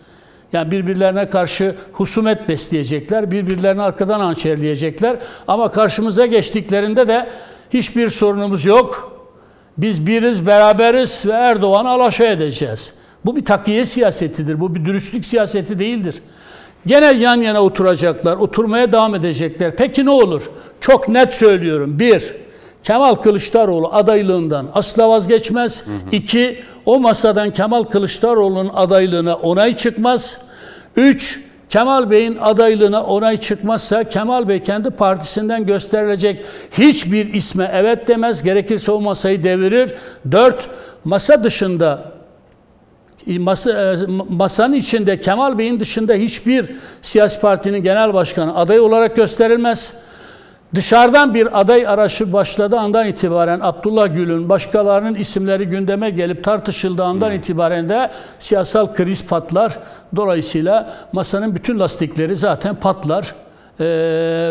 Yani 0.52 0.70
birbirlerine 0.70 1.30
karşı 1.30 1.74
husumet 1.92 2.48
besleyecekler, 2.48 3.30
birbirlerini 3.30 3.82
arkadan 3.82 4.20
hançerleyecekler. 4.20 5.16
Ama 5.48 5.70
karşımıza 5.70 6.26
geçtiklerinde 6.26 7.08
de 7.08 7.28
hiçbir 7.70 8.08
sorunumuz 8.08 8.64
yok. 8.64 9.12
Biz 9.78 10.06
biriz, 10.06 10.46
beraberiz 10.46 11.26
ve 11.26 11.32
Erdoğan'ı 11.32 11.88
alaşağı 11.88 12.32
edeceğiz. 12.32 12.94
Bu 13.24 13.36
bir 13.36 13.44
takiye 13.44 13.84
siyasetidir, 13.84 14.60
bu 14.60 14.74
bir 14.74 14.84
dürüstlük 14.84 15.24
siyaseti 15.26 15.78
değildir. 15.78 16.14
Gene 16.86 17.12
yan 17.12 17.36
yana 17.36 17.62
oturacaklar, 17.62 18.36
oturmaya 18.36 18.92
devam 18.92 19.14
edecekler. 19.14 19.76
Peki 19.76 20.04
ne 20.04 20.10
olur? 20.10 20.42
Çok 20.80 21.08
net 21.08 21.34
söylüyorum. 21.34 21.98
Bir, 21.98 22.34
Kemal 22.84 23.14
Kılıçdaroğlu 23.14 23.88
adaylığından 23.92 24.66
asla 24.74 25.08
vazgeçmez. 25.08 25.84
İki, 26.12 26.62
o 26.86 27.00
masadan 27.00 27.52
Kemal 27.52 27.84
Kılıçdaroğlu'nun 27.84 28.70
adaylığına 28.74 29.34
onay 29.34 29.76
çıkmaz. 29.76 30.40
Üç, 30.96 31.40
Kemal 31.70 32.10
Bey'in 32.10 32.36
adaylığına 32.40 33.04
onay 33.04 33.36
çıkmazsa 33.36 34.04
Kemal 34.04 34.48
Bey 34.48 34.62
kendi 34.62 34.90
partisinden 34.90 35.66
gösterilecek 35.66 36.44
hiçbir 36.78 37.34
isme 37.34 37.70
evet 37.74 38.08
demez. 38.08 38.42
Gerekirse 38.42 38.92
o 38.92 39.00
masayı 39.00 39.44
devirir. 39.44 39.94
Dört, 40.30 40.68
masa 41.04 41.44
dışında 41.44 42.12
masa, 43.26 43.92
e, 43.92 43.96
masanın 44.28 44.74
içinde 44.74 45.20
Kemal 45.20 45.58
Bey'in 45.58 45.80
dışında 45.80 46.14
hiçbir 46.14 46.70
siyasi 47.02 47.40
partinin 47.40 47.82
genel 47.82 48.14
başkanı 48.14 48.56
aday 48.56 48.80
olarak 48.80 49.16
gösterilmez. 49.16 49.96
Dışarıdan 50.74 51.34
bir 51.34 51.60
aday 51.60 51.86
arayışı 51.86 52.32
başladığı 52.32 52.78
andan 52.78 53.06
itibaren 53.06 53.60
Abdullah 53.62 54.14
Gül'ün 54.14 54.48
başkalarının 54.48 55.14
isimleri 55.14 55.66
gündeme 55.66 56.10
gelip 56.10 56.44
tartışıldığı 56.44 57.04
andan 57.04 57.32
itibaren 57.32 57.88
de 57.88 58.10
siyasal 58.38 58.94
kriz 58.94 59.26
patlar. 59.26 59.78
Dolayısıyla 60.16 60.94
masanın 61.12 61.54
bütün 61.54 61.78
lastikleri 61.78 62.36
zaten 62.36 62.74
patlar. 62.74 63.34
Ee, 63.80 63.84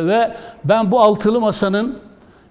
ve 0.03 0.31
ben 0.64 0.91
bu 0.91 0.99
altılı 0.99 1.39
masanın 1.41 1.98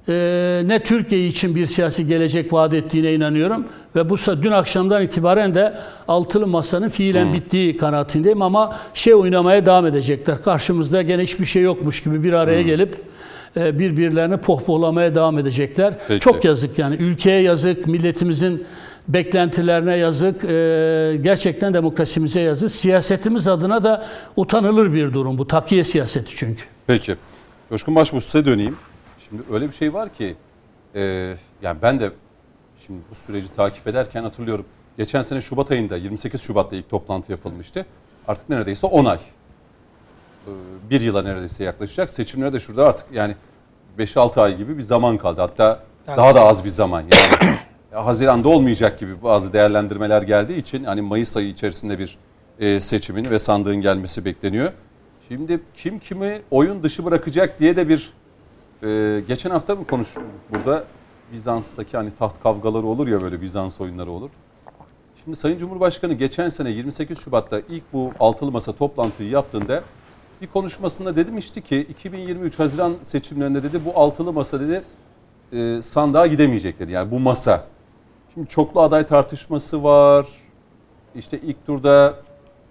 e, 0.09 0.63
ne 0.67 0.83
Türkiye 0.83 1.27
için 1.27 1.55
bir 1.55 1.67
siyasi 1.67 2.07
gelecek 2.07 2.53
vaat 2.53 2.75
ettiğine 2.75 3.15
inanıyorum 3.15 3.67
ve 3.97 4.11
bu 4.11 4.17
dün 4.43 4.53
akşamdan 4.53 5.03
itibaren 5.03 5.55
de 5.55 5.75
altılı 6.09 6.47
masanın 6.47 6.89
fiilen 6.89 7.35
bittiği 7.35 7.77
kanaatindeyim 7.77 8.43
ama 8.43 8.77
şey 8.95 9.15
oynamaya 9.15 9.67
devam 9.67 9.87
edecekler. 9.87 10.43
Karşımızda 10.43 11.03
gene 11.03 11.23
hiçbir 11.23 11.47
şey 11.47 11.63
yokmuş 11.63 12.03
gibi 12.03 12.25
bir 12.25 12.33
araya 12.33 12.63
gelip 12.63 12.95
e, 12.95 13.20
birbirlerini 13.57 14.37
pohpohlamaya 14.37 15.15
devam 15.15 15.39
edecekler. 15.39 15.95
Peki. 16.09 16.21
Çok 16.21 16.45
yazık 16.45 16.79
yani 16.79 16.97
ülkeye 16.97 17.43
yazık, 17.43 17.87
milletimizin 17.87 18.67
beklentilerine 19.09 19.97
yazık, 19.97 20.45
e, 20.45 21.19
gerçekten 21.23 21.75
demokrasimize 21.75 22.41
yazık. 22.41 22.71
Siyasetimiz 22.71 23.49
adına 23.49 23.85
da 23.85 24.07
utanılır 24.37 24.93
bir 24.93 25.13
durum 25.13 25.39
bu. 25.39 25.47
Takiye 25.47 25.85
siyaseti 25.85 26.37
çünkü. 26.37 26.63
Peki. 26.87 27.17
Coşkun 27.69 27.95
Başbuğ 27.95 28.21
size 28.21 28.45
döneyim. 28.45 28.77
Şimdi 29.29 29.43
öyle 29.53 29.69
bir 29.69 29.73
şey 29.73 29.95
var 29.95 30.15
ki 30.15 30.37
e, 30.95 31.35
yani 31.63 31.79
ben 31.83 32.01
de 32.01 32.11
şimdi 32.87 33.01
bu 33.11 33.15
süreci 33.15 33.49
takip 33.49 33.87
ederken 33.87 34.23
hatırlıyorum. 34.23 34.65
Geçen 34.99 35.23
sene 35.23 35.41
Şubat 35.41 35.71
ayında 35.71 35.97
28 35.97 36.41
Şubat'ta 36.41 36.77
ilk 36.77 36.91
toplantı 36.91 37.33
yapılmıştı. 37.33 37.87
Artık 38.29 38.49
neredeyse 38.49 38.87
10 38.87 39.05
ay. 39.05 39.19
E, 40.47 40.51
bir 40.91 41.01
yıla 41.01 41.23
neredeyse 41.23 41.65
yaklaşacak. 41.65 42.11
Seçimlere 42.11 42.53
de 42.53 42.61
şurada 42.61 42.87
artık 42.87 43.07
yani 43.13 43.35
5-6 43.99 44.41
ay 44.41 44.57
gibi 44.57 44.79
bir 44.79 44.83
zaman 44.83 45.19
kaldı. 45.19 45.41
Hatta 45.41 45.83
daha 46.07 46.35
da 46.35 46.41
az 46.41 46.65
bir 46.65 46.71
zaman. 46.71 47.01
Yani 47.01 47.55
ya 47.93 48.07
Haziran'da 48.07 48.49
olmayacak 48.49 49.01
gibi 49.01 49.23
bazı 49.23 49.53
değerlendirmeler 49.53 50.23
geldiği 50.23 50.57
için 50.59 50.85
hani 50.85 51.03
Mayıs 51.03 51.37
ayı 51.37 51.49
içerisinde 51.49 51.99
bir 51.99 52.19
e, 52.61 52.81
seçimin 52.81 53.31
ve 53.31 53.39
sandığın 53.39 53.81
gelmesi 53.81 54.25
bekleniyor. 54.25 54.73
Şimdi 55.29 55.61
kim 55.77 55.99
kimi 55.99 56.43
oyun 56.51 56.83
dışı 56.83 57.05
bırakacak 57.05 57.61
diye 57.61 57.77
de 57.77 57.89
bir 57.89 58.13
e, 58.83 59.21
geçen 59.29 59.51
hafta 59.51 59.75
mı 59.75 59.87
konuştuk 59.87 60.23
burada 60.51 60.85
Bizans'taki 61.33 61.97
hani 61.97 62.11
taht 62.11 62.43
kavgaları 62.43 62.87
olur 62.87 63.09
ya 63.09 63.23
böyle 63.23 63.43
Bizans 63.43 63.81
oyunları 63.81 64.11
olur. 64.11 64.31
Şimdi 65.25 65.37
Sayın 65.37 65.59
Cumhurbaşkanı 65.59 66.15
geçen 66.15 66.49
sene 66.49 66.71
28 66.71 67.19
Şubat'ta 67.19 67.61
ilk 67.69 67.93
bu 67.93 68.13
altılı 68.21 68.53
masa 68.53 68.73
toplantıyı 68.73 69.31
yaptığında 69.31 69.83
bir 70.41 70.47
konuşmasında 70.47 71.17
demişti 71.17 71.63
ki 71.63 71.81
2023 71.81 72.59
Haziran 72.59 72.95
seçimlerinde 73.03 73.63
dedi 73.63 73.85
bu 73.85 74.01
altılı 74.01 74.33
masa 74.33 74.61
dedi 74.61 74.83
e, 75.53 75.83
sandığa 75.83 76.27
gidemeyecek. 76.27 76.81
Yani 76.89 77.11
bu 77.11 77.21
masa. 77.21 77.65
Şimdi 78.35 78.49
çoklu 78.49 78.81
aday 78.81 79.07
tartışması 79.07 79.85
var. 79.85 80.27
İşte 81.15 81.39
ilk 81.39 81.67
turda 81.67 82.15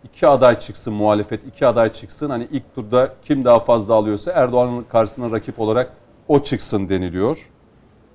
iki 0.04 0.28
aday 0.28 0.60
çıksın 0.60 0.94
muhalefet, 0.94 1.44
iki 1.44 1.68
aday 1.68 1.94
çıksın. 1.94 2.30
Hani 2.30 2.48
ilk 2.52 2.76
turda 2.76 3.14
kim 3.26 3.46
daha 3.46 3.60
fazla 3.60 3.94
alıyorsa 3.94 4.32
Erdoğan'ın 4.32 4.84
karşısına 4.84 5.32
rakip 5.32 5.60
olarak 5.60 5.94
o 6.28 6.44
çıksın 6.44 6.90
deniliyor. 6.90 7.50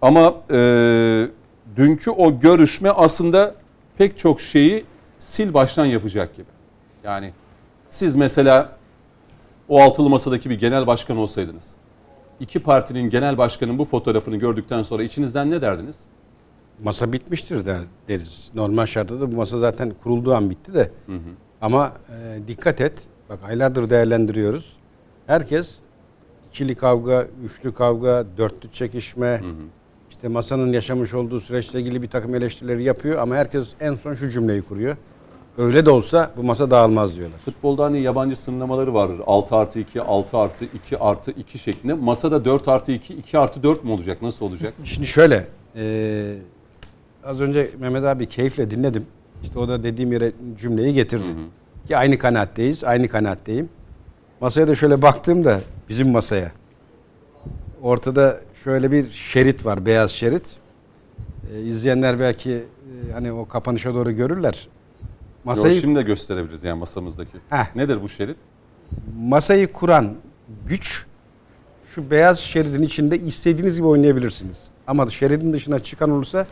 Ama 0.02 0.34
e, 0.50 1.28
dünkü 1.76 2.10
o 2.10 2.40
görüşme 2.40 2.90
aslında 2.90 3.54
pek 3.98 4.18
çok 4.18 4.40
şeyi 4.40 4.84
sil 5.30 5.48
baştan 5.54 5.84
yapacak 5.84 6.36
gibi. 6.36 6.46
Yani 7.04 7.32
siz 7.90 8.16
mesela 8.16 8.76
o 9.68 9.80
altılı 9.82 10.10
masadaki 10.10 10.50
bir 10.50 10.58
genel 10.58 10.86
başkan 10.86 11.16
olsaydınız, 11.16 11.70
iki 12.40 12.62
partinin 12.62 13.10
genel 13.10 13.38
başkanının 13.38 13.78
bu 13.78 13.84
fotoğrafını 13.84 14.36
gördükten 14.36 14.82
sonra 14.82 15.02
içinizden 15.02 15.50
ne 15.50 15.62
derdiniz? 15.62 16.04
Masa 16.84 17.12
bitmiştir 17.12 17.66
der, 17.66 17.80
deriz. 18.08 18.50
Normal 18.54 18.86
şartta 18.86 19.20
da 19.20 19.32
bu 19.32 19.36
masa 19.36 19.58
zaten 19.58 19.92
kurulduğu 20.02 20.34
an 20.34 20.50
bitti 20.50 20.74
de. 20.74 20.90
Ama 21.60 21.92
e, 22.08 22.48
dikkat 22.48 22.80
et. 22.80 22.92
Bak 23.28 23.38
aylardır 23.48 23.90
değerlendiriyoruz. 23.90 24.76
Herkes 25.26 25.78
ikili 26.50 26.74
kavga, 26.74 27.26
üçlü 27.44 27.74
kavga, 27.74 28.24
dörtlü 28.38 28.70
çekişme, 28.70 29.40
işte 30.10 30.28
masanın 30.28 30.72
yaşamış 30.72 31.14
olduğu 31.14 31.40
süreçle 31.40 31.80
ilgili 31.80 32.02
bir 32.02 32.08
takım 32.08 32.34
eleştirileri 32.34 32.82
yapıyor 32.82 33.18
ama 33.18 33.36
herkes 33.36 33.72
en 33.80 33.94
son 33.94 34.14
şu 34.14 34.30
cümleyi 34.30 34.62
kuruyor. 34.62 34.96
Öyle 35.58 35.86
de 35.86 35.90
olsa 35.90 36.30
bu 36.36 36.42
masa 36.42 36.70
dağılmaz 36.70 37.16
diyorlar. 37.16 37.38
Futbolda 37.38 37.84
hani 37.84 38.00
yabancı 38.00 38.36
sınırlamaları 38.36 38.94
vardır. 38.94 39.20
6 39.26 39.56
artı 39.56 39.78
2, 39.78 40.02
6 40.02 40.38
artı 40.38 40.64
2 40.64 40.98
artı 40.98 41.30
2 41.30 41.58
şeklinde. 41.58 41.94
Masada 41.94 42.44
4 42.44 42.68
artı 42.68 42.92
2, 42.92 43.14
2 43.14 43.38
artı 43.38 43.62
4 43.62 43.84
mü 43.84 43.90
olacak? 43.90 44.22
Nasıl 44.22 44.46
olacak? 44.46 44.74
Şimdi 44.84 45.06
şöyle, 45.06 45.46
e, 45.76 46.34
az 47.24 47.40
önce 47.40 47.70
Mehmet 47.78 48.04
abi 48.04 48.26
keyifle 48.26 48.70
dinledim. 48.70 49.06
İşte 49.42 49.58
o 49.58 49.68
da 49.68 49.82
dediğim 49.82 50.12
yere 50.12 50.32
cümleyi 50.58 50.94
getirdi. 50.94 51.24
Ki 51.86 51.96
aynı 51.96 52.18
kanaatteyiz, 52.18 52.84
aynı 52.84 53.08
kanaatteyim. 53.08 53.68
Masaya 54.40 54.68
da 54.68 54.74
şöyle 54.74 55.02
baktığımda 55.02 55.60
bizim 55.88 56.10
masaya. 56.10 56.52
Ortada 57.82 58.40
şöyle 58.64 58.90
bir 58.90 59.10
şerit 59.10 59.66
var, 59.66 59.86
beyaz 59.86 60.10
şerit. 60.10 60.56
E, 61.54 61.60
izleyenler 61.60 62.20
belki 62.20 62.52
e, 62.52 63.12
hani 63.12 63.32
o 63.32 63.48
kapanışa 63.48 63.94
doğru 63.94 64.12
görürler. 64.12 64.68
Masayı... 65.44 65.64
Masayı 65.64 65.80
şimdi 65.80 65.98
de 65.98 66.02
gösterebiliriz 66.02 66.64
yani 66.64 66.78
masamızdaki. 66.78 67.38
Heh. 67.50 67.76
Nedir 67.76 68.02
bu 68.02 68.08
şerit? 68.08 68.36
masayı 69.18 69.72
kuran 69.72 70.14
güç 70.66 71.06
şu 71.94 72.10
beyaz 72.10 72.38
şeridin 72.38 72.82
içinde 72.82 73.18
istediğiniz 73.18 73.76
gibi 73.76 73.86
oynayabilirsiniz. 73.86 74.62
Ama 74.86 75.06
şeridin 75.06 75.52
dışına 75.52 75.78
çıkan 75.78 76.10
olursa 76.10 76.46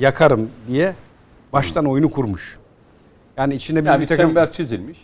yakarım 0.00 0.48
diye 0.68 0.94
baştan 1.52 1.84
oyunu 1.84 2.10
kurmuş. 2.10 2.58
Yani 3.36 3.54
içine 3.54 3.82
bir, 3.82 3.86
Yani 3.86 4.02
bir 4.02 4.06
takım 4.06 4.26
çember 4.26 4.52
çizilmiş. 4.52 4.98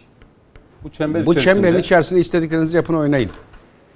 Bu 0.85 0.89
çember 0.89 1.27
bu 1.27 1.33
içerisinde 1.33 1.55
çemberin 1.55 1.79
içerisinde 1.79 2.21
istediklerinizi 2.21 2.77
yapın 2.77 2.95
oynayın. 2.95 3.31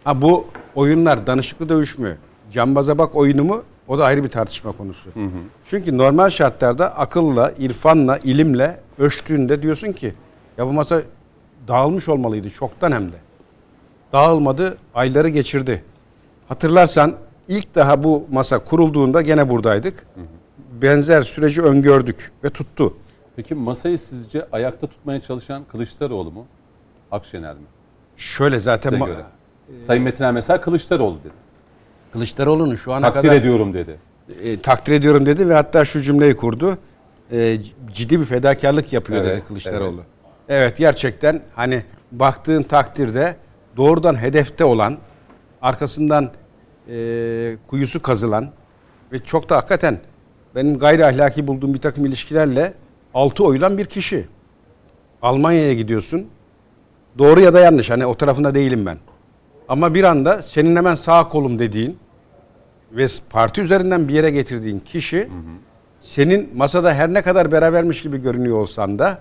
Ha 0.04 0.22
bu 0.22 0.46
oyunlar 0.74 1.26
danışıklı 1.26 1.68
dövüşmü, 1.68 2.16
cambaza 2.52 2.98
bak 2.98 3.14
oyunu 3.14 3.44
mu 3.44 3.62
o 3.88 3.98
da 3.98 4.04
ayrı 4.04 4.24
bir 4.24 4.28
tartışma 4.28 4.72
konusu. 4.72 5.10
Çünkü 5.66 5.98
normal 5.98 6.30
şartlarda 6.30 6.98
akılla, 6.98 7.52
irfanla, 7.58 8.18
ilimle 8.18 8.80
ölçtüğünde 8.98 9.62
diyorsun 9.62 9.92
ki 9.92 10.14
ya 10.58 10.66
bu 10.66 10.72
masa 10.72 11.02
dağılmış 11.68 12.08
olmalıydı 12.08 12.50
çoktan 12.50 12.92
hem 12.92 13.12
de. 13.12 13.16
Dağılmadı, 14.12 14.78
ayları 14.94 15.28
geçirdi. 15.28 15.84
Hatırlarsan 16.48 17.14
ilk 17.48 17.74
daha 17.74 18.02
bu 18.02 18.26
masa 18.32 18.58
kurulduğunda 18.58 19.22
gene 19.22 19.50
buradaydık. 19.50 20.06
Benzer 20.82 21.22
süreci 21.22 21.62
öngördük 21.62 22.32
ve 22.44 22.50
tuttu. 22.50 22.94
Peki 23.36 23.54
masayı 23.54 23.98
sizce 23.98 24.46
ayakta 24.52 24.86
tutmaya 24.86 25.20
çalışan 25.20 25.64
Kılıçdaroğlu 25.64 26.30
mu? 26.30 26.46
Akşener 27.10 27.54
mi? 27.54 27.66
Şöyle 28.16 28.58
zaten 28.58 28.90
Size 28.90 29.04
göre. 29.04 29.24
Sayın 29.80 30.02
Metiner 30.02 30.32
mesela 30.32 30.60
Kılıçdaroğlu 30.60 31.18
dedi. 31.20 31.43
Kılıçdaroğlu'nun 32.14 32.74
şu 32.74 32.92
ana 32.92 33.12
Takdir 33.12 33.28
kadar 33.28 33.40
ediyorum 33.40 33.72
dedi. 33.74 33.96
e, 34.42 34.60
takdir 34.60 34.92
ediyorum 34.92 35.26
dedi 35.26 35.48
ve 35.48 35.54
hatta 35.54 35.84
şu 35.84 36.00
cümleyi 36.00 36.36
kurdu. 36.36 36.78
E, 37.32 37.58
ciddi 37.92 38.20
bir 38.20 38.24
fedakarlık 38.24 38.92
yapıyor 38.92 39.24
Evet, 39.24 39.36
dedi 39.36 39.46
Kılıçdaroğlu. 39.48 40.00
Evet. 40.48 40.76
gerçekten 40.76 41.42
hani 41.54 41.82
baktığın 42.12 42.62
takdirde 42.62 43.36
doğrudan 43.76 44.22
hedefte 44.22 44.64
olan, 44.64 44.98
arkasından 45.62 46.30
e, 46.90 47.56
kuyusu 47.66 48.02
kazılan 48.02 48.48
ve 49.12 49.18
çok 49.18 49.48
da 49.48 49.56
hakikaten 49.56 49.98
benim 50.54 50.78
gayri 50.78 51.06
ahlaki 51.06 51.46
bulduğum 51.46 51.74
bir 51.74 51.80
takım 51.80 52.06
ilişkilerle 52.06 52.74
altı 53.14 53.44
oyulan 53.44 53.78
bir 53.78 53.84
kişi. 53.84 54.26
Almanya'ya 55.22 55.74
gidiyorsun. 55.74 56.26
Doğru 57.18 57.40
ya 57.40 57.54
da 57.54 57.60
yanlış 57.60 57.90
hani 57.90 58.06
o 58.06 58.14
tarafında 58.14 58.54
değilim 58.54 58.86
ben. 58.86 58.98
Ama 59.68 59.94
bir 59.94 60.04
anda 60.04 60.42
senin 60.42 60.76
hemen 60.76 60.94
sağ 60.94 61.28
kolum 61.28 61.58
dediğin 61.58 61.98
ve 62.94 63.06
parti 63.30 63.60
üzerinden 63.60 64.08
bir 64.08 64.14
yere 64.14 64.30
getirdiğin 64.30 64.78
kişi 64.78 65.28
senin 66.00 66.56
masada 66.56 66.94
her 66.94 67.14
ne 67.14 67.22
kadar 67.22 67.52
berabermiş 67.52 68.02
gibi 68.02 68.22
görünüyor 68.22 68.58
olsan 68.58 68.98
da 68.98 69.18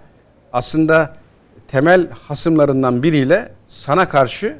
aslında 0.53 1.13
temel 1.67 2.09
hasımlarından 2.09 3.03
biriyle 3.03 3.51
sana 3.67 4.09
karşı 4.09 4.57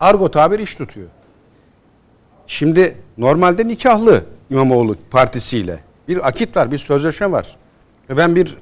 argo 0.00 0.30
tabir 0.30 0.58
iş 0.58 0.74
tutuyor. 0.74 1.08
Şimdi 2.46 2.96
normalde 3.18 3.68
nikahlı 3.68 4.24
İmamoğlu 4.50 4.96
partisiyle 5.10 5.78
bir 6.08 6.28
akit 6.28 6.56
var, 6.56 6.72
bir 6.72 6.78
sözleşme 6.78 7.32
var. 7.32 7.56
Ve 8.10 8.16
ben 8.16 8.36
bir 8.36 8.58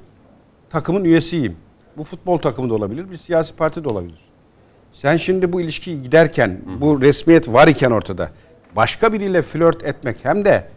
takımın 0.69 1.03
üyesiyim. 1.03 1.55
Bu 1.97 2.03
futbol 2.03 2.37
takımı 2.37 2.69
da 2.69 2.73
olabilir, 2.73 3.11
bir 3.11 3.17
siyasi 3.17 3.55
parti 3.55 3.83
de 3.83 3.89
olabilir. 3.89 4.19
Sen 4.91 5.17
şimdi 5.17 5.53
bu 5.53 5.61
ilişkiyi 5.61 6.03
giderken, 6.03 6.59
bu 6.81 7.01
resmiyet 7.01 7.53
var 7.53 7.67
iken 7.67 7.91
ortada 7.91 8.31
başka 8.77 9.13
biriyle 9.13 9.41
flört 9.41 9.83
etmek 9.83 10.17
hem 10.23 10.45
de 10.45 10.67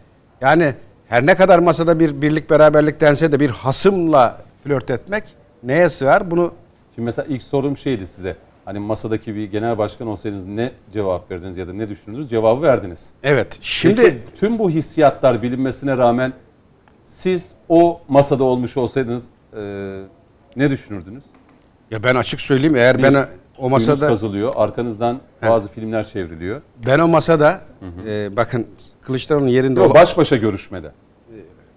yani 0.41 0.73
her 1.07 1.25
ne 1.25 1.35
kadar 1.35 1.59
masada 1.59 1.99
bir 1.99 2.21
birlik 2.21 2.49
beraberlik 2.49 3.01
dense 3.01 3.31
de 3.31 3.39
bir 3.39 3.49
hasımla 3.49 4.41
flört 4.63 4.89
etmek 4.89 5.23
neye 5.63 5.89
sığar? 5.89 6.31
Bunu 6.31 6.53
Şimdi 6.95 7.05
mesela 7.05 7.25
ilk 7.29 7.43
sorum 7.43 7.77
şeydi 7.77 8.07
size. 8.07 8.35
Hani 8.65 8.79
masadaki 8.79 9.35
bir 9.35 9.43
genel 9.51 9.77
başkan 9.77 10.07
olsaydınız 10.07 10.45
ne 10.45 10.71
cevap 10.93 11.31
verdiniz 11.31 11.57
ya 11.57 11.67
da 11.67 11.73
ne 11.73 11.89
düşündünüz? 11.89 12.29
Cevabı 12.29 12.61
verdiniz. 12.61 13.09
evet. 13.23 13.57
Şimdi 13.61 14.01
Peki, 14.01 14.17
tüm 14.39 14.59
bu 14.59 14.69
hissiyatlar 14.69 15.41
bilinmesine 15.41 15.97
rağmen 15.97 16.33
siz 17.07 17.51
o 17.69 18.01
masada 18.07 18.43
olmuş 18.43 18.77
olsaydınız 18.77 19.25
e, 19.57 19.61
ne 20.55 20.69
düşünürdünüz? 20.69 21.23
ya 21.91 22.03
ben 22.03 22.15
açık 22.15 22.41
söyleyeyim 22.41 22.75
eğer 22.75 23.03
ben 23.03 23.25
o 23.61 23.69
Kuyunuz 23.69 23.87
masada 23.87 24.07
kazılıyor, 24.07 24.53
arkanızdan 24.55 25.19
bazı 25.41 25.69
filmler 25.69 26.03
çevriliyor. 26.07 26.61
ben 26.87 26.99
o 26.99 27.07
masada 27.07 27.61
e, 28.07 28.35
bakın 28.35 28.67
Kılıçdaroğlu'nun 29.01 29.49
yerinde 29.49 29.79
Yok, 29.79 29.91
olan 29.91 30.01
baş 30.01 30.17
başa 30.17 30.37
görüşmede. 30.37 30.91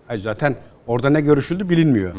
Hayır, 0.06 0.20
zaten 0.20 0.54
orada 0.86 1.10
ne 1.10 1.20
görüşüldü 1.20 1.68
bilinmiyor. 1.68 2.14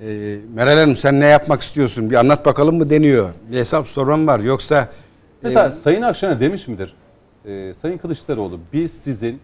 Ee, 0.00 0.38
Meral 0.54 0.78
Hanım 0.78 0.96
sen 0.96 1.20
ne 1.20 1.26
yapmak 1.26 1.62
istiyorsun? 1.62 2.10
Bir 2.10 2.16
anlat 2.16 2.46
bakalım 2.46 2.76
mı 2.76 2.90
deniyor. 2.90 3.30
Bir 3.50 3.56
hesap 3.56 3.86
sormam 3.86 4.26
var. 4.26 4.40
Yoksa 4.40 4.88
Mesela 5.42 5.70
Sayın 5.70 6.02
Akşener 6.02 6.40
demiş 6.40 6.68
midir? 6.68 6.94
E, 7.44 7.74
Sayın 7.74 7.98
Kılıçdaroğlu 7.98 8.60
biz 8.72 8.90
sizin 8.90 9.40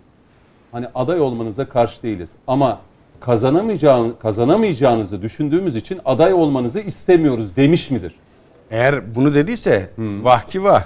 hani 0.73 0.87
aday 0.95 1.21
olmanıza 1.21 1.69
karşı 1.69 2.03
değiliz 2.03 2.37
ama 2.47 2.81
kazanamayacağını, 3.21 4.19
kazanamayacağınızı 4.19 5.23
düşündüğümüz 5.23 5.77
için 5.77 6.01
aday 6.05 6.33
olmanızı 6.33 6.81
istemiyoruz 6.81 7.57
demiş 7.57 7.91
midir? 7.91 8.15
Eğer 8.73 9.15
bunu 9.15 9.35
dediyse 9.35 9.91
vah 9.99 10.43
ki 10.43 10.65
vah. 10.65 10.85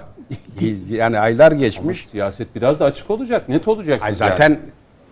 yani 0.88 1.18
aylar 1.18 1.52
geçmiş. 1.52 2.06
Siyaset 2.06 2.54
biraz 2.54 2.80
da 2.80 2.84
açık 2.84 3.10
olacak, 3.10 3.48
net 3.48 3.68
olacak 3.68 4.02
Ay 4.02 4.10
siz 4.10 4.20
yani. 4.20 4.30
zaten 4.30 4.58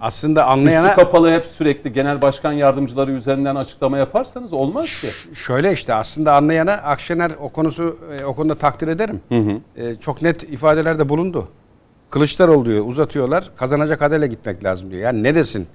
aslında 0.01 0.41
Üstü 0.41 0.51
anlayana 0.51 0.95
kapalı 0.95 1.31
hep 1.31 1.47
sürekli 1.47 1.93
genel 1.93 2.23
başkan 2.23 2.53
yardımcıları 2.53 3.13
üzerinden 3.13 3.57
açıklama 3.57 3.99
yaparsanız 3.99 4.53
olmaz 4.53 5.01
ki. 5.01 5.09
şöyle 5.35 5.73
işte 5.73 5.95
aslında 5.95 6.35
anlayana 6.35 6.73
Akşener 6.73 7.33
o 7.41 7.49
konusu 7.49 7.99
e, 8.21 8.25
o 8.25 8.35
konuda 8.35 8.55
takdir 8.55 8.89
ederim. 8.89 9.21
E, 9.77 9.95
çok 9.95 10.23
net 10.23 10.43
ifadelerde 10.43 11.09
bulundu. 11.09 11.49
Kılıçdaroğlu 12.11 12.65
diyor 12.65 12.87
uzatıyorlar. 12.87 13.51
Kazanacak 13.57 14.03
adayla 14.03 14.27
gitmek 14.27 14.65
lazım 14.65 14.91
diyor. 14.91 15.03
Yani 15.03 15.23
ne 15.23 15.35
desin? 15.35 15.67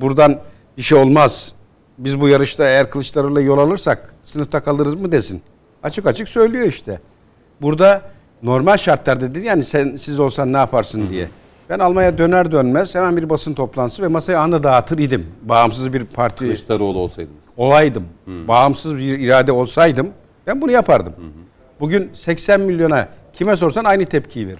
Buradan 0.00 0.38
bir 0.76 0.82
şey 0.82 0.98
olmaz. 0.98 1.52
Biz 1.98 2.20
bu 2.20 2.28
yarışta 2.28 2.64
eğer 2.64 2.90
Kılıçdaroğlu'yla 2.90 3.40
yol 3.40 3.58
alırsak 3.58 4.14
sınıfta 4.22 4.60
kalırız 4.60 5.00
mı 5.00 5.12
desin. 5.12 5.42
Açık 5.82 6.06
açık 6.06 6.28
söylüyor 6.28 6.66
işte. 6.66 7.00
Burada 7.62 8.02
normal 8.42 8.76
şartlarda 8.76 9.34
dedi 9.34 9.46
yani 9.46 9.64
sen 9.64 9.96
siz 9.96 10.20
olsan 10.20 10.52
ne 10.52 10.56
yaparsın 10.56 11.10
diye. 11.10 11.28
Ben 11.70 11.78
Almanya 11.78 12.18
döner 12.18 12.52
dönmez 12.52 12.94
hemen 12.94 13.16
bir 13.16 13.30
basın 13.30 13.54
toplantısı 13.54 14.02
ve 14.02 14.08
masayı 14.08 14.40
anda 14.40 14.62
dağıtır 14.62 14.98
idim. 14.98 15.26
Bağımsız 15.42 15.92
bir 15.92 16.04
parti 16.04 16.38
Kılıçdaroğlu 16.44 16.98
olsaydınız. 16.98 17.44
olaydım, 17.56 18.04
bağımsız 18.26 18.96
bir 18.96 19.18
irade 19.18 19.52
olsaydım 19.52 20.10
ben 20.46 20.60
bunu 20.62 20.72
yapardım. 20.72 21.12
Bugün 21.80 22.10
80 22.14 22.60
milyona 22.60 23.08
kime 23.32 23.56
sorsan 23.56 23.84
aynı 23.84 24.06
tepkiyi 24.06 24.48
verir. 24.48 24.58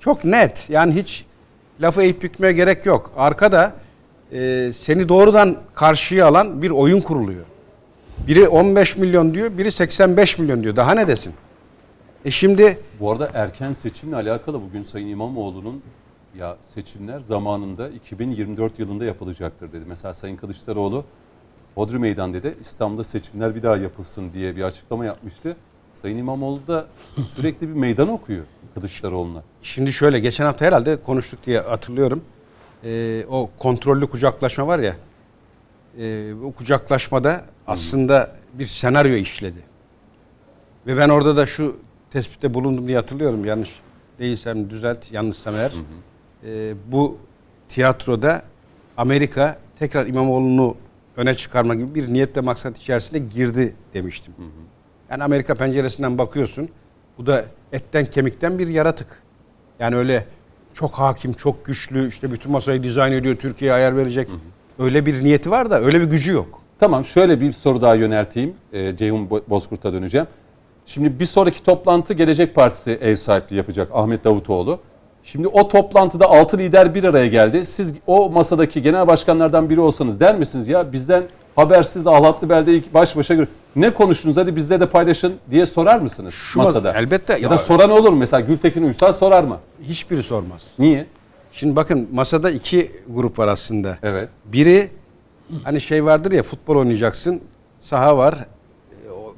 Çok 0.00 0.24
net. 0.24 0.70
Yani 0.70 0.94
hiç 0.94 1.24
lafı 1.80 2.02
eğip 2.02 2.22
bükmeye 2.22 2.52
gerek 2.52 2.86
yok. 2.86 3.12
Arkada 3.16 3.72
e, 4.32 4.70
seni 4.72 5.08
doğrudan 5.08 5.56
karşıya 5.74 6.26
alan 6.26 6.62
bir 6.62 6.70
oyun 6.70 7.00
kuruluyor. 7.00 7.44
Biri 8.18 8.48
15 8.48 8.96
milyon 8.96 9.34
diyor, 9.34 9.58
biri 9.58 9.72
85 9.72 10.38
milyon 10.38 10.62
diyor. 10.62 10.76
Daha 10.76 10.94
ne 10.94 11.08
desin? 11.08 11.34
E 12.24 12.30
şimdi 12.30 12.78
Bu 13.00 13.12
arada 13.12 13.30
erken 13.34 13.72
seçimle 13.72 14.16
alakalı 14.16 14.62
bugün 14.62 14.82
Sayın 14.82 15.08
İmamoğlu'nun 15.08 15.82
ya 16.38 16.56
seçimler 16.62 17.20
zamanında 17.20 17.88
2024 17.88 18.78
yılında 18.78 19.04
yapılacaktır 19.04 19.72
dedi. 19.72 19.84
Mesela 19.88 20.14
Sayın 20.14 20.36
Kılıçdaroğlu 20.36 21.04
Bodrum 21.76 22.00
Meydan 22.00 22.34
dedi 22.34 22.54
İstanbul'da 22.60 23.04
seçimler 23.04 23.54
bir 23.54 23.62
daha 23.62 23.76
yapılsın 23.76 24.32
diye 24.32 24.56
bir 24.56 24.62
açıklama 24.62 25.04
yapmıştı. 25.04 25.56
Sayın 25.94 26.18
İmamoğlu 26.18 26.66
da 26.68 26.86
sürekli 27.22 27.68
bir 27.68 27.74
meydan 27.74 28.08
okuyor 28.08 28.44
Kılıçdaroğlu'na. 28.74 29.42
Şimdi 29.62 29.92
şöyle 29.92 30.20
geçen 30.20 30.44
hafta 30.44 30.64
herhalde 30.64 31.02
konuştuk 31.02 31.46
diye 31.46 31.60
hatırlıyorum. 31.60 32.24
Ee, 32.84 33.24
o 33.30 33.50
kontrollü 33.58 34.06
kucaklaşma 34.06 34.66
var 34.66 34.78
ya. 34.78 34.96
E, 35.98 36.34
o 36.34 36.52
kucaklaşmada 36.52 37.44
aslında 37.66 38.30
bir 38.54 38.66
senaryo 38.66 39.14
işledi. 39.14 39.58
Ve 40.86 40.96
ben 40.96 41.08
orada 41.08 41.36
da 41.36 41.46
şu 41.46 41.76
tespitte 42.10 42.54
bulundum 42.54 42.86
diye 42.88 42.96
hatırlıyorum. 42.96 43.44
Yanlış 43.44 43.70
değilsem 44.18 44.70
düzelt, 44.70 45.12
yanlışsam 45.12 45.54
eğer. 45.54 45.72
Ee, 46.44 46.74
bu 46.92 47.18
tiyatroda 47.68 48.42
Amerika 48.96 49.58
tekrar 49.78 50.06
İmamoğlu'nu 50.06 50.76
öne 51.16 51.34
çıkarma 51.34 51.74
gibi 51.74 51.94
bir 51.94 52.12
niyet 52.12 52.36
ve 52.36 52.40
maksat 52.40 52.78
içerisinde 52.78 53.18
girdi 53.18 53.74
demiştim. 53.94 54.34
Yani 55.10 55.24
Amerika 55.24 55.54
penceresinden 55.54 56.18
bakıyorsun. 56.18 56.68
Bu 57.18 57.26
da 57.26 57.44
etten 57.72 58.06
kemikten 58.06 58.58
bir 58.58 58.68
yaratık. 58.68 59.22
Yani 59.78 59.96
öyle 59.96 60.26
çok 60.74 60.92
hakim, 60.94 61.32
çok 61.32 61.64
güçlü, 61.66 62.08
işte 62.08 62.32
bütün 62.32 62.52
masayı 62.52 62.82
dizayn 62.82 63.12
ediyor, 63.12 63.36
Türkiye'ye 63.36 63.74
ayar 63.74 63.96
verecek. 63.96 64.28
Öyle 64.78 65.06
bir 65.06 65.24
niyeti 65.24 65.50
var 65.50 65.70
da 65.70 65.80
öyle 65.80 66.00
bir 66.00 66.06
gücü 66.06 66.32
yok. 66.32 66.62
Tamam 66.78 67.04
şöyle 67.04 67.40
bir 67.40 67.52
soru 67.52 67.82
daha 67.82 67.94
yönelteyim. 67.94 68.54
Ee, 68.72 68.96
Ceyhun 68.96 69.26
Bo- 69.26 69.42
Bozkurt'a 69.48 69.92
döneceğim. 69.92 70.26
Şimdi 70.86 71.20
bir 71.20 71.24
sonraki 71.24 71.62
toplantı 71.62 72.14
Gelecek 72.14 72.54
Partisi 72.54 72.90
ev 73.02 73.16
sahipliği 73.16 73.56
yapacak 73.56 73.88
Ahmet 73.94 74.24
Davutoğlu. 74.24 74.78
Şimdi 75.24 75.48
o 75.48 75.68
toplantıda 75.68 76.26
altı 76.26 76.58
lider 76.58 76.94
bir 76.94 77.04
araya 77.04 77.26
geldi. 77.26 77.64
Siz 77.64 77.94
o 78.06 78.30
masadaki 78.30 78.82
genel 78.82 79.06
başkanlardan 79.06 79.70
biri 79.70 79.80
olsanız 79.80 80.20
der 80.20 80.36
misiniz 80.38 80.68
ya 80.68 80.92
bizden 80.92 81.24
habersiz 81.56 82.06
ahlatlı 82.06 82.48
beldeyi 82.50 82.84
baş 82.94 83.16
başa 83.16 83.34
gör. 83.34 83.46
Ne 83.76 83.94
konuştunuz 83.94 84.36
hadi 84.36 84.56
bizde 84.56 84.80
de 84.80 84.88
paylaşın 84.88 85.34
diye 85.50 85.66
sorar 85.66 85.98
mısınız 86.00 86.34
Şu 86.34 86.58
mas- 86.58 86.64
masada? 86.64 86.92
elbette. 86.94 87.32
Ya, 87.32 87.38
Ya- 87.38 87.50
da 87.50 87.58
soran 87.58 87.90
olur 87.90 88.10
mu? 88.12 88.16
Mesela 88.18 88.40
Gültekin 88.40 88.82
Uysal 88.82 89.12
sorar 89.12 89.44
mı? 89.44 89.58
Hiçbiri 89.82 90.22
sormaz. 90.22 90.62
Niye? 90.78 91.06
Şimdi 91.52 91.76
bakın 91.76 92.08
masada 92.12 92.50
iki 92.50 92.90
grup 93.08 93.38
var 93.38 93.48
aslında. 93.48 93.98
Evet. 94.02 94.28
Biri 94.44 94.90
hani 95.64 95.80
şey 95.80 96.04
vardır 96.04 96.32
ya 96.32 96.42
futbol 96.42 96.76
oynayacaksın. 96.76 97.40
Saha 97.80 98.16
var. 98.16 98.46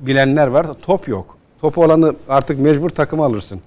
Bilenler 0.00 0.46
var. 0.46 0.66
Top 0.82 1.08
yok. 1.08 1.36
Topu 1.60 1.84
olanı 1.84 2.14
artık 2.28 2.60
mecbur 2.60 2.90
takıma 2.90 3.24
alırsın. 3.26 3.60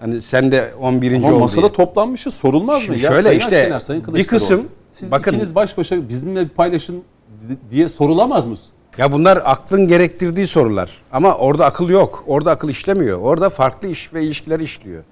Hani 0.00 0.20
sen 0.20 0.50
de 0.50 0.74
11. 0.80 1.14
Ama 1.14 1.28
ol 1.34 1.38
masada 1.38 1.60
diye. 1.62 1.72
toplanmışız 1.72 2.34
sorulmaz 2.34 2.82
Şimdi 2.82 2.98
mı? 2.98 3.04
Ya 3.04 3.10
şöyle 3.10 3.22
Sayın 3.22 3.40
işte, 3.40 3.56
Akşener, 3.60 3.80
Sayın 3.80 4.14
bir 4.14 4.26
kısım- 4.26 4.68
siz 4.92 5.12
bakın- 5.12 5.30
ikiniz 5.32 5.54
baş 5.54 5.78
başa 5.78 6.08
bizimle 6.08 6.48
paylaşın 6.48 7.02
di- 7.48 7.70
diye 7.70 7.88
sorulamaz 7.88 8.48
mı? 8.48 8.56
Ya 8.98 9.12
bunlar 9.12 9.42
aklın 9.44 9.88
gerektirdiği 9.88 10.46
sorular. 10.46 10.90
Ama 11.12 11.34
orada 11.34 11.66
akıl 11.66 11.88
yok. 11.88 12.24
Orada 12.26 12.50
akıl 12.50 12.68
işlemiyor. 12.68 13.18
Orada 13.18 13.50
farklı 13.50 13.88
iş 13.88 14.14
ve 14.14 14.22
ilişkiler 14.24 14.60
işliyor. 14.60 15.02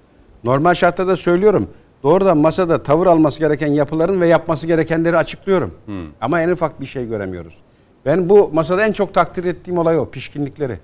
Normal 0.43 0.73
şartlarda 0.73 1.15
söylüyorum. 1.15 1.67
Doğrudan 2.03 2.37
masada 2.37 2.83
tavır 2.83 3.07
alması 3.07 3.39
gereken 3.39 3.67
yapıların 3.67 4.21
ve 4.21 4.27
yapması 4.27 4.67
gerekenleri 4.67 5.17
açıklıyorum. 5.17 5.73
Ama 6.21 6.41
en 6.41 6.49
ufak 6.49 6.81
bir 6.81 6.85
şey 6.85 7.07
göremiyoruz. 7.07 7.53
Ben 8.05 8.29
bu 8.29 8.49
masada 8.53 8.85
en 8.85 8.91
çok 8.91 9.13
takdir 9.13 9.43
ettiğim 9.45 9.77
olay 9.77 9.99
o. 9.99 10.09
Pişkinlikleri. 10.09 10.79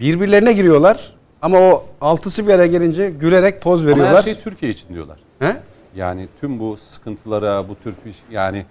Birbirlerine 0.00 0.52
giriyorlar 0.52 1.12
ama 1.42 1.58
o 1.58 1.84
altısı 2.00 2.46
bir 2.46 2.52
araya 2.52 2.66
gelince 2.66 3.10
gülerek 3.10 3.60
poz 3.62 3.80
Ama 3.82 3.90
veriyorlar. 3.90 4.16
her 4.16 4.22
şey 4.22 4.34
Türkiye 4.40 4.72
için 4.72 4.94
diyorlar. 4.94 5.18
He? 5.38 5.56
Yani 5.96 6.28
tüm 6.40 6.58
bu 6.58 6.76
sıkıntılara, 6.76 7.68
bu 7.68 7.74
tür 7.84 7.94
bir- 8.06 8.14
yani 8.34 8.64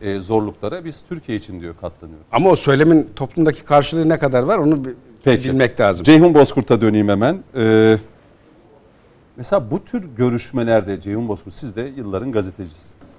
e, 0.00 0.20
zorluklara 0.20 0.84
biz 0.84 1.02
Türkiye 1.08 1.38
için 1.38 1.60
diyor 1.60 1.74
katlanıyoruz. 1.80 2.26
Ama 2.32 2.50
o 2.50 2.56
söylemin 2.56 3.10
toplumdaki 3.16 3.64
karşılığı 3.64 4.08
ne 4.08 4.18
kadar 4.18 4.42
var 4.42 4.58
onu 4.58 4.78
Peki. 5.24 5.48
bilmek 5.48 5.80
lazım. 5.80 6.04
Ceyhun 6.04 6.34
Bozkurt'a 6.34 6.80
döneyim 6.80 7.08
hemen. 7.08 7.42
Ee, 7.56 7.96
mesela 9.38 9.70
bu 9.70 9.84
tür 9.84 10.08
görüşmelerde 10.16 11.00
Ceyhun 11.00 11.28
Bozkurt 11.28 11.54
siz 11.54 11.76
de 11.76 11.82
yılların 11.82 12.32
gazetecisiniz. 12.32 13.12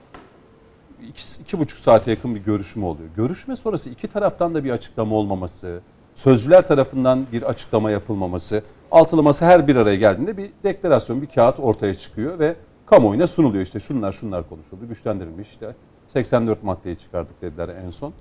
İki, 1.10 1.42
iki 1.42 1.60
buçuk 1.60 1.80
saate 1.80 2.12
yakın 2.12 2.36
bir 2.36 2.40
görüşme 2.40 2.86
oluyor. 2.86 3.10
Görüşme 3.16 3.56
sonrası 3.56 3.90
iki 3.90 4.08
taraftan 4.08 4.56
da 4.56 4.64
bir 4.64 4.72
açıklama 4.72 5.16
olmaması, 5.16 5.82
sözcüler 6.16 6.68
tarafından 6.68 7.26
bir 7.32 7.44
açıklama 7.44 7.92
yapılmaması, 7.92 8.64
altılaması 8.92 9.46
her 9.46 9.68
bir 9.68 9.76
araya 9.76 9.96
geldiğinde 9.96 10.38
bir 10.38 10.50
deklarasyon, 10.64 11.22
bir 11.22 11.28
kağıt 11.28 11.60
ortaya 11.60 11.94
çıkıyor 11.94 12.40
ve 12.40 12.56
kamuoyuna 12.86 13.28
sunuluyor. 13.28 13.64
İşte 13.64 13.80
şunlar 13.80 14.12
şunlar 14.12 14.50
konuşuldu, 14.50 14.88
güçlendirilmiş 14.88 15.50
işte 15.50 15.76
84 16.08 16.64
maddeyi 16.64 16.98
çıkardık 16.98 17.42
dediler 17.42 17.70
en 17.86 17.90
son. 17.90 18.14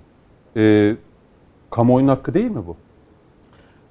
Ee, 0.57 0.95
kamuoyunun 1.69 2.09
hakkı 2.09 2.33
değil 2.33 2.51
mi 2.51 2.67
bu? 2.67 2.77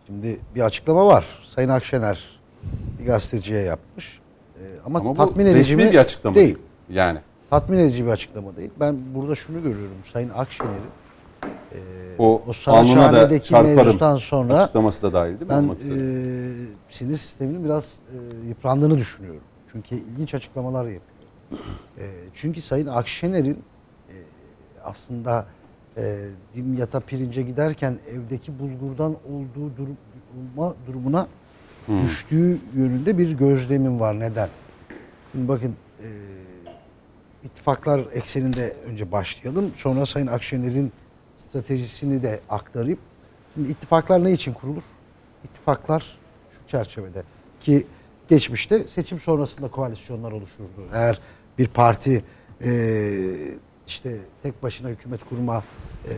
Şimdi 0.06 0.40
bir 0.54 0.60
açıklama 0.60 1.06
var. 1.06 1.26
Sayın 1.44 1.68
Akşener 1.68 2.37
bir 2.98 3.06
gazeteciye 3.06 3.62
yapmış. 3.62 4.20
Ee, 4.56 4.62
ama, 4.86 4.98
Ama 4.98 5.10
bu 5.10 5.14
tatmin 5.14 5.46
edici 5.46 5.58
resmi 5.58 5.84
mi? 5.84 5.92
bir 5.92 5.98
açıklama 5.98 6.36
Değil. 6.36 6.58
Yani 6.90 7.18
Tatmin 7.50 7.78
edici 7.78 8.06
bir 8.06 8.10
açıklama 8.10 8.56
değil. 8.56 8.70
Ben 8.80 8.96
burada 9.14 9.34
şunu 9.34 9.62
görüyorum. 9.62 9.96
Sayın 10.12 10.30
Akşener'in 10.30 10.90
o, 12.18 12.42
o 12.46 12.52
Saraçhane'deki 12.52 13.48
çarparım 13.48 13.76
mevzudan 13.76 14.16
sonra 14.16 14.62
açıklaması 14.62 15.02
da 15.02 15.12
dahil 15.12 15.40
değil 15.40 15.42
mi? 15.42 15.48
ben 15.48 15.64
e, 15.64 16.94
sinir 16.94 17.16
sisteminin 17.16 17.64
biraz 17.64 17.94
e, 18.12 18.48
yıprandığını 18.48 18.98
düşünüyorum. 18.98 19.40
Çünkü 19.72 19.94
ilginç 19.94 20.34
açıklamalar 20.34 20.84
yapıyor. 20.84 21.02
E, 21.98 22.04
çünkü 22.34 22.60
Sayın 22.60 22.86
Akşener'in 22.86 23.62
e, 24.08 24.14
aslında 24.84 25.46
e, 25.96 26.24
dimyata 26.54 27.00
pirince 27.00 27.42
giderken 27.42 27.98
evdeki 28.12 28.58
bulgurdan 28.58 29.12
olduğu 29.12 29.76
durum, 29.76 29.96
olma 30.38 30.74
durumuna 30.86 31.26
düştüğü 32.02 32.58
yönünde 32.76 33.18
bir 33.18 33.30
gözlemim 33.30 34.00
var. 34.00 34.20
Neden? 34.20 34.48
Şimdi 35.32 35.48
bakın 35.48 35.76
e, 36.02 36.08
ittifaklar 37.44 38.00
ekseninde 38.12 38.76
önce 38.86 39.12
başlayalım. 39.12 39.70
Sonra 39.74 40.06
Sayın 40.06 40.26
Akşener'in 40.26 40.92
stratejisini 41.36 42.22
de 42.22 42.40
aktarayım. 42.48 42.98
Şimdi 43.54 43.70
ittifaklar 43.70 44.24
ne 44.24 44.32
için 44.32 44.52
kurulur? 44.52 44.82
İttifaklar 45.44 46.18
şu 46.50 46.70
çerçevede 46.70 47.22
ki 47.60 47.86
geçmişte 48.28 48.88
seçim 48.88 49.18
sonrasında 49.18 49.68
koalisyonlar 49.68 50.32
oluşurdu. 50.32 50.88
Eğer 50.92 51.20
bir 51.58 51.66
parti 51.66 52.24
e, 52.64 52.70
işte 53.86 54.16
tek 54.42 54.62
başına 54.62 54.88
hükümet 54.88 55.24
kurma 55.28 55.64
e, 56.04 56.12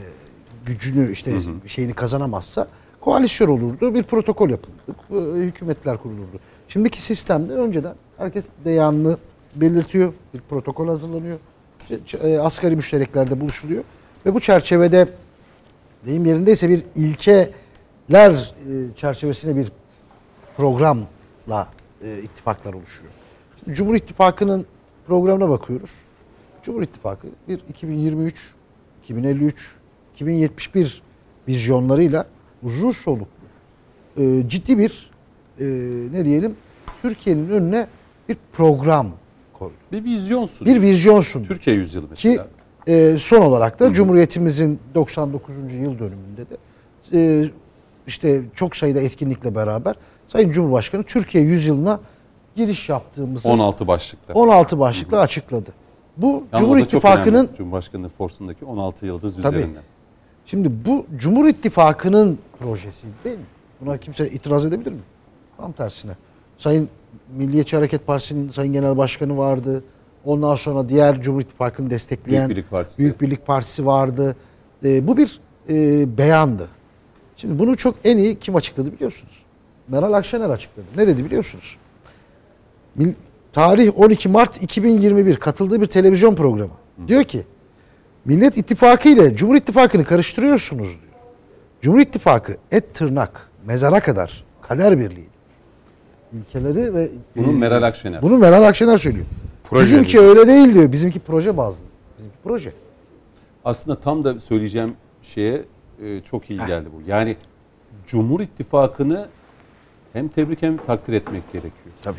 gücünü 0.67 1.13
işte 1.13 1.33
şeyini 1.67 1.95
kazanamazsa 1.95 2.69
koalisyon 3.01 3.49
olurdu. 3.49 3.95
Bir 3.95 4.03
protokol 4.03 4.51
yapılırdı. 4.51 4.95
e, 5.11 5.47
Hükümetler 5.47 5.97
kurulurdu. 5.97 6.41
Şimdiki 6.69 7.03
sistemde 7.03 7.53
önceden 7.53 7.95
herkes 8.17 8.47
beyanını 8.65 9.17
belirtiyor. 9.57 10.13
Bir 10.35 10.41
protokol 10.41 10.89
hazırlanıyor. 10.89 11.39
E, 12.23 12.39
asgari 12.39 12.77
müştereklerde 12.77 13.41
buluşuluyor. 13.41 13.85
Ve 14.27 14.35
bu 14.35 14.41
çerçevede 14.41 15.09
deyim 16.07 16.25
yerindeyse 16.25 16.69
bir 16.69 16.83
ilkeler 16.97 18.33
e, 18.33 18.95
çerçevesinde 18.97 19.57
bir 19.57 19.73
programla 20.57 21.69
ittifaklar 22.23 22.75
oluşuyor. 22.75 23.11
Şimdi 23.65 23.77
Cumhur 23.77 23.95
İttifakı'nın 23.95 24.67
programına 25.07 25.49
bakıyoruz. 25.49 25.99
Cumhur 26.63 26.83
İttifakı 26.83 27.27
bir 27.49 27.61
2023, 27.69 28.55
2053, 29.03 29.75
2071 30.15 31.03
vizyonlarıyla 31.49 32.27
uzun 32.63 32.91
soluklu 32.91 33.27
e, 34.17 34.49
ciddi 34.49 34.79
bir 34.79 35.11
e, 35.61 35.65
ne 36.13 36.25
diyelim 36.25 36.55
Türkiye'nin 37.03 37.49
önüne 37.51 37.87
bir 38.29 38.37
program 38.53 39.09
koydu. 39.53 39.73
bir 39.93 40.05
vizyon 40.05 40.47
sunuyor. 40.47 40.77
Bir 40.77 40.83
vizyon 40.83 41.21
sundu. 41.21 41.49
Türkiye 41.49 41.77
yüzyılı 41.77 42.15
Ki 42.15 42.29
mesela. 42.29 42.49
e, 42.87 43.17
son 43.19 43.41
olarak 43.43 43.81
da 43.81 43.93
Cumhuriyetimizin 43.93 44.79
99. 44.95 45.55
yıl 45.73 45.99
dönümünde 45.99 46.45
de 46.51 46.57
e, 47.13 47.51
işte 48.07 48.43
çok 48.55 48.77
sayıda 48.77 49.01
etkinlikle 49.01 49.55
beraber 49.55 49.95
Sayın 50.27 50.51
Cumhurbaşkanı 50.51 51.03
Türkiye 51.03 51.45
yüzyılına 51.45 52.01
giriş 52.57 52.89
yaptığımızı 52.89 53.49
16 53.49 53.87
başlıkta. 53.87 54.33
16 54.35 54.79
başlıkla 54.79 55.21
açıkladı. 55.21 55.71
Bu 56.17 56.45
Yani 56.53 56.61
Cumhur 56.61 56.79
İttifakı'nın 56.79 57.39
önemli. 57.39 57.57
Cumhurbaşkanlığı 57.57 58.09
forsundaki 58.09 58.65
16 58.65 59.07
yıldız 59.07 59.43
Tabii. 59.43 59.57
üzerinden. 59.57 59.83
Şimdi 60.47 60.71
bu 60.85 61.07
Cumhur 61.17 61.47
İttifakı'nın 61.49 62.39
projesi 62.61 63.07
değil 63.25 63.39
mi? 63.39 63.45
Buna 63.81 63.99
kimse 63.99 64.31
itiraz 64.31 64.67
edebilir 64.67 64.93
mi? 64.93 64.99
Tam 65.57 65.73
tersine. 65.73 66.13
Sayın 66.59 66.89
Milliyetçi 67.37 67.77
Hareket 67.77 68.07
Partisi'nin 68.07 68.49
Sayın 68.49 68.73
Genel 68.73 68.97
Başkanı 68.97 69.37
vardı. 69.39 69.85
Ondan 70.25 70.55
sonra 70.57 70.89
diğer 70.89 71.23
Cumhur 71.23 71.41
İttifakı'nı 71.41 71.91
destekleyen 71.91 72.49
Büyük 72.49 72.57
Birlik 72.59 72.71
Partisi. 72.71 72.99
Büyük 72.99 73.21
Birlik 73.21 73.47
Partisi 73.47 73.87
vardı. 73.87 74.37
E, 74.85 75.07
bu 75.07 75.17
bir 75.17 75.41
e, 75.69 76.19
beyandı. 76.19 76.69
Şimdi 77.37 77.59
bunu 77.59 77.77
çok 77.77 77.95
en 78.05 78.19
iyi 78.19 78.39
kim 78.39 78.57
açıkladı 78.57 78.93
biliyorsunuz? 78.93 79.43
Meral 79.89 80.13
Akşener 80.13 80.51
açıkladı. 80.51 80.87
Ne 80.97 81.07
dedi 81.07 81.25
biliyorsunuz? 81.25 81.77
Mil- 82.99 83.15
Tarih 83.53 83.99
12 84.01 84.29
Mart 84.29 84.63
2021 84.63 85.37
katıldığı 85.37 85.81
bir 85.81 85.87
televizyon 85.87 86.35
programı. 86.35 86.73
Diyor 87.09 87.25
ki 87.25 87.47
Millet 88.25 88.57
İttifakı 88.57 89.09
ile 89.09 89.35
Cumhur 89.35 89.55
İttifakı'nı 89.57 90.05
karıştırıyorsunuz 90.05 90.89
diyor. 90.89 91.13
Cumhur 91.81 92.01
İttifakı 92.01 92.57
et 92.71 92.95
tırnak 92.95 93.51
mezara 93.67 94.01
kadar 94.01 94.45
kader 94.63 94.99
birliği. 94.99 95.29
İlkeleri 96.33 96.95
ve 96.95 97.11
Bunu 97.37 97.51
e, 97.53 97.59
Meral 97.59 97.83
Akşener. 97.83 98.23
Bunu 98.23 98.39
Meral 98.39 98.63
Akşener 98.63 98.97
söylüyor. 98.97 99.27
Proje 99.65 99.85
Bizimki 99.85 100.13
diyor. 100.13 100.25
öyle 100.37 100.47
değil 100.47 100.75
diyor. 100.75 100.93
Bizimki 100.93 101.21
proje 101.21 101.57
bazlı. 101.57 101.85
Bizimki 102.19 102.37
proje. 102.45 102.73
Aslında 103.65 104.01
tam 104.01 104.25
da 104.25 104.41
söyleyeceğim 104.41 104.95
şeye 105.23 105.65
e, 106.03 106.21
çok 106.21 106.51
iyi 106.51 106.61
geldi 106.67 106.89
bu. 106.97 107.11
Yani 107.11 107.37
Cumhur 108.07 108.41
İttifakı'nı 108.41 109.29
hem 110.13 110.29
tebrik 110.29 110.63
hem 110.63 110.77
takdir 110.77 111.13
etmek 111.13 111.53
gerekiyor. 111.53 111.95
Tabii. 112.03 112.19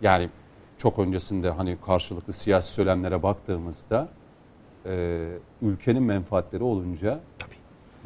Yani 0.00 0.28
çok 0.78 0.98
öncesinde 0.98 1.50
hani 1.50 1.76
karşılıklı 1.86 2.32
siyasi 2.32 2.72
söylemlere 2.72 3.22
baktığımızda 3.22 4.08
e, 4.86 5.26
ülkenin 5.62 6.02
menfaatleri 6.02 6.62
olunca 6.62 7.20
Tabii. 7.38 7.54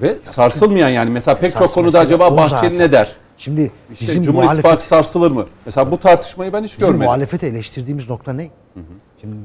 ve 0.02 0.16
sarsılmayan 0.22 0.88
yani 0.88 1.10
mesela 1.10 1.38
pek 1.38 1.56
çok 1.56 1.74
konuda 1.74 1.98
acaba 1.98 2.36
Bahçeli 2.36 2.48
zaten. 2.48 2.78
ne 2.78 2.92
der? 2.92 3.16
Şimdi 3.38 3.70
İşte 3.92 4.06
bizim 4.06 4.22
Cumhur 4.22 4.42
muhalefet, 4.42 4.58
İttifakı 4.64 4.84
sarsılır 4.84 5.30
mı? 5.30 5.46
Mesela 5.66 5.90
bu 5.90 6.00
tartışmayı 6.00 6.52
ben 6.52 6.62
hiç 6.64 6.72
bizim 6.72 6.80
görmedim. 6.86 7.04
muhalefeti 7.06 7.46
eleştirdiğimiz 7.46 8.10
nokta 8.10 8.32
ne? 8.32 8.50
Şimdi 9.20 9.36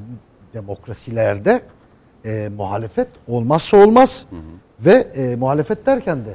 demokrasilerde 0.54 1.62
e, 2.24 2.50
muhalefet 2.56 3.08
olmazsa 3.28 3.76
olmaz 3.76 4.26
ve 4.80 4.92
e, 4.92 5.36
muhalefet 5.36 5.86
derken 5.86 6.18
de 6.24 6.34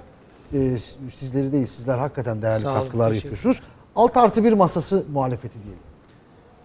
e, 0.54 0.78
sizleri 1.16 1.52
değil 1.52 1.66
sizler 1.68 1.98
hakikaten 1.98 2.42
değerli 2.42 2.64
Sağ 2.64 2.74
katkılar 2.74 3.12
yapıyorsunuz. 3.12 3.62
6 3.96 4.20
artı 4.20 4.44
1 4.44 4.54
masası 4.54 5.06
muhalefeti 5.14 5.56
diyelim. 5.64 5.82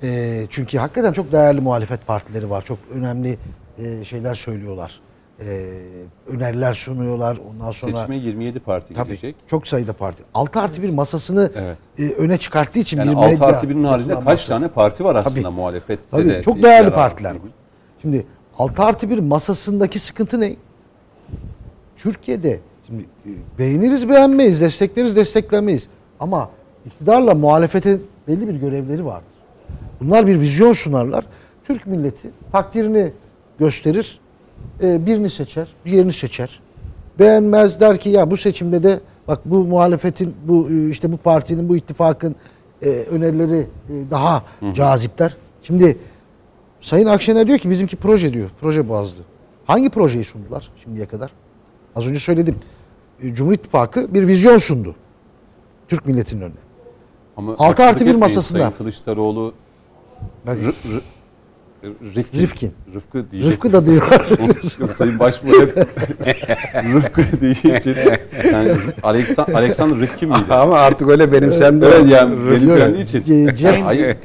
E, 0.02 0.46
çünkü 0.50 0.78
hakikaten 0.78 1.12
çok 1.12 1.32
değerli 1.32 1.60
muhalefet 1.60 2.06
partileri 2.06 2.50
var. 2.50 2.62
Çok 2.62 2.78
önemli 2.94 3.38
e, 3.78 4.04
şeyler 4.04 4.34
söylüyorlar. 4.34 5.00
E, 5.40 5.44
öneriler 6.26 6.72
sunuyorlar. 6.72 7.38
Ondan 7.50 7.70
sonra 7.70 7.96
Seçime 7.96 8.16
27 8.16 8.60
parti 8.60 8.94
Tabii, 8.94 9.08
gidecek. 9.08 9.36
çok 9.46 9.68
sayıda 9.68 9.92
parti. 9.92 10.22
6 10.34 10.60
artı 10.60 10.82
1 10.82 10.90
masasını 10.90 11.50
Evet. 11.56 11.76
e, 11.98 12.14
öne 12.14 12.36
çıkarttığı 12.36 12.78
için 12.78 12.98
Yani 12.98 13.10
bir 13.10 13.16
6 13.16 13.30
medya 13.30 13.46
artı 13.46 13.66
1'in 13.66 13.84
haricinde 13.84 14.12
kaç 14.14 14.18
yapılanması. 14.18 14.48
tane 14.48 14.68
parti 14.68 15.04
var 15.04 15.14
aslında 15.16 15.42
Tabii. 15.48 15.54
muhalefette 15.56 16.02
Tabii, 16.10 16.28
de. 16.28 16.42
çok 16.42 16.62
değerli 16.62 16.90
partiler 16.90 17.30
var. 17.34 17.40
Şimdi 18.02 18.26
6 18.58 18.82
artı 18.82 19.10
1 19.10 19.18
masasındaki 19.18 19.98
sıkıntı 19.98 20.40
ne? 20.40 20.56
Türkiye'de 21.96 22.60
şimdi 22.86 23.02
e, 23.02 23.30
beğeniriz 23.58 24.08
beğenmeyiz, 24.08 24.60
destekleriz 24.60 25.16
desteklemeyiz. 25.16 25.88
Ama 26.20 26.50
iktidarla 26.86 27.34
muhalefetin 27.34 28.06
belli 28.28 28.48
bir 28.48 28.54
görevleri 28.54 29.04
vardır. 29.04 29.32
Bunlar 30.00 30.26
bir 30.26 30.40
vizyon 30.40 30.72
sunarlar. 30.72 31.24
Türk 31.64 31.86
milleti 31.86 32.30
takdirini 32.52 33.12
gösterir. 33.62 34.18
e, 34.82 35.06
birini 35.06 35.30
seçer, 35.30 35.68
diğerini 35.84 36.12
seçer. 36.12 36.60
Beğenmez 37.18 37.80
der 37.80 38.00
ki 38.00 38.08
ya 38.10 38.30
bu 38.30 38.36
seçimde 38.36 38.82
de 38.82 39.00
bak 39.28 39.40
bu 39.44 39.64
muhalefetin, 39.66 40.34
bu 40.44 40.70
e, 40.70 40.88
işte 40.88 41.12
bu 41.12 41.16
partinin, 41.16 41.68
bu 41.68 41.76
ittifakın 41.76 42.36
e, 42.82 42.88
önerileri 42.88 43.58
e, 43.58 44.10
daha 44.10 44.44
cazipler. 44.74 45.36
Şimdi 45.62 45.98
Sayın 46.80 47.06
Akşener 47.06 47.46
diyor 47.46 47.58
ki 47.58 47.70
bizimki 47.70 47.96
proje 47.96 48.32
diyor. 48.32 48.50
Proje 48.60 48.88
bazlı. 48.88 49.22
Hangi 49.66 49.90
projeyi 49.90 50.24
sundular 50.24 50.70
şimdiye 50.84 51.06
kadar? 51.06 51.30
Az 51.96 52.06
önce 52.06 52.20
söyledim. 52.20 52.56
Cumhur 53.32 53.52
İttifakı 53.52 54.14
bir 54.14 54.26
vizyon 54.26 54.56
sundu. 54.56 54.94
Türk 55.88 56.06
milletinin 56.06 56.40
önüne. 56.42 56.54
Ama 57.36 57.52
Altı 57.52 57.62
haksızlık 57.64 57.80
artı 57.88 57.96
bir 58.00 58.00
etmeyin, 58.00 58.20
masasında. 58.20 58.58
Sayın 58.58 58.72
Kılıçdaroğlu 58.72 59.54
Bak, 60.46 60.56
R- 60.56 60.66
R- 60.96 61.00
Rifkin. 62.16 62.40
Rifkin. 62.40 62.72
Rıfkı 62.94 63.30
diyecek. 63.30 63.52
Rıfkı 63.52 63.72
da 63.72 63.86
diyorlar. 63.86 64.26
Yok 64.80 64.92
Sayın 64.92 65.18
Başbuğ 65.18 65.60
hep 65.60 65.76
Rıfkı 66.94 67.40
diyecek. 67.40 67.86
Yani 68.52 68.70
Alexander, 69.02 69.54
Alexander 69.54 70.00
Rifkin 70.00 70.28
miydi? 70.28 70.40
Ama 70.50 70.78
artık 70.78 71.08
öyle 71.08 71.32
benimsendi. 71.32 71.84
Evet 71.84 72.06
yani 72.08 72.34
benim 72.50 72.68
Yok, 72.68 72.78
kendi 72.78 73.00
için. 73.00 73.56
James, 73.56 73.80
Hayır. 73.84 74.16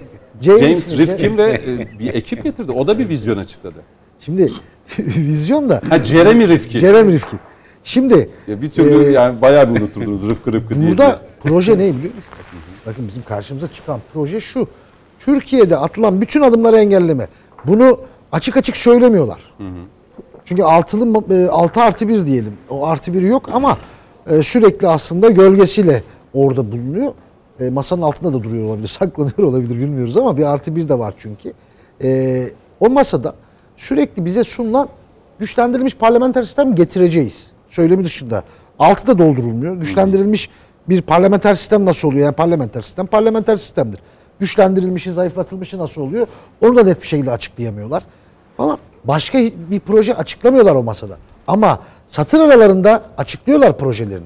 James, 0.42 0.62
James 0.62 0.98
Rifkin 0.98 1.38
ve 1.38 1.62
e, 1.68 2.00
bir 2.00 2.14
ekip 2.14 2.44
getirdi. 2.44 2.72
O 2.72 2.88
da 2.88 3.00
bir 3.00 3.10
vizyon 3.10 3.38
açıkladı. 3.38 3.76
Şimdi 4.20 4.54
vizyon 5.00 5.70
da 5.70 5.82
Ha 5.90 6.04
Jeremy 6.04 6.48
Rifkin. 6.48 6.80
Jeremy 6.80 7.14
Rifkin. 7.14 7.40
Şimdi 7.84 8.30
Ya 8.48 8.62
bir 8.62 8.70
türlü 8.72 9.04
Ee, 9.04 9.12
yani 9.12 9.42
bayağı 9.42 9.76
bir 9.76 9.82
unuturdunuz 9.82 10.30
Rıfkı 10.30 10.54
Rıfkı 10.54 10.80
diye. 10.80 10.90
Burada 10.90 11.22
proje 11.44 11.74
ne 11.74 11.78
biliyor 11.78 12.16
musun? 12.16 12.34
Bakın 12.86 13.08
bizim 13.08 13.24
karşımıza 13.24 13.68
çıkan 13.68 14.00
proje 14.14 14.42
şu. 14.42 14.68
Türkiye'de 15.20 15.78
atılan 15.78 16.22
bütün 16.22 16.42
adımları 16.42 16.78
engelleme. 16.78 17.28
Bunu 17.66 18.00
açık 18.32 18.58
açık 18.58 18.78
söylemiyorlar. 18.78 19.54
Çünkü 20.46 20.64
altılı 20.64 21.36
e, 21.36 21.50
altı 21.50 21.82
artı 21.82 22.08
bir 22.08 22.26
diyelim. 22.26 22.58
O 22.70 22.86
artı 22.86 23.14
bir 23.14 23.22
yok 23.22 23.50
ama 23.54 23.78
e, 24.30 24.44
sürekli 24.44 24.88
aslında 24.88 25.30
gölgesiyle 25.30 26.04
orada 26.34 26.72
bulunuyor. 26.72 27.14
E, 27.60 27.70
masanın 27.70 28.02
altında 28.02 28.34
da 28.34 28.44
duruyor 28.44 28.66
olabilir, 28.66 28.88
saklanıyor 29.00 29.38
olabilir 29.38 29.76
bilmiyoruz 29.76 30.18
ama 30.18 30.38
bir 30.38 30.44
artı 30.44 30.76
bir 30.76 30.88
de 30.90 31.00
var 31.00 31.14
çünkü. 31.18 31.54
E, 32.04 32.44
o 32.80 32.90
masada 32.90 33.36
sürekli 33.76 34.26
bize 34.26 34.44
sunulan 34.44 34.90
güçlendirilmiş 35.40 35.96
parlamenter 35.96 36.44
sistem 36.44 36.76
getireceğiz. 36.76 37.52
Söylemi 37.68 38.04
dışında. 38.04 38.44
Altı 38.80 39.08
da 39.08 39.18
doldurulmuyor. 39.18 39.76
Güçlendirilmiş 39.76 40.50
bir 40.90 41.02
parlamenter 41.02 41.56
sistem 41.56 41.86
nasıl 41.86 42.08
oluyor? 42.08 42.26
Yani 42.26 42.36
parlamenter 42.36 42.82
sistem 42.82 43.06
parlamenter 43.08 43.56
sistemdir. 43.56 44.00
Güçlendirilmişi, 44.40 45.12
zayıflatılmışı 45.12 45.78
nasıl 45.78 46.02
oluyor? 46.02 46.28
Onu 46.62 46.76
da 46.76 46.84
net 46.84 47.02
bir 47.02 47.08
şekilde 47.08 47.32
açıklayamıyorlar. 47.32 48.04
Falan. 48.58 48.78
Başka 49.04 49.40
bir 49.72 49.80
proje 49.80 50.14
açıklamıyorlar 50.16 50.76
o 50.76 50.84
masada. 50.84 51.18
Ama 51.48 51.80
satır 52.06 52.40
aralarında 52.40 53.04
açıklıyorlar 53.18 53.78
projelerini. 53.78 54.26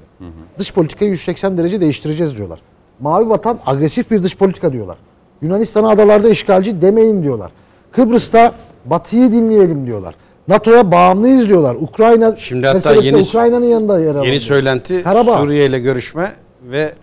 Dış 0.59 0.73
politikayı 0.73 1.11
180 1.11 1.57
derece 1.57 1.81
değiştireceğiz 1.81 2.37
diyorlar. 2.37 2.59
Mavi 2.99 3.29
vatan 3.29 3.59
agresif 3.65 4.11
bir 4.11 4.23
dış 4.23 4.37
politika 4.37 4.73
diyorlar. 4.73 4.97
Yunanistan'a 5.41 5.89
adalarda 5.89 6.29
işgalci 6.29 6.81
demeyin 6.81 7.23
diyorlar. 7.23 7.51
Kıbrıs'ta 7.91 8.53
Batı'yı 8.85 9.31
dinleyelim 9.31 9.87
diyorlar. 9.87 10.15
NATO'ya 10.47 10.91
bağımlıyız 10.91 11.49
diyorlar. 11.49 11.75
Ukrayna 11.75 12.35
Şimdi 12.37 12.67
hatta 12.67 12.93
yeni- 12.93 13.17
Ukrayna'nın 13.17 13.65
yanında 13.65 13.99
yer 13.99 14.09
alıyor. 14.09 14.25
Yeni 14.25 14.39
söylenti 14.39 15.03
Karabağ. 15.03 15.37
Suriye 15.37 15.65
ile 15.65 15.79
görüşme 15.79 16.31
ve 16.63 16.93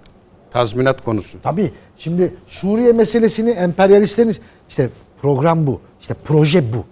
tazminat 0.51 1.05
konusu. 1.05 1.39
Tabii 1.43 1.73
şimdi 1.99 2.35
Suriye 2.47 2.93
meselesini 2.93 3.51
emperyalistlerin 3.51 4.37
işte 4.69 4.91
program 5.23 5.67
bu. 5.67 5.81
İşte 6.01 6.15
proje 6.25 6.73
bu. 6.73 6.85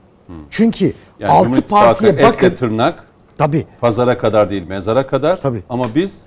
Çünkü 0.51 0.93
yani 1.21 1.33
altı 1.33 1.63
partiye 1.63 2.23
bakın. 2.23 2.55
tırnak 2.55 3.05
Tabii. 3.39 3.67
pazara 3.81 4.19
kadar 4.19 4.51
değil 4.51 4.69
mezara 4.69 5.07
kadar. 5.07 5.41
Tabii. 5.41 5.63
Ama 5.69 5.87
biz 5.95 6.27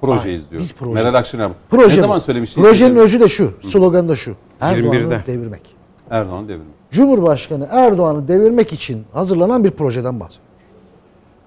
projeyiz 0.00 0.50
diyoruz. 0.50 0.68
biz 0.68 0.74
proje. 0.74 0.94
Meral 0.94 1.14
Akşener. 1.14 1.50
Proje 1.70 1.96
ne 1.96 2.00
zaman 2.00 2.18
söylemişti? 2.18 2.60
Projenin 2.60 2.96
özü 2.96 3.20
de 3.20 3.28
şu. 3.28 3.52
Sloganı 3.62 4.08
da 4.08 4.16
şu. 4.16 4.30
21'de. 4.60 4.66
Erdoğan'ı 4.66 5.26
devirmek. 5.26 5.74
Erdoğan 6.10 6.48
devrimi. 6.48 6.64
Cumhurbaşkanı 6.90 7.68
Erdoğan'ı 7.70 8.28
devirmek 8.28 8.72
için 8.72 9.04
hazırlanan 9.12 9.64
bir 9.64 9.70
projeden 9.70 10.20
bahsediyoruz. 10.20 10.52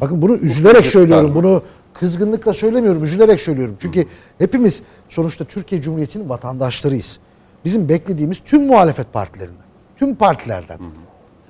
Bakın 0.01 0.21
bunu 0.21 0.35
üzülerek 0.35 0.87
söylüyorum. 0.87 1.31
Bunu 1.35 1.61
kızgınlıkla 1.99 2.53
söylemiyorum. 2.53 3.03
Üzülerek 3.03 3.41
söylüyorum. 3.41 3.75
Çünkü 3.79 4.05
hepimiz 4.37 4.83
sonuçta 5.09 5.45
Türkiye 5.45 5.81
Cumhuriyeti'nin 5.81 6.29
vatandaşlarıyız. 6.29 7.19
Bizim 7.65 7.89
beklediğimiz 7.89 8.39
tüm 8.45 8.65
muhalefet 8.65 9.13
partilerinden, 9.13 9.65
tüm 9.97 10.15
partilerden 10.15 10.79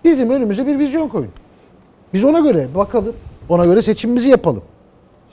bizim 0.04 0.30
önümüze 0.30 0.68
bir 0.68 0.80
vizyon 0.80 1.08
koyun. 1.08 1.32
Biz 2.14 2.26
ona 2.26 2.40
göre 2.40 2.68
bakalım. 2.76 3.16
Ona 3.50 3.66
göre 3.66 3.82
seçimimizi 3.82 4.30
yapalım. 4.30 4.64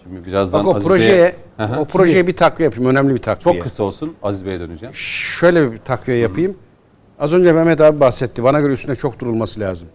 Şimdi 0.02 0.26
birazdan 0.26 0.60
Bak 0.60 0.72
o 0.72 0.76
Aziz 0.76 0.88
projeye 0.88 1.34
hı. 1.56 1.80
o 1.80 1.84
projeye 1.84 2.26
bir 2.26 2.36
takviye 2.36 2.64
yapayım. 2.64 2.90
Önemli 2.90 3.14
bir 3.14 3.22
takviye. 3.22 3.54
çok 3.54 3.62
kısa 3.62 3.84
olsun 3.84 4.14
Aziz 4.22 4.46
Bey'e 4.46 4.60
döneceğim. 4.60 4.94
Şöyle 4.94 5.72
bir 5.72 5.78
takviye 5.78 6.18
yapayım. 6.18 6.56
Az 7.18 7.32
önce 7.32 7.52
Mehmet 7.52 7.80
abi 7.80 8.00
bahsetti. 8.00 8.44
Bana 8.44 8.60
göre 8.60 8.72
üstüne 8.72 8.94
çok 8.94 9.20
durulması 9.20 9.60
lazım. 9.60 9.88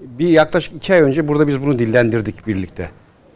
Bir 0.00 0.28
yaklaşık 0.28 0.74
iki 0.74 0.94
ay 0.94 1.00
önce 1.00 1.28
burada 1.28 1.48
biz 1.48 1.62
bunu 1.62 1.78
dillendirdik 1.78 2.46
birlikte. 2.46 2.90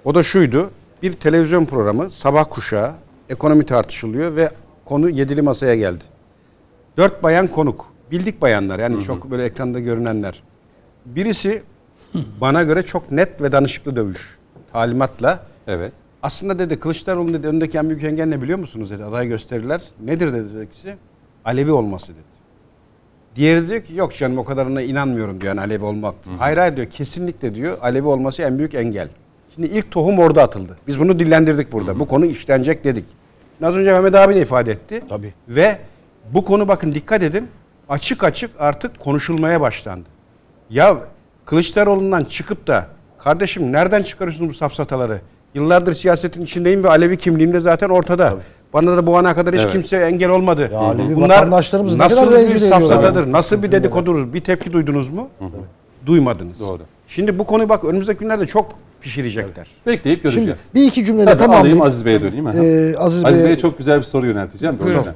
O 0.05 0.15
da 0.15 0.23
şuydu. 0.23 0.71
Bir 1.03 1.13
televizyon 1.13 1.65
programı 1.65 2.11
sabah 2.11 2.45
kuşağı 2.51 2.93
ekonomi 3.29 3.67
tartışılıyor 3.67 4.37
ve 4.37 4.51
konu 4.85 5.11
yedili 5.11 5.43
masaya 5.43 5.77
geldi. 5.77 6.05
Dört 6.97 7.23
bayan 7.23 7.47
konuk. 7.47 7.87
Bildik 8.11 8.43
bayanlar 8.43 8.79
yani 8.79 9.05
çok 9.05 9.31
böyle 9.31 9.45
ekranda 9.45 9.81
görünenler. 9.81 10.43
Birisi 11.07 11.63
bana 12.41 12.63
göre 12.63 12.83
çok 12.83 13.11
net 13.11 13.43
ve 13.43 13.53
danışıklı 13.53 13.97
dövüş. 13.97 14.39
Talimatla 14.73 15.41
Evet. 15.67 15.93
aslında 16.23 16.59
dedi 16.59 16.79
Kılıçdaroğlu'nun 16.79 17.35
dedi 17.35 17.47
önündeki 17.47 17.79
en 17.79 17.89
büyük 17.89 18.05
engel 18.05 18.27
ne 18.27 18.43
biliyor 18.43 18.59
musunuz 18.59 18.91
dedi. 18.91 19.05
Aday 19.05 19.29
gösterirler. 19.29 19.83
Nedir 20.05 20.33
dedi 20.33 20.65
ikisi? 20.65 20.97
Alevi 21.45 21.73
olması 21.73 22.13
dedi. 22.13 22.37
Diğeri 23.37 23.69
diyor 23.69 23.81
ki 23.81 23.95
yok 23.95 24.15
canım 24.15 24.39
o 24.39 24.45
kadarına 24.45 24.83
inanmıyorum 24.83 25.41
diyor 25.41 25.55
yani 25.55 25.61
Alevi 25.61 25.85
olmak. 25.85 26.15
Hayır 26.39 26.57
hayır 26.59 26.77
diyor 26.77 26.87
kesinlikle 26.87 27.55
diyor 27.55 27.79
Alevi 27.81 28.07
olması 28.07 28.43
en 28.43 28.59
büyük 28.59 28.75
engel. 28.75 29.09
Şimdi 29.57 29.69
ilk 29.69 29.91
tohum 29.91 30.19
orada 30.19 30.43
atıldı. 30.43 30.77
Biz 30.87 31.01
bunu 31.01 31.19
dillendirdik 31.19 31.73
burada. 31.73 31.99
Bu 31.99 32.07
konu 32.07 32.27
işlenecek 32.27 32.85
dedik. 32.85 33.05
Az 33.63 33.75
önce 33.77 33.93
Mehmet 33.93 34.15
abi 34.15 34.35
de 34.35 34.41
ifade 34.41 34.71
etti. 34.73 35.03
Tabii. 35.09 35.35
Ve 35.49 35.79
bu 36.33 36.45
konu 36.45 36.69
bakın 36.69 36.93
dikkat 36.93 37.23
edin 37.23 37.49
açık 37.89 38.25
açık 38.25 38.51
artık 38.59 39.01
konuşulmaya 39.01 39.61
başlandı. 39.61 40.09
Ya 40.71 40.97
Kılıçdaroğlu'ndan 41.45 42.25
çıkıp 42.25 42.67
da 42.67 42.87
kardeşim 43.19 43.73
nereden 43.73 44.03
çıkarıyorsunuz 44.03 44.51
bu 44.51 44.55
safsataları? 44.55 45.21
Yıllardır 45.55 45.95
siyasetin 45.95 46.43
içindeyim 46.43 46.85
ve 46.85 46.89
Alevi 46.89 47.17
kimliğim 47.17 47.53
de 47.53 47.61
zaten 47.61 47.89
ortada. 47.89 48.35
Bana 48.73 48.97
da 48.97 49.07
bu 49.07 49.19
ana 49.19 49.35
kadar 49.35 49.55
hiç 49.55 49.61
Evet. 49.61 49.73
kimse 49.73 49.97
engel 49.97 50.31
olmadı. 50.31 50.71
Ya 50.73 50.79
Alevi 50.79 51.29
ne 51.29 51.51
nasıl 51.99 52.33
bir 52.33 52.59
safsatadır, 52.59 53.27
ya. 53.27 53.33
nasıl 53.33 53.63
bir 53.63 53.73
dedikodudur, 53.73 54.33
bir 54.33 54.41
tepki 54.41 54.73
duydunuz 54.73 55.09
mu? 55.09 55.29
Duymadınız. 56.07 56.61
Doğru. 56.61 56.83
Şimdi 57.09 57.39
bu 57.39 57.45
konuyu 57.45 57.69
bak 57.69 57.85
önümüzdeki 57.85 58.19
günlerde 58.19 58.47
çok 58.47 58.73
pişirecekler. 59.01 59.67
Bekleyip 59.87 60.23
Şimdi 60.23 60.35
göreceğiz. 60.35 60.69
bir 60.75 60.83
iki 60.87 61.05
cümleyle 61.05 61.31
Hadi 61.31 61.45
alayım. 61.45 61.83
Aziz 61.83 62.07
Bey'e 62.07 62.21
döneyim. 62.21 62.47
Ee, 62.47 62.97
Aziz 62.99 63.25
Aziz 63.25 63.39
Bey'e- 63.39 63.45
Bey'e 63.49 63.59
çok 63.59 63.79
güzel 63.79 63.99
bir 63.99 64.05
soru 64.05 64.27
yönelteceğim. 64.27 64.79
yüzden. 64.89 65.15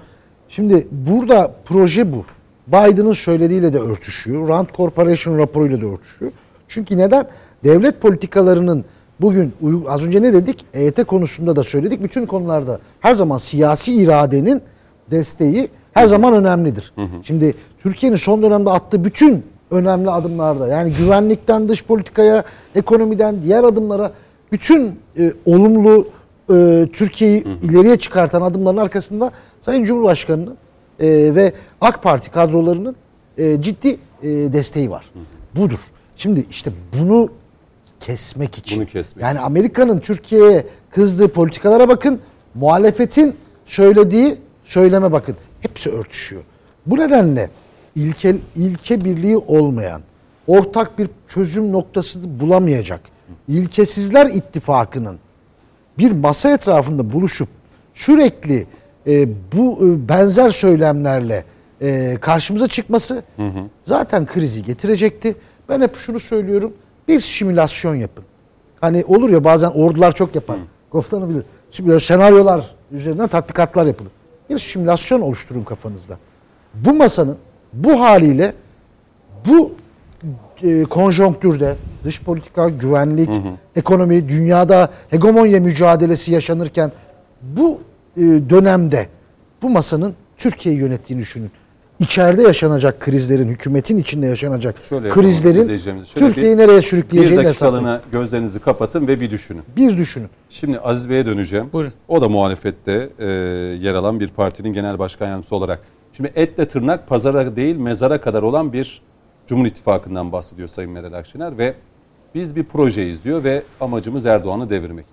Şimdi 0.48 0.88
burada 0.90 1.52
proje 1.64 2.12
bu. 2.12 2.24
Biden'ın 2.66 3.12
söylediğiyle 3.12 3.72
de 3.72 3.78
örtüşüyor. 3.78 4.48
Rand 4.48 4.66
Corporation 4.76 5.38
raporuyla 5.38 5.80
da 5.80 5.86
örtüşüyor. 5.86 6.32
Çünkü 6.68 6.98
neden? 6.98 7.26
Devlet 7.64 8.00
politikalarının 8.00 8.84
bugün 9.20 9.52
az 9.88 10.06
önce 10.06 10.22
ne 10.22 10.32
dedik? 10.32 10.64
EYT 10.74 11.04
konusunda 11.04 11.56
da 11.56 11.62
söyledik. 11.62 12.02
Bütün 12.02 12.26
konularda 12.26 12.78
her 13.00 13.14
zaman 13.14 13.38
siyasi 13.38 13.94
iradenin 13.94 14.62
desteği 15.10 15.68
her 15.92 16.06
zaman 16.06 16.34
önemlidir. 16.34 16.92
Şimdi 17.22 17.54
Türkiye'nin 17.82 18.16
son 18.16 18.42
dönemde 18.42 18.70
attığı 18.70 19.04
bütün 19.04 19.42
önemli 19.70 20.10
adımlarda 20.10 20.68
yani 20.68 20.92
güvenlikten 20.92 21.68
dış 21.68 21.84
politikaya, 21.84 22.44
ekonomiden 22.74 23.42
diğer 23.42 23.64
adımlara 23.64 24.12
bütün 24.52 24.98
e, 25.18 25.32
olumlu 25.46 26.08
e, 26.54 26.88
Türkiye'yi 26.92 27.44
ileriye 27.62 27.96
çıkartan 27.96 28.42
adımların 28.42 28.76
arkasında 28.76 29.30
Sayın 29.60 29.84
Cumhurbaşkanı'nın 29.84 30.56
e, 31.00 31.34
ve 31.34 31.52
AK 31.80 32.02
Parti 32.02 32.30
kadrolarının 32.30 32.96
e, 33.38 33.62
ciddi 33.62 33.88
e, 34.22 34.28
desteği 34.28 34.90
var. 34.90 35.10
Budur. 35.56 35.78
Şimdi 36.16 36.46
işte 36.50 36.70
bunu 36.98 37.28
kesmek 38.00 38.58
için. 38.58 38.78
Bunu 38.78 38.86
kesmek. 38.86 39.22
Yani 39.24 39.40
Amerika'nın 39.40 39.98
Türkiye'ye 39.98 40.66
kızdığı 40.90 41.28
politikalara 41.28 41.88
bakın. 41.88 42.20
Muhalefetin 42.54 43.36
söylediği 43.64 44.36
söyleme 44.64 45.12
bakın. 45.12 45.36
Hepsi 45.60 45.90
örtüşüyor. 45.90 46.42
Bu 46.86 46.96
nedenle 46.96 47.50
ilke, 48.00 48.36
ilke 48.56 49.04
birliği 49.04 49.36
olmayan, 49.36 50.02
ortak 50.46 50.98
bir 50.98 51.08
çözüm 51.28 51.72
noktası 51.72 52.40
bulamayacak, 52.40 53.00
ilkesizler 53.48 54.26
ittifakının 54.26 55.18
bir 55.98 56.12
masa 56.12 56.50
etrafında 56.50 57.12
buluşup 57.12 57.48
sürekli 57.94 58.66
e, 59.06 59.28
bu 59.52 59.86
e, 59.86 60.08
benzer 60.08 60.48
söylemlerle 60.48 61.44
e, 61.80 62.16
karşımıza 62.20 62.66
çıkması 62.66 63.22
zaten 63.84 64.26
krizi 64.26 64.62
getirecekti. 64.62 65.36
Ben 65.68 65.80
hep 65.80 65.96
şunu 65.96 66.20
söylüyorum. 66.20 66.72
Bir 67.08 67.20
simülasyon 67.20 67.94
yapın. 67.94 68.24
Hani 68.80 69.04
olur 69.04 69.30
ya 69.30 69.44
bazen 69.44 69.70
ordular 69.70 70.12
çok 70.12 70.34
yapar. 70.34 70.58
Komutanı 70.90 71.28
bilir. 71.28 71.44
Şimdi 71.70 71.88
böyle 71.88 72.00
senaryolar 72.00 72.74
üzerinden 72.92 73.28
tatbikatlar 73.28 73.86
yapılır. 73.86 74.12
Bir 74.50 74.58
simülasyon 74.58 75.20
oluşturun 75.20 75.62
kafanızda. 75.62 76.18
Bu 76.74 76.94
masanın 76.94 77.36
bu 77.72 78.00
haliyle 78.00 78.54
bu 79.48 79.72
e, 80.62 80.82
konjonktürde 80.82 81.76
dış 82.04 82.22
politika, 82.22 82.68
güvenlik, 82.68 83.30
ekonomi, 83.76 84.28
dünyada 84.28 84.90
hegemonya 85.10 85.60
mücadelesi 85.60 86.32
yaşanırken 86.32 86.92
bu 87.42 87.80
e, 88.16 88.20
dönemde 88.22 89.06
bu 89.62 89.70
masanın 89.70 90.14
Türkiye'yi 90.36 90.80
yönettiğini 90.80 91.22
düşünün. 91.22 91.50
İçeride 92.00 92.42
yaşanacak 92.42 93.00
krizlerin, 93.00 93.48
hükümetin 93.48 93.96
içinde 93.96 94.26
yaşanacak 94.26 94.74
Şöyle 94.88 95.08
krizlerin 95.08 95.66
Türkiye'yi 96.14 96.52
bir- 96.58 96.62
nereye 96.62 96.76
Bir 96.76 96.82
sürükleyeceğini 96.82 97.44
hesaplayın. 97.46 97.84
dakikalığına 97.84 98.00
gözlerinizi 98.12 98.60
kapatın 98.60 99.06
ve 99.08 99.20
bir 99.20 99.30
düşünün. 99.30 99.62
Bir 99.76 99.96
düşünün. 99.96 100.28
Şimdi 100.50 100.78
Aziz 100.80 101.10
Bey'e 101.10 101.26
döneceğim. 101.26 101.66
Buyurun. 101.72 101.92
O 102.08 102.22
da 102.22 102.28
muhalefette 102.28 103.08
e, 103.18 103.26
yer 103.80 103.94
alan 103.94 104.20
bir 104.20 104.28
partinin 104.28 104.72
genel 104.72 104.98
başkan 104.98 105.26
yardımcısı 105.26 105.56
olarak. 105.56 105.80
Şimdi 106.20 106.32
etle 106.36 106.68
tırnak 106.68 107.08
pazara 107.08 107.56
değil 107.56 107.76
mezara 107.76 108.20
kadar 108.20 108.42
olan 108.42 108.72
bir 108.72 109.02
Cumhur 109.46 109.66
İttifakı'ndan 109.66 110.32
bahsediyor 110.32 110.68
Sayın 110.68 110.90
Meral 110.90 111.12
Akşener 111.12 111.58
ve 111.58 111.74
biz 112.34 112.56
bir 112.56 112.64
projeyiz 112.64 113.24
diyor 113.24 113.44
ve 113.44 113.62
amacımız 113.80 114.26
Erdoğan'ı 114.26 114.70
devirmek. 114.70 115.06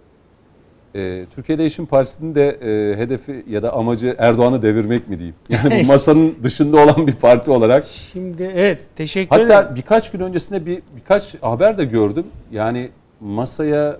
E, 0.95 1.25
Türkiye 1.35 1.57
Değişim 1.57 1.85
Partisi'nin 1.85 2.35
de 2.35 2.49
e, 2.49 2.97
hedefi 2.97 3.45
ya 3.49 3.63
da 3.63 3.73
amacı 3.73 4.15
Erdoğan'ı 4.17 4.61
devirmek 4.61 5.09
mi 5.09 5.19
diyeyim? 5.19 5.35
Yani 5.49 5.84
bu 5.84 5.88
masanın 5.88 6.35
dışında 6.43 6.77
olan 6.77 7.07
bir 7.07 7.15
parti 7.15 7.51
olarak. 7.51 7.85
Şimdi 7.85 8.51
evet 8.55 8.81
teşekkür 8.95 9.35
ederim. 9.35 9.51
Hatta 9.51 9.75
birkaç 9.75 10.11
gün 10.11 10.19
öncesinde 10.19 10.65
bir 10.65 10.81
birkaç 10.95 11.43
haber 11.43 11.77
de 11.77 11.85
gördüm. 11.85 12.25
Yani 12.51 12.89
masaya 13.19 13.97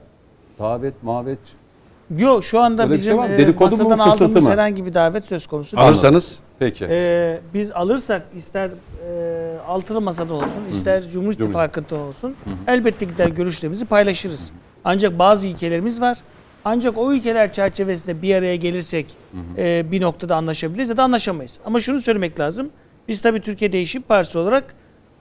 davet 0.60 1.04
mavet 1.04 1.40
Yok 2.18 2.46
şu 2.46 2.60
anda 2.60 2.82
Öyle 2.84 2.92
bir 2.92 2.98
bizim 2.98 3.12
şey 3.14 3.18
var 3.18 3.28
mı? 3.28 3.34
e, 3.34 3.38
Dedikodu 3.38 3.78
mu, 3.78 3.84
masadan 3.84 4.06
fısıltı 4.06 4.26
aldığımız 4.26 4.44
mı? 4.46 4.52
herhangi 4.52 4.86
bir 4.86 4.94
davet 4.94 5.26
söz 5.26 5.48
konusu 5.48 5.78
değil. 5.78 5.88
Alırsanız 5.88 6.40
peki. 6.60 6.86
Ee, 6.90 7.40
biz 7.54 7.72
alırsak 7.72 8.22
ister 8.36 8.70
e, 9.10 9.58
altılı 9.68 10.02
masada 10.02 10.34
olsun, 10.34 10.62
ister 10.72 11.10
Cumhur 11.10 11.34
İttifakı'nda 11.34 11.96
olsun 11.96 12.36
elbette 12.68 13.06
gider 13.06 13.28
görüşlerimizi 13.28 13.86
paylaşırız. 13.86 14.52
Ancak 14.86 15.20
bazı 15.20 15.48
ilkelerimiz 15.48 16.02
var. 16.02 16.18
Ancak 16.66 16.98
o 16.98 17.14
ülkeler 17.14 17.54
çerçevesinde 17.54 18.22
bir 18.22 18.36
araya 18.36 18.56
gelirsek 18.56 19.06
e, 19.58 19.86
bir 19.92 20.02
noktada 20.02 20.36
anlaşabiliriz 20.36 20.90
ya 20.90 20.98
da 20.98 21.04
anlaşamayız. 21.04 21.60
Ama 21.66 21.80
şunu 21.80 22.00
söylemek 22.00 22.40
lazım. 22.40 22.70
Biz 23.08 23.22
tabii 23.22 23.42
Türkiye 23.42 23.72
Değişim 23.72 24.02
Partisi 24.02 24.38
olarak 24.38 24.64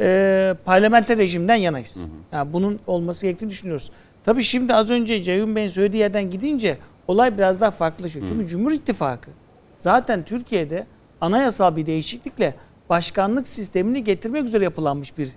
e, 0.00 0.54
parlamenter 0.64 1.18
rejimden 1.18 1.54
yanayız. 1.54 1.98
Yani 2.32 2.52
bunun 2.52 2.78
olması 2.86 3.26
gerektiğini 3.26 3.50
düşünüyoruz. 3.50 3.90
Tabii 4.26 4.42
şimdi 4.42 4.74
az 4.74 4.90
önce 4.90 5.22
Ceyhun 5.22 5.56
Bey'in 5.56 5.68
söylediği 5.68 6.00
yerden 6.00 6.30
gidince 6.30 6.78
olay 7.08 7.38
biraz 7.38 7.60
daha 7.60 7.70
farklılaşıyor. 7.70 8.26
Çünkü 8.28 8.46
Cumhur 8.48 8.72
İttifakı 8.72 9.30
zaten 9.78 10.24
Türkiye'de 10.24 10.86
anayasal 11.20 11.76
bir 11.76 11.86
değişiklikle 11.86 12.54
başkanlık 12.90 13.48
sistemini 13.48 14.04
getirmek 14.04 14.44
üzere 14.44 14.64
yapılanmış 14.64 15.18
bir 15.18 15.28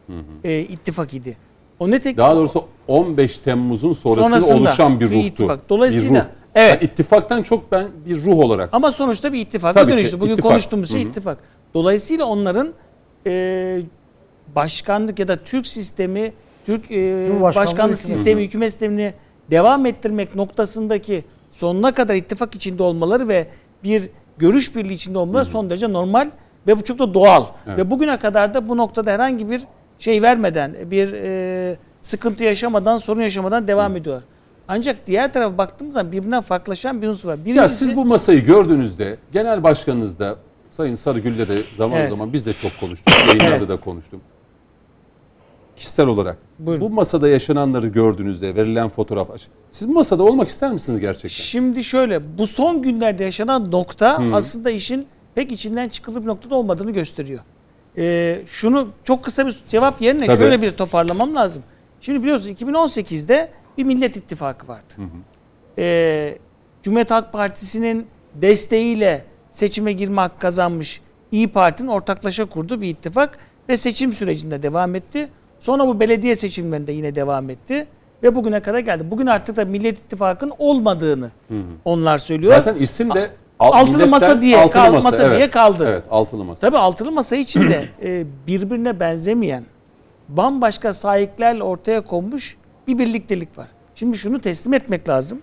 e, 0.44 0.60
ittifak 0.60 1.14
idi. 1.14 1.38
O 1.80 1.92
ne 1.92 2.00
tek 2.00 2.18
Daha 2.18 2.36
doğrusu 2.36 2.64
15 2.88 3.38
Temmuz'un 3.38 3.92
sonrasında 3.92 4.30
Sonrasında 4.30 4.58
oluşan 4.70 5.00
bir 5.00 5.06
bir 5.06 5.16
ruhtu. 5.16 5.28
ittifak. 5.28 5.70
Dolayısıyla- 5.70 6.14
bir 6.14 6.20
ruh. 6.20 6.26
Evet. 6.56 6.82
Yani 6.82 6.92
ittifaktan 6.92 7.44
çok 7.44 7.72
ben 7.72 7.88
bir 8.06 8.24
ruh 8.24 8.38
olarak. 8.40 8.70
Ama 8.72 8.92
sonuçta 8.92 9.34
bir 9.34 9.40
ittifaka 9.40 9.74
Tabii 9.82 9.92
ki, 9.92 9.98
dönüştü. 9.98 10.20
Bugün 10.20 10.32
ittifak. 10.34 10.52
konuştuğumuz 10.52 10.92
şey 10.92 11.02
ittifak. 11.02 11.38
Dolayısıyla 11.74 12.26
onların 12.26 12.74
e, 13.28 13.82
başkanlık 14.56 15.20
ya 15.20 15.28
da 15.28 15.36
Türk 15.44 15.68
sistemi, 15.68 16.34
Türk 16.70 16.92
e, 16.92 17.42
başkanlık 17.42 17.98
sistemi, 17.98 18.44
hükümet 18.44 18.72
sistemini 18.72 19.14
devam 19.52 19.86
ettirmek 19.86 20.36
noktasındaki 20.36 21.24
sonuna 21.52 21.92
kadar 21.92 22.16
ittifak 22.16 22.56
içinde 22.56 22.84
olmaları 22.84 23.28
ve 23.28 23.48
bir 23.84 24.10
görüş 24.38 24.76
birliği 24.76 24.94
içinde 24.94 25.18
olmaları 25.18 25.46
son 25.46 25.70
derece 25.70 25.94
normal 25.94 26.30
ve 26.68 26.78
bu 26.78 26.84
çok 26.84 27.00
da 27.00 27.14
doğal. 27.14 27.46
Evet. 27.68 27.78
Ve 27.78 27.92
bugüne 27.92 28.18
kadar 28.18 28.54
da 28.54 28.70
bu 28.70 28.78
noktada 28.78 29.12
herhangi 29.12 29.50
bir 29.50 29.62
şey 30.00 30.22
vermeden, 30.22 30.76
bir 30.92 31.14
e, 31.14 31.78
sıkıntı 32.02 32.44
yaşamadan, 32.44 32.98
sorun 32.98 33.22
yaşamadan 33.22 33.68
devam 33.68 33.96
ediyor. 33.96 34.22
Ancak 34.68 35.08
diğer 35.08 35.34
tarafa 35.34 35.58
baktığımız 35.58 35.94
zaman 35.94 36.12
birbirinden 36.12 36.42
farklılaşan 36.42 37.02
bir 37.02 37.08
unsur 37.08 37.30
var. 37.30 37.38
Ya 37.38 37.46
Birincisi, 37.46 37.76
siz 37.76 37.96
bu 37.96 38.06
masayı 38.06 38.46
gördüğünüzde 38.46 39.18
genel 39.32 39.64
başkanınızda 39.64 40.36
Sayın 40.72 40.96
Sarıgül'le 40.96 41.48
de 41.48 41.62
zaman 41.76 42.00
Evet. 42.00 42.10
zaman 42.10 42.34
biz 42.34 42.46
de 42.46 42.54
çok 42.54 42.72
konuştuk. 42.80 43.14
Yayınlarda 43.28 43.56
Evet. 43.56 43.70
da 43.70 43.78
konuştum. 43.78 44.22
Kişisel 45.80 46.08
olarak 46.08 46.38
Buyurun. 46.60 46.86
bu 46.86 46.90
masada 46.90 47.30
yaşananları 47.30 47.88
gördüğünüzde 47.88 48.56
verilen 48.56 48.90
fotoğraf 48.90 49.30
siz 49.72 49.88
masada 49.88 50.24
olmak 50.24 50.50
ister 50.50 50.72
misiniz 50.72 51.00
gerçekten? 51.00 51.44
Şimdi 51.44 51.84
şöyle 51.84 52.38
bu 52.38 52.48
son 52.48 52.82
günlerde 52.82 53.24
yaşanan 53.24 53.72
nokta 53.72 54.24
aslında 54.34 54.70
işin 54.70 55.08
pek 55.36 55.52
içinden 55.52 55.90
çıkılır 55.90 56.22
bir 56.22 56.28
noktada 56.28 56.56
olmadığını 56.56 56.92
gösteriyor. 56.92 57.40
Ee, 57.98 58.42
şunu 58.48 58.90
çok 59.04 59.24
kısa 59.24 59.48
bir 59.48 59.60
cevap 59.70 60.02
yerine 60.02 60.26
Tabii. 60.26 60.38
şöyle 60.38 60.62
bir 60.62 60.72
toparlamam 60.72 61.36
lazım. 61.36 61.64
Şimdi 62.02 62.24
biliyorsunuz 62.24 62.62
2018'de 62.62 63.52
bir 63.78 63.84
Millet 63.84 64.18
İttifakı 64.18 64.68
vardı. 64.68 64.94
Ee, 65.78 66.38
Cumhuriyet 66.84 67.12
Halk 67.12 67.34
Partisi'nin 67.34 68.08
desteğiyle 68.36 69.26
seçime 69.52 69.94
girme 69.94 70.22
hakkı 70.22 70.40
kazanmış 70.40 71.02
İyi 71.32 71.48
Parti'nin 71.48 71.88
ortaklaşa 71.88 72.46
kurduğu 72.46 72.82
bir 72.82 72.88
ittifak 72.88 73.38
ve 73.70 73.78
seçim 73.78 74.14
sürecinde 74.14 74.64
devam 74.64 74.96
etti. 74.96 75.30
Sonra 75.60 75.88
bu 75.88 76.00
belediye 76.00 76.36
seçimlerinde 76.36 76.92
yine 76.92 77.16
devam 77.16 77.50
etti 77.50 77.88
ve 78.24 78.36
bugüne 78.36 78.60
kadar 78.60 78.80
geldi. 78.80 79.12
Bugün 79.12 79.26
artık 79.28 79.56
da 79.58 79.66
Millet 79.66 79.98
İttifakı'nın 79.98 80.54
olmadığını 80.58 81.32
onlar 81.86 82.18
söylüyor. 82.18 82.54
Zaten 82.56 82.76
isim 82.76 83.14
de 83.14 83.32
al- 83.60 83.72
Altılı 83.74 84.08
masa 84.08 84.42
diye 84.42 84.58
altılı 84.58 84.72
kal- 84.84 84.94
masa 84.94 85.32
diye 85.32 85.50
kaldı. 85.50 85.86
Evet, 85.90 86.04
altılı 86.12 86.44
masa. 86.44 86.68
Tabii 86.68 86.78
altılı 86.78 87.12
masa 87.12 87.36
içinde 87.36 87.86
e, 88.04 88.26
birbirine 88.48 89.00
benzemeyen 89.00 89.64
bambaşka 90.30 90.94
sahiplerle 90.94 91.64
ortaya 91.64 92.02
konmuş 92.02 92.58
bir 92.88 92.98
birliktelik 92.98 93.58
var. 93.58 93.68
Şimdi 93.96 94.18
şunu 94.18 94.42
teslim 94.42 94.74
etmek 94.74 95.10
lazım. 95.10 95.40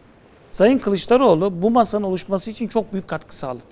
Sayın 0.52 0.78
Kılıçdaroğlu 0.78 1.62
bu 1.62 1.70
masanın 1.70 2.04
oluşması 2.04 2.50
için 2.50 2.68
çok 2.68 2.92
büyük 2.92 3.08
katkı 3.08 3.36
sağladı. 3.36 3.62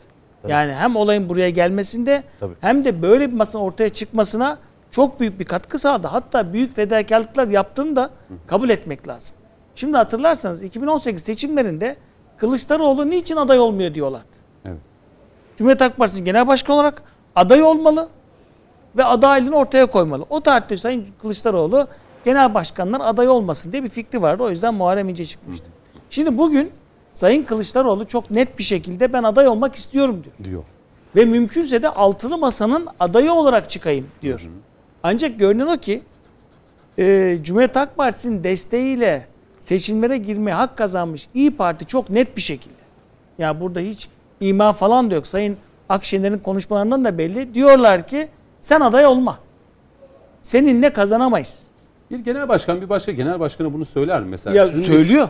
Yani 0.49 0.73
hem 0.73 0.97
olayın 0.97 1.29
buraya 1.29 1.51
gelmesinde 1.51 2.23
Tabii. 2.41 2.55
hem 2.61 2.85
de 2.85 3.03
böyle 3.03 3.29
bir 3.31 3.37
masanın 3.37 3.65
ortaya 3.65 3.89
çıkmasına 3.89 4.59
çok 4.95 5.21
büyük 5.21 5.41
bir 5.41 5.45
katkı 5.45 5.79
sağladı. 5.79 6.07
Hatta 6.07 6.53
büyük 6.53 6.75
fedakarlıklar 6.75 7.49
yaptığını 7.49 7.97
da 7.97 8.11
kabul 8.47 8.69
etmek 8.69 9.09
lazım. 9.09 9.35
Şimdi 9.75 9.97
hatırlarsanız 9.97 10.63
2018 10.63 11.23
seçimlerinde 11.23 11.97
Kılıçdaroğlu 12.37 13.11
niçin 13.11 13.37
aday 13.37 13.59
olmuyor 13.59 13.95
diyorlardı. 13.95 14.27
Evet. 14.65 14.79
Cumhuriyet 15.57 15.81
Halk 15.81 15.97
Partisi 15.97 16.25
Genel 16.25 16.47
Başkanı 16.47 16.77
olarak 16.77 17.03
aday 17.37 17.63
olmalı 17.63 18.09
ve 18.97 19.05
adaylığını 19.05 19.57
ortaya 19.57 19.87
koymalı. 19.87 20.27
O 20.31 20.41
tarihte 20.41 20.77
Sayın 20.77 21.07
Kılıçdaroğlu 21.23 21.87
genel 22.25 22.55
başkanlar 22.55 23.01
aday 23.01 23.29
olmasın 23.29 23.73
diye 23.73 23.85
bir 23.85 23.89
fikri 23.89 24.23
vardı. 24.23 24.43
O 24.43 24.51
yüzden 24.51 24.75
Muharrem 24.75 25.09
İnce 25.09 25.25
çıkmıştı. 25.25 25.67
Şimdi 26.11 26.39
bugün 26.39 26.73
Sayın 27.15 27.43
Kılıçdaroğlu 27.43 28.09
çok 28.09 28.31
net 28.31 28.59
bir 28.59 28.65
şekilde 28.65 29.13
ben 29.13 29.23
aday 29.23 29.49
olmak 29.49 29.75
istiyorum 29.75 30.25
diyor. 30.25 30.51
diyor. 30.51 30.65
Ve 31.17 31.25
mümkünse 31.25 31.83
de 31.83 31.89
altılı 31.89 32.39
masanın 32.39 32.89
adayı 33.01 33.33
olarak 33.33 33.71
çıkayım 33.71 34.07
diyor. 34.23 34.49
Ancak 35.07 35.39
görünen 35.39 35.67
o 35.67 35.77
ki 35.77 36.03
e, 36.99 37.39
Cumhuriyet 37.43 37.77
Halk 37.77 37.97
Partisi'nin 37.97 38.45
desteğiyle 38.45 39.27
seçimlere 39.59 40.19
girmeye 40.19 40.53
hak 40.55 40.77
kazanmış 40.77 41.29
İyi 41.35 41.51
Parti 41.57 41.87
çok 41.87 42.11
net 42.11 42.37
bir 42.37 42.43
şekilde. 42.43 42.75
Ya 43.39 43.61
burada 43.61 43.81
hiç 43.81 44.09
ima 44.41 44.73
falan 44.73 45.11
da 45.11 45.15
yok. 45.15 45.27
Sayın 45.27 45.57
Akşener'in 45.89 46.39
konuşmalarından 46.39 47.05
da 47.05 47.19
belli. 47.19 47.55
Diyorlar 47.55 48.07
ki 48.09 48.29
sen 48.61 48.81
aday 48.81 49.07
olma. 49.07 49.39
Seninle 50.43 50.93
kazanamayız. 50.93 51.67
Bir 52.11 52.19
genel 52.19 52.49
başkan 52.49 52.81
bir 52.81 52.89
başka 52.89 53.13
genel 53.13 53.41
başkana 53.41 53.73
bunu 53.73 53.85
söyler 53.85 54.21
mi 54.23 54.29
mesela? 54.29 54.57
Ya 54.57 54.67
söylüyor. 54.67 55.29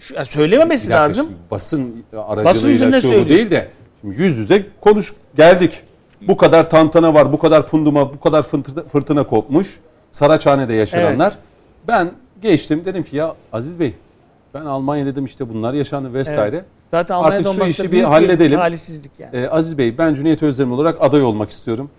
Şu- 0.00 0.14
ya 0.14 0.24
söylememesi 0.24 0.90
lazım. 0.90 1.28
basın 1.50 2.04
Basın 2.12 2.28
aracılığıyla 2.28 2.70
yüzünden 2.70 3.00
şu 3.00 3.08
söylüyor. 3.08 3.28
değil 3.28 3.50
de 3.50 3.68
şimdi 4.00 4.22
yüz 4.22 4.36
yüze 4.36 4.66
konuş 4.80 5.14
geldik. 5.36 5.82
Bu 6.20 6.36
kadar 6.36 6.70
tantana 6.70 7.14
var, 7.14 7.32
bu 7.32 7.38
kadar 7.38 7.68
punduma, 7.68 8.12
bu 8.14 8.20
kadar 8.20 8.42
fırtına, 8.42 8.82
fırtına 8.82 9.26
kopmuş. 9.26 9.80
Saraçhane'de 10.12 10.74
yaşananlar. 10.74 11.34
Ben 11.88 12.10
geçtim 12.42 12.82
dedim 12.84 13.02
ki 13.02 13.16
ya 13.16 13.34
Aziz 13.52 13.80
Bey 13.80 13.94
ben 14.54 14.60
Almanya 14.64 15.06
dedim 15.06 15.24
işte 15.24 15.48
bunlar 15.48 15.74
yaşandı 15.74 16.14
vesaire. 16.14 16.64
Zaten 16.90 17.14
Artık 17.14 17.46
Almanya'da 17.46 17.52
şu 17.52 17.70
işi 17.82 17.92
bir 17.92 18.02
halledelim. 18.02 18.58
talihsizlik 18.58 19.12
yani. 19.18 19.36
Ee, 19.36 19.48
Aziz 19.48 19.78
Bey 19.78 19.98
ben 19.98 20.14
Cüneyt 20.14 20.42
Özdemir 20.42 20.72
olarak 20.74 20.96
aday 21.00 21.22
olmak 21.22 21.50
istiyorum. 21.50 21.90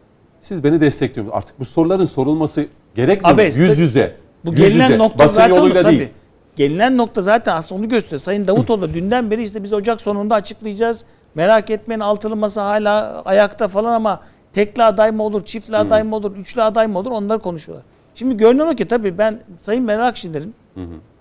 Siz 0.41 0.63
beni 0.63 0.81
destekliyorsunuz. 0.81 1.37
Artık 1.37 1.59
bu 1.59 1.65
soruların 1.65 2.05
sorulması 2.05 2.65
gerekmiyor. 2.95 3.35
Abi, 3.35 3.43
yüz 3.55 3.79
yüze. 3.79 4.15
Bu 4.45 4.49
Yüz 4.51 4.59
gelinen 4.59 4.87
yüze. 4.87 4.97
nokta 4.97 5.19
Basın 5.19 5.35
zaten 5.35 5.55
yoluyla 5.55 5.83
tabii. 5.83 5.99
değil. 5.99 6.09
Gelinen 6.55 6.97
nokta 6.97 7.21
zaten 7.21 7.55
aslında 7.55 7.81
onu 7.81 7.89
gösteriyor. 7.89 8.21
Sayın 8.21 8.47
Davutoğlu 8.47 8.89
dünden 8.93 9.31
beri 9.31 9.43
işte 9.43 9.63
biz 9.63 9.73
Ocak 9.73 10.01
sonunda 10.01 10.35
açıklayacağız. 10.35 11.03
Merak 11.37 11.69
etmeyin 11.69 11.99
altılı 11.99 12.35
masa 12.35 12.65
hala 12.65 13.21
ayakta 13.25 13.67
falan 13.67 13.93
ama 13.93 14.21
tekli 14.53 14.83
aday 14.83 15.11
mı 15.11 15.23
olur, 15.23 15.45
çiftli 15.45 15.77
aday 15.77 16.03
mı 16.03 16.15
olur, 16.15 16.35
üçlü 16.35 16.63
aday 16.63 16.87
mı 16.87 16.99
olur 16.99 17.11
onları 17.11 17.39
konuşuyorlar. 17.39 17.85
Şimdi 18.15 18.37
görünen 18.37 18.67
o 18.67 18.75
ki 18.75 18.87
tabii 18.87 19.17
ben 19.17 19.39
Sayın 19.61 19.83
Meral 19.83 20.07
Akşener'in 20.07 20.55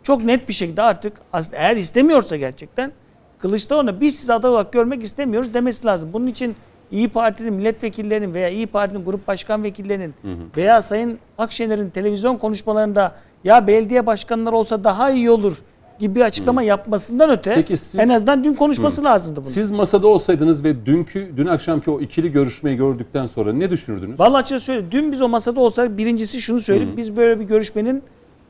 çok 0.03 0.25
net 0.25 0.49
bir 0.49 0.55
şekilde 0.55 0.83
artık 0.83 1.13
eğer 1.53 1.77
istemiyorsa 1.77 2.37
gerçekten 2.37 2.93
Kılıçdaroğlu'na 3.39 4.01
biz 4.01 4.19
sizi 4.19 4.33
aday 4.33 4.51
olarak 4.51 4.73
görmek 4.73 5.03
istemiyoruz 5.03 5.55
demesi 5.55 5.87
lazım. 5.87 6.11
Bunun 6.13 6.27
için 6.27 6.57
İyi 6.91 7.09
Parti'nin 7.09 7.55
milletvekillerinin 7.55 8.35
veya 8.35 8.49
İyi 8.49 8.67
Parti'nin 8.67 9.05
grup 9.05 9.29
başkan 9.29 9.63
vekillerinin 9.63 10.15
veya 10.57 10.83
Sayın 10.83 11.19
Akşener'in 11.39 11.91
televizyon 11.91 12.37
konuşmalarında 12.37 13.15
ya 13.45 13.67
belediye 13.67 14.07
başkanları 14.07 14.57
olsa 14.57 14.85
daha 14.85 15.11
iyi 15.11 15.31
olur 15.31 15.63
gibi 15.99 16.15
bir 16.15 16.21
açıklama 16.21 16.63
yapmasından 16.63 17.31
öte 17.31 17.55
Peki 17.55 17.77
siz- 17.77 18.01
en 18.01 18.09
azından 18.09 18.45
dün 18.45 18.55
konuşması 18.55 19.05
lazımdı 19.05 19.41
bunu. 19.41 19.51
Siz 19.51 19.71
masada 19.71 20.07
olsaydınız 20.09 20.65
ve 20.65 20.87
dünkü, 20.87 21.33
dün 21.37 21.47
akşamki 21.47 21.91
o 21.91 22.01
ikili 22.01 22.33
görüşmeyi 22.33 22.77
gördükten 22.77 23.27
sonra 23.27 23.53
ne 23.53 23.71
düşünürdünüz? 23.71 24.21
Vallahi 24.21 24.41
açıkçası 24.41 24.65
söyle 24.65 24.91
dün 24.91 25.13
biz 25.13 25.23
o 25.23 25.29
masada 25.29 25.61
olsak 25.61 25.99
birincisi 25.99 26.41
şunu 26.41 26.61
söyleyeyim. 26.61 26.95
Biz 26.97 27.17
böyle 27.17 27.41
bir 27.41 27.45
görüşmenin 27.45 28.03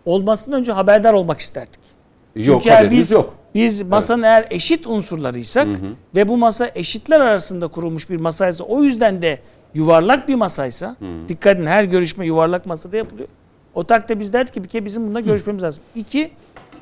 olmasından 0.05 0.61
önce 0.61 0.73
haberdar 0.73 1.13
olmak 1.13 1.41
isterdik. 1.41 1.81
yok, 2.35 2.45
Çünkü 2.45 2.69
eğer 2.69 2.91
biz, 2.91 3.11
yok. 3.11 3.35
biz 3.55 3.83
masanın 3.83 4.23
eğer 4.23 4.47
eşit 4.51 4.87
unsurlarıysak 4.87 5.69
ve 6.15 6.29
bu 6.29 6.37
masa 6.37 6.71
eşitler 6.75 7.21
arasında 7.21 7.69
kurulmuş 7.69 8.11
bir 8.11 8.17
masaysa 8.17 8.65
o 8.65 8.83
yüzden 8.83 9.23
de 9.23 9.39
yuvarlak 9.75 10.29
bir 10.29 10.35
masaysa 10.35 10.97
dikkat 11.29 11.57
edin 11.57 11.67
her 11.67 11.85
görüşme 11.85 12.27
yuvarlak 12.27 12.67
masada 12.67 12.97
yapılıyor. 12.97 13.29
O 13.75 13.85
takdirde 13.85 14.21
biz 14.21 14.33
derdik 14.33 14.55
ki 14.55 14.65
bir 14.65 14.69
kere 14.69 14.85
bizim 14.85 15.05
bununla 15.05 15.21
görüşmemiz 15.21 15.63
lazım. 15.63 15.85
İki 15.95 16.31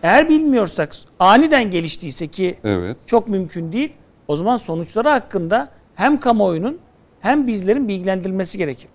eğer 0.05 0.29
bilmiyorsak 0.29 0.97
aniden 1.19 1.71
geliştiyse 1.71 2.27
ki 2.27 2.57
Evet. 2.65 2.97
çok 3.07 3.29
mümkün 3.29 3.73
değil. 3.73 3.93
O 4.29 4.37
zaman 4.37 4.57
sonuçları 4.57 5.09
hakkında 5.09 5.69
hem 5.95 6.21
kamuoyunun 6.21 6.79
hem 7.21 7.47
bizlerin 7.47 7.89
bilgilendirilmesi 7.89 8.59
gerekir. 8.59 8.89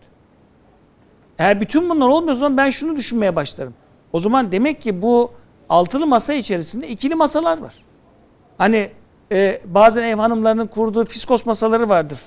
Eğer 1.39 1.61
bütün 1.61 1.89
bunlar 1.89 2.07
olmuyor 2.07 2.35
zaman 2.35 2.57
ben 2.57 2.69
şunu 2.69 2.95
düşünmeye 2.95 3.35
başlarım. 3.35 3.73
O 4.13 4.19
zaman 4.19 4.51
demek 4.51 4.81
ki 4.81 5.01
bu 5.01 5.31
altılı 5.69 6.07
masa 6.07 6.33
içerisinde 6.33 6.87
ikili 6.87 7.15
masalar 7.15 7.57
var. 7.57 7.75
Hani 8.57 8.87
e, 9.31 9.61
bazen 9.65 10.03
ev 10.03 10.15
hanımlarının 10.15 10.67
kurduğu 10.67 11.05
fiskos 11.05 11.45
masaları 11.45 11.89
vardır. 11.89 12.19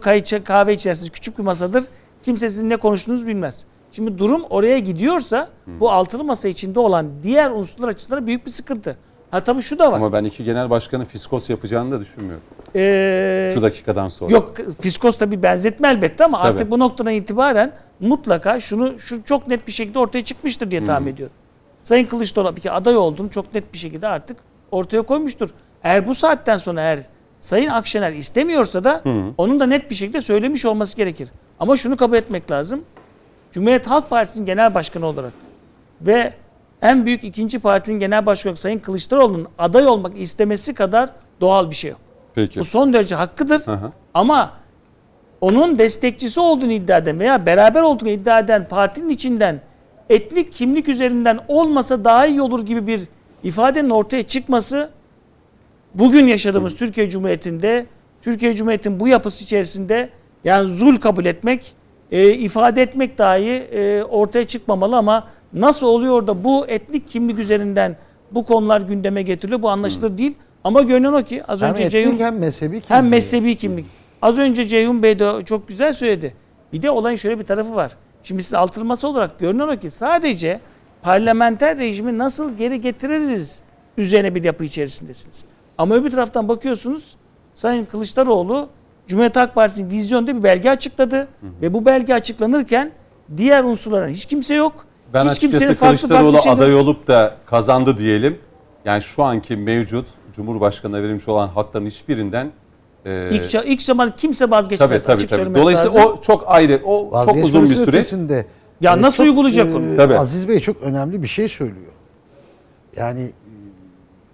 Kayıt 0.00 0.44
kahve 0.44 0.74
içerisinde 0.74 1.10
küçük 1.10 1.38
bir 1.38 1.44
masadır. 1.44 1.84
Kimse 2.24 2.50
sizin 2.50 2.70
ne 2.70 2.76
konuştuğunuzu 2.76 3.26
bilmez. 3.26 3.64
Şimdi 3.96 4.18
durum 4.18 4.44
oraya 4.50 4.78
gidiyorsa 4.78 5.48
bu 5.66 5.90
altılı 5.90 6.24
masa 6.24 6.48
içinde 6.48 6.80
olan 6.80 7.06
diğer 7.22 7.50
unsurlar 7.50 7.88
açısından 7.88 8.26
büyük 8.26 8.46
bir 8.46 8.50
sıkıntı. 8.50 8.96
Ha 9.30 9.44
tabii 9.44 9.62
şu 9.62 9.78
da 9.78 9.92
var. 9.92 9.96
Ama 9.96 10.12
ben 10.12 10.24
iki 10.24 10.44
genel 10.44 10.70
başkanın 10.70 11.04
fiskos 11.04 11.50
yapacağını 11.50 11.90
da 11.90 12.00
düşünmüyorum. 12.00 12.42
Ee, 12.76 13.50
Şu 13.54 13.62
dakikadan 13.62 14.08
sonra. 14.08 14.32
Yok 14.32 14.54
fiskos 14.80 15.18
tabii 15.18 15.42
benzetme 15.42 15.88
elbette 15.88 16.24
ama 16.24 16.38
Tabii. 16.38 16.48
artık 16.48 16.70
bu 16.70 16.78
noktadan 16.78 17.12
itibaren 17.12 17.72
mutlaka 18.00 18.60
şunu 18.60 19.00
şu 19.00 19.24
çok 19.24 19.48
net 19.48 19.66
bir 19.66 19.72
şekilde 19.72 19.98
ortaya 19.98 20.24
çıkmıştır 20.24 20.70
diye 20.70 20.84
tahmin 20.84 21.12
ediyorum. 21.12 21.34
Sayın 21.82 22.06
Kılıçdaroğlu 22.06 22.56
bir 22.56 22.60
kere 22.60 22.72
aday 22.72 22.96
olduğunu 22.96 23.30
çok 23.30 23.54
net 23.54 23.72
bir 23.72 23.78
şekilde 23.78 24.08
artık 24.08 24.36
ortaya 24.70 25.02
koymuştur. 25.02 25.50
Eğer 25.82 26.08
bu 26.08 26.14
saatten 26.14 26.58
sonra 26.58 26.80
eğer 26.80 26.98
Sayın 27.40 27.70
Akşener 27.70 28.12
istemiyorsa 28.12 28.84
da 28.84 29.02
onun 29.38 29.60
da 29.60 29.66
net 29.66 29.90
bir 29.90 29.94
şekilde 29.94 30.22
söylemiş 30.22 30.64
olması 30.64 30.96
gerekir. 30.96 31.28
Ama 31.58 31.76
şunu 31.76 31.96
kabul 31.96 32.16
etmek 32.16 32.50
lazım. 32.50 32.84
Cumhuriyet 33.56 33.86
Halk 33.86 34.10
Partisi'nin 34.10 34.46
genel 34.46 34.74
başkanı 34.74 35.06
olarak 35.06 35.32
ve 36.00 36.32
en 36.82 37.06
büyük 37.06 37.24
ikinci 37.24 37.58
partinin 37.58 38.00
genel 38.00 38.26
başkanı 38.26 38.56
Sayın 38.56 38.78
Kılıçdaroğlu'nun 38.78 39.48
aday 39.58 39.86
olmak 39.86 40.18
istemesi 40.18 40.74
kadar 40.74 41.10
doğal 41.40 41.70
bir 41.70 41.74
şey 41.74 41.90
yok. 41.90 42.00
Peki. 42.34 42.60
Bu 42.60 42.64
son 42.64 42.92
derece 42.92 43.14
hakkıdır. 43.14 43.66
hı. 43.66 43.92
Ama 44.14 44.52
onun 45.40 45.78
destekçisi 45.78 46.40
olduğunu 46.40 46.72
iddia 46.72 46.98
eden 46.98 47.20
veya 47.20 47.46
beraber 47.46 47.82
olduğunu 47.82 48.08
iddia 48.08 48.38
eden 48.38 48.68
partinin 48.68 49.08
içinden 49.08 49.60
etnik 50.10 50.52
kimlik 50.52 50.88
üzerinden 50.88 51.40
olmasa 51.48 52.04
daha 52.04 52.26
iyi 52.26 52.42
olur 52.42 52.66
gibi 52.66 52.86
bir 52.86 53.00
ifadenin 53.42 53.90
ortaya 53.90 54.22
çıkması 54.22 54.90
bugün 55.94 56.26
yaşadığımız 56.26 56.76
Türkiye 56.76 57.10
Cumhuriyeti'nde 57.10 57.86
Türkiye 58.22 58.54
Cumhuriyeti'nin 58.54 59.00
bu 59.00 59.08
yapısı 59.08 59.44
içerisinde 59.44 60.08
yani 60.44 60.68
zul 60.68 60.96
kabul 60.96 61.24
etmek, 61.24 61.74
e, 62.10 62.30
ifade 62.32 62.82
etmek 62.82 63.18
dahi 63.18 63.48
e, 63.50 64.02
ortaya 64.02 64.46
çıkmamalı 64.46 64.96
ama 64.96 65.24
nasıl 65.52 65.86
oluyor 65.86 66.26
da 66.26 66.44
bu 66.44 66.66
etnik 66.66 67.08
kimlik 67.08 67.38
üzerinden 67.38 67.96
bu 68.30 68.44
konular 68.44 68.80
gündeme 68.80 69.22
getiriliyor 69.22 69.62
bu 69.62 69.68
anlaşılır 69.70 70.18
değil. 70.18 70.34
Ama 70.64 70.82
görünen 70.82 71.12
o 71.12 71.22
ki 71.24 71.44
az 71.44 71.62
Hem 71.62 71.74
önce 71.74 71.90
Ceyhun 71.90 72.18
hem 72.18 72.38
mezhebi 72.38 72.70
kimlik. 72.72 72.90
hem 72.90 73.08
mezhebi 73.08 73.56
kimlik. 73.56 73.86
Az 74.22 74.38
önce 74.38 74.68
Ceyhun 74.68 75.02
Bey 75.02 75.18
de 75.18 75.44
çok 75.44 75.68
güzel 75.68 75.92
söyledi. 75.92 76.34
Bir 76.72 76.82
de 76.82 76.90
olayın 76.90 77.16
şöyle 77.16 77.38
bir 77.38 77.44
tarafı 77.44 77.74
var. 77.74 77.92
Şimdi 78.22 78.42
siz 78.42 78.54
altılması 78.54 79.08
olarak 79.08 79.38
görünen 79.38 79.68
o 79.68 79.76
ki 79.76 79.90
sadece 79.90 80.60
parlamenter 81.02 81.78
rejimi 81.78 82.18
nasıl 82.18 82.56
geri 82.56 82.80
getiririz 82.80 83.62
üzerine 83.96 84.34
bir 84.34 84.44
yapı 84.44 84.64
içerisindesiniz. 84.64 85.44
Ama 85.78 85.94
öbür 85.94 86.10
taraftan 86.10 86.48
bakıyorsunuz 86.48 87.16
Sayın 87.54 87.84
Kılıçdaroğlu 87.84 88.68
Cumhuriyet 89.06 89.36
Halk 89.36 89.54
Partisi'nin 89.54 89.90
vizyonda 89.90 90.36
bir 90.38 90.42
belge 90.42 90.70
açıkladı. 90.70 91.28
Ve 91.62 91.74
bu 91.74 91.84
belge 91.86 92.14
açıklanırken 92.14 92.92
diğer 93.36 93.64
unsurların 93.64 94.08
hiç 94.08 94.24
kimse 94.26 94.54
yok. 94.54 94.86
Ben 95.14 95.24
hiç 95.24 95.30
açıkçası 95.30 95.78
Kılıçdaroğlu 95.78 96.38
aday 96.48 96.74
olup 96.74 97.06
da 97.06 97.34
kazandı 97.46 97.98
diyelim. 97.98 98.38
Yani 98.84 99.02
şu 99.02 99.22
anki 99.24 99.56
mevcut 99.56 100.06
Cumhurbaşkanı'na 100.36 101.02
verilmiş 101.02 101.28
olan 101.28 101.48
hakların 101.48 101.86
hiçbirinden 101.86 102.50
e, 103.06 103.28
İlk, 103.32 103.54
ilk 103.54 103.82
zaman 103.82 104.12
kimse 104.16 104.38
tabii 104.44 104.50
vazgeçmez. 104.50 105.04
tabii 105.04 105.14
açık 105.14 105.28
tabii. 105.30 105.36
söylemek 105.38 105.62
Dolayısıyla 105.62 105.94
lazım. 106.00 106.16
o 106.18 106.22
çok 106.22 106.44
ayrı, 106.46 106.80
o 106.84 107.24
çok 107.26 107.44
uzun 107.44 107.62
bir 107.64 107.68
süreç. 107.74 107.88
ötesinde, 107.88 108.46
Ya 108.80 108.96
e, 108.96 109.02
nasıl 109.02 109.16
çok, 109.16 109.26
uygulayacak 109.26 109.66
e, 109.66 109.74
onu? 109.74 109.96
Tabii. 109.96 110.18
Aziz 110.18 110.48
Bey 110.48 110.60
çok 110.60 110.82
önemli 110.82 111.22
bir 111.22 111.28
şey 111.28 111.48
söylüyor. 111.48 111.92
Yani 112.96 113.20
e, 113.22 113.32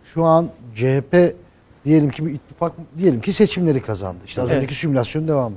şu 0.05 0.25
an 0.25 0.49
CHP 0.75 1.35
diyelim 1.85 2.11
ki 2.11 2.27
bir 2.27 2.31
ittifak 2.31 2.73
diyelim 2.99 3.21
ki 3.21 3.33
seçimleri 3.33 3.83
kazandı. 3.83 4.19
İşte 4.27 4.43
az 4.43 4.49
Evet. 4.49 4.57
önceki 4.57 4.75
simülasyon 4.75 5.29
devamı. 5.29 5.57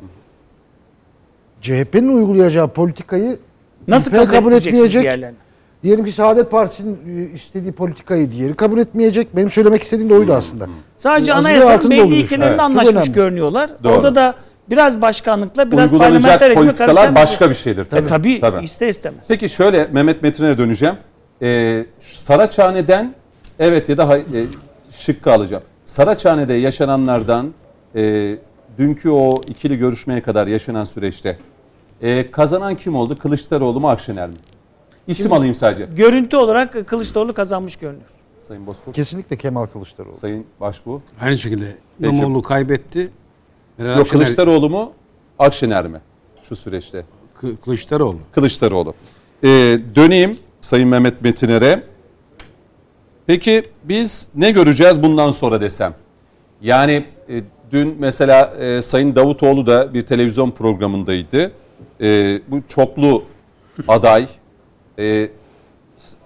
CHP'nin 1.61 2.07
uygulayacağı 2.15 2.67
politikayı 2.67 3.39
Nasıl 3.87 4.11
İP'ye 4.11 4.25
kabul, 4.25 4.51
edeceksiniz 4.51 4.93
diğerlerini? 4.93 5.35
Diyelim 5.83 6.05
ki 6.05 6.11
Saadet 6.11 6.51
Partisi'nin 6.51 6.97
e, 7.19 7.31
istediği 7.33 7.71
politikayı 7.71 8.31
diğeri 8.31 8.53
kabul 8.53 8.77
etmeyecek. 8.77 9.35
Benim 9.35 9.49
söylemek 9.49 9.83
istediğim 9.83 10.09
de 10.09 10.13
oydu 10.13 10.33
aslında. 10.33 10.67
Sadece 10.97 11.31
Bey 11.31 11.39
anayasanın 11.39 11.71
altını 11.73 11.91
belli 11.91 12.15
ilkelerinde 12.15 12.45
Evet. 12.49 12.59
Anlaşmış 12.59 12.95
önemli. 12.95 13.11
görünüyorlar. 13.13 13.69
Doğru. 13.83 13.93
Orada 13.93 14.15
da 14.15 14.35
biraz 14.69 15.01
başkanlıkla 15.01 15.71
biraz 15.71 15.91
parlamenter 15.91 16.53
politikalar 16.53 16.95
karışan 16.95 17.15
başka 17.15 17.49
bir 17.49 17.55
şeydir. 17.55 17.85
Tabii, 17.85 18.07
tabii, 18.07 18.39
Tabii. 18.39 18.65
iste 18.65 18.89
istemez. 18.89 19.19
Peki 19.27 19.49
şöyle 19.49 19.87
Mehmet 19.91 20.23
Metin'e 20.23 20.57
döneceğim. 20.57 20.95
Ee, 21.41 21.85
Saraçhane'den 21.99 23.13
evet 23.59 23.89
ya 23.89 23.97
da 23.97 24.07
hay- 24.07 24.19
e, 24.19 24.45
şıkkı 24.91 25.31
alacağım. 25.33 25.63
Saraçhane'de 25.85 26.53
yaşananlardan 26.53 27.53
e, 27.95 28.35
dünkü 28.77 29.09
o 29.09 29.41
ikili 29.47 29.77
görüşmeye 29.77 30.21
kadar 30.21 30.47
yaşanan 30.47 30.83
süreçte 30.83 31.37
e, 32.01 32.31
kazanan 32.31 32.75
kim 32.75 32.95
oldu? 32.95 33.17
Kılıçdaroğlu 33.17 33.79
mu 33.79 33.89
Akşener 33.89 34.29
mi? 34.29 34.35
İsim 35.07 35.23
Şimdi- 35.23 35.35
alayım 35.35 35.53
sadece. 35.53 35.85
Görüntü 35.85 36.37
olarak 36.37 36.87
Kılıçdaroğlu 36.87 37.33
kazanmış 37.33 37.75
görünüyor. 37.75 38.09
Sayın 38.37 38.67
Bozkurt, 38.67 38.95
Kesinlikle 38.95 39.37
Kemal 39.37 39.65
Kılıçdaroğlu. 39.65 40.15
Sayın 40.15 40.45
Başbuğ. 40.59 41.01
Aynı 41.21 41.37
şekilde. 41.37 41.77
İmamoğlu 41.99 42.41
kaybetti. 42.41 43.09
Meral 43.77 43.97
Yok 43.97 44.07
Akşener- 44.07 44.11
Kılıçdaroğlu 44.11 44.69
mu 44.69 44.91
Akşener 45.39 45.87
mi 45.87 46.01
şu 46.43 46.55
süreçte? 46.55 47.05
Kı- 47.41 47.57
Kılıçdaroğlu. 47.57 48.17
Kılıçdaroğlu. 48.31 48.93
Ee, 49.43 49.47
döneyim 49.95 50.37
Sayın 50.61 50.89
Mehmet 50.89 51.21
Metiner'e. 51.21 51.83
Peki 53.27 53.63
biz 53.83 54.27
ne 54.35 54.51
göreceğiz 54.51 55.03
bundan 55.03 55.31
sonra 55.31 55.61
desem? 55.61 55.93
Yani 56.61 57.05
e, 57.29 57.41
dün 57.71 57.95
mesela 57.99 58.45
e, 58.45 58.81
Sayın 58.81 59.15
Davutoğlu 59.15 59.67
da 59.67 59.93
bir 59.93 60.01
televizyon 60.01 60.51
programındaydı. 60.51 61.51
E, 62.01 62.39
bu 62.47 62.61
çoklu 62.67 63.23
aday. 63.87 64.27
E, 64.99 65.29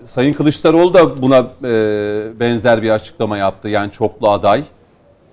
Sayın 0.03 0.33
Kılıçdaroğlu 0.33 0.93
da 0.93 1.21
buna 1.21 1.47
e, 1.63 2.39
benzer 2.39 2.81
bir 2.81 2.89
açıklama 2.89 3.37
yaptı. 3.37 3.69
Yani 3.69 3.91
çoklu 3.91 4.29
aday. 4.29 4.63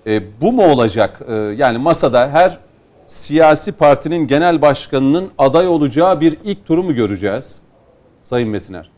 E, 0.06 0.40
bu 0.40 0.52
mu 0.52 0.62
olacak? 0.62 1.20
E, 1.28 1.34
yani 1.34 1.78
masada 1.78 2.28
her 2.30 2.58
siyasi 3.06 3.72
partinin 3.72 4.26
genel 4.26 4.62
başkanının 4.62 5.30
aday 5.38 5.68
olacağı 5.68 6.20
bir 6.20 6.38
ilk 6.44 6.66
turu 6.66 6.82
mu 6.82 6.94
göreceğiz? 6.94 7.60
Sayın 8.22 8.48
Metiner. 8.48 8.95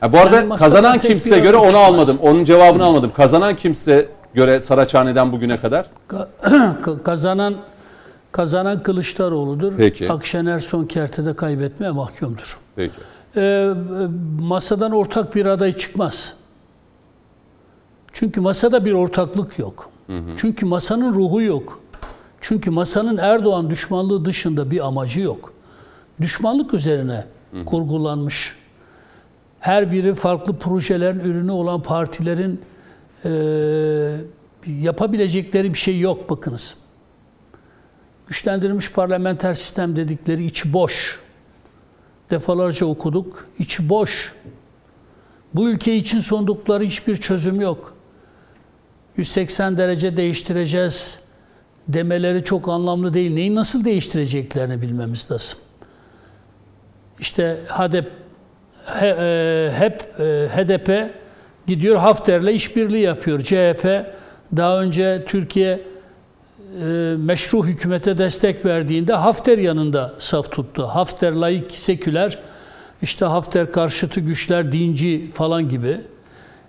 Ha, 0.00 0.12
bu 0.12 0.18
arada 0.18 0.36
Yani 0.36 0.56
kazanan 0.56 0.98
kimse 0.98 1.38
göre 1.38 1.56
onu 1.56 1.66
çıkmaz. 1.66 1.88
almadım. 1.88 2.18
Onun 2.22 2.44
cevabını 2.44 2.84
almadım. 2.84 3.12
Kazanan 3.16 3.56
kimse 3.56 4.08
göre 4.34 4.60
Saraçhane'den 4.60 5.32
bugüne 5.32 5.60
kadar 5.60 5.86
Ka- 6.08 7.02
kazanan 7.04 7.54
kazanan 8.32 8.82
Kılıçdaroğlu'dur. 8.82 9.72
Peki. 9.76 10.12
Akşener 10.12 10.60
son 10.60 10.84
kertede 10.84 11.36
kaybetmeye 11.36 11.90
mahkumdur. 11.92 12.58
Peki. 12.76 12.94
E, 13.36 13.68
masadan 14.40 14.92
ortak 14.92 15.34
bir 15.34 15.46
aday 15.46 15.76
çıkmaz. 15.76 16.34
Çünkü 18.12 18.40
masada 18.40 18.84
bir 18.84 18.92
ortaklık 18.92 19.58
yok. 19.58 19.90
Çünkü 20.36 20.66
masanın 20.66 21.14
ruhu 21.14 21.42
yok. 21.42 21.80
Çünkü 22.40 22.70
masanın 22.70 23.16
Erdoğan 23.16 23.70
düşmanlığı 23.70 24.24
dışında 24.24 24.70
bir 24.70 24.86
amacı 24.86 25.20
yok. 25.20 25.52
Düşmanlık 26.20 26.74
üzerine 26.74 27.24
kurgulanmış. 27.66 28.56
Her 29.60 29.92
biri 29.92 30.14
farklı 30.14 30.58
projelerin 30.58 31.20
ürünü 31.20 31.50
olan 31.50 31.82
partilerin 31.82 32.60
e, 33.24 33.30
yapabilecekleri 34.66 35.72
bir 35.72 35.78
şey 35.78 36.00
yok 36.00 36.30
bakınız. 36.30 36.76
Güçlendirilmiş 38.26 38.92
parlamenter 38.92 39.54
sistem 39.54 39.96
dedikleri 39.96 40.44
içi 40.44 40.72
boş. 40.72 41.20
Defalarca 42.30 42.86
okuduk. 42.86 43.46
İçi 43.58 43.88
boş. 43.88 44.32
Bu 45.54 45.68
ülke 45.68 45.96
için 45.96 46.20
sundukları 46.20 46.84
hiçbir 46.84 47.16
çözüm 47.16 47.60
yok. 47.60 47.96
180 49.16 49.78
derece 49.78 50.16
değiştireceğiz 50.16 51.18
demeleri 51.88 52.44
çok 52.44 52.68
anlamlı 52.68 53.14
değil. 53.14 53.34
Neyi 53.34 53.54
nasıl 53.54 53.84
değiştireceklerini 53.84 54.82
bilmemiz 54.82 55.30
lazım. 55.30 55.58
İşte 57.20 57.58
HDP, 57.68 58.06
he, 58.86 59.16
e, 59.18 59.70
hep 59.78 60.20
e, 60.20 60.48
HDP 60.48 61.10
gidiyor 61.66 61.96
Hafter'le 61.96 62.54
işbirliği 62.54 63.02
yapıyor. 63.02 63.40
CHP 63.40 64.06
daha 64.56 64.82
önce 64.82 65.24
Türkiye 65.26 65.80
e, 66.82 66.84
meşru 67.18 67.66
hükümete 67.66 68.18
destek 68.18 68.64
verdiğinde 68.64 69.12
Hafter 69.12 69.58
yanında 69.58 70.14
saf 70.18 70.52
tuttu. 70.52 70.82
Hafter 70.82 71.32
laik, 71.32 71.78
seküler, 71.78 72.38
işte 73.02 73.24
Hafter 73.24 73.72
karşıtı 73.72 74.20
güçler, 74.20 74.72
dinci 74.72 75.30
falan 75.30 75.68
gibi. 75.68 75.96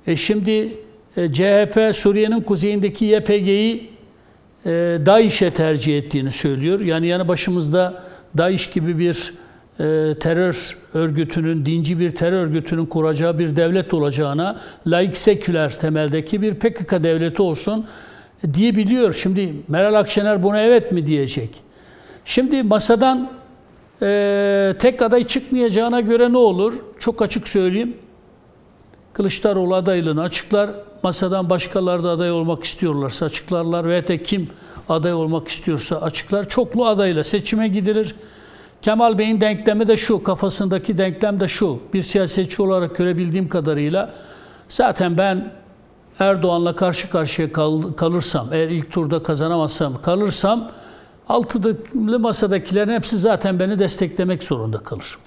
E 0.08 0.16
şimdi 0.16 0.74
e, 1.18 1.34
CHP 1.34 1.96
Suriye'nin 1.96 2.42
kuzeyindeki 2.42 3.06
YPG'yi 3.06 3.90
e, 4.66 4.70
DAEŞ'e 5.06 5.52
tercih 5.52 5.98
ettiğini 5.98 6.32
söylüyor. 6.32 6.80
Yani 6.80 7.08
yanı 7.08 7.28
başımızda 7.28 8.04
DAEŞ 8.38 8.70
gibi 8.70 9.00
bir 9.00 9.34
terör 10.20 10.78
örgütünün, 10.94 11.66
dinci 11.66 12.00
bir 12.00 12.16
terör 12.16 12.42
örgütünün 12.42 12.86
kuracağı 12.86 13.40
bir 13.40 13.56
devlet 13.56 13.94
olacağına 13.94 14.60
laik 14.88 15.18
seküler 15.18 15.80
temeldeki 15.80 16.42
bir 16.42 16.54
PKK 16.54 16.92
devleti 16.92 17.42
olsun 17.42 17.86
diyebiliyor. 18.54 19.14
Şimdi 19.14 19.54
Meral 19.68 19.94
Akşener 19.94 20.44
buna 20.44 20.62
evet 20.62 20.92
mi 20.92 21.08
diyecek? 21.08 21.50
Şimdi 22.26 22.64
masadan 22.64 23.32
e, 24.02 24.74
tek 24.80 25.02
aday 25.02 25.28
çıkmayacağına 25.28 26.02
göre 26.02 26.34
ne 26.34 26.38
olur? 26.38 26.74
Çok 27.00 27.22
açık 27.22 27.48
söyleyeyim. 27.48 27.98
Kılıçdaroğlu 29.14 29.76
adaylığını 29.76 30.22
açıklar. 30.22 30.70
Masadan 31.04 31.50
başkaları 31.50 32.04
da 32.04 32.10
aday 32.10 32.32
olmak 32.32 32.64
istiyorlarsa 32.64 33.26
açıklarlar. 33.26 33.90
Ve 33.90 34.08
de 34.08 34.24
kim 34.24 34.50
aday 34.90 35.14
olmak 35.14 35.48
istiyorsa 35.48 36.02
açıklar. 36.02 36.50
Çoklu 36.50 36.86
adayla 36.86 37.24
seçime 37.24 37.68
gidilir. 37.68 38.16
Kemal 38.82 39.18
Bey'in 39.18 39.42
denklemi 39.42 39.88
de 39.88 39.98
şu, 39.98 40.24
kafasındaki 40.24 40.98
denklem 40.98 41.40
de 41.40 41.48
şu. 41.48 41.80
Bir 41.94 42.02
siyasetçi 42.02 42.62
olarak 42.62 42.96
görebildiğim 42.98 43.50
kadarıyla 43.50 44.14
zaten 44.70 45.18
ben 45.18 45.52
Erdoğan'la 46.20 46.76
karşı 46.76 47.10
karşıya 47.10 47.52
kal- 47.52 47.94
kalırsam, 47.94 48.48
eğer 48.52 48.70
ilk 48.70 48.92
turda 48.92 49.24
kazanamazsam 49.24 50.02
kalırsam 50.02 50.72
altılı 51.30 51.76
masadakilerin 52.20 52.92
hepsi 52.94 53.18
zaten 53.18 53.60
beni 53.60 53.80
desteklemek 53.80 54.44
zorunda 54.44 54.78
kalır. 54.78 55.18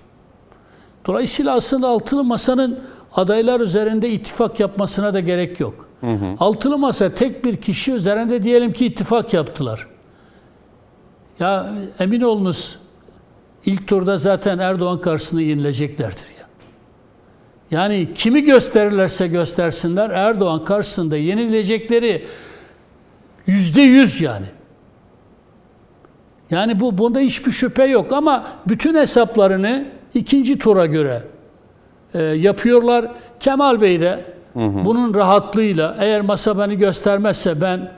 Dolayısıyla 1.06 1.54
aslında 1.54 1.88
altılı 1.88 2.24
masanın 2.24 2.80
adaylar 3.14 3.60
üzerinde 3.60 4.10
ittifak 4.10 4.60
yapmasına 4.60 5.14
da 5.14 5.20
gerek 5.20 5.60
yok. 5.60 5.86
Altılı 6.40 6.78
masa 6.78 7.10
tek 7.14 7.44
bir 7.44 7.56
kişi 7.56 7.92
üzerinde 7.92 8.42
diyelim 8.42 8.72
ki 8.72 8.86
ittifak 8.86 9.32
yaptılar. 9.34 9.86
Ya 11.40 11.70
emin 12.00 12.20
olunuz 12.20 12.78
ilk 13.66 13.86
turda 13.86 14.18
zaten 14.18 14.58
Erdoğan 14.58 15.00
karşısında 15.00 15.40
yenileceklerdir 15.40 16.26
ya. 16.38 16.46
Yani 17.70 18.08
kimi 18.14 18.44
gösterirlerse 18.44 19.26
göstersinler 19.26 20.10
Erdoğan 20.10 20.64
karşısında 20.64 21.16
yenilecekleri 21.16 22.24
yüzde 23.46 23.82
yüz 23.82 24.20
yani. 24.20 24.46
Yani 26.50 26.80
bu 26.80 26.98
bunda 26.98 27.18
hiçbir 27.18 27.52
şüphe 27.52 27.84
yok 27.84 28.12
ama 28.12 28.46
bütün 28.68 28.94
hesaplarını 28.94 29.86
ikinci 30.14 30.58
tura 30.58 30.86
göre 30.86 31.22
e, 32.14 32.22
yapıyorlar. 32.22 33.10
Kemal 33.40 33.80
Bey 33.80 34.00
de 34.00 34.24
bunun 34.54 35.14
rahatlığıyla 35.14 35.96
eğer 36.00 36.20
masa 36.20 36.58
beni 36.58 36.78
göstermezse 36.78 37.60
ben 37.60 37.92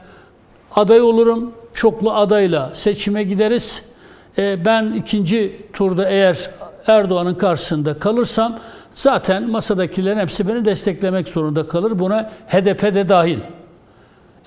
aday 0.75 1.01
olurum. 1.01 1.53
Çoklu 1.75 2.13
adayla 2.13 2.71
seçime 2.75 3.23
gideriz. 3.23 3.92
E, 4.39 4.65
ben 4.65 4.93
ikinci 4.93 5.67
turda 5.73 6.09
eğer 6.09 6.51
Erdoğan'ın 6.87 7.35
karşısında 7.35 7.99
kalırsam 7.99 8.59
zaten 8.95 9.51
masadakilerin 9.51 10.19
hepsi 10.19 10.49
beni 10.49 10.65
desteklemek 10.65 11.29
zorunda 11.29 11.69
kalır. 11.69 11.99
Buna 11.99 12.31
HDP 12.49 12.83
de 12.95 13.09
dahil. 13.09 13.39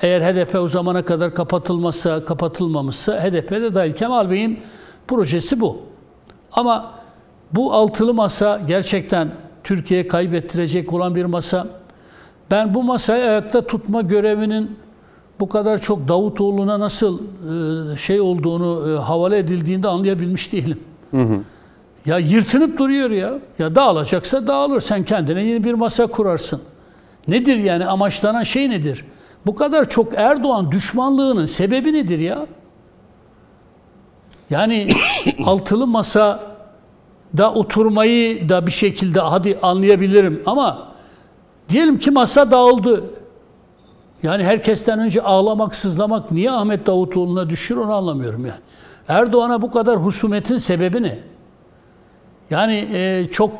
Eğer 0.01 0.21
HDP 0.21 0.55
o 0.55 0.67
zamana 0.67 1.05
kadar 1.05 1.35
kapatılmazsa, 1.35 2.25
kapatılmamışsa 2.25 3.23
HDP 3.23 3.51
de 3.51 3.75
dahil. 3.75 3.91
Kemal 3.91 4.29
Bey'in 4.29 4.59
projesi 5.07 5.59
bu. 5.59 5.81
Ama 6.51 6.91
bu 7.51 7.73
altılı 7.73 8.13
masa 8.13 8.61
gerçekten 8.67 9.31
Türkiye'ye 9.63 10.07
kaybettirecek 10.07 10.93
olan 10.93 11.15
bir 11.15 11.25
masa. 11.25 11.67
Ben 12.51 12.73
bu 12.73 12.83
masayı 12.83 13.23
ayakta 13.23 13.67
tutma 13.67 14.01
görevinin 14.01 14.79
bu 15.39 15.49
kadar 15.49 15.81
çok 15.81 16.07
Davutoğlu'na 16.07 16.79
nasıl 16.79 17.19
e, 17.93 17.97
şey 17.97 18.21
olduğunu 18.21 18.91
e, 18.91 18.99
havale 18.99 19.37
edildiğinde 19.37 19.87
anlayabilmiş 19.87 20.51
değilim. 20.51 20.79
Hı 21.11 21.21
hı. 21.21 21.39
Ya 22.05 22.17
yırtınıp 22.17 22.77
duruyor 22.77 23.09
ya. 23.09 23.33
Ya 23.59 23.75
dağılacaksa 23.75 24.47
dağılır. 24.47 24.81
Sen 24.81 25.05
kendine 25.05 25.43
yeni 25.43 25.63
bir 25.63 25.73
masa 25.73 26.07
kurarsın. 26.07 26.61
Nedir 27.27 27.57
yani 27.57 27.85
amaçlanan 27.85 28.43
şey 28.43 28.69
nedir? 28.69 29.05
Bu 29.45 29.55
kadar 29.55 29.89
çok 29.89 30.13
Erdoğan 30.15 30.71
düşmanlığının 30.71 31.45
sebebi 31.45 31.93
nedir 31.93 32.19
ya? 32.19 32.45
Yani 34.49 34.87
altılı 35.45 35.87
masa 35.87 36.55
da 37.37 37.53
oturmayı 37.53 38.49
da 38.49 38.67
bir 38.67 38.71
şekilde 38.71 39.19
hadi 39.19 39.59
anlayabilirim 39.61 40.43
ama 40.45 40.87
diyelim 41.69 41.99
ki 41.99 42.11
masa 42.11 42.51
dağıldı. 42.51 43.03
Yani 44.25 44.43
herkesten 44.43 44.99
önce 44.99 45.21
ağlamak, 45.21 45.75
sızlamak 45.75 46.31
niye 46.31 46.51
Ahmet 46.51 46.87
Davutoğlu'na 46.87 47.49
düşür 47.49 47.77
onu 47.77 47.93
anlamıyorum 47.93 48.45
yani. 48.45 48.59
Erdoğan'a 49.07 49.61
bu 49.61 49.71
kadar 49.71 49.97
husumetin 49.97 50.57
sebebi 50.57 51.03
ne? 51.03 51.19
Yani 52.49 52.87
e, 52.93 53.27
çok 53.31 53.51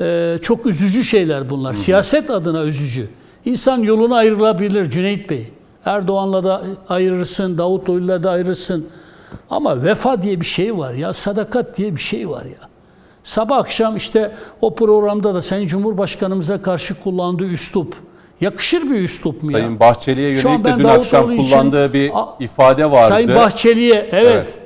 e, 0.00 0.38
çok 0.42 0.66
üzücü 0.66 1.04
şeyler 1.04 1.50
bunlar. 1.50 1.72
Hı 1.72 1.76
hı. 1.76 1.80
Siyaset 1.80 2.30
adına 2.30 2.64
üzücü. 2.64 3.08
İnsan 3.44 3.78
yoluna 3.78 4.16
ayrılabilir 4.16 4.90
Cüneyt 4.90 5.30
Bey. 5.30 5.50
Erdoğan'la 5.84 6.44
da 6.44 6.62
ayırırsın, 6.88 7.58
Davutoğlu'yla 7.58 8.22
da 8.22 8.30
ayırırsın. 8.30 8.88
Ama 9.50 9.82
vefa 9.82 10.22
diye 10.22 10.40
bir 10.40 10.46
şey 10.46 10.78
var 10.78 10.94
ya, 10.94 11.12
sadakat 11.12 11.76
diye 11.76 11.96
bir 11.96 12.00
şey 12.00 12.28
var 12.28 12.44
ya. 12.44 12.68
Sabah 13.24 13.56
akşam 13.56 13.96
işte 13.96 14.34
o 14.60 14.74
programda 14.74 15.34
da 15.34 15.42
Sayın 15.42 15.66
Cumhurbaşkanımıza 15.66 16.62
karşı 16.62 17.02
kullandığı 17.02 17.46
üslup, 17.46 17.96
yakışır 18.40 18.90
bir 18.90 19.00
üslup 19.00 19.42
mu 19.42 19.50
Sayın 19.50 19.72
ya? 19.72 19.80
Bahçeli'ye 19.80 20.28
yönelik 20.30 20.64
de 20.64 20.78
dün 20.78 20.84
akşam 20.84 21.32
için- 21.32 21.42
kullandığı 21.42 21.92
bir 21.92 22.12
ifade 22.40 22.90
vardı. 22.90 23.08
Sayın 23.08 23.34
Bahçeli'ye 23.34 24.08
evet. 24.12 24.32
Evet. 24.32 24.58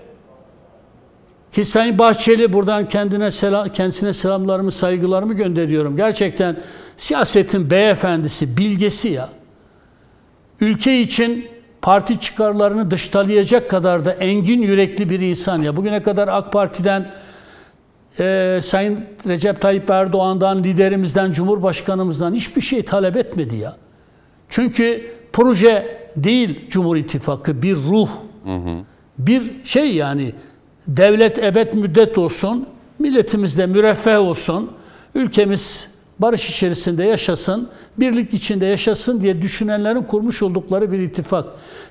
Ki 1.53 1.65
Sayın 1.65 1.99
Bahçeli 1.99 2.53
buradan 2.53 2.89
kendine 2.89 3.31
selam, 3.31 3.69
kendisine 3.69 4.13
selamlarımı, 4.13 4.73
saygılarımı 4.73 5.35
gönderiyorum. 5.35 5.97
Gerçekten 5.97 6.57
siyasetin 6.97 7.71
beyefendisi, 7.71 8.57
bilgesi 8.57 9.09
ya. 9.09 9.29
Ülke 10.61 11.01
için 11.01 11.49
parti 11.83 12.21
çıkarlarını 12.21 12.91
dıştalayacak 12.91 13.71
kadar 13.71 14.05
da 14.05 14.13
engin 14.13 14.63
yürekli 14.63 15.11
bir 15.11 15.21
insan 15.21 15.63
ya. 15.63 15.77
Bugüne 15.77 16.03
kadar 16.03 16.29
AK 16.29 16.53
Parti'den 16.53 17.11
e, 18.21 18.59
Sayın 18.63 19.05
Recep 19.27 19.61
Tayyip 19.61 19.91
Erdoğan'dan, 19.91 20.59
liderimizden, 20.59 21.33
Cumhurbaşkanımızdan 21.33 22.35
hiçbir 22.35 22.61
şey 22.61 22.83
talep 22.83 23.17
etmedi 23.17 23.57
ya. 23.57 23.77
Çünkü 24.49 25.11
proje 25.33 25.99
değil 26.17 26.69
Cumhur 26.71 26.97
İttifakı, 26.97 27.63
bir 27.63 27.77
ruh. 27.77 28.09
Bir 29.19 29.65
şey 29.65 29.95
yani 29.95 30.33
devlet 30.87 31.39
ebed 31.39 31.73
müddet 31.73 32.19
olsun, 32.19 32.67
milletimiz 32.99 33.59
de 33.59 33.67
müreffeh 33.67 34.19
olsun, 34.21 34.71
ülkemiz 35.15 35.91
barış 36.19 36.51
içerisinde 36.51 37.05
yaşasın, 37.05 37.69
birlik 37.97 38.35
içinde 38.35 38.67
yaşasın 38.67 39.21
diye 39.21 39.43
düşünenlerin 39.43 40.03
kurmuş 40.03 40.43
oldukları 40.43 40.93
bir 40.93 40.99
ittifak. 40.99 41.45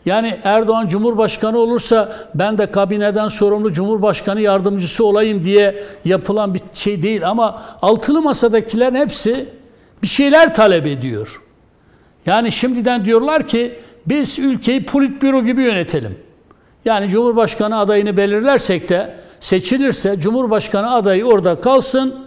Yani 0.05 0.39
Erdoğan 0.43 0.87
Cumhurbaşkanı 0.87 1.57
olursa 1.57 2.15
ben 2.35 2.57
de 2.57 2.71
kabineden 2.71 3.27
sorumlu 3.27 3.73
Cumhurbaşkanı 3.73 4.41
yardımcısı 4.41 5.05
olayım 5.05 5.43
diye 5.43 5.83
yapılan 6.05 6.53
bir 6.53 6.61
şey 6.73 7.03
değil 7.03 7.29
ama 7.29 7.63
altılı 7.81 8.21
masadakilerin 8.21 8.95
hepsi 8.95 9.45
bir 10.03 10.07
şeyler 10.07 10.53
talep 10.53 10.87
ediyor. 10.87 11.41
Yani 12.25 12.51
şimdiden 12.51 13.05
diyorlar 13.05 13.47
ki 13.47 13.79
biz 14.05 14.39
ülkeyi 14.39 14.85
politbüro 14.85 15.43
gibi 15.43 15.63
yönetelim. 15.63 16.19
Yani 16.85 17.09
Cumhurbaşkanı 17.09 17.77
adayını 17.77 18.17
belirlersek 18.17 18.89
de 18.89 19.15
seçilirse 19.39 20.19
Cumhurbaşkanı 20.19 20.93
adayı 20.93 21.25
orada 21.25 21.61
kalsın 21.61 22.26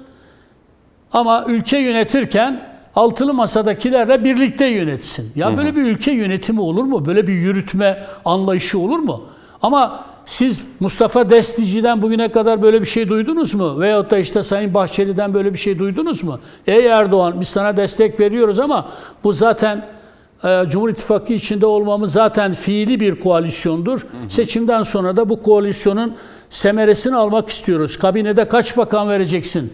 ama 1.13 1.45
ülke 1.49 1.79
yönetirken 1.79 2.71
altılı 2.97 3.35
masadakilerle 3.35 4.25
birlikte 4.25 4.67
yönetsin. 4.67 5.33
Ya 5.37 5.57
böyle 5.57 5.77
bir 5.77 5.83
ülke 5.83 6.13
yönetimi 6.13 6.61
olur 6.61 6.85
mu? 6.85 7.07
Böyle 7.07 7.27
bir 7.27 7.33
yürütme 7.33 8.03
anlayışı 8.25 8.79
olur 8.79 8.99
mu? 8.99 9.23
Ama 9.63 10.05
siz 10.27 10.63
Mustafa 10.81 11.31
Destici'den 11.31 12.03
bugüne 12.03 12.29
kadar 12.29 12.63
böyle 12.63 12.81
bir 12.81 12.87
şey 12.87 13.09
duydunuz 13.09 13.55
mu? 13.55 13.81
Veyahut 13.81 14.11
da 14.11 14.19
işte 14.19 14.43
Sayın 14.43 14.75
Bahçeli'den 14.75 15.35
böyle 15.35 15.53
bir 15.53 15.59
şey 15.59 15.79
duydunuz 15.79 16.25
mu? 16.25 16.39
Ey 16.67 16.87
Erdoğan 16.87 17.41
biz 17.41 17.49
sana 17.49 17.77
destek 17.77 18.21
veriyoruz 18.21 18.59
ama 18.59 18.89
bu 19.25 19.33
zaten 19.33 19.87
e, 20.45 20.63
Cumhur 20.69 20.89
İttifakı 20.89 21.33
içinde 21.33 21.67
olmamız 21.67 22.13
zaten 22.13 22.55
fiili 22.55 23.01
bir 23.01 23.21
koalisyondur. 23.21 24.01
Hı 24.01 24.05
hı. 24.05 24.31
Seçimden 24.31 24.83
sonra 24.83 25.17
da 25.17 25.29
bu 25.29 25.43
koalisyonun 25.43 26.15
semeresini 26.51 27.17
almak 27.17 27.49
istiyoruz. 27.49 27.99
Kabinede 27.99 28.49
kaç 28.49 28.77
bakan 28.77 29.09
vereceksin? 29.09 29.73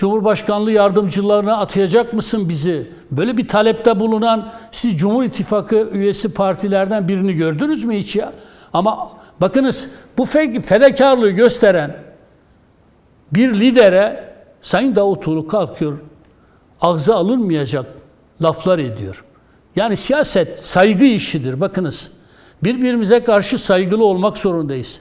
Cumhurbaşkanlığı 0.00 0.72
yardımcılarına 0.72 1.56
atayacak 1.56 2.12
mısın 2.12 2.48
bizi? 2.48 2.90
Böyle 3.10 3.36
bir 3.36 3.48
talepte 3.48 4.00
bulunan 4.00 4.52
siz 4.72 4.98
Cumhur 4.98 5.24
İttifakı 5.24 5.88
üyesi 5.92 6.34
partilerden 6.34 7.08
birini 7.08 7.32
gördünüz 7.32 7.84
mü 7.84 7.96
hiç 7.96 8.16
ya? 8.16 8.32
Ama 8.72 9.10
bakınız 9.40 9.90
bu 10.18 10.24
fedakarlığı 10.60 11.30
gösteren 11.30 11.96
bir 13.32 13.54
lidere 13.54 14.34
Sayın 14.62 14.96
Davutoğlu 14.96 15.48
kalkıyor 15.48 15.98
ağza 16.80 17.16
alınmayacak 17.16 17.86
laflar 18.42 18.78
ediyor. 18.78 19.24
Yani 19.76 19.96
siyaset 19.96 20.66
saygı 20.66 21.04
işidir. 21.04 21.60
Bakınız 21.60 22.12
birbirimize 22.64 23.24
karşı 23.24 23.58
saygılı 23.58 24.04
olmak 24.04 24.38
zorundayız. 24.38 25.00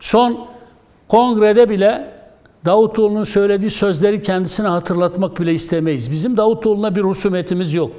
Son 0.00 0.46
kongrede 1.08 1.70
bile 1.70 2.17
Davutoğlu'nun 2.68 3.24
söylediği 3.24 3.70
sözleri 3.70 4.22
kendisine 4.22 4.68
hatırlatmak 4.68 5.40
bile 5.40 5.54
istemeyiz. 5.54 6.12
Bizim 6.12 6.36
Davutoğlu'na 6.36 6.96
bir 6.96 7.00
husumetimiz 7.00 7.74
yok. 7.74 7.90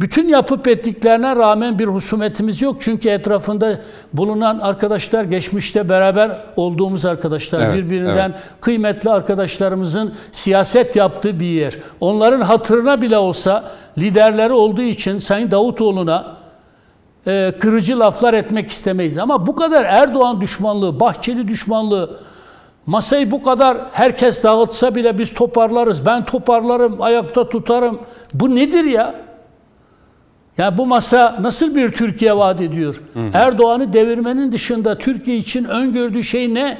Bütün 0.00 0.28
yapıp 0.28 0.68
ettiklerine 0.68 1.36
rağmen 1.36 1.78
bir 1.78 1.86
husumetimiz 1.86 2.62
yok. 2.62 2.76
Çünkü 2.80 3.08
etrafında 3.08 3.80
bulunan 4.12 4.58
arkadaşlar 4.58 5.24
geçmişte 5.24 5.88
beraber 5.88 6.30
olduğumuz 6.56 7.06
arkadaşlar. 7.06 7.60
Evet, 7.60 7.76
birbirinden 7.76 8.30
evet. 8.30 8.40
kıymetli 8.60 9.10
arkadaşlarımızın 9.10 10.14
siyaset 10.32 10.96
yaptığı 10.96 11.40
bir 11.40 11.46
yer. 11.46 11.76
Onların 12.00 12.40
hatırına 12.40 13.02
bile 13.02 13.18
olsa 13.18 13.64
liderleri 13.98 14.52
olduğu 14.52 14.82
için 14.82 15.18
Sayın 15.18 15.50
Davutoğlu'na 15.50 16.36
e, 17.26 17.52
kırıcı 17.60 17.98
laflar 17.98 18.34
etmek 18.34 18.70
istemeyiz. 18.70 19.18
Ama 19.18 19.46
bu 19.46 19.56
kadar 19.56 19.84
Erdoğan 19.84 20.40
düşmanlığı, 20.40 21.00
Bahçeli 21.00 21.48
düşmanlığı, 21.48 22.18
masayı 22.88 23.30
bu 23.30 23.42
kadar 23.42 23.78
herkes 23.92 24.44
dağıtsa 24.44 24.94
bile 24.94 25.18
biz 25.18 25.34
toparlarız. 25.34 26.06
Ben 26.06 26.24
toparlarım, 26.24 27.02
ayakta 27.02 27.48
tutarım. 27.48 27.98
Bu 28.34 28.56
nedir 28.56 28.84
ya? 28.84 29.14
Ya 30.58 30.78
bu 30.78 30.86
masa 30.86 31.38
nasıl 31.40 31.74
bir 31.74 31.92
Türkiye 31.92 32.36
vaat 32.36 32.60
ediyor? 32.60 33.00
Erdoğan'ı 33.34 33.92
devirmenin 33.92 34.52
dışında 34.52 34.98
Türkiye 34.98 35.36
için 35.36 35.64
öngördüğü 35.64 36.24
şey 36.24 36.54
ne? 36.54 36.78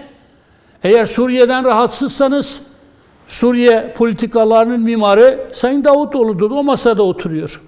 Eğer 0.84 1.06
Suriye'den 1.06 1.64
rahatsızsanız 1.64 2.62
Suriye 3.26 3.94
politikalarının 3.96 4.80
mimarı 4.80 5.48
Sayın 5.52 5.84
Davutoğlu'dur. 5.84 6.50
O 6.50 6.62
masada 6.64 7.02
oturuyor. 7.02 7.60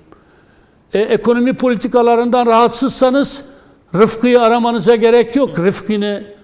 E, 0.94 0.98
ekonomi 0.98 1.52
politikalarından 1.52 2.46
rahatsızsanız 2.46 3.44
Rıfkı'yı 3.94 4.40
aramanıza 4.40 4.96
gerek 4.96 5.36
yok. 5.36 5.58
Rıfkı'nı 5.58 6.39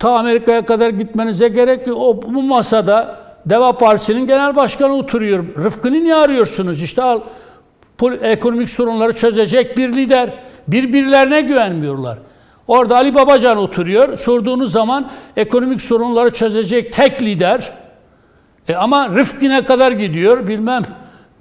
ta 0.00 0.10
Amerika'ya 0.10 0.66
kadar 0.66 0.90
gitmenize 0.90 1.48
gerek 1.48 1.86
yok. 1.86 1.98
O, 2.00 2.22
bu 2.22 2.42
masada 2.42 3.16
Deva 3.46 3.72
Partisi'nin 3.72 4.26
genel 4.26 4.56
başkanı 4.56 4.94
oturuyor. 4.94 5.44
Rıfkı'nı 5.64 6.04
niye 6.04 6.14
arıyorsunuz? 6.14 6.82
İşte 6.82 7.02
al 7.02 7.20
ekonomik 8.22 8.70
sorunları 8.70 9.12
çözecek 9.12 9.76
bir 9.76 9.92
lider. 9.92 10.30
Birbirlerine 10.68 11.40
güvenmiyorlar. 11.40 12.18
Orada 12.68 12.96
Ali 12.96 13.14
Babacan 13.14 13.56
oturuyor. 13.56 14.16
Sorduğunuz 14.16 14.72
zaman 14.72 15.10
ekonomik 15.36 15.82
sorunları 15.82 16.32
çözecek 16.32 16.92
tek 16.92 17.22
lider. 17.22 17.72
E 18.68 18.74
ama 18.74 19.08
Rıfkı'na 19.08 19.64
kadar 19.64 19.92
gidiyor. 19.92 20.46
Bilmem 20.46 20.82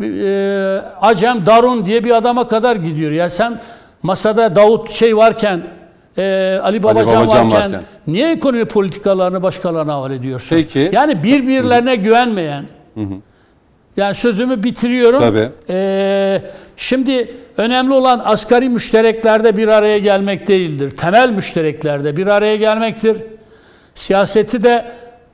e, 0.02 0.81
Acem 1.02 1.45
Darun 1.45 1.86
diye 1.86 2.03
bir 2.03 2.11
adama 2.11 2.48
kadar 2.48 2.76
gidiyor. 2.76 3.11
Ya 3.11 3.30
sen 3.30 3.61
masada 4.03 4.56
Davut 4.56 4.91
şey 4.91 5.18
varken 5.18 5.78
e, 6.18 6.60
Ali 6.64 6.84
Babacan, 6.84 7.15
Ali 7.15 7.27
Babacan 7.27 7.52
varken, 7.52 7.72
varken 7.72 7.84
niye 8.07 8.31
ekonomi 8.31 8.65
politikalarını 8.65 9.44
başkalarına 9.44 9.94
havale 9.94 10.15
ediyorsun? 10.15 10.56
Peki. 10.56 10.90
Yani 10.94 11.23
birbirlerine 11.23 11.91
hı. 11.91 11.95
güvenmeyen 11.95 12.65
hı 12.95 13.02
hı. 13.02 13.15
Yani 13.98 14.15
sözümü 14.15 14.64
bitiriyorum. 14.64 15.19
Tabii. 15.19 15.49
Ee, 15.69 16.41
şimdi 16.77 17.36
önemli 17.57 17.94
olan 17.94 18.22
asgari 18.26 18.69
müştereklerde 18.69 19.57
bir 19.57 19.68
araya 19.68 19.98
gelmek 19.98 20.48
değildir. 20.48 20.98
Temel 20.98 21.30
müştereklerde 21.30 22.18
bir 22.18 22.27
araya 22.27 22.56
gelmektir. 22.56 23.18
Siyaseti 23.95 24.64
de 24.64 24.86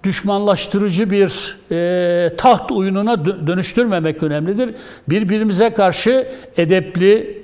düşmanlaştırıcı 0.04 1.12
bir 1.12 1.58
e, 1.72 2.36
taht 2.38 2.72
oyununa 2.72 3.26
dönüştürmemek 3.26 4.24
önemlidir. 4.24 4.76
Birbirimize 5.10 5.70
karşı 5.70 6.28
edepli, 6.58 7.44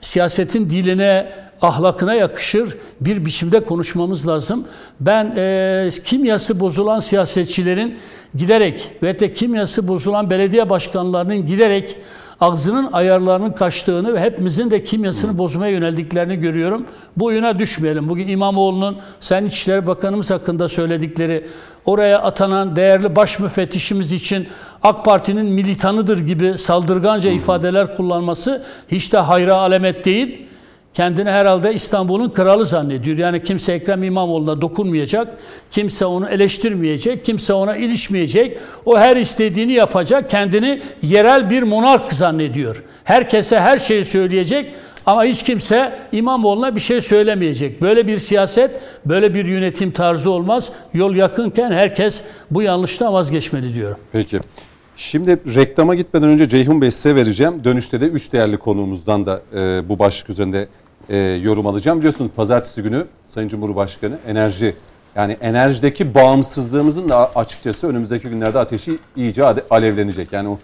siyasetin 0.00 0.70
diline, 0.70 1.32
ahlakına 1.62 2.14
yakışır 2.14 2.76
bir 3.00 3.24
biçimde 3.24 3.64
konuşmamız 3.64 4.28
lazım. 4.28 4.64
Ben 5.00 5.34
e, 5.36 5.88
kimyası 6.04 6.60
bozulan 6.60 7.00
siyasetçilerin 7.00 7.98
giderek 8.34 8.90
ve 9.02 9.20
de 9.20 9.32
kimyası 9.32 9.88
bozulan 9.88 10.30
belediye 10.30 10.70
başkanlarının 10.70 11.46
giderek 11.46 11.96
ağzının 12.40 12.92
ayarlarının 12.92 13.52
kaçtığını 13.52 14.14
ve 14.14 14.20
hepimizin 14.20 14.70
de 14.70 14.84
kimyasını 14.84 15.38
bozmaya 15.38 15.72
yöneldiklerini 15.72 16.36
görüyorum. 16.36 16.86
Bu 17.16 17.24
oyuna 17.24 17.58
düşmeyelim. 17.58 18.08
Bugün 18.08 18.28
İmamoğlu'nun 18.28 18.96
Sayın 19.20 19.46
İçişleri 19.46 19.86
Bakanımız 19.86 20.30
hakkında 20.30 20.68
söyledikleri, 20.68 21.46
oraya 21.84 22.22
atanan 22.22 22.76
değerli 22.76 23.16
baş 23.16 23.38
müfettişimiz 23.38 24.12
için 24.12 24.48
AK 24.82 25.04
Parti'nin 25.04 25.46
militanıdır 25.46 26.18
gibi 26.18 26.58
saldırganca 26.58 27.30
ifadeler 27.30 27.96
kullanması 27.96 28.62
hiç 28.88 29.12
de 29.12 29.18
hayra 29.18 29.54
alamet 29.54 30.04
değil 30.04 30.46
kendini 30.94 31.30
herhalde 31.30 31.74
İstanbul'un 31.74 32.30
kralı 32.30 32.66
zannediyor. 32.66 33.18
Yani 33.18 33.42
kimse 33.42 33.72
Ekrem 33.72 34.02
İmamoğlu'na 34.02 34.60
dokunmayacak, 34.60 35.28
kimse 35.70 36.04
onu 36.06 36.28
eleştirmeyecek, 36.28 37.24
kimse 37.24 37.52
ona 37.52 37.76
ilişmeyecek. 37.76 38.58
O 38.84 38.98
her 38.98 39.16
istediğini 39.16 39.72
yapacak, 39.72 40.30
kendini 40.30 40.82
yerel 41.02 41.50
bir 41.50 41.62
monark 41.62 42.12
zannediyor. 42.12 42.82
Herkese 43.04 43.60
her 43.60 43.78
şeyi 43.78 44.04
söyleyecek 44.04 44.72
ama 45.06 45.24
hiç 45.24 45.42
kimse 45.42 45.92
İmamoğlu'na 46.12 46.76
bir 46.76 46.80
şey 46.80 47.00
söylemeyecek. 47.00 47.82
Böyle 47.82 48.06
bir 48.06 48.18
siyaset, 48.18 48.70
böyle 49.06 49.34
bir 49.34 49.44
yönetim 49.44 49.90
tarzı 49.90 50.30
olmaz. 50.30 50.72
Yol 50.94 51.14
yakınken 51.14 51.72
herkes 51.72 52.22
bu 52.50 52.62
yanlıştan 52.62 53.12
vazgeçmeli 53.12 53.74
diyorum. 53.74 53.96
Peki. 54.12 54.40
Şimdi 54.96 55.38
reklama 55.54 55.94
gitmeden 55.94 56.28
önce 56.28 56.48
Ceyhun 56.48 56.80
Bey 56.80 56.90
size 56.90 57.16
vereceğim. 57.16 57.64
Dönüşte 57.64 58.00
de 58.00 58.06
üç 58.06 58.32
değerli 58.32 58.56
konuğumuzdan 58.56 59.26
da 59.26 59.42
e, 59.54 59.88
bu 59.88 59.98
başlık 59.98 60.30
üzerinde 60.30 60.68
e, 61.08 61.16
yorum 61.16 61.66
alacağım. 61.66 61.98
Biliyorsunuz 61.98 62.30
pazartesi 62.36 62.82
günü 62.82 63.06
Sayın 63.26 63.48
Cumhurbaşkanı 63.48 64.18
enerji 64.26 64.74
yani 65.16 65.36
enerjideki 65.40 66.14
bağımsızlığımızın 66.14 67.08
da 67.08 67.30
açıkçası 67.34 67.88
önümüzdeki 67.88 68.28
günlerde 68.28 68.58
ateşi 68.58 68.98
iyice 69.16 69.44
alevlenecek. 69.70 70.32
Yani 70.32 70.48
o 70.48 70.58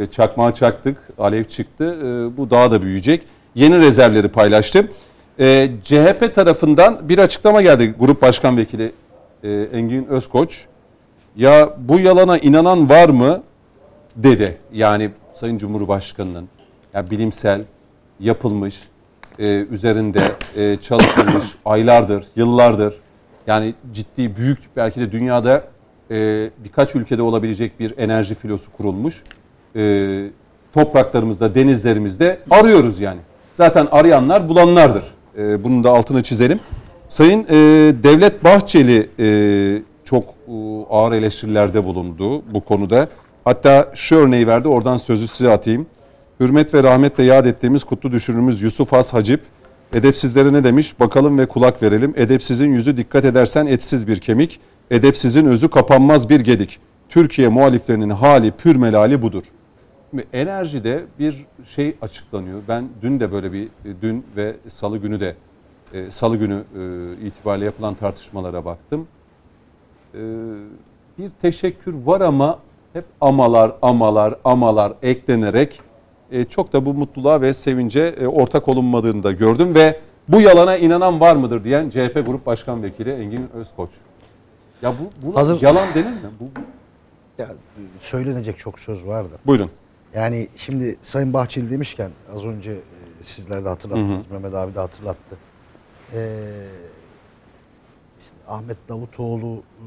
e, 0.00 0.06
çakmağı 0.06 0.54
çaktık, 0.54 1.08
alev 1.18 1.44
çıktı. 1.44 1.96
E, 2.00 2.36
bu 2.36 2.50
daha 2.50 2.70
da 2.70 2.82
büyüyecek. 2.82 3.22
Yeni 3.54 3.78
rezervleri 3.78 4.28
paylaştı. 4.28 4.88
E, 5.38 5.68
CHP 5.84 6.34
tarafından 6.34 7.08
bir 7.08 7.18
açıklama 7.18 7.62
geldi. 7.62 7.94
Grup 8.00 8.22
Başkan 8.22 8.56
Vekili 8.56 8.92
e, 9.42 9.52
Engin 9.52 10.06
Özkoç. 10.06 10.66
Ya 11.36 11.74
bu 11.78 11.98
yalana 11.98 12.38
inanan 12.38 12.88
var 12.88 13.08
mı? 13.08 13.42
dedi. 14.16 14.58
Yani 14.72 15.10
Sayın 15.34 15.58
Cumhurbaşkanı'nın 15.58 16.48
yani 16.94 17.10
bilimsel, 17.10 17.64
yapılmış, 18.20 18.82
e, 19.38 19.66
üzerinde 19.70 20.20
e, 20.56 20.76
çalışılmış 20.76 21.44
aylardır, 21.64 22.24
yıllardır 22.36 22.94
yani 23.46 23.74
ciddi, 23.92 24.36
büyük 24.36 24.58
belki 24.76 25.00
de 25.00 25.12
dünyada 25.12 25.64
e, 26.10 26.50
birkaç 26.64 26.94
ülkede 26.94 27.22
olabilecek 27.22 27.80
bir 27.80 27.94
enerji 27.98 28.34
filosu 28.34 28.72
kurulmuş. 28.72 29.22
E, 29.76 30.24
topraklarımızda, 30.74 31.54
denizlerimizde 31.54 32.38
arıyoruz 32.50 33.00
yani. 33.00 33.20
Zaten 33.54 33.88
arayanlar 33.90 34.48
bulanlardır. 34.48 35.04
E, 35.38 35.64
bunun 35.64 35.84
da 35.84 35.90
altını 35.90 36.22
çizelim. 36.22 36.60
Sayın 37.08 37.46
e, 37.48 37.54
Devlet 38.02 38.44
Bahçeli 38.44 39.10
e, 39.18 39.28
çok 40.04 40.24
e, 40.24 40.52
ağır 40.90 41.12
eleştirilerde 41.12 41.84
bulundu 41.84 42.42
bu 42.54 42.60
konuda. 42.60 43.08
Hatta 43.44 43.90
şu 43.94 44.16
örneği 44.16 44.46
verdi 44.46 44.68
oradan 44.68 44.96
sözü 44.96 45.28
size 45.28 45.50
atayım. 45.50 45.86
Hürmet 46.40 46.74
ve 46.74 46.82
rahmetle 46.82 47.24
yad 47.24 47.46
ettiğimiz 47.46 47.84
kutlu 47.84 48.12
düşürümüz 48.12 48.62
Yusuf 48.62 48.92
Has 48.92 49.14
Hacip 49.14 49.40
edepsizlere 49.94 50.52
ne 50.52 50.64
demiş? 50.64 51.00
Bakalım 51.00 51.38
ve 51.38 51.46
kulak 51.46 51.82
verelim. 51.82 52.14
Edepsizin 52.16 52.72
yüzü 52.72 52.96
dikkat 52.96 53.24
edersen 53.24 53.66
etsiz 53.66 54.08
bir 54.08 54.20
kemik, 54.20 54.60
edepsizin 54.90 55.46
özü 55.46 55.70
kapanmaz 55.70 56.30
bir 56.30 56.40
gedik. 56.40 56.78
Türkiye 57.08 57.48
muhaliflerinin 57.48 58.10
hali 58.10 58.50
pür 58.50 58.76
melali 58.76 59.22
budur. 59.22 59.42
Şimdi 60.10 60.26
enerjide 60.32 61.04
bir 61.18 61.46
şey 61.64 61.96
açıklanıyor. 62.02 62.62
Ben 62.68 62.88
dün 63.02 63.20
de 63.20 63.32
böyle 63.32 63.52
bir 63.52 63.64
e, 63.64 63.68
dün 64.02 64.24
ve 64.36 64.56
salı 64.68 64.98
günü 64.98 65.20
de 65.20 65.36
e, 65.92 66.10
salı 66.10 66.36
günü 66.36 66.62
e, 66.78 67.26
itibariyle 67.26 67.64
yapılan 67.64 67.94
tartışmalara 67.94 68.64
baktım. 68.64 69.06
Bir 71.18 71.30
teşekkür 71.42 71.94
var 72.04 72.20
ama 72.20 72.58
hep 72.92 73.04
amalar, 73.20 73.76
amalar, 73.82 74.34
amalar 74.44 74.92
eklenerek 75.02 75.80
e, 76.30 76.44
çok 76.44 76.72
da 76.72 76.86
bu 76.86 76.94
mutluluğa 76.94 77.40
ve 77.40 77.52
sevince 77.52 78.00
e, 78.20 78.26
ortak 78.26 78.68
olunmadığını 78.68 79.22
da 79.22 79.32
gördüm 79.32 79.74
ve 79.74 80.00
bu 80.28 80.40
yalana 80.40 80.76
inanan 80.76 81.20
var 81.20 81.36
mıdır 81.36 81.64
diyen 81.64 81.90
CHP 81.90 82.22
Grup 82.26 82.46
Başkan 82.46 82.82
Vekili 82.82 83.10
Engin 83.10 83.48
Özkoç. 83.54 83.90
Ya 84.82 84.94
bu, 85.00 85.26
bu 85.26 85.36
Hazır- 85.36 85.62
yalan 85.62 85.88
denir 85.94 86.04
mi? 86.06 86.16
Bu, 86.40 86.44
bu- 86.44 86.60
Ya, 87.42 87.48
söylenecek 88.00 88.58
çok 88.58 88.80
söz 88.80 89.06
vardı. 89.06 89.38
Buyurun. 89.46 89.70
Yani 90.14 90.48
şimdi 90.56 90.96
Sayın 91.02 91.32
Bahçeli 91.32 91.70
demişken 91.70 92.10
az 92.36 92.44
önce 92.44 92.72
e, 92.72 92.78
sizler 93.22 93.64
de 93.64 93.68
hatırlattınız. 93.68 94.30
Mehmet 94.30 94.54
abi 94.54 94.74
de 94.74 94.80
hatırlattı. 94.80 95.36
Ee, 96.14 96.42
Ahmet 98.48 98.76
Davutoğlu 98.88 99.54
e, 99.56 99.86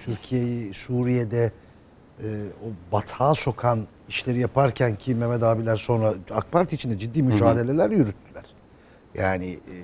Türkiye'yi 0.00 0.74
Suriye'de 0.74 1.52
e, 2.22 2.26
o 2.46 2.92
batağa 2.92 3.34
sokan 3.34 3.86
işleri 4.08 4.40
yaparken 4.40 4.94
ki 4.94 5.14
Mehmet 5.14 5.42
abiler 5.42 5.76
sonra 5.76 6.14
AK 6.34 6.52
Parti 6.52 6.74
içinde 6.74 6.98
ciddi 6.98 7.22
mücadeleler 7.22 7.90
yürüttüler. 7.90 8.44
Yani 9.14 9.46
e, 9.46 9.74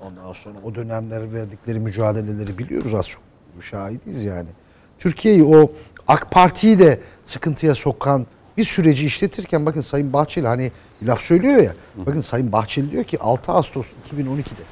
ondan 0.00 0.32
sonra 0.32 0.58
o 0.64 0.74
dönemler 0.74 1.32
verdikleri 1.32 1.80
mücadeleleri 1.80 2.58
biliyoruz 2.58 2.94
az 2.94 3.08
çok. 3.08 3.22
Şahidiz 3.60 4.24
yani. 4.24 4.48
Türkiye'yi 4.98 5.44
o 5.44 5.72
AK 6.08 6.30
Parti'yi 6.30 6.78
de 6.78 7.00
sıkıntıya 7.24 7.74
sokan 7.74 8.26
bir 8.56 8.64
süreci 8.64 9.06
işletirken 9.06 9.66
bakın 9.66 9.80
Sayın 9.80 10.12
Bahçeli 10.12 10.46
hani 10.46 10.72
bir 11.02 11.06
laf 11.06 11.20
söylüyor 11.20 11.62
ya. 11.62 11.74
Bakın 11.96 12.20
Sayın 12.20 12.52
Bahçeli 12.52 12.90
diyor 12.90 13.04
ki 13.04 13.18
6 13.18 13.52
Ağustos 13.52 13.86
2012'de 14.12 14.62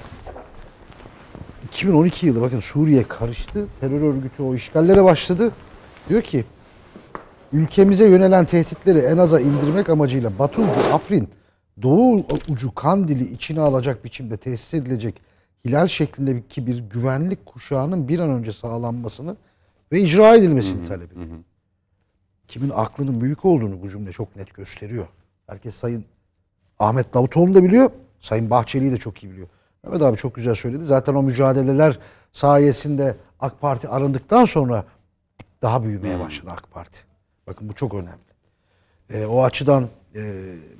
2012 1.64 2.26
yılı 2.26 2.40
bakın 2.40 2.60
Suriye 2.60 3.08
karıştı. 3.08 3.66
Terör 3.80 4.02
örgütü 4.02 4.42
o 4.42 4.54
işgallere 4.54 5.04
başladı. 5.04 5.52
Diyor 6.08 6.22
ki 6.22 6.44
ülkemize 7.52 8.08
yönelen 8.08 8.44
tehditleri 8.44 8.98
en 8.98 9.18
aza 9.18 9.40
indirmek 9.40 9.88
amacıyla 9.88 10.38
Batı 10.38 10.60
ucu 10.62 10.94
Afrin, 10.94 11.28
Doğu 11.82 12.26
ucu 12.50 12.74
Kandil'i 12.74 13.32
içine 13.32 13.60
alacak 13.60 14.04
biçimde 14.04 14.36
tesis 14.36 14.74
edilecek 14.74 15.22
hilal 15.64 15.86
şeklindeki 15.86 16.66
bir 16.66 16.78
güvenlik 16.78 17.46
kuşağının 17.46 18.08
bir 18.08 18.20
an 18.20 18.30
önce 18.30 18.52
sağlanmasını 18.52 19.36
ve 19.92 20.00
icra 20.00 20.36
edilmesini 20.36 20.84
talep 20.84 21.12
ediyor. 21.12 21.26
Kimin 22.48 22.70
aklının 22.74 23.20
büyük 23.20 23.44
olduğunu 23.44 23.82
bu 23.82 23.88
cümle 23.88 24.12
çok 24.12 24.36
net 24.36 24.54
gösteriyor. 24.54 25.08
Herkes 25.46 25.74
Sayın 25.74 26.04
Ahmet 26.78 27.14
Davutoğlu 27.14 27.54
da 27.54 27.64
biliyor. 27.64 27.90
Sayın 28.20 28.50
Bahçeli'yi 28.50 28.92
de 28.92 28.96
çok 28.96 29.24
iyi 29.24 29.32
biliyor. 29.32 29.48
Mehmet 29.84 30.02
abi 30.02 30.16
çok 30.16 30.34
güzel 30.34 30.54
söyledi. 30.54 30.84
Zaten 30.84 31.14
o 31.14 31.22
mücadeleler 31.22 31.98
sayesinde 32.32 33.16
AK 33.40 33.60
Parti 33.60 33.88
arındıktan 33.88 34.44
sonra 34.44 34.84
daha 35.62 35.84
büyümeye 35.84 36.20
başladı 36.20 36.50
AK 36.56 36.70
Parti. 36.70 37.09
Bakın 37.46 37.68
bu 37.68 37.72
çok 37.72 37.94
önemli. 37.94 38.30
E, 39.10 39.24
o 39.26 39.42
açıdan 39.42 39.88
e, 40.14 40.20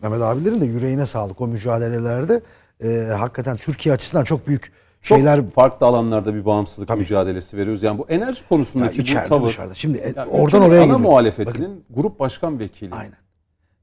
Mehmet 0.02 0.20
abilerin 0.22 0.60
de 0.60 0.66
yüreğine 0.66 1.06
sağlık 1.06 1.40
o 1.40 1.46
mücadelelerde. 1.46 2.40
E, 2.84 3.12
hakikaten 3.18 3.56
Türkiye 3.56 3.94
açısından 3.94 4.24
çok 4.24 4.46
büyük 4.46 4.72
Çok 5.02 5.18
şeyler 5.18 5.50
farklı 5.50 5.86
alanlarda 5.86 6.34
bir 6.34 6.44
bağımsızlık 6.44 6.96
mücadelesi 6.96 7.56
veriyoruz. 7.56 7.82
Yani 7.82 7.98
bu 7.98 8.06
enerji 8.08 8.42
Ya 8.42 8.48
konusundaki 8.48 8.98
bu 8.98 9.02
içeride 9.02 9.28
tavır. 9.28 9.48
dışarıda. 9.48 9.74
Şimdi 9.74 9.98
e, 9.98 10.12
Ya 10.16 10.26
oradan 10.26 10.62
oraya 10.62 10.76
ana 10.78 10.82
gidiyor. 10.84 11.00
muhalefetinin 11.00 11.84
grup 11.90 12.20
başkan 12.20 12.58
vekili. 12.58 12.94
Aynen. 12.94 13.18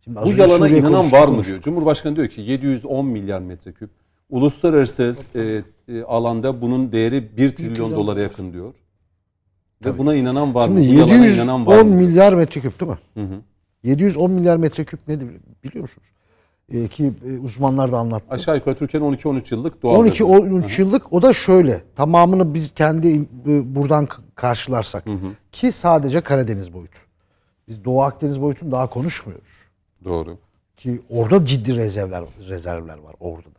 Şimdi 0.03 0.19
Bu 0.21 0.29
yalana 0.31 0.47
Suriye 0.57 0.79
inanan 0.79 1.11
var 1.11 1.19
mı 1.27 1.33
konuştuk. 1.33 1.51
diyor. 1.53 1.61
Cumhurbaşkanı 1.61 2.15
diyor 2.15 2.27
ki 2.27 2.41
710 2.41 3.05
milyar 3.05 3.39
metreküp. 3.39 3.89
Uluslararası 4.29 5.15
e, 5.35 5.61
e, 5.93 6.03
alanda 6.03 6.61
bunun 6.61 6.91
değeri 6.91 7.37
1 7.37 7.55
trilyon 7.55 7.73
trilyon 7.73 7.91
dolara 7.91 8.05
dolar. 8.15 8.17
yakın 8.23 8.53
diyor. 8.53 8.73
Ve 9.85 9.97
buna 9.97 10.15
inanan 10.15 10.53
var 10.55 10.65
Şimdi 10.65 10.81
mı? 10.81 10.87
Bu 10.87 10.93
yalana 10.99 11.27
inanan 11.27 11.65
var 11.65 11.75
710 11.75 11.87
mı? 11.87 11.95
milyar 11.95 12.33
metreküp 12.33 12.79
değil 12.79 12.91
mi? 12.91 12.97
Hı 13.13 13.21
hı. 13.21 13.41
710 13.83 14.31
milyar 14.31 14.57
metreküp 14.57 15.07
nedir 15.07 15.29
biliyor 15.63 15.81
musunuz? 15.81 16.07
Ee, 16.71 16.87
ki 16.87 17.13
e, 17.29 17.37
uzmanlar 17.37 17.91
da 17.91 17.97
anlattı. 17.97 18.25
Aşağı 18.29 18.55
yukarı 18.55 18.75
Türkiye'nin 18.75 19.17
12-13 19.17 19.55
yıllık 19.55 19.83
doğal 19.83 20.05
12-13 20.07 20.81
yıllık 20.81 21.13
o 21.13 21.21
da 21.21 21.33
şöyle 21.33 21.81
tamamını 21.95 22.53
biz 22.53 22.71
kendi 22.75 23.15
e, 23.47 23.75
buradan 23.75 24.07
karşılarsak 24.35 25.05
ki 25.51 25.71
sadece 25.71 26.21
Karadeniz 26.21 26.73
boyutu. 26.73 26.99
Biz 27.67 27.85
Doğu 27.85 28.01
Akdeniz 28.01 28.41
boyutunu 28.41 28.71
daha 28.71 28.87
konuşmuyoruz. 28.89 29.63
Doğru. 30.05 30.37
Ki 30.77 31.01
orada 31.09 31.45
ciddi 31.45 31.75
rezervler 31.75 32.23
rezervler 32.49 32.97
var 32.97 33.15
orada 33.19 33.47
da. 33.47 33.57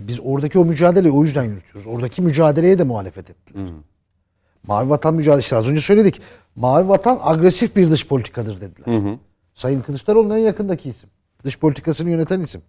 Biz 0.00 0.20
oradaki 0.24 0.58
o 0.58 0.64
mücadeleyi 0.64 1.14
o 1.14 1.22
yüzden 1.22 1.44
yürütüyoruz. 1.44 1.86
Oradaki 1.86 2.22
mücadeleye 2.22 2.78
de 2.78 2.84
muhalefet 2.84 3.30
ettiler. 3.30 3.64
Mavi 4.66 4.88
vatan 4.90 5.14
mücadelesi 5.14 5.56
az 5.56 5.68
önce 5.70 5.80
söyledik. 5.80 6.20
Mavi 6.56 6.88
vatan 6.88 7.18
agresif 7.22 7.76
bir 7.76 7.90
dış 7.90 8.06
politikadır 8.06 8.60
dediler. 8.60 8.86
Sayın 9.54 9.80
Kılıçdaroğlu'nun 9.80 10.34
en 10.34 10.38
yakındaki 10.38 10.88
isim. 10.88 11.10
Dış 11.44 11.58
politikasını 11.58 12.10
yöneten 12.10 12.40
isim. 12.40 12.62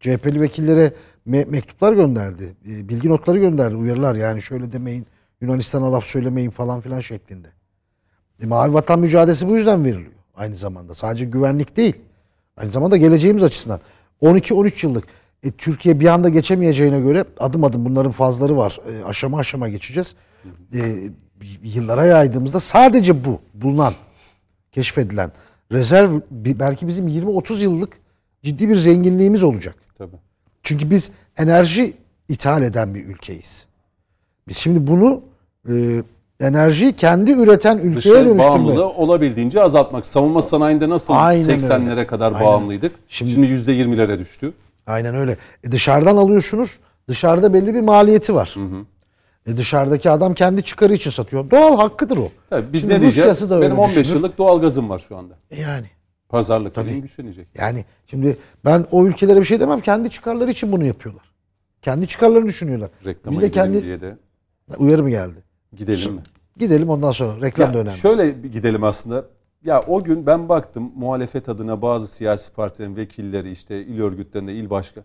CHP'li 0.00 0.40
vekillere 0.40 0.92
me- 1.28 1.46
mektuplar 1.50 1.92
gönderdi. 1.92 2.56
e, 2.70 2.88
Bilgi 2.88 3.08
notları 3.08 3.38
gönderdi. 3.38 3.76
Uyarılar 3.76 4.14
yani 4.14 4.42
şöyle 4.42 4.72
demeyin. 4.72 5.06
Yunanistan'a 5.40 5.92
laf 5.92 6.04
söylemeyin 6.04 6.50
falan 6.50 6.80
filan 6.80 7.00
şeklinde. 7.00 7.48
E, 8.42 8.46
Mavi 8.46 8.74
Vatan 8.74 8.98
mücadelesi 8.98 9.48
bu 9.48 9.56
yüzden 9.56 9.84
veriliyor. 9.84 10.12
Aynı 10.34 10.54
zamanda. 10.54 10.94
Sadece 10.94 11.24
güvenlik 11.24 11.76
değil. 11.76 11.96
Aynı 12.56 12.70
zamanda 12.70 12.96
geleceğimiz 12.96 13.42
açısından. 13.42 13.80
12-13 14.22 14.86
yıllık. 14.86 15.04
E, 15.44 15.50
Türkiye 15.50 16.00
bir 16.00 16.06
anda 16.06 16.28
geçemeyeceğine 16.28 17.00
göre 17.00 17.24
adım 17.40 17.64
adım 17.64 17.84
bunların 17.84 18.12
fazları 18.12 18.56
var. 18.56 18.78
E, 18.90 19.04
aşama 19.04 19.38
aşama 19.38 19.68
geçeceğiz. 19.68 20.14
E, 20.74 20.94
yıllara 21.62 22.04
yaydığımızda 22.04 22.60
sadece 22.60 23.24
bu 23.24 23.38
bulunan, 23.54 23.94
keşfedilen 24.72 25.32
rezerv 25.72 26.20
belki 26.30 26.88
bizim 26.88 27.08
20-30 27.08 27.62
yıllık 27.62 27.98
ciddi 28.42 28.68
bir 28.68 28.76
zenginliğimiz 28.76 29.42
olacak. 29.42 29.74
Tabii. 29.98 30.16
Çünkü 30.62 30.90
biz 30.90 31.10
enerji 31.36 31.92
ithal 32.28 32.62
eden 32.62 32.94
bir 32.94 33.04
ülkeyiz. 33.04 33.66
Biz 34.48 34.56
şimdi 34.56 34.86
bunu 34.86 35.22
e, 35.68 36.02
enerjiyi 36.40 36.92
kendi 36.92 37.32
üreten 37.32 37.78
ülkeye 37.78 37.96
Dışa 37.96 38.10
dönüştürme. 38.10 38.38
bağımlılığı 38.38 38.88
olabildiğince 38.88 39.62
azaltmak. 39.62 40.06
Savunma 40.06 40.42
sanayinde 40.42 40.88
nasıl 40.88 41.14
Aynen 41.16 41.42
80'lere 41.58 42.06
kadar 42.06 42.32
Aynen. 42.32 42.46
bağımlıydık? 42.46 42.92
Şimdi- 43.08 43.30
Şimdi, 43.30 43.46
%20'lere 43.46 44.18
düştü. 44.18 44.52
Aynen 44.86 45.14
öyle. 45.14 45.36
E 45.64 45.72
dışarıdan 45.72 46.16
alıyorsunuz. 46.16 46.78
Dışarıda 47.08 47.54
belli 47.54 47.74
bir 47.74 47.80
maliyeti 47.80 48.34
var. 48.34 48.54
E 49.46 49.56
dışarıdaki 49.56 50.10
adam 50.10 50.34
kendi 50.34 50.62
çıkarı 50.62 50.94
için 50.94 51.10
satıyor. 51.10 51.50
Doğal 51.50 51.76
hakkıdır 51.76 52.16
o. 52.18 52.28
Tabii 52.50 52.72
biz 52.72 52.80
Şimdi 52.80 52.94
ne 52.94 53.00
diyeceğiz? 53.00 53.30
Rusya'sı 53.30 53.50
da 53.50 53.54
öyle 53.54 53.66
Benim 53.66 53.78
15 53.78 53.96
düşünür. 53.96 54.14
yıllık 54.16 54.38
doğal 54.38 54.60
gazım 54.60 54.88
var 54.88 55.04
şu 55.08 55.16
anda. 55.16 55.34
E 55.50 55.60
Yani. 55.60 55.86
Pazarlık 56.28 56.76
dediğim 56.76 57.02
güçlenecek. 57.02 57.48
Yani 57.58 57.84
şimdi 58.06 58.36
ben 58.64 58.86
o 58.90 59.06
ülkelere 59.06 59.40
bir 59.40 59.44
şey 59.44 59.60
demem. 59.60 59.80
Kendi 59.80 60.10
çıkarları 60.10 60.50
için 60.50 60.72
bunu 60.72 60.84
yapıyorlar. 60.84 61.24
Kendi 61.82 62.06
çıkarlarını 62.06 62.48
düşünüyorlar. 62.48 62.90
Reklama 63.04 63.34
Biz 63.36 63.42
de 63.42 63.50
kendi 63.50 63.82
diye 63.82 64.00
de 64.00 64.16
uyarı 64.78 65.02
mı 65.02 65.10
geldi? 65.10 65.42
gidelim 65.76 66.12
mi? 66.12 66.20
Gidelim 66.56 66.90
ondan 66.90 67.10
sonra. 67.10 67.40
Reklam 67.42 67.68
Ya 67.68 67.74
da 67.74 67.78
önemli. 67.78 67.96
Şöyle 67.98 68.30
gidelim 68.30 68.84
aslında. 68.84 69.24
Ya 69.64 69.80
o 69.88 70.00
gün 70.04 70.26
ben 70.26 70.48
baktım 70.48 70.92
muhalefet 70.96 71.48
adına 71.48 71.82
bazı 71.82 72.06
siyasi 72.06 72.52
partilerin 72.52 72.96
vekilleri 72.96 73.50
işte 73.50 73.80
il 73.82 74.00
örgütlerinde 74.00 74.52
il 74.52 74.70
başka. 74.70 75.00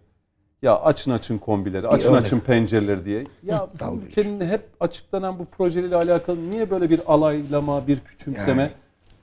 Ya 0.62 0.80
açın 0.80 1.12
açın 1.12 1.38
kombileri, 1.38 1.88
açın 1.88 2.10
örnek. 2.14 2.22
açın 2.22 2.40
pencereleri 2.40 3.06
diye. 3.06 3.24
Ya 3.44 3.68
ülkenin 4.08 4.42
hep 4.46 4.62
açıklanan 4.80 5.40
bu 5.40 5.46
projeyle 5.46 5.96
alakalı 5.96 6.52
niye 6.52 6.70
böyle 6.70 6.90
bir 6.90 7.00
alaylama, 7.08 7.88
bir 7.88 8.00
küçümseme? 8.00 8.72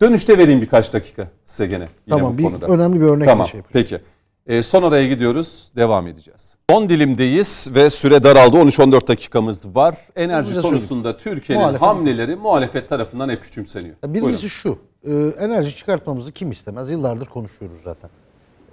Dönüşte 0.00 0.38
vereyim 0.38 0.62
birkaç 0.62 0.92
dakika 0.92 1.28
size 1.44 1.66
gene. 1.66 1.84
Yine 2.06 2.18
Tamam 2.18 2.34
bu 2.34 2.38
bir 2.38 2.42
konuda. 2.42 2.66
önemli 2.66 3.00
bir 3.00 3.06
örnek 3.06 3.28
Tamam 3.28 3.46
şey 3.46 3.58
yapayım. 3.58 3.88
peki. 3.88 4.02
Ee, 4.46 4.62
son 4.62 4.82
araya 4.82 5.08
gidiyoruz. 5.08 5.70
Devam 5.76 6.06
edeceğiz. 6.06 6.56
Son 6.70 6.88
dilimdeyiz 6.88 7.70
ve 7.74 7.90
süre 7.90 8.22
daraldı. 8.24 8.56
13-14 8.56 9.08
dakikamız 9.08 9.76
var. 9.76 9.96
Enerji 10.16 10.48
Hızlıca 10.48 10.68
konusunda 10.68 11.16
Türkiye'nin 11.16 11.74
hamleleri 11.74 12.36
muhalefet 12.36 12.88
tarafından 12.88 13.28
hep 13.28 13.42
küçümseniyor. 13.42 13.94
Birincisi 14.04 14.22
Buyurun. 14.22 14.48
şu. 14.48 14.78
E, 15.06 15.44
enerji 15.44 15.76
çıkartmamızı 15.76 16.32
kim 16.32 16.50
istemez? 16.50 16.90
Yıllardır 16.90 17.26
konuşuyoruz 17.26 17.80
zaten. 17.84 18.10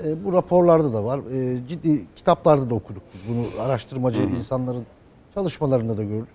E, 0.04 0.26
bu 0.26 0.34
raporlarda 0.34 0.94
da 0.94 1.04
var. 1.04 1.20
E, 1.20 1.68
ciddi 1.68 2.06
kitaplarda 2.16 2.70
da 2.70 2.76
okuduk 2.76 3.04
biz. 3.14 3.22
Bunu 3.30 3.46
araştırmacı 3.62 4.22
insanların 4.22 4.86
çalışmalarında 5.34 5.98
da 5.98 6.04
gördük. 6.04 6.30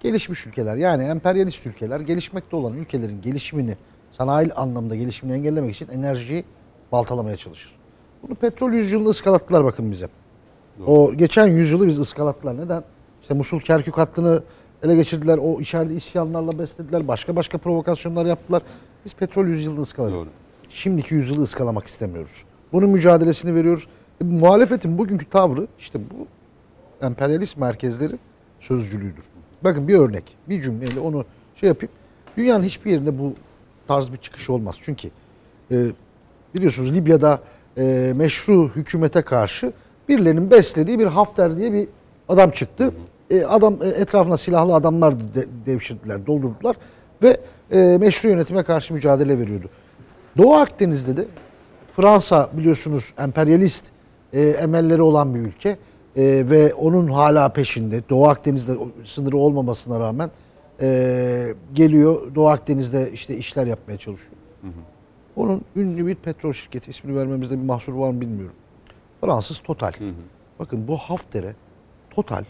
Gelişmiş 0.00 0.46
ülkeler 0.46 0.76
yani 0.76 1.04
emperyalist 1.04 1.66
ülkeler 1.66 2.00
gelişmekte 2.00 2.56
olan 2.56 2.72
ülkelerin 2.72 3.22
gelişimini 3.22 3.76
sanayi 4.12 4.52
anlamda 4.52 4.96
gelişimini 4.96 5.36
engellemek 5.36 5.74
için 5.74 5.88
enerjiyi 5.88 6.44
baltalamaya 6.92 7.36
çalışır. 7.36 7.72
Bunu 8.22 8.34
petrol 8.34 8.72
yüzyılını 8.72 9.08
ıskalattılar 9.08 9.64
bakın 9.64 9.90
bize. 9.90 10.08
O 10.86 11.14
geçen 11.14 11.46
yüzyılı 11.46 11.86
biz 11.86 12.00
ıskalattılar. 12.00 12.58
Neden? 12.58 12.84
İşte 13.22 13.34
Musul 13.34 13.60
Kerkük 13.60 13.98
hattını 13.98 14.42
ele 14.82 14.96
geçirdiler. 14.96 15.38
O 15.38 15.60
içeride 15.60 15.94
isyanlarla 15.94 16.58
beslediler. 16.58 17.08
Başka 17.08 17.36
başka 17.36 17.58
provokasyonlar 17.58 18.26
yaptılar. 18.26 18.62
Biz 19.04 19.14
petrol 19.14 19.46
yüzyılını 19.46 19.80
ıskaladık. 19.80 20.14
Doğru. 20.14 20.28
şimdiki 20.68 21.14
yüzyılı 21.14 21.42
ıskalamak 21.42 21.86
istemiyoruz. 21.86 22.44
Bunun 22.72 22.90
mücadelesini 22.90 23.54
veriyoruz. 23.54 23.88
E, 24.20 24.24
muhalefetin 24.24 24.98
bugünkü 24.98 25.30
tavrı 25.30 25.66
işte 25.78 26.00
bu 26.10 26.26
emperyalist 27.06 27.56
merkezleri 27.56 28.14
sözcülüğüdür. 28.60 29.24
Bakın 29.64 29.88
bir 29.88 29.98
örnek, 29.98 30.36
bir 30.48 30.62
cümleyle 30.62 31.00
onu 31.00 31.24
şey 31.56 31.68
yapayım. 31.68 31.92
Dünyanın 32.36 32.64
hiçbir 32.64 32.90
yerinde 32.90 33.18
bu 33.18 33.34
tarz 33.88 34.12
bir 34.12 34.16
çıkış 34.16 34.50
olmaz. 34.50 34.78
Çünkü 34.82 35.10
e, 35.70 35.86
biliyorsunuz 36.54 36.94
Libya'da 36.94 37.40
e, 37.78 38.12
meşru 38.16 38.68
hükümete 38.68 39.22
karşı 39.22 39.72
birilerinin 40.08 40.50
beslediği 40.50 40.98
bir 40.98 41.06
Hafter 41.06 41.56
diye 41.56 41.72
bir 41.72 41.88
adam 42.28 42.50
çıktı. 42.50 42.94
E, 43.30 43.44
adam 43.44 43.78
e, 43.82 43.88
etrafına 43.88 44.36
silahlı 44.36 44.74
adamlar 44.74 45.20
de, 45.20 45.46
devşirdiler, 45.66 46.26
doldurdular 46.26 46.76
ve 47.22 47.36
e, 47.72 47.98
meşru 47.98 48.28
yönetime 48.28 48.62
karşı 48.62 48.94
mücadele 48.94 49.38
veriyordu. 49.38 49.70
Doğu 50.38 50.54
Akdeniz'de 50.54 51.16
de 51.16 51.26
Fransa 51.96 52.50
biliyorsunuz 52.52 53.14
emperyalist 53.18 53.92
e, 54.32 54.40
emelleri 54.40 55.02
olan 55.02 55.34
bir 55.34 55.40
ülke 55.40 55.68
e, 55.68 55.76
ve 56.50 56.74
onun 56.74 57.08
hala 57.08 57.48
peşinde. 57.48 58.08
Doğu 58.08 58.28
Akdeniz'de 58.28 58.72
sınırı 59.04 59.36
olmamasına 59.36 60.00
rağmen 60.00 60.30
e, 60.80 61.54
geliyor 61.72 62.34
Doğu 62.34 62.48
Akdeniz'de 62.48 63.12
işte 63.12 63.36
işler 63.36 63.66
yapmaya 63.66 63.98
çalışıyor. 63.98 64.32
Hı 64.60 64.66
hı. 64.66 64.72
Onun 65.36 65.64
ünlü 65.76 66.06
bir 66.06 66.14
petrol 66.14 66.52
şirketi 66.52 66.90
ismini 66.90 67.16
vermemizde 67.16 67.58
bir 67.58 67.64
mahsur 67.64 67.94
var 67.94 68.10
mı 68.10 68.20
bilmiyorum. 68.20 68.56
Fransız 69.20 69.58
Total. 69.58 69.92
Hı 69.92 70.08
hı. 70.08 70.14
Bakın 70.58 70.88
bu 70.88 70.96
Hafter'e 70.96 71.54
Total 72.10 72.44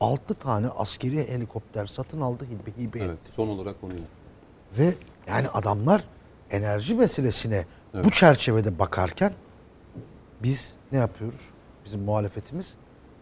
6 0.00 0.34
tane 0.34 0.68
askeri 0.68 1.28
helikopter 1.28 1.86
satın 1.86 2.20
aldı 2.20 2.44
hibe, 2.44 2.82
hibe 2.82 2.98
evet, 2.98 3.10
etti. 3.10 3.32
Son 3.32 3.48
olarak 3.48 3.76
onu 3.82 3.92
Ve 4.78 4.94
yani 5.28 5.48
adamlar 5.48 6.04
enerji 6.50 6.94
meselesine 6.94 7.64
evet. 7.94 8.04
bu 8.04 8.10
çerçevede 8.10 8.78
bakarken 8.78 9.32
biz 10.42 10.74
ne 10.92 10.98
yapıyoruz? 10.98 11.50
Bizim 11.84 12.00
muhalefetimiz 12.00 12.74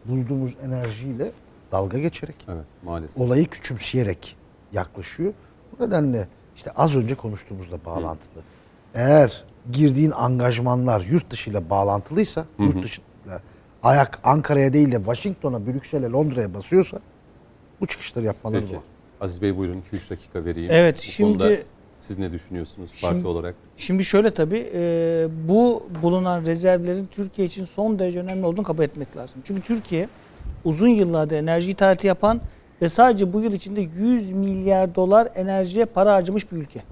bulduğumuz 0.04 0.56
enerjiyle 0.64 1.32
dalga 1.72 1.98
geçerek, 1.98 2.36
evet, 2.48 2.64
maalesef. 2.82 3.18
olayı 3.18 3.46
küçümseyerek 3.46 4.36
yaklaşıyor. 4.72 5.32
Bu 5.72 5.84
nedenle 5.84 6.28
işte 6.56 6.70
az 6.70 6.96
önce 6.96 7.14
konuştuğumuzla 7.14 7.84
bağlantılı. 7.84 8.40
Hı. 8.40 8.44
Eğer 8.94 9.44
girdiğin 9.72 10.10
angajmanlar 10.10 11.00
yurt 11.00 11.30
dışıyla 11.30 11.70
bağlantılıysa, 11.70 12.40
hı 12.40 12.46
hı. 12.56 12.62
yurt 12.62 12.82
dışıyla 12.82 13.40
ayak 13.82 14.20
Ankara'ya 14.24 14.72
değil 14.72 14.92
de 14.92 14.96
Washington'a, 14.96 15.66
Brüksel'e, 15.66 16.10
Londra'ya 16.10 16.54
basıyorsa 16.54 17.00
bu 17.80 17.86
çıkışları 17.86 18.24
yapmaları 18.24 18.60
Peki. 18.60 18.74
doğru. 18.74 18.82
Aziz 19.24 19.42
Bey 19.42 19.56
buyurun 19.56 19.82
2-3 19.92 20.10
dakika 20.10 20.44
vereyim. 20.44 20.70
Evet 20.72 20.96
Bu 20.98 21.02
şimdi 21.02 21.64
siz 22.00 22.18
ne 22.18 22.32
düşünüyorsunuz 22.32 22.90
parti 23.02 23.14
şimdi, 23.14 23.28
olarak? 23.28 23.54
Şimdi 23.76 24.04
şöyle 24.04 24.30
tabii 24.30 24.70
e, 24.74 25.28
bu 25.48 25.82
bulunan 26.02 26.46
rezervlerin 26.46 27.06
Türkiye 27.06 27.46
için 27.46 27.64
son 27.64 27.98
derece 27.98 28.20
önemli 28.20 28.46
olduğunu 28.46 28.62
kabul 28.62 28.82
etmek 28.82 29.16
lazım. 29.16 29.42
Çünkü 29.44 29.62
Türkiye 29.62 30.08
uzun 30.64 30.88
yıllarda 30.88 31.36
enerji 31.36 31.70
ithalatı 31.70 32.06
yapan 32.06 32.40
ve 32.82 32.88
sadece 32.88 33.32
bu 33.32 33.40
yıl 33.40 33.52
içinde 33.52 33.80
100 33.80 34.32
milyar 34.32 34.94
dolar 34.94 35.28
enerjiye 35.34 35.84
para 35.84 36.14
harcamış 36.14 36.52
bir 36.52 36.56
ülke. 36.56 36.82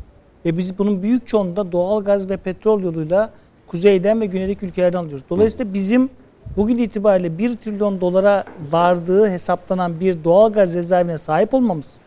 Ve 0.44 0.58
biz 0.58 0.78
bunun 0.78 1.02
büyük 1.02 1.26
çoğunluğunda 1.26 1.72
doğal 1.72 2.04
gaz 2.04 2.30
ve 2.30 2.36
petrol 2.36 2.82
yoluyla 2.82 3.30
kuzeyden 3.66 4.20
ve 4.20 4.26
güneydeki 4.26 4.66
ülkelerden 4.66 4.98
alıyoruz. 4.98 5.24
Dolayısıyla 5.30 5.74
bizim 5.74 6.10
bugün 6.56 6.78
itibariyle 6.78 7.38
1 7.38 7.56
trilyon 7.56 8.00
dolara 8.00 8.44
vardığı 8.70 9.28
hesaplanan 9.28 10.00
bir 10.00 10.24
doğal 10.24 10.52
gaz 10.52 10.74
rezervine 10.74 11.18
sahip 11.18 11.54
olmamız 11.54 11.98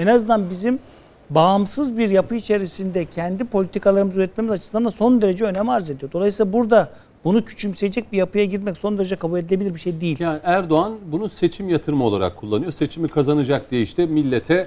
en 0.00 0.06
azından 0.06 0.50
bizim 0.50 0.78
bağımsız 1.30 1.98
bir 1.98 2.08
yapı 2.08 2.34
içerisinde 2.34 3.04
kendi 3.04 3.44
politikalarımızı 3.44 4.18
üretmemiz 4.18 4.52
açısından 4.52 4.84
da 4.84 4.90
son 4.90 5.22
derece 5.22 5.44
önem 5.44 5.68
arz 5.68 5.90
ediyor. 5.90 6.12
Dolayısıyla 6.12 6.52
burada 6.52 6.90
bunu 7.24 7.44
küçümseyecek 7.44 8.12
bir 8.12 8.18
yapıya 8.18 8.44
girmek 8.44 8.76
son 8.76 8.98
derece 8.98 9.16
kabul 9.16 9.38
edilebilir 9.38 9.74
bir 9.74 9.80
şey 9.80 10.00
değil. 10.00 10.16
Yani 10.20 10.40
Erdoğan 10.42 10.98
bunu 11.12 11.28
seçim 11.28 11.68
yatırımı 11.68 12.04
olarak 12.04 12.36
kullanıyor. 12.36 12.72
Seçimi 12.72 13.08
kazanacak 13.08 13.70
diye 13.70 13.82
işte 13.82 14.06
millete 14.06 14.66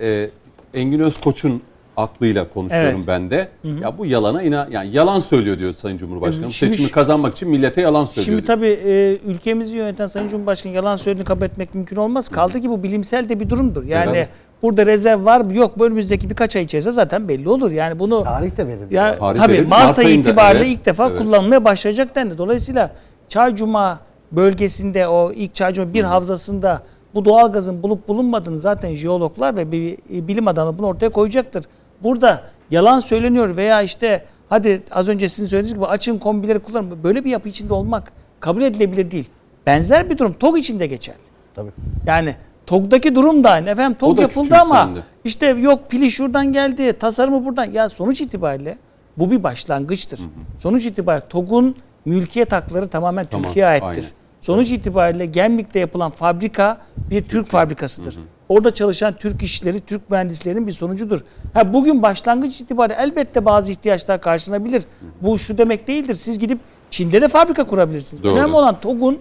e, 0.00 0.30
Engin 0.74 1.00
Özkoç'un 1.00 1.62
aklıyla 1.96 2.48
konuşuyorum 2.48 2.94
evet. 2.96 3.06
ben 3.06 3.30
de. 3.30 3.48
Hı 3.62 3.68
hı. 3.68 3.82
Ya 3.82 3.98
bu 3.98 4.06
yalana 4.06 4.42
inan 4.42 4.70
yani 4.70 4.90
yalan 4.92 5.18
söylüyor 5.18 5.58
diyor 5.58 5.72
Sayın 5.72 5.98
Cumhurbaşkanı. 5.98 6.52
Şimdi, 6.52 6.72
Seçimi 6.74 6.90
kazanmak 6.90 7.32
için 7.32 7.50
millete 7.50 7.80
yalan 7.80 8.04
söylüyor. 8.04 8.24
Şimdi 8.24 8.46
diyor. 8.46 8.56
tabii 8.56 8.90
e, 8.90 9.18
ülkemizi 9.30 9.76
yöneten 9.76 10.06
Sayın 10.06 10.28
Cumhurbaşkanı 10.28 10.72
yalan 10.72 10.96
söylediğini 10.96 11.26
kabul 11.26 11.46
etmek 11.46 11.74
mümkün 11.74 11.96
olmaz. 11.96 12.28
Kaldı 12.28 12.60
ki 12.60 12.70
bu 12.70 12.82
bilimsel 12.82 13.28
de 13.28 13.40
bir 13.40 13.50
durumdur. 13.50 13.84
Yani 13.84 14.10
evet. 14.16 14.28
burada 14.62 14.86
rezerv 14.86 15.24
var 15.24 15.40
mı 15.40 15.54
yok 15.54 15.76
mu 15.76 15.84
önümüzdeki 15.84 16.30
birkaç 16.30 16.56
ay 16.56 16.62
içerisinde 16.62 16.92
zaten 16.92 17.28
belli 17.28 17.48
olur. 17.48 17.70
Yani 17.70 17.98
bunu 17.98 18.24
tarih 18.24 18.56
de 18.56 18.66
verir. 18.66 18.90
Ya, 18.90 19.18
Tarih 19.18 19.40
tabii 19.40 19.52
verir. 19.52 19.66
Mart, 19.66 19.84
Mart 19.84 19.98
ayı 19.98 20.14
itibariyle 20.14 20.64
evet. 20.64 20.78
ilk 20.78 20.86
defa 20.86 21.08
evet. 21.08 21.18
kullanılmaya 21.18 21.64
başlayacak 21.64 22.14
dendi. 22.14 22.38
Dolayısıyla 22.38 22.90
Çaycuma 23.28 24.00
bölgesinde 24.32 25.08
o 25.08 25.32
ilk 25.32 25.54
Çaycuma 25.54 25.94
bir 25.94 26.04
Hı. 26.04 26.06
havzasında 26.06 26.82
bu 27.14 27.24
doğalgazın 27.24 27.82
bulup 27.82 28.08
bulunmadığını 28.08 28.58
zaten 28.58 28.94
jeologlar 28.94 29.56
ve 29.56 29.72
bir 29.72 29.98
bilim 30.10 30.48
adamı 30.48 30.78
bunu 30.78 30.86
ortaya 30.86 31.08
koyacaktır 31.08 31.64
burada 32.02 32.42
yalan 32.70 33.00
söyleniyor 33.00 33.56
veya 33.56 33.82
işte 33.82 34.24
hadi 34.48 34.82
az 34.90 35.08
önce 35.08 35.28
sizin 35.28 35.46
söylediğiniz 35.46 35.74
gibi 35.74 35.86
açın 35.86 36.18
kombileri 36.18 36.58
kullanın. 36.58 37.04
Böyle 37.04 37.24
bir 37.24 37.30
yapı 37.30 37.48
içinde 37.48 37.74
olmak 37.74 38.12
kabul 38.40 38.62
edilebilir 38.62 39.10
değil. 39.10 39.24
Benzer 39.66 40.10
bir 40.10 40.18
durum 40.18 40.32
TOG 40.32 40.58
içinde 40.58 40.86
geçerli. 40.86 41.18
Tabii. 41.54 41.70
Yani 42.06 42.34
TOG'daki 42.66 43.14
durum 43.14 43.44
da 43.44 43.50
aynı. 43.50 43.70
Efendim 43.70 43.98
TOG 44.00 44.20
yapıldı 44.20 44.54
ama 44.54 44.90
işte 45.24 45.46
yok 45.46 45.90
pili 45.90 46.10
şuradan 46.10 46.52
geldi, 46.52 46.92
tasarımı 46.92 47.44
buradan. 47.44 47.64
Ya 47.64 47.88
sonuç 47.88 48.20
itibariyle 48.20 48.78
bu 49.16 49.30
bir 49.30 49.42
başlangıçtır. 49.42 50.18
Hı 50.18 50.22
hı. 50.22 50.60
Sonuç 50.60 50.86
itibariyle 50.86 51.28
TOG'un 51.28 51.76
mülkiyet 52.04 52.52
hakları 52.52 52.88
tamamen 52.88 53.26
tamam, 53.26 53.44
Türkiye'ye 53.44 53.70
aittir. 53.70 53.86
Aynen. 53.86 54.08
Sonuç 54.40 54.70
itibariyle 54.70 55.26
Gemlik'te 55.26 55.78
yapılan 55.78 56.10
fabrika 56.10 56.78
bir 57.10 57.28
Türk 57.28 57.48
fabrikasıdır. 57.50 58.16
Hı 58.16 58.20
hı. 58.20 58.24
Orada 58.48 58.74
çalışan 58.74 59.14
Türk 59.16 59.42
işçileri, 59.42 59.80
Türk 59.80 60.10
mühendislerinin 60.10 60.66
bir 60.66 60.72
sonucudur. 60.72 61.20
Ha 61.54 61.72
bugün 61.72 62.02
başlangıç 62.02 62.60
itibariyle 62.60 63.02
elbette 63.02 63.44
bazı 63.44 63.72
ihtiyaçlar 63.72 64.20
karşılanabilir. 64.20 64.82
Bu 65.20 65.38
şu 65.38 65.58
demek 65.58 65.88
değildir. 65.88 66.14
Siz 66.14 66.38
gidip 66.38 66.58
Çin'de 66.90 67.22
de 67.22 67.28
fabrika 67.28 67.64
kurabilirsiniz. 67.64 68.22
Doğru. 68.22 68.32
Önemli 68.32 68.56
olan 68.56 68.80
TOG'un 68.80 69.18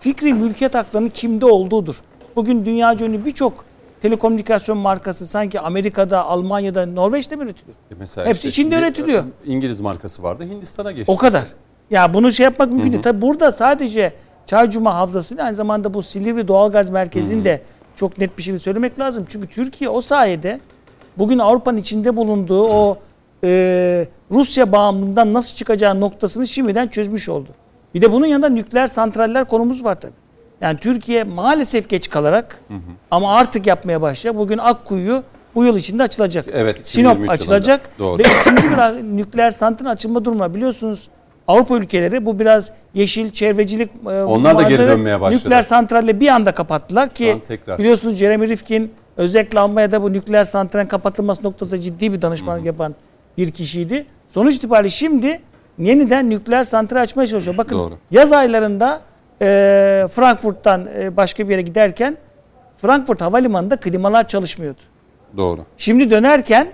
fikri 0.00 0.34
mülkiyet 0.34 0.74
haklarının 0.74 1.08
kimde 1.08 1.46
olduğudur. 1.46 2.00
Bugün 2.36 2.64
dünyaca 2.64 3.06
ünlü 3.06 3.24
birçok 3.24 3.64
telekomünikasyon 4.02 4.78
markası 4.78 5.26
sanki 5.26 5.60
Amerika'da, 5.60 6.24
Almanya'da, 6.24 6.86
Norveç'te 6.86 7.36
mi 7.36 7.44
üretiliyor? 7.44 7.76
E 7.90 7.94
mesela 7.98 8.26
Hepsi 8.26 8.48
işte 8.48 8.62
Çin'de 8.62 8.78
üretiliyor. 8.78 9.24
İngiliz 9.46 9.80
markası 9.80 10.22
vardı, 10.22 10.44
Hindistan'a 10.44 10.92
geçti. 10.92 11.12
O 11.12 11.16
kadar. 11.16 11.44
Ya 11.90 12.14
bunu 12.14 12.32
şey 12.32 12.44
yapmak 12.44 12.68
mümkün 12.72 12.92
değil. 12.92 13.02
Tabi 13.02 13.22
burada 13.22 13.52
sadece 13.52 14.12
Çaycuma 14.46 14.94
Havzası'nın 14.94 15.40
aynı 15.40 15.54
zamanda 15.54 15.94
bu 15.94 16.02
Silivri 16.02 16.48
Doğalgaz 16.48 16.90
Merkezi'nde 16.90 17.54
hı 17.54 17.60
çok 17.98 18.18
net 18.18 18.38
bir 18.38 18.42
şey 18.42 18.58
söylemek 18.58 19.00
lazım. 19.00 19.26
Çünkü 19.28 19.46
Türkiye 19.46 19.90
o 19.90 20.00
sayede 20.00 20.60
bugün 21.18 21.38
Avrupa'nın 21.38 21.76
içinde 21.76 22.16
bulunduğu 22.16 22.68
o 22.68 22.98
e, 23.44 24.06
Rusya 24.30 24.72
bağımlılığından 24.72 25.34
nasıl 25.34 25.56
çıkacağı 25.56 26.00
noktasını 26.00 26.46
şimdiden 26.46 26.88
çözmüş 26.88 27.28
oldu. 27.28 27.48
Bir 27.94 28.00
de 28.00 28.12
bunun 28.12 28.26
yanında 28.26 28.48
nükleer 28.48 28.86
santraller 28.86 29.44
konumuz 29.44 29.84
var 29.84 30.00
tabii. 30.00 30.12
Yani 30.60 30.78
Türkiye 30.78 31.24
maalesef 31.24 31.88
geç 31.88 32.10
kalarak 32.10 32.58
hı 32.68 32.74
hı. 32.74 32.78
ama 33.10 33.34
artık 33.34 33.66
yapmaya 33.66 34.02
başlıyor. 34.02 34.36
Bugün 34.36 34.58
Akkuyu 34.58 35.22
bu 35.54 35.64
yıl 35.64 35.76
içinde 35.76 36.02
açılacak. 36.02 36.46
Evet. 36.52 36.88
Sinop 36.88 37.30
açılacak. 37.30 37.90
Doğru. 37.98 38.18
Ve 38.18 38.22
üçüncü 38.40 38.70
bir 38.70 39.16
nükleer 39.16 39.50
santral 39.50 39.90
açılma 39.90 40.24
durumu 40.24 40.40
var. 40.40 40.54
Biliyorsunuz 40.54 41.08
Avrupa 41.48 41.76
ülkeleri 41.76 42.26
bu 42.26 42.38
biraz 42.38 42.72
yeşil 42.94 43.30
çevrecilik 43.30 43.90
e, 44.06 44.22
onlar 44.22 44.58
da 44.58 44.62
geri 44.62 44.78
dönmeye 44.78 45.20
başladı. 45.20 45.44
Nükleer 45.44 45.62
santralle 45.62 46.20
bir 46.20 46.28
anda 46.28 46.52
kapattılar 46.52 47.08
ki 47.08 47.42
biliyorsunuz 47.78 48.16
Jeremy 48.16 48.48
Rifkin 48.48 48.92
özellikle 49.16 49.60
Almanya'da 49.60 50.02
bu 50.02 50.12
nükleer 50.12 50.44
santralin 50.44 50.86
kapatılması 50.86 51.44
noktasında 51.44 51.80
ciddi 51.80 52.12
bir 52.12 52.22
danışmanlık 52.22 52.66
yapan 52.66 52.94
bir 53.38 53.50
kişiydi. 53.50 54.06
Sonuç 54.28 54.56
itibariyle 54.56 54.88
şimdi 54.88 55.40
yeniden 55.78 56.30
nükleer 56.30 56.64
santral 56.64 57.02
açmaya 57.02 57.26
çalışıyor. 57.26 57.56
Bakın 57.56 57.78
Doğru. 57.78 57.94
yaz 58.10 58.32
aylarında 58.32 59.00
e, 59.42 59.46
Frankfurt'tan 60.12 60.88
e, 60.98 61.16
başka 61.16 61.48
bir 61.48 61.52
yere 61.52 61.62
giderken 61.62 62.16
Frankfurt 62.76 63.20
Havalimanı'nda 63.20 63.76
klimalar 63.76 64.28
çalışmıyordu. 64.28 64.80
Doğru. 65.36 65.60
Şimdi 65.76 66.10
dönerken 66.10 66.68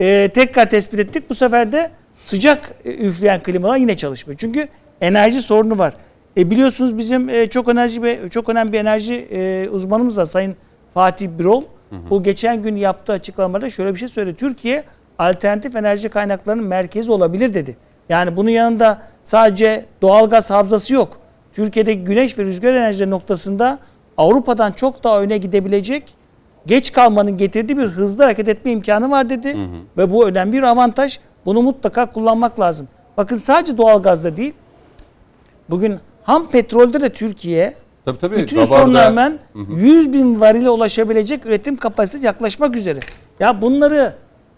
e, 0.00 0.28
tekrar 0.28 0.70
tespit 0.70 1.00
ettik. 1.00 1.30
Bu 1.30 1.34
sefer 1.34 1.72
de 1.72 1.90
sıcak 2.24 2.74
e, 2.84 2.94
üfleyen 2.94 3.42
klimalar 3.42 3.76
yine 3.76 3.96
çalışmıyor. 3.96 4.38
Çünkü 4.38 4.68
enerji 5.00 5.42
sorunu 5.42 5.78
var. 5.78 5.94
E 6.36 6.50
biliyorsunuz 6.50 6.98
bizim 6.98 7.28
e, 7.28 7.50
çok 7.50 7.68
enerji 7.68 8.20
çok 8.30 8.48
önemli 8.48 8.72
bir 8.72 8.78
enerji 8.78 9.14
e, 9.14 9.68
uzmanımız 9.68 10.16
var 10.16 10.24
Sayın 10.24 10.56
Fatih 10.94 11.28
Birol. 11.28 11.62
Hı 11.90 11.96
hı. 11.96 12.10
Bu 12.10 12.22
geçen 12.22 12.62
gün 12.62 12.76
yaptığı 12.76 13.12
açıklamada 13.12 13.70
şöyle 13.70 13.94
bir 13.94 13.98
şey 13.98 14.08
söyledi. 14.08 14.36
Türkiye 14.36 14.84
alternatif 15.18 15.76
enerji 15.76 16.08
kaynaklarının 16.08 16.64
merkezi 16.64 17.12
olabilir 17.12 17.54
dedi. 17.54 17.76
Yani 18.08 18.36
bunun 18.36 18.50
yanında 18.50 19.02
sadece 19.22 19.84
doğalgaz 20.02 20.50
havzası 20.50 20.94
yok. 20.94 21.18
Türkiye'de 21.52 21.94
güneş 21.94 22.38
ve 22.38 22.44
rüzgar 22.44 22.74
enerjileri 22.74 23.10
noktasında 23.10 23.78
Avrupa'dan 24.16 24.72
çok 24.72 25.04
daha 25.04 25.22
öne 25.22 25.38
gidebilecek 25.38 26.02
geç 26.66 26.92
kalmanın 26.92 27.36
getirdiği 27.36 27.78
bir 27.78 27.86
hızlı 27.86 28.24
hareket 28.24 28.48
etme 28.48 28.70
imkanı 28.70 29.10
var 29.10 29.28
dedi. 29.28 29.54
Hı 29.54 29.58
hı. 29.58 29.68
Ve 29.96 30.12
bu 30.12 30.28
önemli 30.28 30.52
bir 30.52 30.62
avantaj. 30.62 31.18
Bunu 31.46 31.62
mutlaka 31.62 32.12
kullanmak 32.12 32.60
lazım. 32.60 32.88
Bakın 33.16 33.36
sadece 33.36 33.78
doğalgazda 33.78 34.36
değil. 34.36 34.52
Bugün 35.70 35.98
ham 36.22 36.50
petrolde 36.50 37.00
de 37.00 37.08
Türkiye 37.08 37.74
Tabii 38.04 38.18
tabii. 38.18 38.36
bütün 38.36 38.64
sorunlara 38.64 39.06
rağmen 39.06 39.38
100 39.54 40.12
bin 40.12 40.40
varile 40.40 40.70
ulaşabilecek 40.70 41.46
üretim 41.46 41.76
kapasitesi 41.76 42.26
yaklaşmak 42.26 42.76
üzere. 42.76 42.98
Ya 43.40 43.62
bunları 43.62 44.14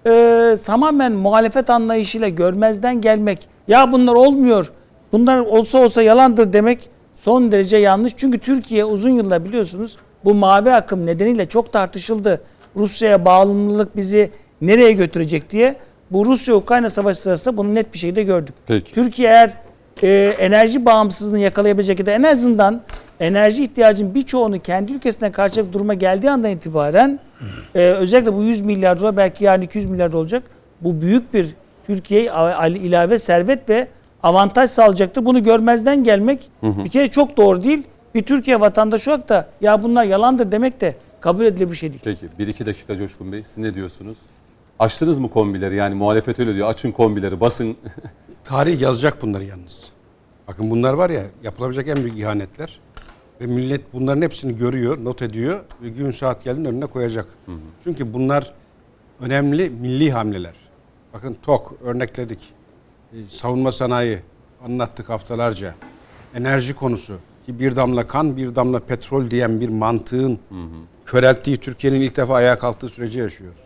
e, 0.07 0.57
tamamen 0.65 1.13
muhalefet 1.13 1.71
anlayışıyla 1.71 2.29
görmezden 2.29 3.01
gelmek, 3.01 3.49
ya 3.69 3.93
bunlar 3.93 4.15
olmuyor, 4.15 4.73
bunlar 5.13 5.39
olsa 5.39 5.79
olsa 5.79 6.03
yalandır 6.03 6.53
demek 6.53 6.91
son 7.15 7.53
derece 7.53 7.77
yanlış. 7.77 8.13
Çünkü 8.17 8.39
Türkiye 8.39 8.85
uzun 8.85 9.11
yıllar 9.11 9.45
biliyorsunuz 9.45 9.97
bu 10.25 10.35
mavi 10.35 10.73
akım 10.73 11.07
nedeniyle 11.07 11.47
çok 11.49 11.73
tartışıldı. 11.73 12.41
Rusya'ya 12.77 13.25
bağımlılık 13.25 13.97
bizi 13.97 14.31
nereye 14.61 14.93
götürecek 14.93 15.51
diye. 15.51 15.77
Bu 16.11 16.27
Rusya-Ukrayna 16.27 16.91
savaşı 16.91 17.21
sırasında 17.21 17.57
bunu 17.57 17.75
net 17.75 17.93
bir 17.93 17.99
şekilde 17.99 18.23
gördük. 18.23 18.55
Peki. 18.67 18.93
Türkiye 18.93 19.29
eğer 19.29 19.55
e, 20.03 20.35
enerji 20.39 20.85
bağımsızlığını 20.85 21.39
yakalayabilecek 21.39 21.99
ya 21.99 22.07
da 22.07 22.11
en 22.11 22.23
azından 22.23 22.81
enerji 23.21 23.65
ihtiyacının 23.65 24.15
birçoğunu 24.15 24.61
kendi 24.61 24.93
ülkesine 24.93 25.33
karşılayacak 25.33 25.75
duruma 25.75 25.95
geldiği 25.95 26.31
andan 26.31 26.51
itibaren 26.51 27.19
e, 27.75 27.81
özellikle 27.81 28.35
bu 28.35 28.43
100 28.43 28.61
milyar 28.61 29.01
dolar 29.01 29.17
belki 29.17 29.45
yarın 29.45 29.63
200 29.63 29.87
milyar 29.87 30.13
dolar 30.13 30.21
olacak. 30.21 30.43
Bu 30.81 31.01
büyük 31.01 31.35
bir 31.35 31.55
Türkiye'ye 31.87 32.33
ilave 32.69 33.19
servet 33.19 33.69
ve 33.69 33.89
avantaj 34.23 34.71
sağlayacaktır. 34.71 35.25
Bunu 35.25 35.43
görmezden 35.43 36.05
gelmek 36.05 36.51
bir 36.63 36.91
kere 36.91 37.09
çok 37.09 37.37
doğru 37.37 37.65
değil. 37.65 37.83
Bir 38.15 38.23
Türkiye 38.23 38.61
vatandaşı 38.61 39.11
olarak 39.11 39.29
da 39.29 39.49
ya 39.61 39.83
bunlar 39.83 40.05
yalandır 40.05 40.53
demek 40.53 40.81
de 40.81 40.95
kabul 41.21 41.45
edilebilir 41.45 41.71
bir 41.71 41.77
şey 41.77 41.91
değil. 41.91 42.01
Peki. 42.05 42.27
Bir 42.39 42.49
iki 42.49 42.67
dakika 42.67 42.97
Coşkun 42.97 43.33
Bey. 43.33 43.45
Siz 43.45 43.59
ne 43.59 43.75
diyorsunuz? 43.75 44.19
Açtınız 44.79 45.19
mı 45.19 45.31
kombileri? 45.31 45.77
Yani 45.77 45.95
muhalefet 45.95 46.39
öyle 46.39 46.55
diyor. 46.55 46.69
Açın 46.69 46.93
kombileri, 46.93 47.41
basın. 47.41 47.77
Tarih 48.45 48.81
yazacak 48.81 49.23
bunları 49.23 49.45
yalnız. 49.45 49.91
Bakın 50.49 50.71
bunlar 50.71 50.93
var 50.95 51.11
ya 51.11 51.23
yapılabilecek 51.43 51.89
en 51.89 51.97
büyük 51.97 52.19
ihanetler. 52.19 52.81
Ve 53.41 53.47
millet 53.47 53.93
bunların 53.93 54.23
hepsini 54.23 54.57
görüyor, 54.57 55.05
not 55.05 55.23
ediyor 55.23 55.61
ve 55.83 55.89
gün 55.89 56.11
saat 56.11 56.45
geldiğinde 56.45 56.69
önüne 56.69 56.87
koyacak. 56.87 57.27
Çünkü 57.85 58.13
bunlar 58.13 58.53
önemli 59.21 59.71
milli 59.71 60.11
hamleler. 60.13 60.55
Bakın 61.13 61.37
TOK 61.43 61.75
örnekledik. 61.85 62.39
E, 63.13 63.17
Savunma 63.29 63.73
sanayi 63.73 64.19
anlattık 64.65 65.09
haftalarca. 65.09 65.75
Enerji 66.35 66.75
konusu 66.75 67.17
ki 67.47 67.59
bir 67.61 67.77
damla 67.77 68.07
kan 68.07 68.37
bir 68.37 68.55
damla 68.55 68.81
petrol 68.81 69.31
diyen 69.31 69.61
bir 69.61 69.69
mantığın 69.69 70.39
körelttiği 71.07 71.57
Türkiye'nin 71.57 72.01
ilk 72.01 72.17
defa 72.17 72.35
ayağa 72.35 72.59
kalktığı 72.59 72.89
süreci 72.89 73.19
yaşıyoruz. 73.19 73.63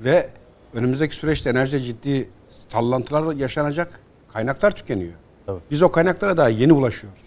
Ve 0.00 0.28
önümüzdeki 0.74 1.16
süreçte 1.16 1.50
enerji 1.50 1.82
ciddi 1.82 2.28
sallantılar 2.68 3.36
yaşanacak. 3.36 4.00
Kaynaklar 4.32 4.76
tükeniyor. 4.76 5.12
Biz 5.70 5.82
o 5.82 5.90
kaynaklara 5.90 6.36
daha 6.36 6.48
yeni 6.48 6.72
ulaşıyoruz. 6.72 7.20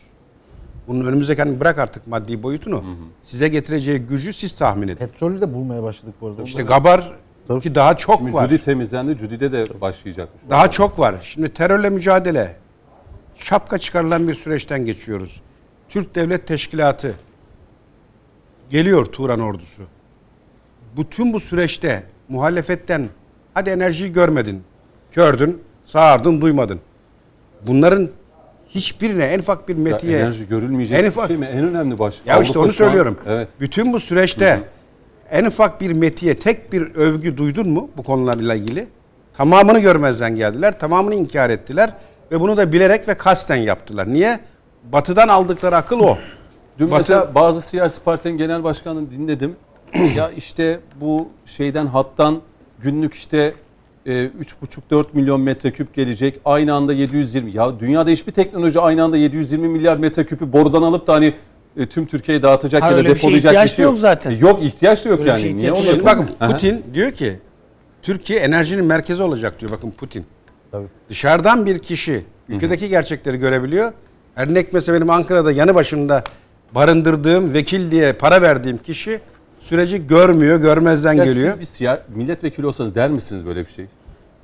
Bunun 0.88 1.06
önümüzdeki 1.06 1.42
hani 1.42 1.60
bırak 1.60 1.78
artık 1.78 2.08
maddi 2.08 2.44
boyutunu. 2.44 2.84
Size 3.22 3.48
getireceği 3.48 4.00
gücü 4.00 4.34
siz 4.34 4.56
tahmin 4.56 4.88
edin. 4.88 4.96
Petrolü 4.96 5.42
de 5.42 5.54
bulmaya 5.54 5.84
başladık 5.84 6.16
bu 6.22 6.28
arada. 6.28 6.44
İşte 6.44 6.64
Gabar 6.64 7.14
Tabii. 7.48 7.62
ki 7.62 7.76
daha 7.76 7.98
çok 7.98 8.18
Şimdi 8.18 8.34
var. 8.34 8.50
Cudi 8.50 8.62
temizlendi. 8.62 9.18
Cudi'de 9.18 9.52
de 9.52 9.82
başlayacakmış. 9.82 10.44
Daha 10.50 10.72
çok 10.72 11.00
var. 11.00 11.16
Şimdi 11.22 11.50
terörle 11.50 11.90
mücadele 11.90 12.56
şapka 13.36 13.78
çıkarılan 13.78 14.28
bir 14.28 14.34
süreçten 14.34 14.86
geçiyoruz. 14.86 15.42
Türk 15.90 16.16
Devlet 16.16 16.48
Teşkilatı 16.48 17.16
geliyor 18.70 19.06
Turan 19.06 19.40
ordusu. 19.40 19.84
Bütün 20.98 21.34
bu 21.34 21.40
süreçte 21.40 22.04
muhalefetten 22.36 23.10
hadi 23.54 23.70
enerjiyi 23.70 24.14
görmedin, 24.14 24.64
gördün, 25.14 25.62
sağırdın, 25.86 26.42
duymadın. 26.42 26.80
Bunların 27.68 28.10
hiçbirine 28.70 29.26
en 29.26 29.40
ufak 29.40 29.70
bir 29.70 29.76
Ya 29.78 29.84
metiye 29.84 30.20
enerji 30.20 30.48
görülmeyecek 30.48 31.00
En 31.00 31.08
ufak- 31.08 31.28
şey 31.28 31.38
mi? 31.38 31.46
En 31.46 31.64
önemli 31.68 32.00
başlık. 32.00 32.28
ya 32.28 32.42
işte 32.42 32.60
onu 32.60 32.74
şu 32.74 32.84
an- 32.84 32.88
söylüyorum. 32.88 33.18
Evet. 33.28 33.48
Bütün 33.60 33.94
bu 33.94 34.00
süreçte 34.00 34.60
en 35.32 35.46
ufak 35.46 35.82
bir 35.82 35.92
metiye 35.94 36.38
tek 36.38 36.74
bir 36.74 36.96
övgü 36.96 37.38
duydun 37.38 37.70
mu 37.70 37.90
bu 37.98 38.04
konularla 38.04 38.56
ilgili? 38.56 38.88
Tamamını 39.38 39.80
görmezden 39.80 40.36
geldiler. 40.36 40.80
Tamamını 40.80 41.16
inkar 41.16 41.50
ettiler. 41.50 41.90
Ve 42.32 42.40
bunu 42.40 42.58
da 42.58 42.72
bilerek 42.74 43.08
ve 43.08 43.14
kasten 43.14 43.56
yaptılar. 43.56 44.14
Niye? 44.14 44.40
Batı'dan 44.92 45.28
aldıkları 45.28 45.76
akıl 45.76 46.00
o. 46.00 46.18
Dün 46.80 46.88
Batı- 46.92 46.98
mesela 46.98 47.36
bazı 47.36 47.62
siyasi 47.62 48.04
partinin 48.04 48.38
genel 48.38 48.64
başkanını 48.64 49.12
dinledim. 49.12 49.56
ya 50.16 50.32
işte 50.38 50.80
bu 51.02 51.30
şeyden 51.46 51.86
hattan 51.86 52.42
günlük 52.80 53.14
işte 53.14 53.54
e, 54.06 54.12
3,5-4 54.92 55.06
milyon 55.14 55.42
metreküp 55.42 55.94
gelecek. 55.96 56.40
Aynı 56.46 56.74
anda 56.74 56.94
720. 56.94 57.52
Ya 57.52 57.80
dünyada 57.80 58.10
hiçbir 58.10 58.32
teknoloji 58.32 58.80
aynı 58.80 59.04
anda 59.04 59.18
720 59.18 59.68
milyar 59.68 59.98
metreküpü 59.98 60.54
borudan 60.54 60.82
alıp 60.82 61.08
da 61.08 61.14
hani 61.14 61.34
e, 61.78 61.86
tüm 61.86 62.06
Türkiye'yi 62.06 62.44
dağıtacak 62.44 62.84
Ha, 62.84 62.88
ya 62.88 62.94
da 62.94 62.98
öyle 62.98 63.10
bir 63.10 63.16
şeye 63.16 63.22
depolayacak 63.22 63.52
ihtiyaç 63.52 63.72
bir 63.72 63.76
şey 63.76 63.86
yok 63.86 63.98
zaten. 63.98 64.32
E, 64.32 64.36
yok 64.36 64.64
ihtiyaç 64.64 65.06
da 65.06 65.10
yok 65.10 65.20
Öyle 65.20 65.26
bir 65.26 65.30
yani. 65.30 65.42
şeye 65.42 65.58
Niye 65.58 65.68
yok. 65.68 65.86
Yapalım? 65.86 66.06
bakın 66.06 66.30
Aha. 66.40 66.52
Putin 66.52 66.84
diyor 66.94 67.12
ki 67.12 67.40
Türkiye 68.02 68.40
enerjinin 68.40 68.86
merkezi 68.86 69.24
olacak 69.24 69.60
diyor 69.60 69.72
bakın 69.72 69.92
Putin. 69.92 70.26
Tabii. 70.72 70.88
Dışarıdan 71.10 71.66
bir 71.66 71.80
kişi 71.80 72.26
ülkedeki 72.50 72.90
gerçekleri 72.90 73.38
görebiliyor. 73.38 73.92
Örnek 74.36 74.74
mesela 74.74 74.96
benim 74.96 75.10
Ankara'da 75.10 75.52
yanı 75.52 75.76
başımda 75.76 76.24
barındırdığım 76.76 77.54
vekil 77.54 77.92
diye 77.92 78.14
para 78.14 78.42
verdiğim 78.42 78.78
kişi 78.78 79.20
süreci 79.62 80.08
görmüyor, 80.08 80.58
görmezden 80.62 81.14
Ya 81.14 81.26
geliyor. 81.26 81.52
siz 81.52 81.60
bir 81.60 81.66
siya- 81.66 82.02
milletvekili 82.16 82.68
olsanız 82.68 82.96
der 82.96 83.10
misiniz 83.10 83.46
böyle 83.46 83.66
bir 83.66 83.72
şey? 83.72 83.86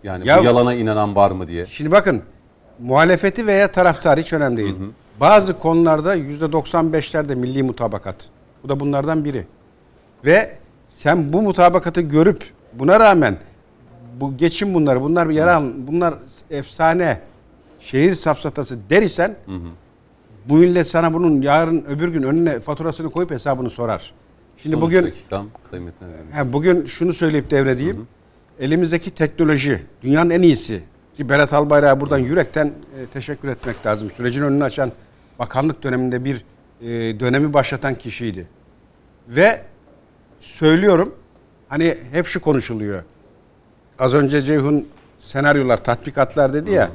Yani 0.04 0.28
Ya- 0.28 0.40
bu 0.40 0.44
yalana 0.46 0.74
inanan 0.74 1.16
var 1.16 1.32
mı 1.32 1.48
diye. 1.48 1.66
Şimdi 1.66 1.92
bakın 1.92 2.22
muhalefeti 2.80 3.48
veya 3.48 3.72
taraftar 3.72 4.20
hiç 4.20 4.34
önemli 4.34 4.58
değil. 4.64 4.76
Bazı 5.20 5.60
konularda 5.60 6.16
%95'lerde 6.16 7.36
milli 7.36 7.64
mutabakat. 7.64 8.16
Bu 8.64 8.70
da 8.70 8.80
bunlardan 8.80 9.26
biri. 9.26 9.46
Ve 10.26 10.56
sen 10.90 11.34
bu 11.34 11.42
mutabakatı 11.42 12.02
görüp 12.02 12.44
buna 12.74 13.00
rağmen 13.00 13.38
bu 14.20 14.38
geçin 14.38 14.74
bunları, 14.74 15.02
bunlar 15.02 15.30
bir 15.30 15.34
yaran, 15.36 15.88
bunlar 15.88 16.14
efsane, 16.50 17.20
şehir 17.80 18.16
safsatası 18.16 18.78
der 18.90 19.02
isen 19.02 19.36
bu 20.46 20.56
millet 20.56 20.88
sana 20.88 21.14
bunun 21.14 21.42
yarın 21.42 21.86
öbür 21.90 22.08
gün 22.08 22.24
önüne 22.24 22.60
faturasını 22.60 23.10
koyup 23.10 23.32
hesabını 23.32 23.70
sorar. 23.70 24.12
Şimdi 24.58 24.82
bugün 24.82 25.04
dakikam 25.04 25.48
Sayın 25.64 25.86
Metin 25.86 26.06
Erdem. 26.06 26.32
Ha, 26.34 26.54
bugün 26.54 26.86
şunu 26.86 27.14
söyleyip 27.14 27.52
devredeyim. 27.52 28.08
Elimizdeki 28.60 29.12
teknoloji 29.12 29.82
dünyanın 30.04 30.30
en 30.30 30.42
iyisi. 30.42 30.82
Ki 31.18 31.30
Berat 31.30 31.54
Albayrak'a 31.54 32.02
buradan 32.02 32.18
yürekten 32.18 32.68
e, 32.68 33.06
teşekkür 33.14 33.48
etmek 33.48 33.86
lazım. 33.86 34.12
Sürecin 34.12 34.44
önünü 34.44 34.64
açan 34.64 34.92
bakanlık 35.40 35.84
döneminde 35.84 36.26
bir 36.26 36.46
e, 36.82 37.20
dönemi 37.20 37.54
başlatan 37.54 37.96
kişiydi. 37.96 38.48
Ve 39.28 39.62
söylüyorum 40.40 41.16
hani 41.70 41.98
hep 42.12 42.28
şu 42.28 42.42
konuşuluyor. 42.42 43.04
Az 44.00 44.14
önce 44.14 44.42
Ceyhun 44.42 44.88
senaryolar, 45.18 45.84
tatbikatlar 45.84 46.54
dedi 46.54 46.72
ya. 46.72 46.92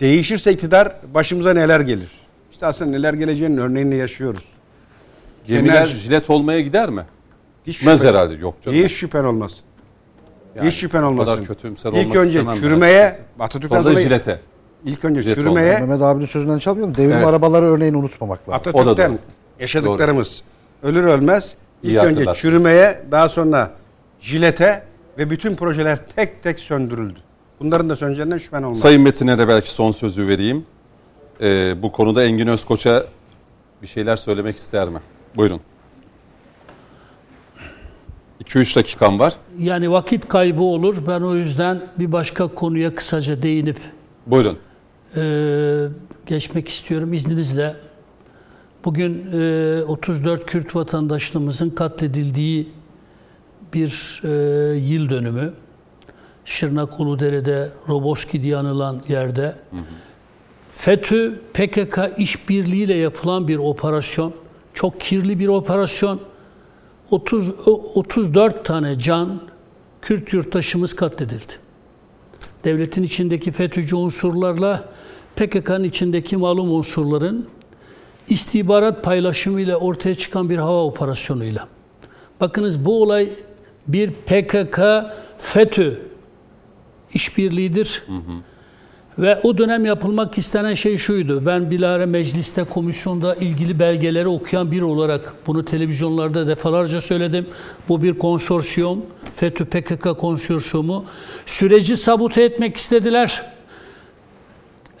Değişirse 0.00 0.52
iktidar 0.52 0.96
başımıza 1.14 1.54
neler 1.54 1.80
gelir? 1.80 2.10
İşte 2.52 2.66
aslında 2.66 2.90
neler 2.90 3.12
geleceğinin 3.12 3.56
örneğini 3.56 3.96
yaşıyoruz. 3.96 4.44
Gemiler 5.46 5.82
Enerji- 5.86 5.96
jilet 5.96 6.30
olmaya 6.30 6.60
gider 6.60 6.88
mi? 6.88 7.02
Hiç 7.66 7.78
Gitmez 7.78 8.00
şüphe- 8.02 8.08
herhalde. 8.08 8.34
Yok 8.34 8.54
canım. 8.62 8.78
Hiç 8.78 8.92
şüphen 8.92 9.24
olmasın. 9.24 9.60
Yani 10.56 10.68
Hiç 10.68 10.74
şüphen 10.74 11.02
olmasın. 11.02 11.32
kadar 11.34 11.46
kötümser 11.46 11.92
İlk 11.92 11.98
olmak 11.98 12.16
önce 12.16 12.44
çürümeye. 12.60 13.12
Atatürk 13.40 13.72
Sonra 13.72 13.94
jilete. 13.94 14.40
İlk 14.84 15.04
önce 15.04 15.22
Jet 15.22 15.34
çürümeye 15.34 15.72
Mehmet 15.78 16.02
abinin 16.02 16.26
sözünden 16.26 16.58
çalmayalım. 16.58 16.94
Devrim 16.94 17.12
Evet. 17.12 17.26
arabaları 17.26 17.66
örneğini 17.66 17.96
unutmamak 17.96 18.40
lazım. 18.48 18.54
Atatürk'ten 18.54 19.10
doğru. 19.12 19.18
yaşadıklarımız 19.60 20.42
ölür 20.82 21.04
ölmez 21.04 21.54
ilk 21.82 21.92
İyi 21.92 21.98
önce 21.98 22.24
çürümeye 22.34 23.02
daha 23.10 23.28
sonra 23.28 23.70
jilete 24.20 24.82
ve 25.18 25.30
bütün 25.30 25.54
projeler 25.56 25.98
tek 26.16 26.42
tek 26.42 26.60
söndürüldü. 26.60 27.18
Bunların 27.60 27.88
da 27.88 27.96
söneceğinden 27.96 28.38
şüphen 28.38 28.62
olmaz. 28.62 28.78
Sayın 28.80 29.02
Metin'e 29.02 29.38
de 29.38 29.48
belki 29.48 29.70
son 29.70 29.90
sözü 29.90 30.26
vereyim. 30.28 30.66
Ee, 31.40 31.82
bu 31.82 31.92
konuda 31.92 32.24
Engin 32.24 32.46
Özkoç'a 32.46 33.04
bir 33.82 33.86
şeyler 33.86 34.16
söylemek 34.16 34.56
ister 34.56 34.88
mi? 34.88 34.98
Buyurun. 35.36 35.60
2-3 38.44 38.76
dakikam 38.76 39.18
var. 39.18 39.34
Yani 39.58 39.90
vakit 39.90 40.28
kaybı 40.28 40.62
olur. 40.62 40.96
Ben 41.08 41.20
o 41.20 41.34
yüzden 41.34 41.82
bir 41.98 42.12
başka 42.12 42.48
konuya 42.48 42.94
kısaca 42.94 43.42
değinip 43.42 43.76
Buyurun. 44.26 44.58
Ee, 45.16 45.86
geçmek 46.26 46.68
istiyorum 46.68 47.12
izninizle. 47.12 47.76
Bugün 48.84 49.26
e, 49.32 49.82
34 49.82 50.46
Kürt 50.46 50.76
vatandaşlığımızın 50.76 51.70
katledildiği 51.70 52.68
bir 53.74 54.22
e, 54.24 54.28
yıl 54.76 55.08
dönümü. 55.10 55.52
Şırnak 56.44 57.00
Uludere'de 57.00 57.68
Roboski 57.88 58.42
diye 58.42 58.56
anılan 58.56 59.02
yerde. 59.08 59.56
FETÖ 60.76 61.32
PKK 61.54 61.98
işbirliğiyle 62.18 62.94
yapılan 62.94 63.48
bir 63.48 63.56
operasyon. 63.56 64.34
Çok 64.74 65.00
kirli 65.00 65.38
bir 65.38 65.48
operasyon. 65.48 66.20
30 67.10 67.50
o- 67.66 67.92
34 67.94 68.64
tane 68.64 68.98
can 68.98 69.40
Kürt 70.02 70.32
yurttaşımız 70.32 70.96
katledildi. 70.96 71.52
devletin 72.64 73.02
içindeki 73.02 73.52
FETÖ'cü 73.52 73.96
unsurlarla 73.96 74.88
PKK'nın 75.36 75.84
içindeki 75.84 76.36
malum 76.36 76.74
unsurların 76.74 77.48
istihbarat 78.28 79.04
paylaşımıyla 79.04 79.76
ortaya 79.76 80.14
çıkan 80.14 80.50
bir 80.50 80.56
hava 80.58 80.84
operasyonuyla. 80.84 81.68
Bakınız 82.40 82.84
bu 82.84 83.02
olay 83.02 83.28
bir 83.88 84.10
PKK 84.10 84.80
FETÖ 85.38 85.94
işbirliğidir. 87.14 88.02
Ve 89.18 89.40
o 89.42 89.58
dönem 89.58 89.84
yapılmak 89.84 90.38
istenen 90.38 90.74
şey 90.74 90.98
şuydu. 90.98 91.46
Ben 91.46 91.70
bilahare 91.70 92.06
mecliste, 92.06 92.64
komisyonda 92.64 93.34
ilgili 93.34 93.78
belgeleri 93.78 94.28
okuyan 94.28 94.70
biri 94.70 94.84
olarak 94.84 95.34
bunu 95.46 95.64
televizyonlarda 95.64 96.46
defalarca 96.46 97.00
söyledim. 97.00 97.46
Bu 97.88 98.02
bir 98.02 98.18
konsorsiyum, 98.18 99.06
FETÖ 99.36 99.64
PKK 99.64 100.18
konsorsiyumu. 100.18 101.04
Süreci 101.46 101.96
sabote 101.96 102.42
etmek 102.42 102.76
istediler. 102.76 103.42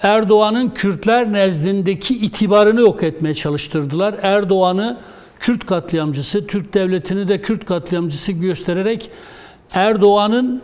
Erdoğan'ın 0.02 0.70
Kürtler 0.70 1.32
nezdindeki 1.32 2.14
itibarını 2.14 2.80
yok 2.80 3.02
etmeye 3.02 3.34
çalıştırdılar. 3.34 4.14
Erdoğan'ı 4.22 4.98
Kürt 5.40 5.66
katliamcısı, 5.66 6.46
Türk 6.46 6.74
devletini 6.74 7.28
de 7.28 7.42
Kürt 7.42 7.64
katliamcısı 7.64 8.32
göstererek 8.32 9.10
Erdoğan'ın 9.72 10.62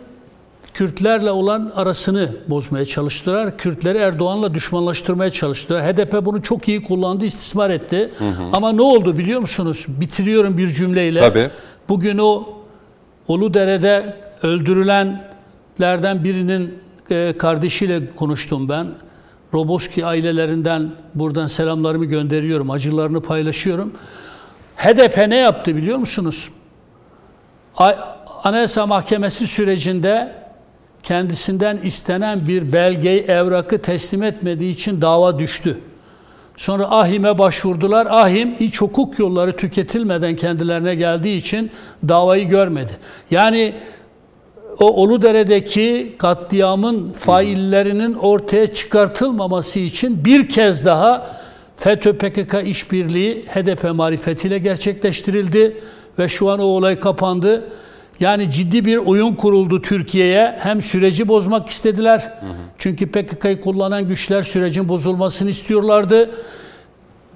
Kürtlerle 0.73 1.31
olan 1.31 1.71
arasını 1.75 2.29
bozmaya 2.47 2.85
çalıştılar. 2.85 3.57
Kürtleri 3.57 3.97
Erdoğan'la 3.97 4.53
düşmanlaştırmaya 4.53 5.31
çalıştılar. 5.31 5.83
HDP 5.83 6.25
bunu 6.25 6.43
çok 6.43 6.67
iyi 6.67 6.83
kullandı, 6.83 7.25
istismar 7.25 7.69
etti. 7.69 8.09
Ama 8.53 8.71
ne 8.71 8.81
oldu 8.81 9.17
biliyor 9.17 9.39
musunuz? 9.39 9.85
Bitiriyorum 9.87 10.57
bir 10.57 10.67
cümleyle. 10.67 11.19
Tabii. 11.19 11.49
Bugün 11.89 12.17
o 12.17 12.47
Uludere'de 13.27 14.17
öldürülenlerden 14.43 16.23
birinin 16.23 16.79
e, 17.11 17.33
kardeşiyle 17.37 18.11
konuştum 18.11 18.69
ben. 18.69 18.87
Roboski 19.53 20.05
ailelerinden 20.05 20.91
buradan 21.15 21.47
selamlarımı 21.47 22.05
gönderiyorum, 22.05 22.71
acılarını 22.71 23.21
paylaşıyorum. 23.21 23.93
HDP 24.77 25.17
ne 25.27 25.35
yaptı 25.35 25.75
biliyor 25.75 25.97
musunuz? 25.97 26.49
Anayasa 28.43 28.87
Mahkemesi 28.87 29.47
sürecinde 29.47 30.38
kendisinden 31.03 31.77
istenen 31.83 32.39
bir 32.47 32.73
belgeyi, 32.73 33.21
evrakı 33.21 33.81
teslim 33.81 34.23
etmediği 34.23 34.73
için 34.73 35.01
dava 35.01 35.39
düştü. 35.39 35.77
Sonra 36.57 36.91
Ahim'e 36.91 37.37
başvurdular. 37.37 38.07
Ahim 38.09 38.55
hiç 38.59 38.81
hukuk 38.81 39.19
yolları 39.19 39.55
tüketilmeden 39.55 40.35
kendilerine 40.35 40.95
geldiği 40.95 41.37
için 41.37 41.71
davayı 42.07 42.49
görmedi. 42.49 42.91
Yani 43.31 43.73
o 44.79 45.03
Uludere'deki 45.03 46.15
katliamın 46.17 47.11
faillerinin 47.11 48.13
ortaya 48.13 48.73
çıkartılmaması 48.73 49.79
için 49.79 50.25
bir 50.25 50.49
kez 50.49 50.85
daha 50.85 51.39
FETÖ 51.75 52.17
PKK 52.17 52.67
işbirliği 52.67 53.45
HDP 53.47 53.95
marifetiyle 53.95 54.57
gerçekleştirildi 54.57 55.77
ve 56.19 56.29
şu 56.29 56.49
an 56.49 56.59
o 56.59 56.63
olay 56.63 56.99
kapandı. 56.99 57.63
Yani 58.19 58.51
ciddi 58.51 58.85
bir 58.85 58.97
oyun 58.97 59.35
kuruldu 59.35 59.81
Türkiye'ye. 59.81 60.55
Hem 60.59 60.81
süreci 60.81 61.27
bozmak 61.27 61.69
istediler. 61.69 62.33
Çünkü 62.77 63.07
PKK'yı 63.07 63.61
kullanan 63.61 64.07
güçler 64.07 64.41
sürecin 64.43 64.89
bozulmasını 64.89 65.49
istiyorlardı. 65.49 66.29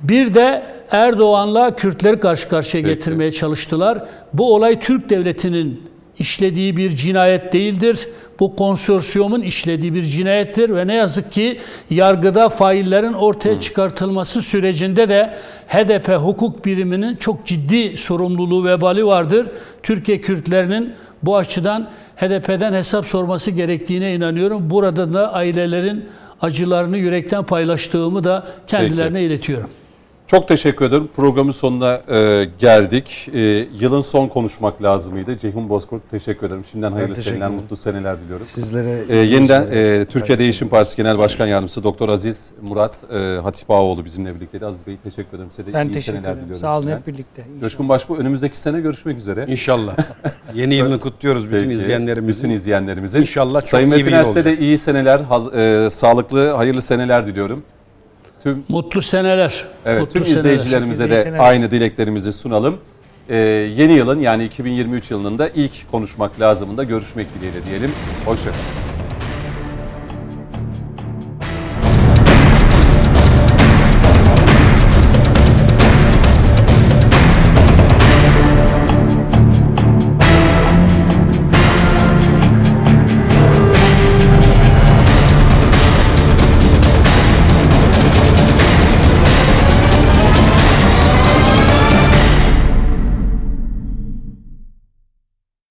Bir 0.02 0.34
de 0.34 0.64
Erdoğan'la 0.92 1.76
Kürtleri 1.76 2.20
karşı 2.20 2.50
karşıya 2.50 2.84
Peki. 2.84 2.96
getirmeye 2.96 3.32
çalıştılar. 3.32 4.06
Bu 4.34 4.56
olay 4.56 4.80
Türk 4.80 5.10
devletinin 5.10 5.93
işlediği 6.20 6.78
bir 6.78 6.90
cinayet 6.90 7.54
değildir. 7.54 8.08
Bu 8.40 8.56
konsorsiyumun 8.56 9.42
işlediği 9.42 9.94
bir 9.94 10.04
cinayettir 10.04 10.76
ve 10.76 10.88
ne 10.88 10.96
yazık 10.96 11.32
ki 11.32 11.60
yargıda 11.90 12.50
faillerin 12.50 13.14
ortaya 13.14 13.62
çıkartılması 13.62 14.42
sürecinde 14.42 15.10
de 15.10 15.34
HDP 15.68 16.10
hukuk 16.10 16.66
biriminin 16.66 17.16
çok 17.16 17.46
ciddi 17.48 17.98
sorumluluğu 17.98 18.66
vebali 18.66 19.06
vardır. 19.06 19.48
Türkiye 19.84 20.22
Kürtlerinin 20.22 20.94
bu 21.24 21.38
açıdan 21.38 21.90
HDP'den 22.16 22.74
hesap 22.74 23.08
sorması 23.08 23.52
gerektiğine 23.52 24.16
inanıyorum. 24.16 24.70
Burada 24.70 25.14
da 25.14 25.34
ailelerin 25.34 26.06
acılarını 26.42 26.98
yürekten 26.98 27.44
paylaştığımı 27.44 28.24
da 28.24 28.48
kendilerine 28.68 29.24
iletiyorum. 29.24 29.70
Çok 30.28 30.48
teşekkür 30.48 30.86
ederim. 30.86 31.10
Programın 31.16 31.52
sonuna 31.52 32.02
e, 32.12 32.48
geldik. 32.60 33.30
E, 33.34 33.40
yılın 33.80 34.02
son 34.02 34.28
konuşmak 34.28 34.84
lazımıydı. 34.84 35.38
Ceyhun 35.38 35.70
Bozkurt 35.70 36.10
teşekkür 36.12 36.48
ederim. 36.48 36.64
Şimdiden 36.72 36.92
hayırlı 36.92 37.16
seneler, 37.16 37.50
mutlu 37.50 37.76
seneler 37.76 38.20
diliyorum. 38.20 38.46
Sizlere 38.46 38.92
E, 39.10 39.16
yeniden 39.18 39.68
e, 39.72 40.06
Türkiye 40.06 40.40
Değişim 40.40 40.68
Partisi 40.70 40.98
Genel 40.98 41.18
Başkan 41.18 41.48
Yardımcısı 41.48 41.84
Doktor 41.84 42.10
Aziz 42.10 42.52
Murat 42.62 42.98
e, 43.14 43.18
Hatip 43.44 43.72
Ağaoğlu 43.72 44.06
bizimle 44.06 44.36
birlikteydi. 44.36 44.66
Aziz 44.66 44.88
Bey 44.88 44.98
teşekkür 45.04 45.38
ederim. 45.38 45.52
Size 45.52 45.68
de 45.68 45.74
Ben 45.74 45.86
iyi 45.86 45.94
teşekkür 45.94 46.04
seneler 46.18 46.22
ederim. 46.22 46.38
diliyorum. 46.38 46.62
Sağ 46.62 46.78
olun 46.80 46.90
hep 46.92 47.08
birlikte. 47.08 47.42
İnşallah. 47.42 47.62
Coşkun 47.62 47.90
Başbuğ 47.90 48.18
önümüzdeki 48.18 48.58
sene 48.58 48.82
görüşmek 48.82 49.18
üzere. 49.18 49.46
İnşallah. 49.48 49.96
Yeni 50.56 50.76
yılını 50.76 51.00
kutluyoruz 51.00 51.46
bütün 51.52 51.64
Peki, 51.64 51.74
izleyenlerimizin. 51.74 52.44
Bütün 52.44 52.56
izleyenlerimizin. 52.56 53.22
İnşallah 53.22 53.62
çok 53.62 53.70
Sayın 53.70 53.88
iyi 53.88 53.92
bir 53.92 53.98
Metin 53.98 54.12
Erse 54.14 54.46
de 54.46 54.58
iyi 54.58 54.78
seneler, 54.78 55.20
e, 55.86 55.90
sağlıklı, 55.90 56.50
hayırlı 56.52 56.82
seneler 56.82 57.26
diliyorum. 57.28 57.64
Tüm 58.44 58.64
Mutlu 58.70 59.02
seneler. 59.02 59.66
Evet, 59.86 60.02
Mutlu 60.02 60.14
tüm 60.14 60.26
seneler. 60.26 60.40
izleyicilerimize 60.40 61.10
de 61.10 61.24
seneler. 61.24 61.40
aynı 61.40 61.72
dileklerimizi 61.72 62.34
sunalım. 62.34 62.78
Ee, 63.30 63.36
yeni 63.76 63.94
yılın 63.94 64.20
yani 64.20 64.46
2023 64.46 65.12
yılının 65.12 65.38
da 65.38 65.50
ilk 65.50 65.92
konuşmak 65.92 66.40
lazımında 66.40 66.84
görüşmek 66.84 67.28
dileğiyle 67.40 67.66
diyelim. 67.66 67.92
Hoşçakalın. 68.26 68.93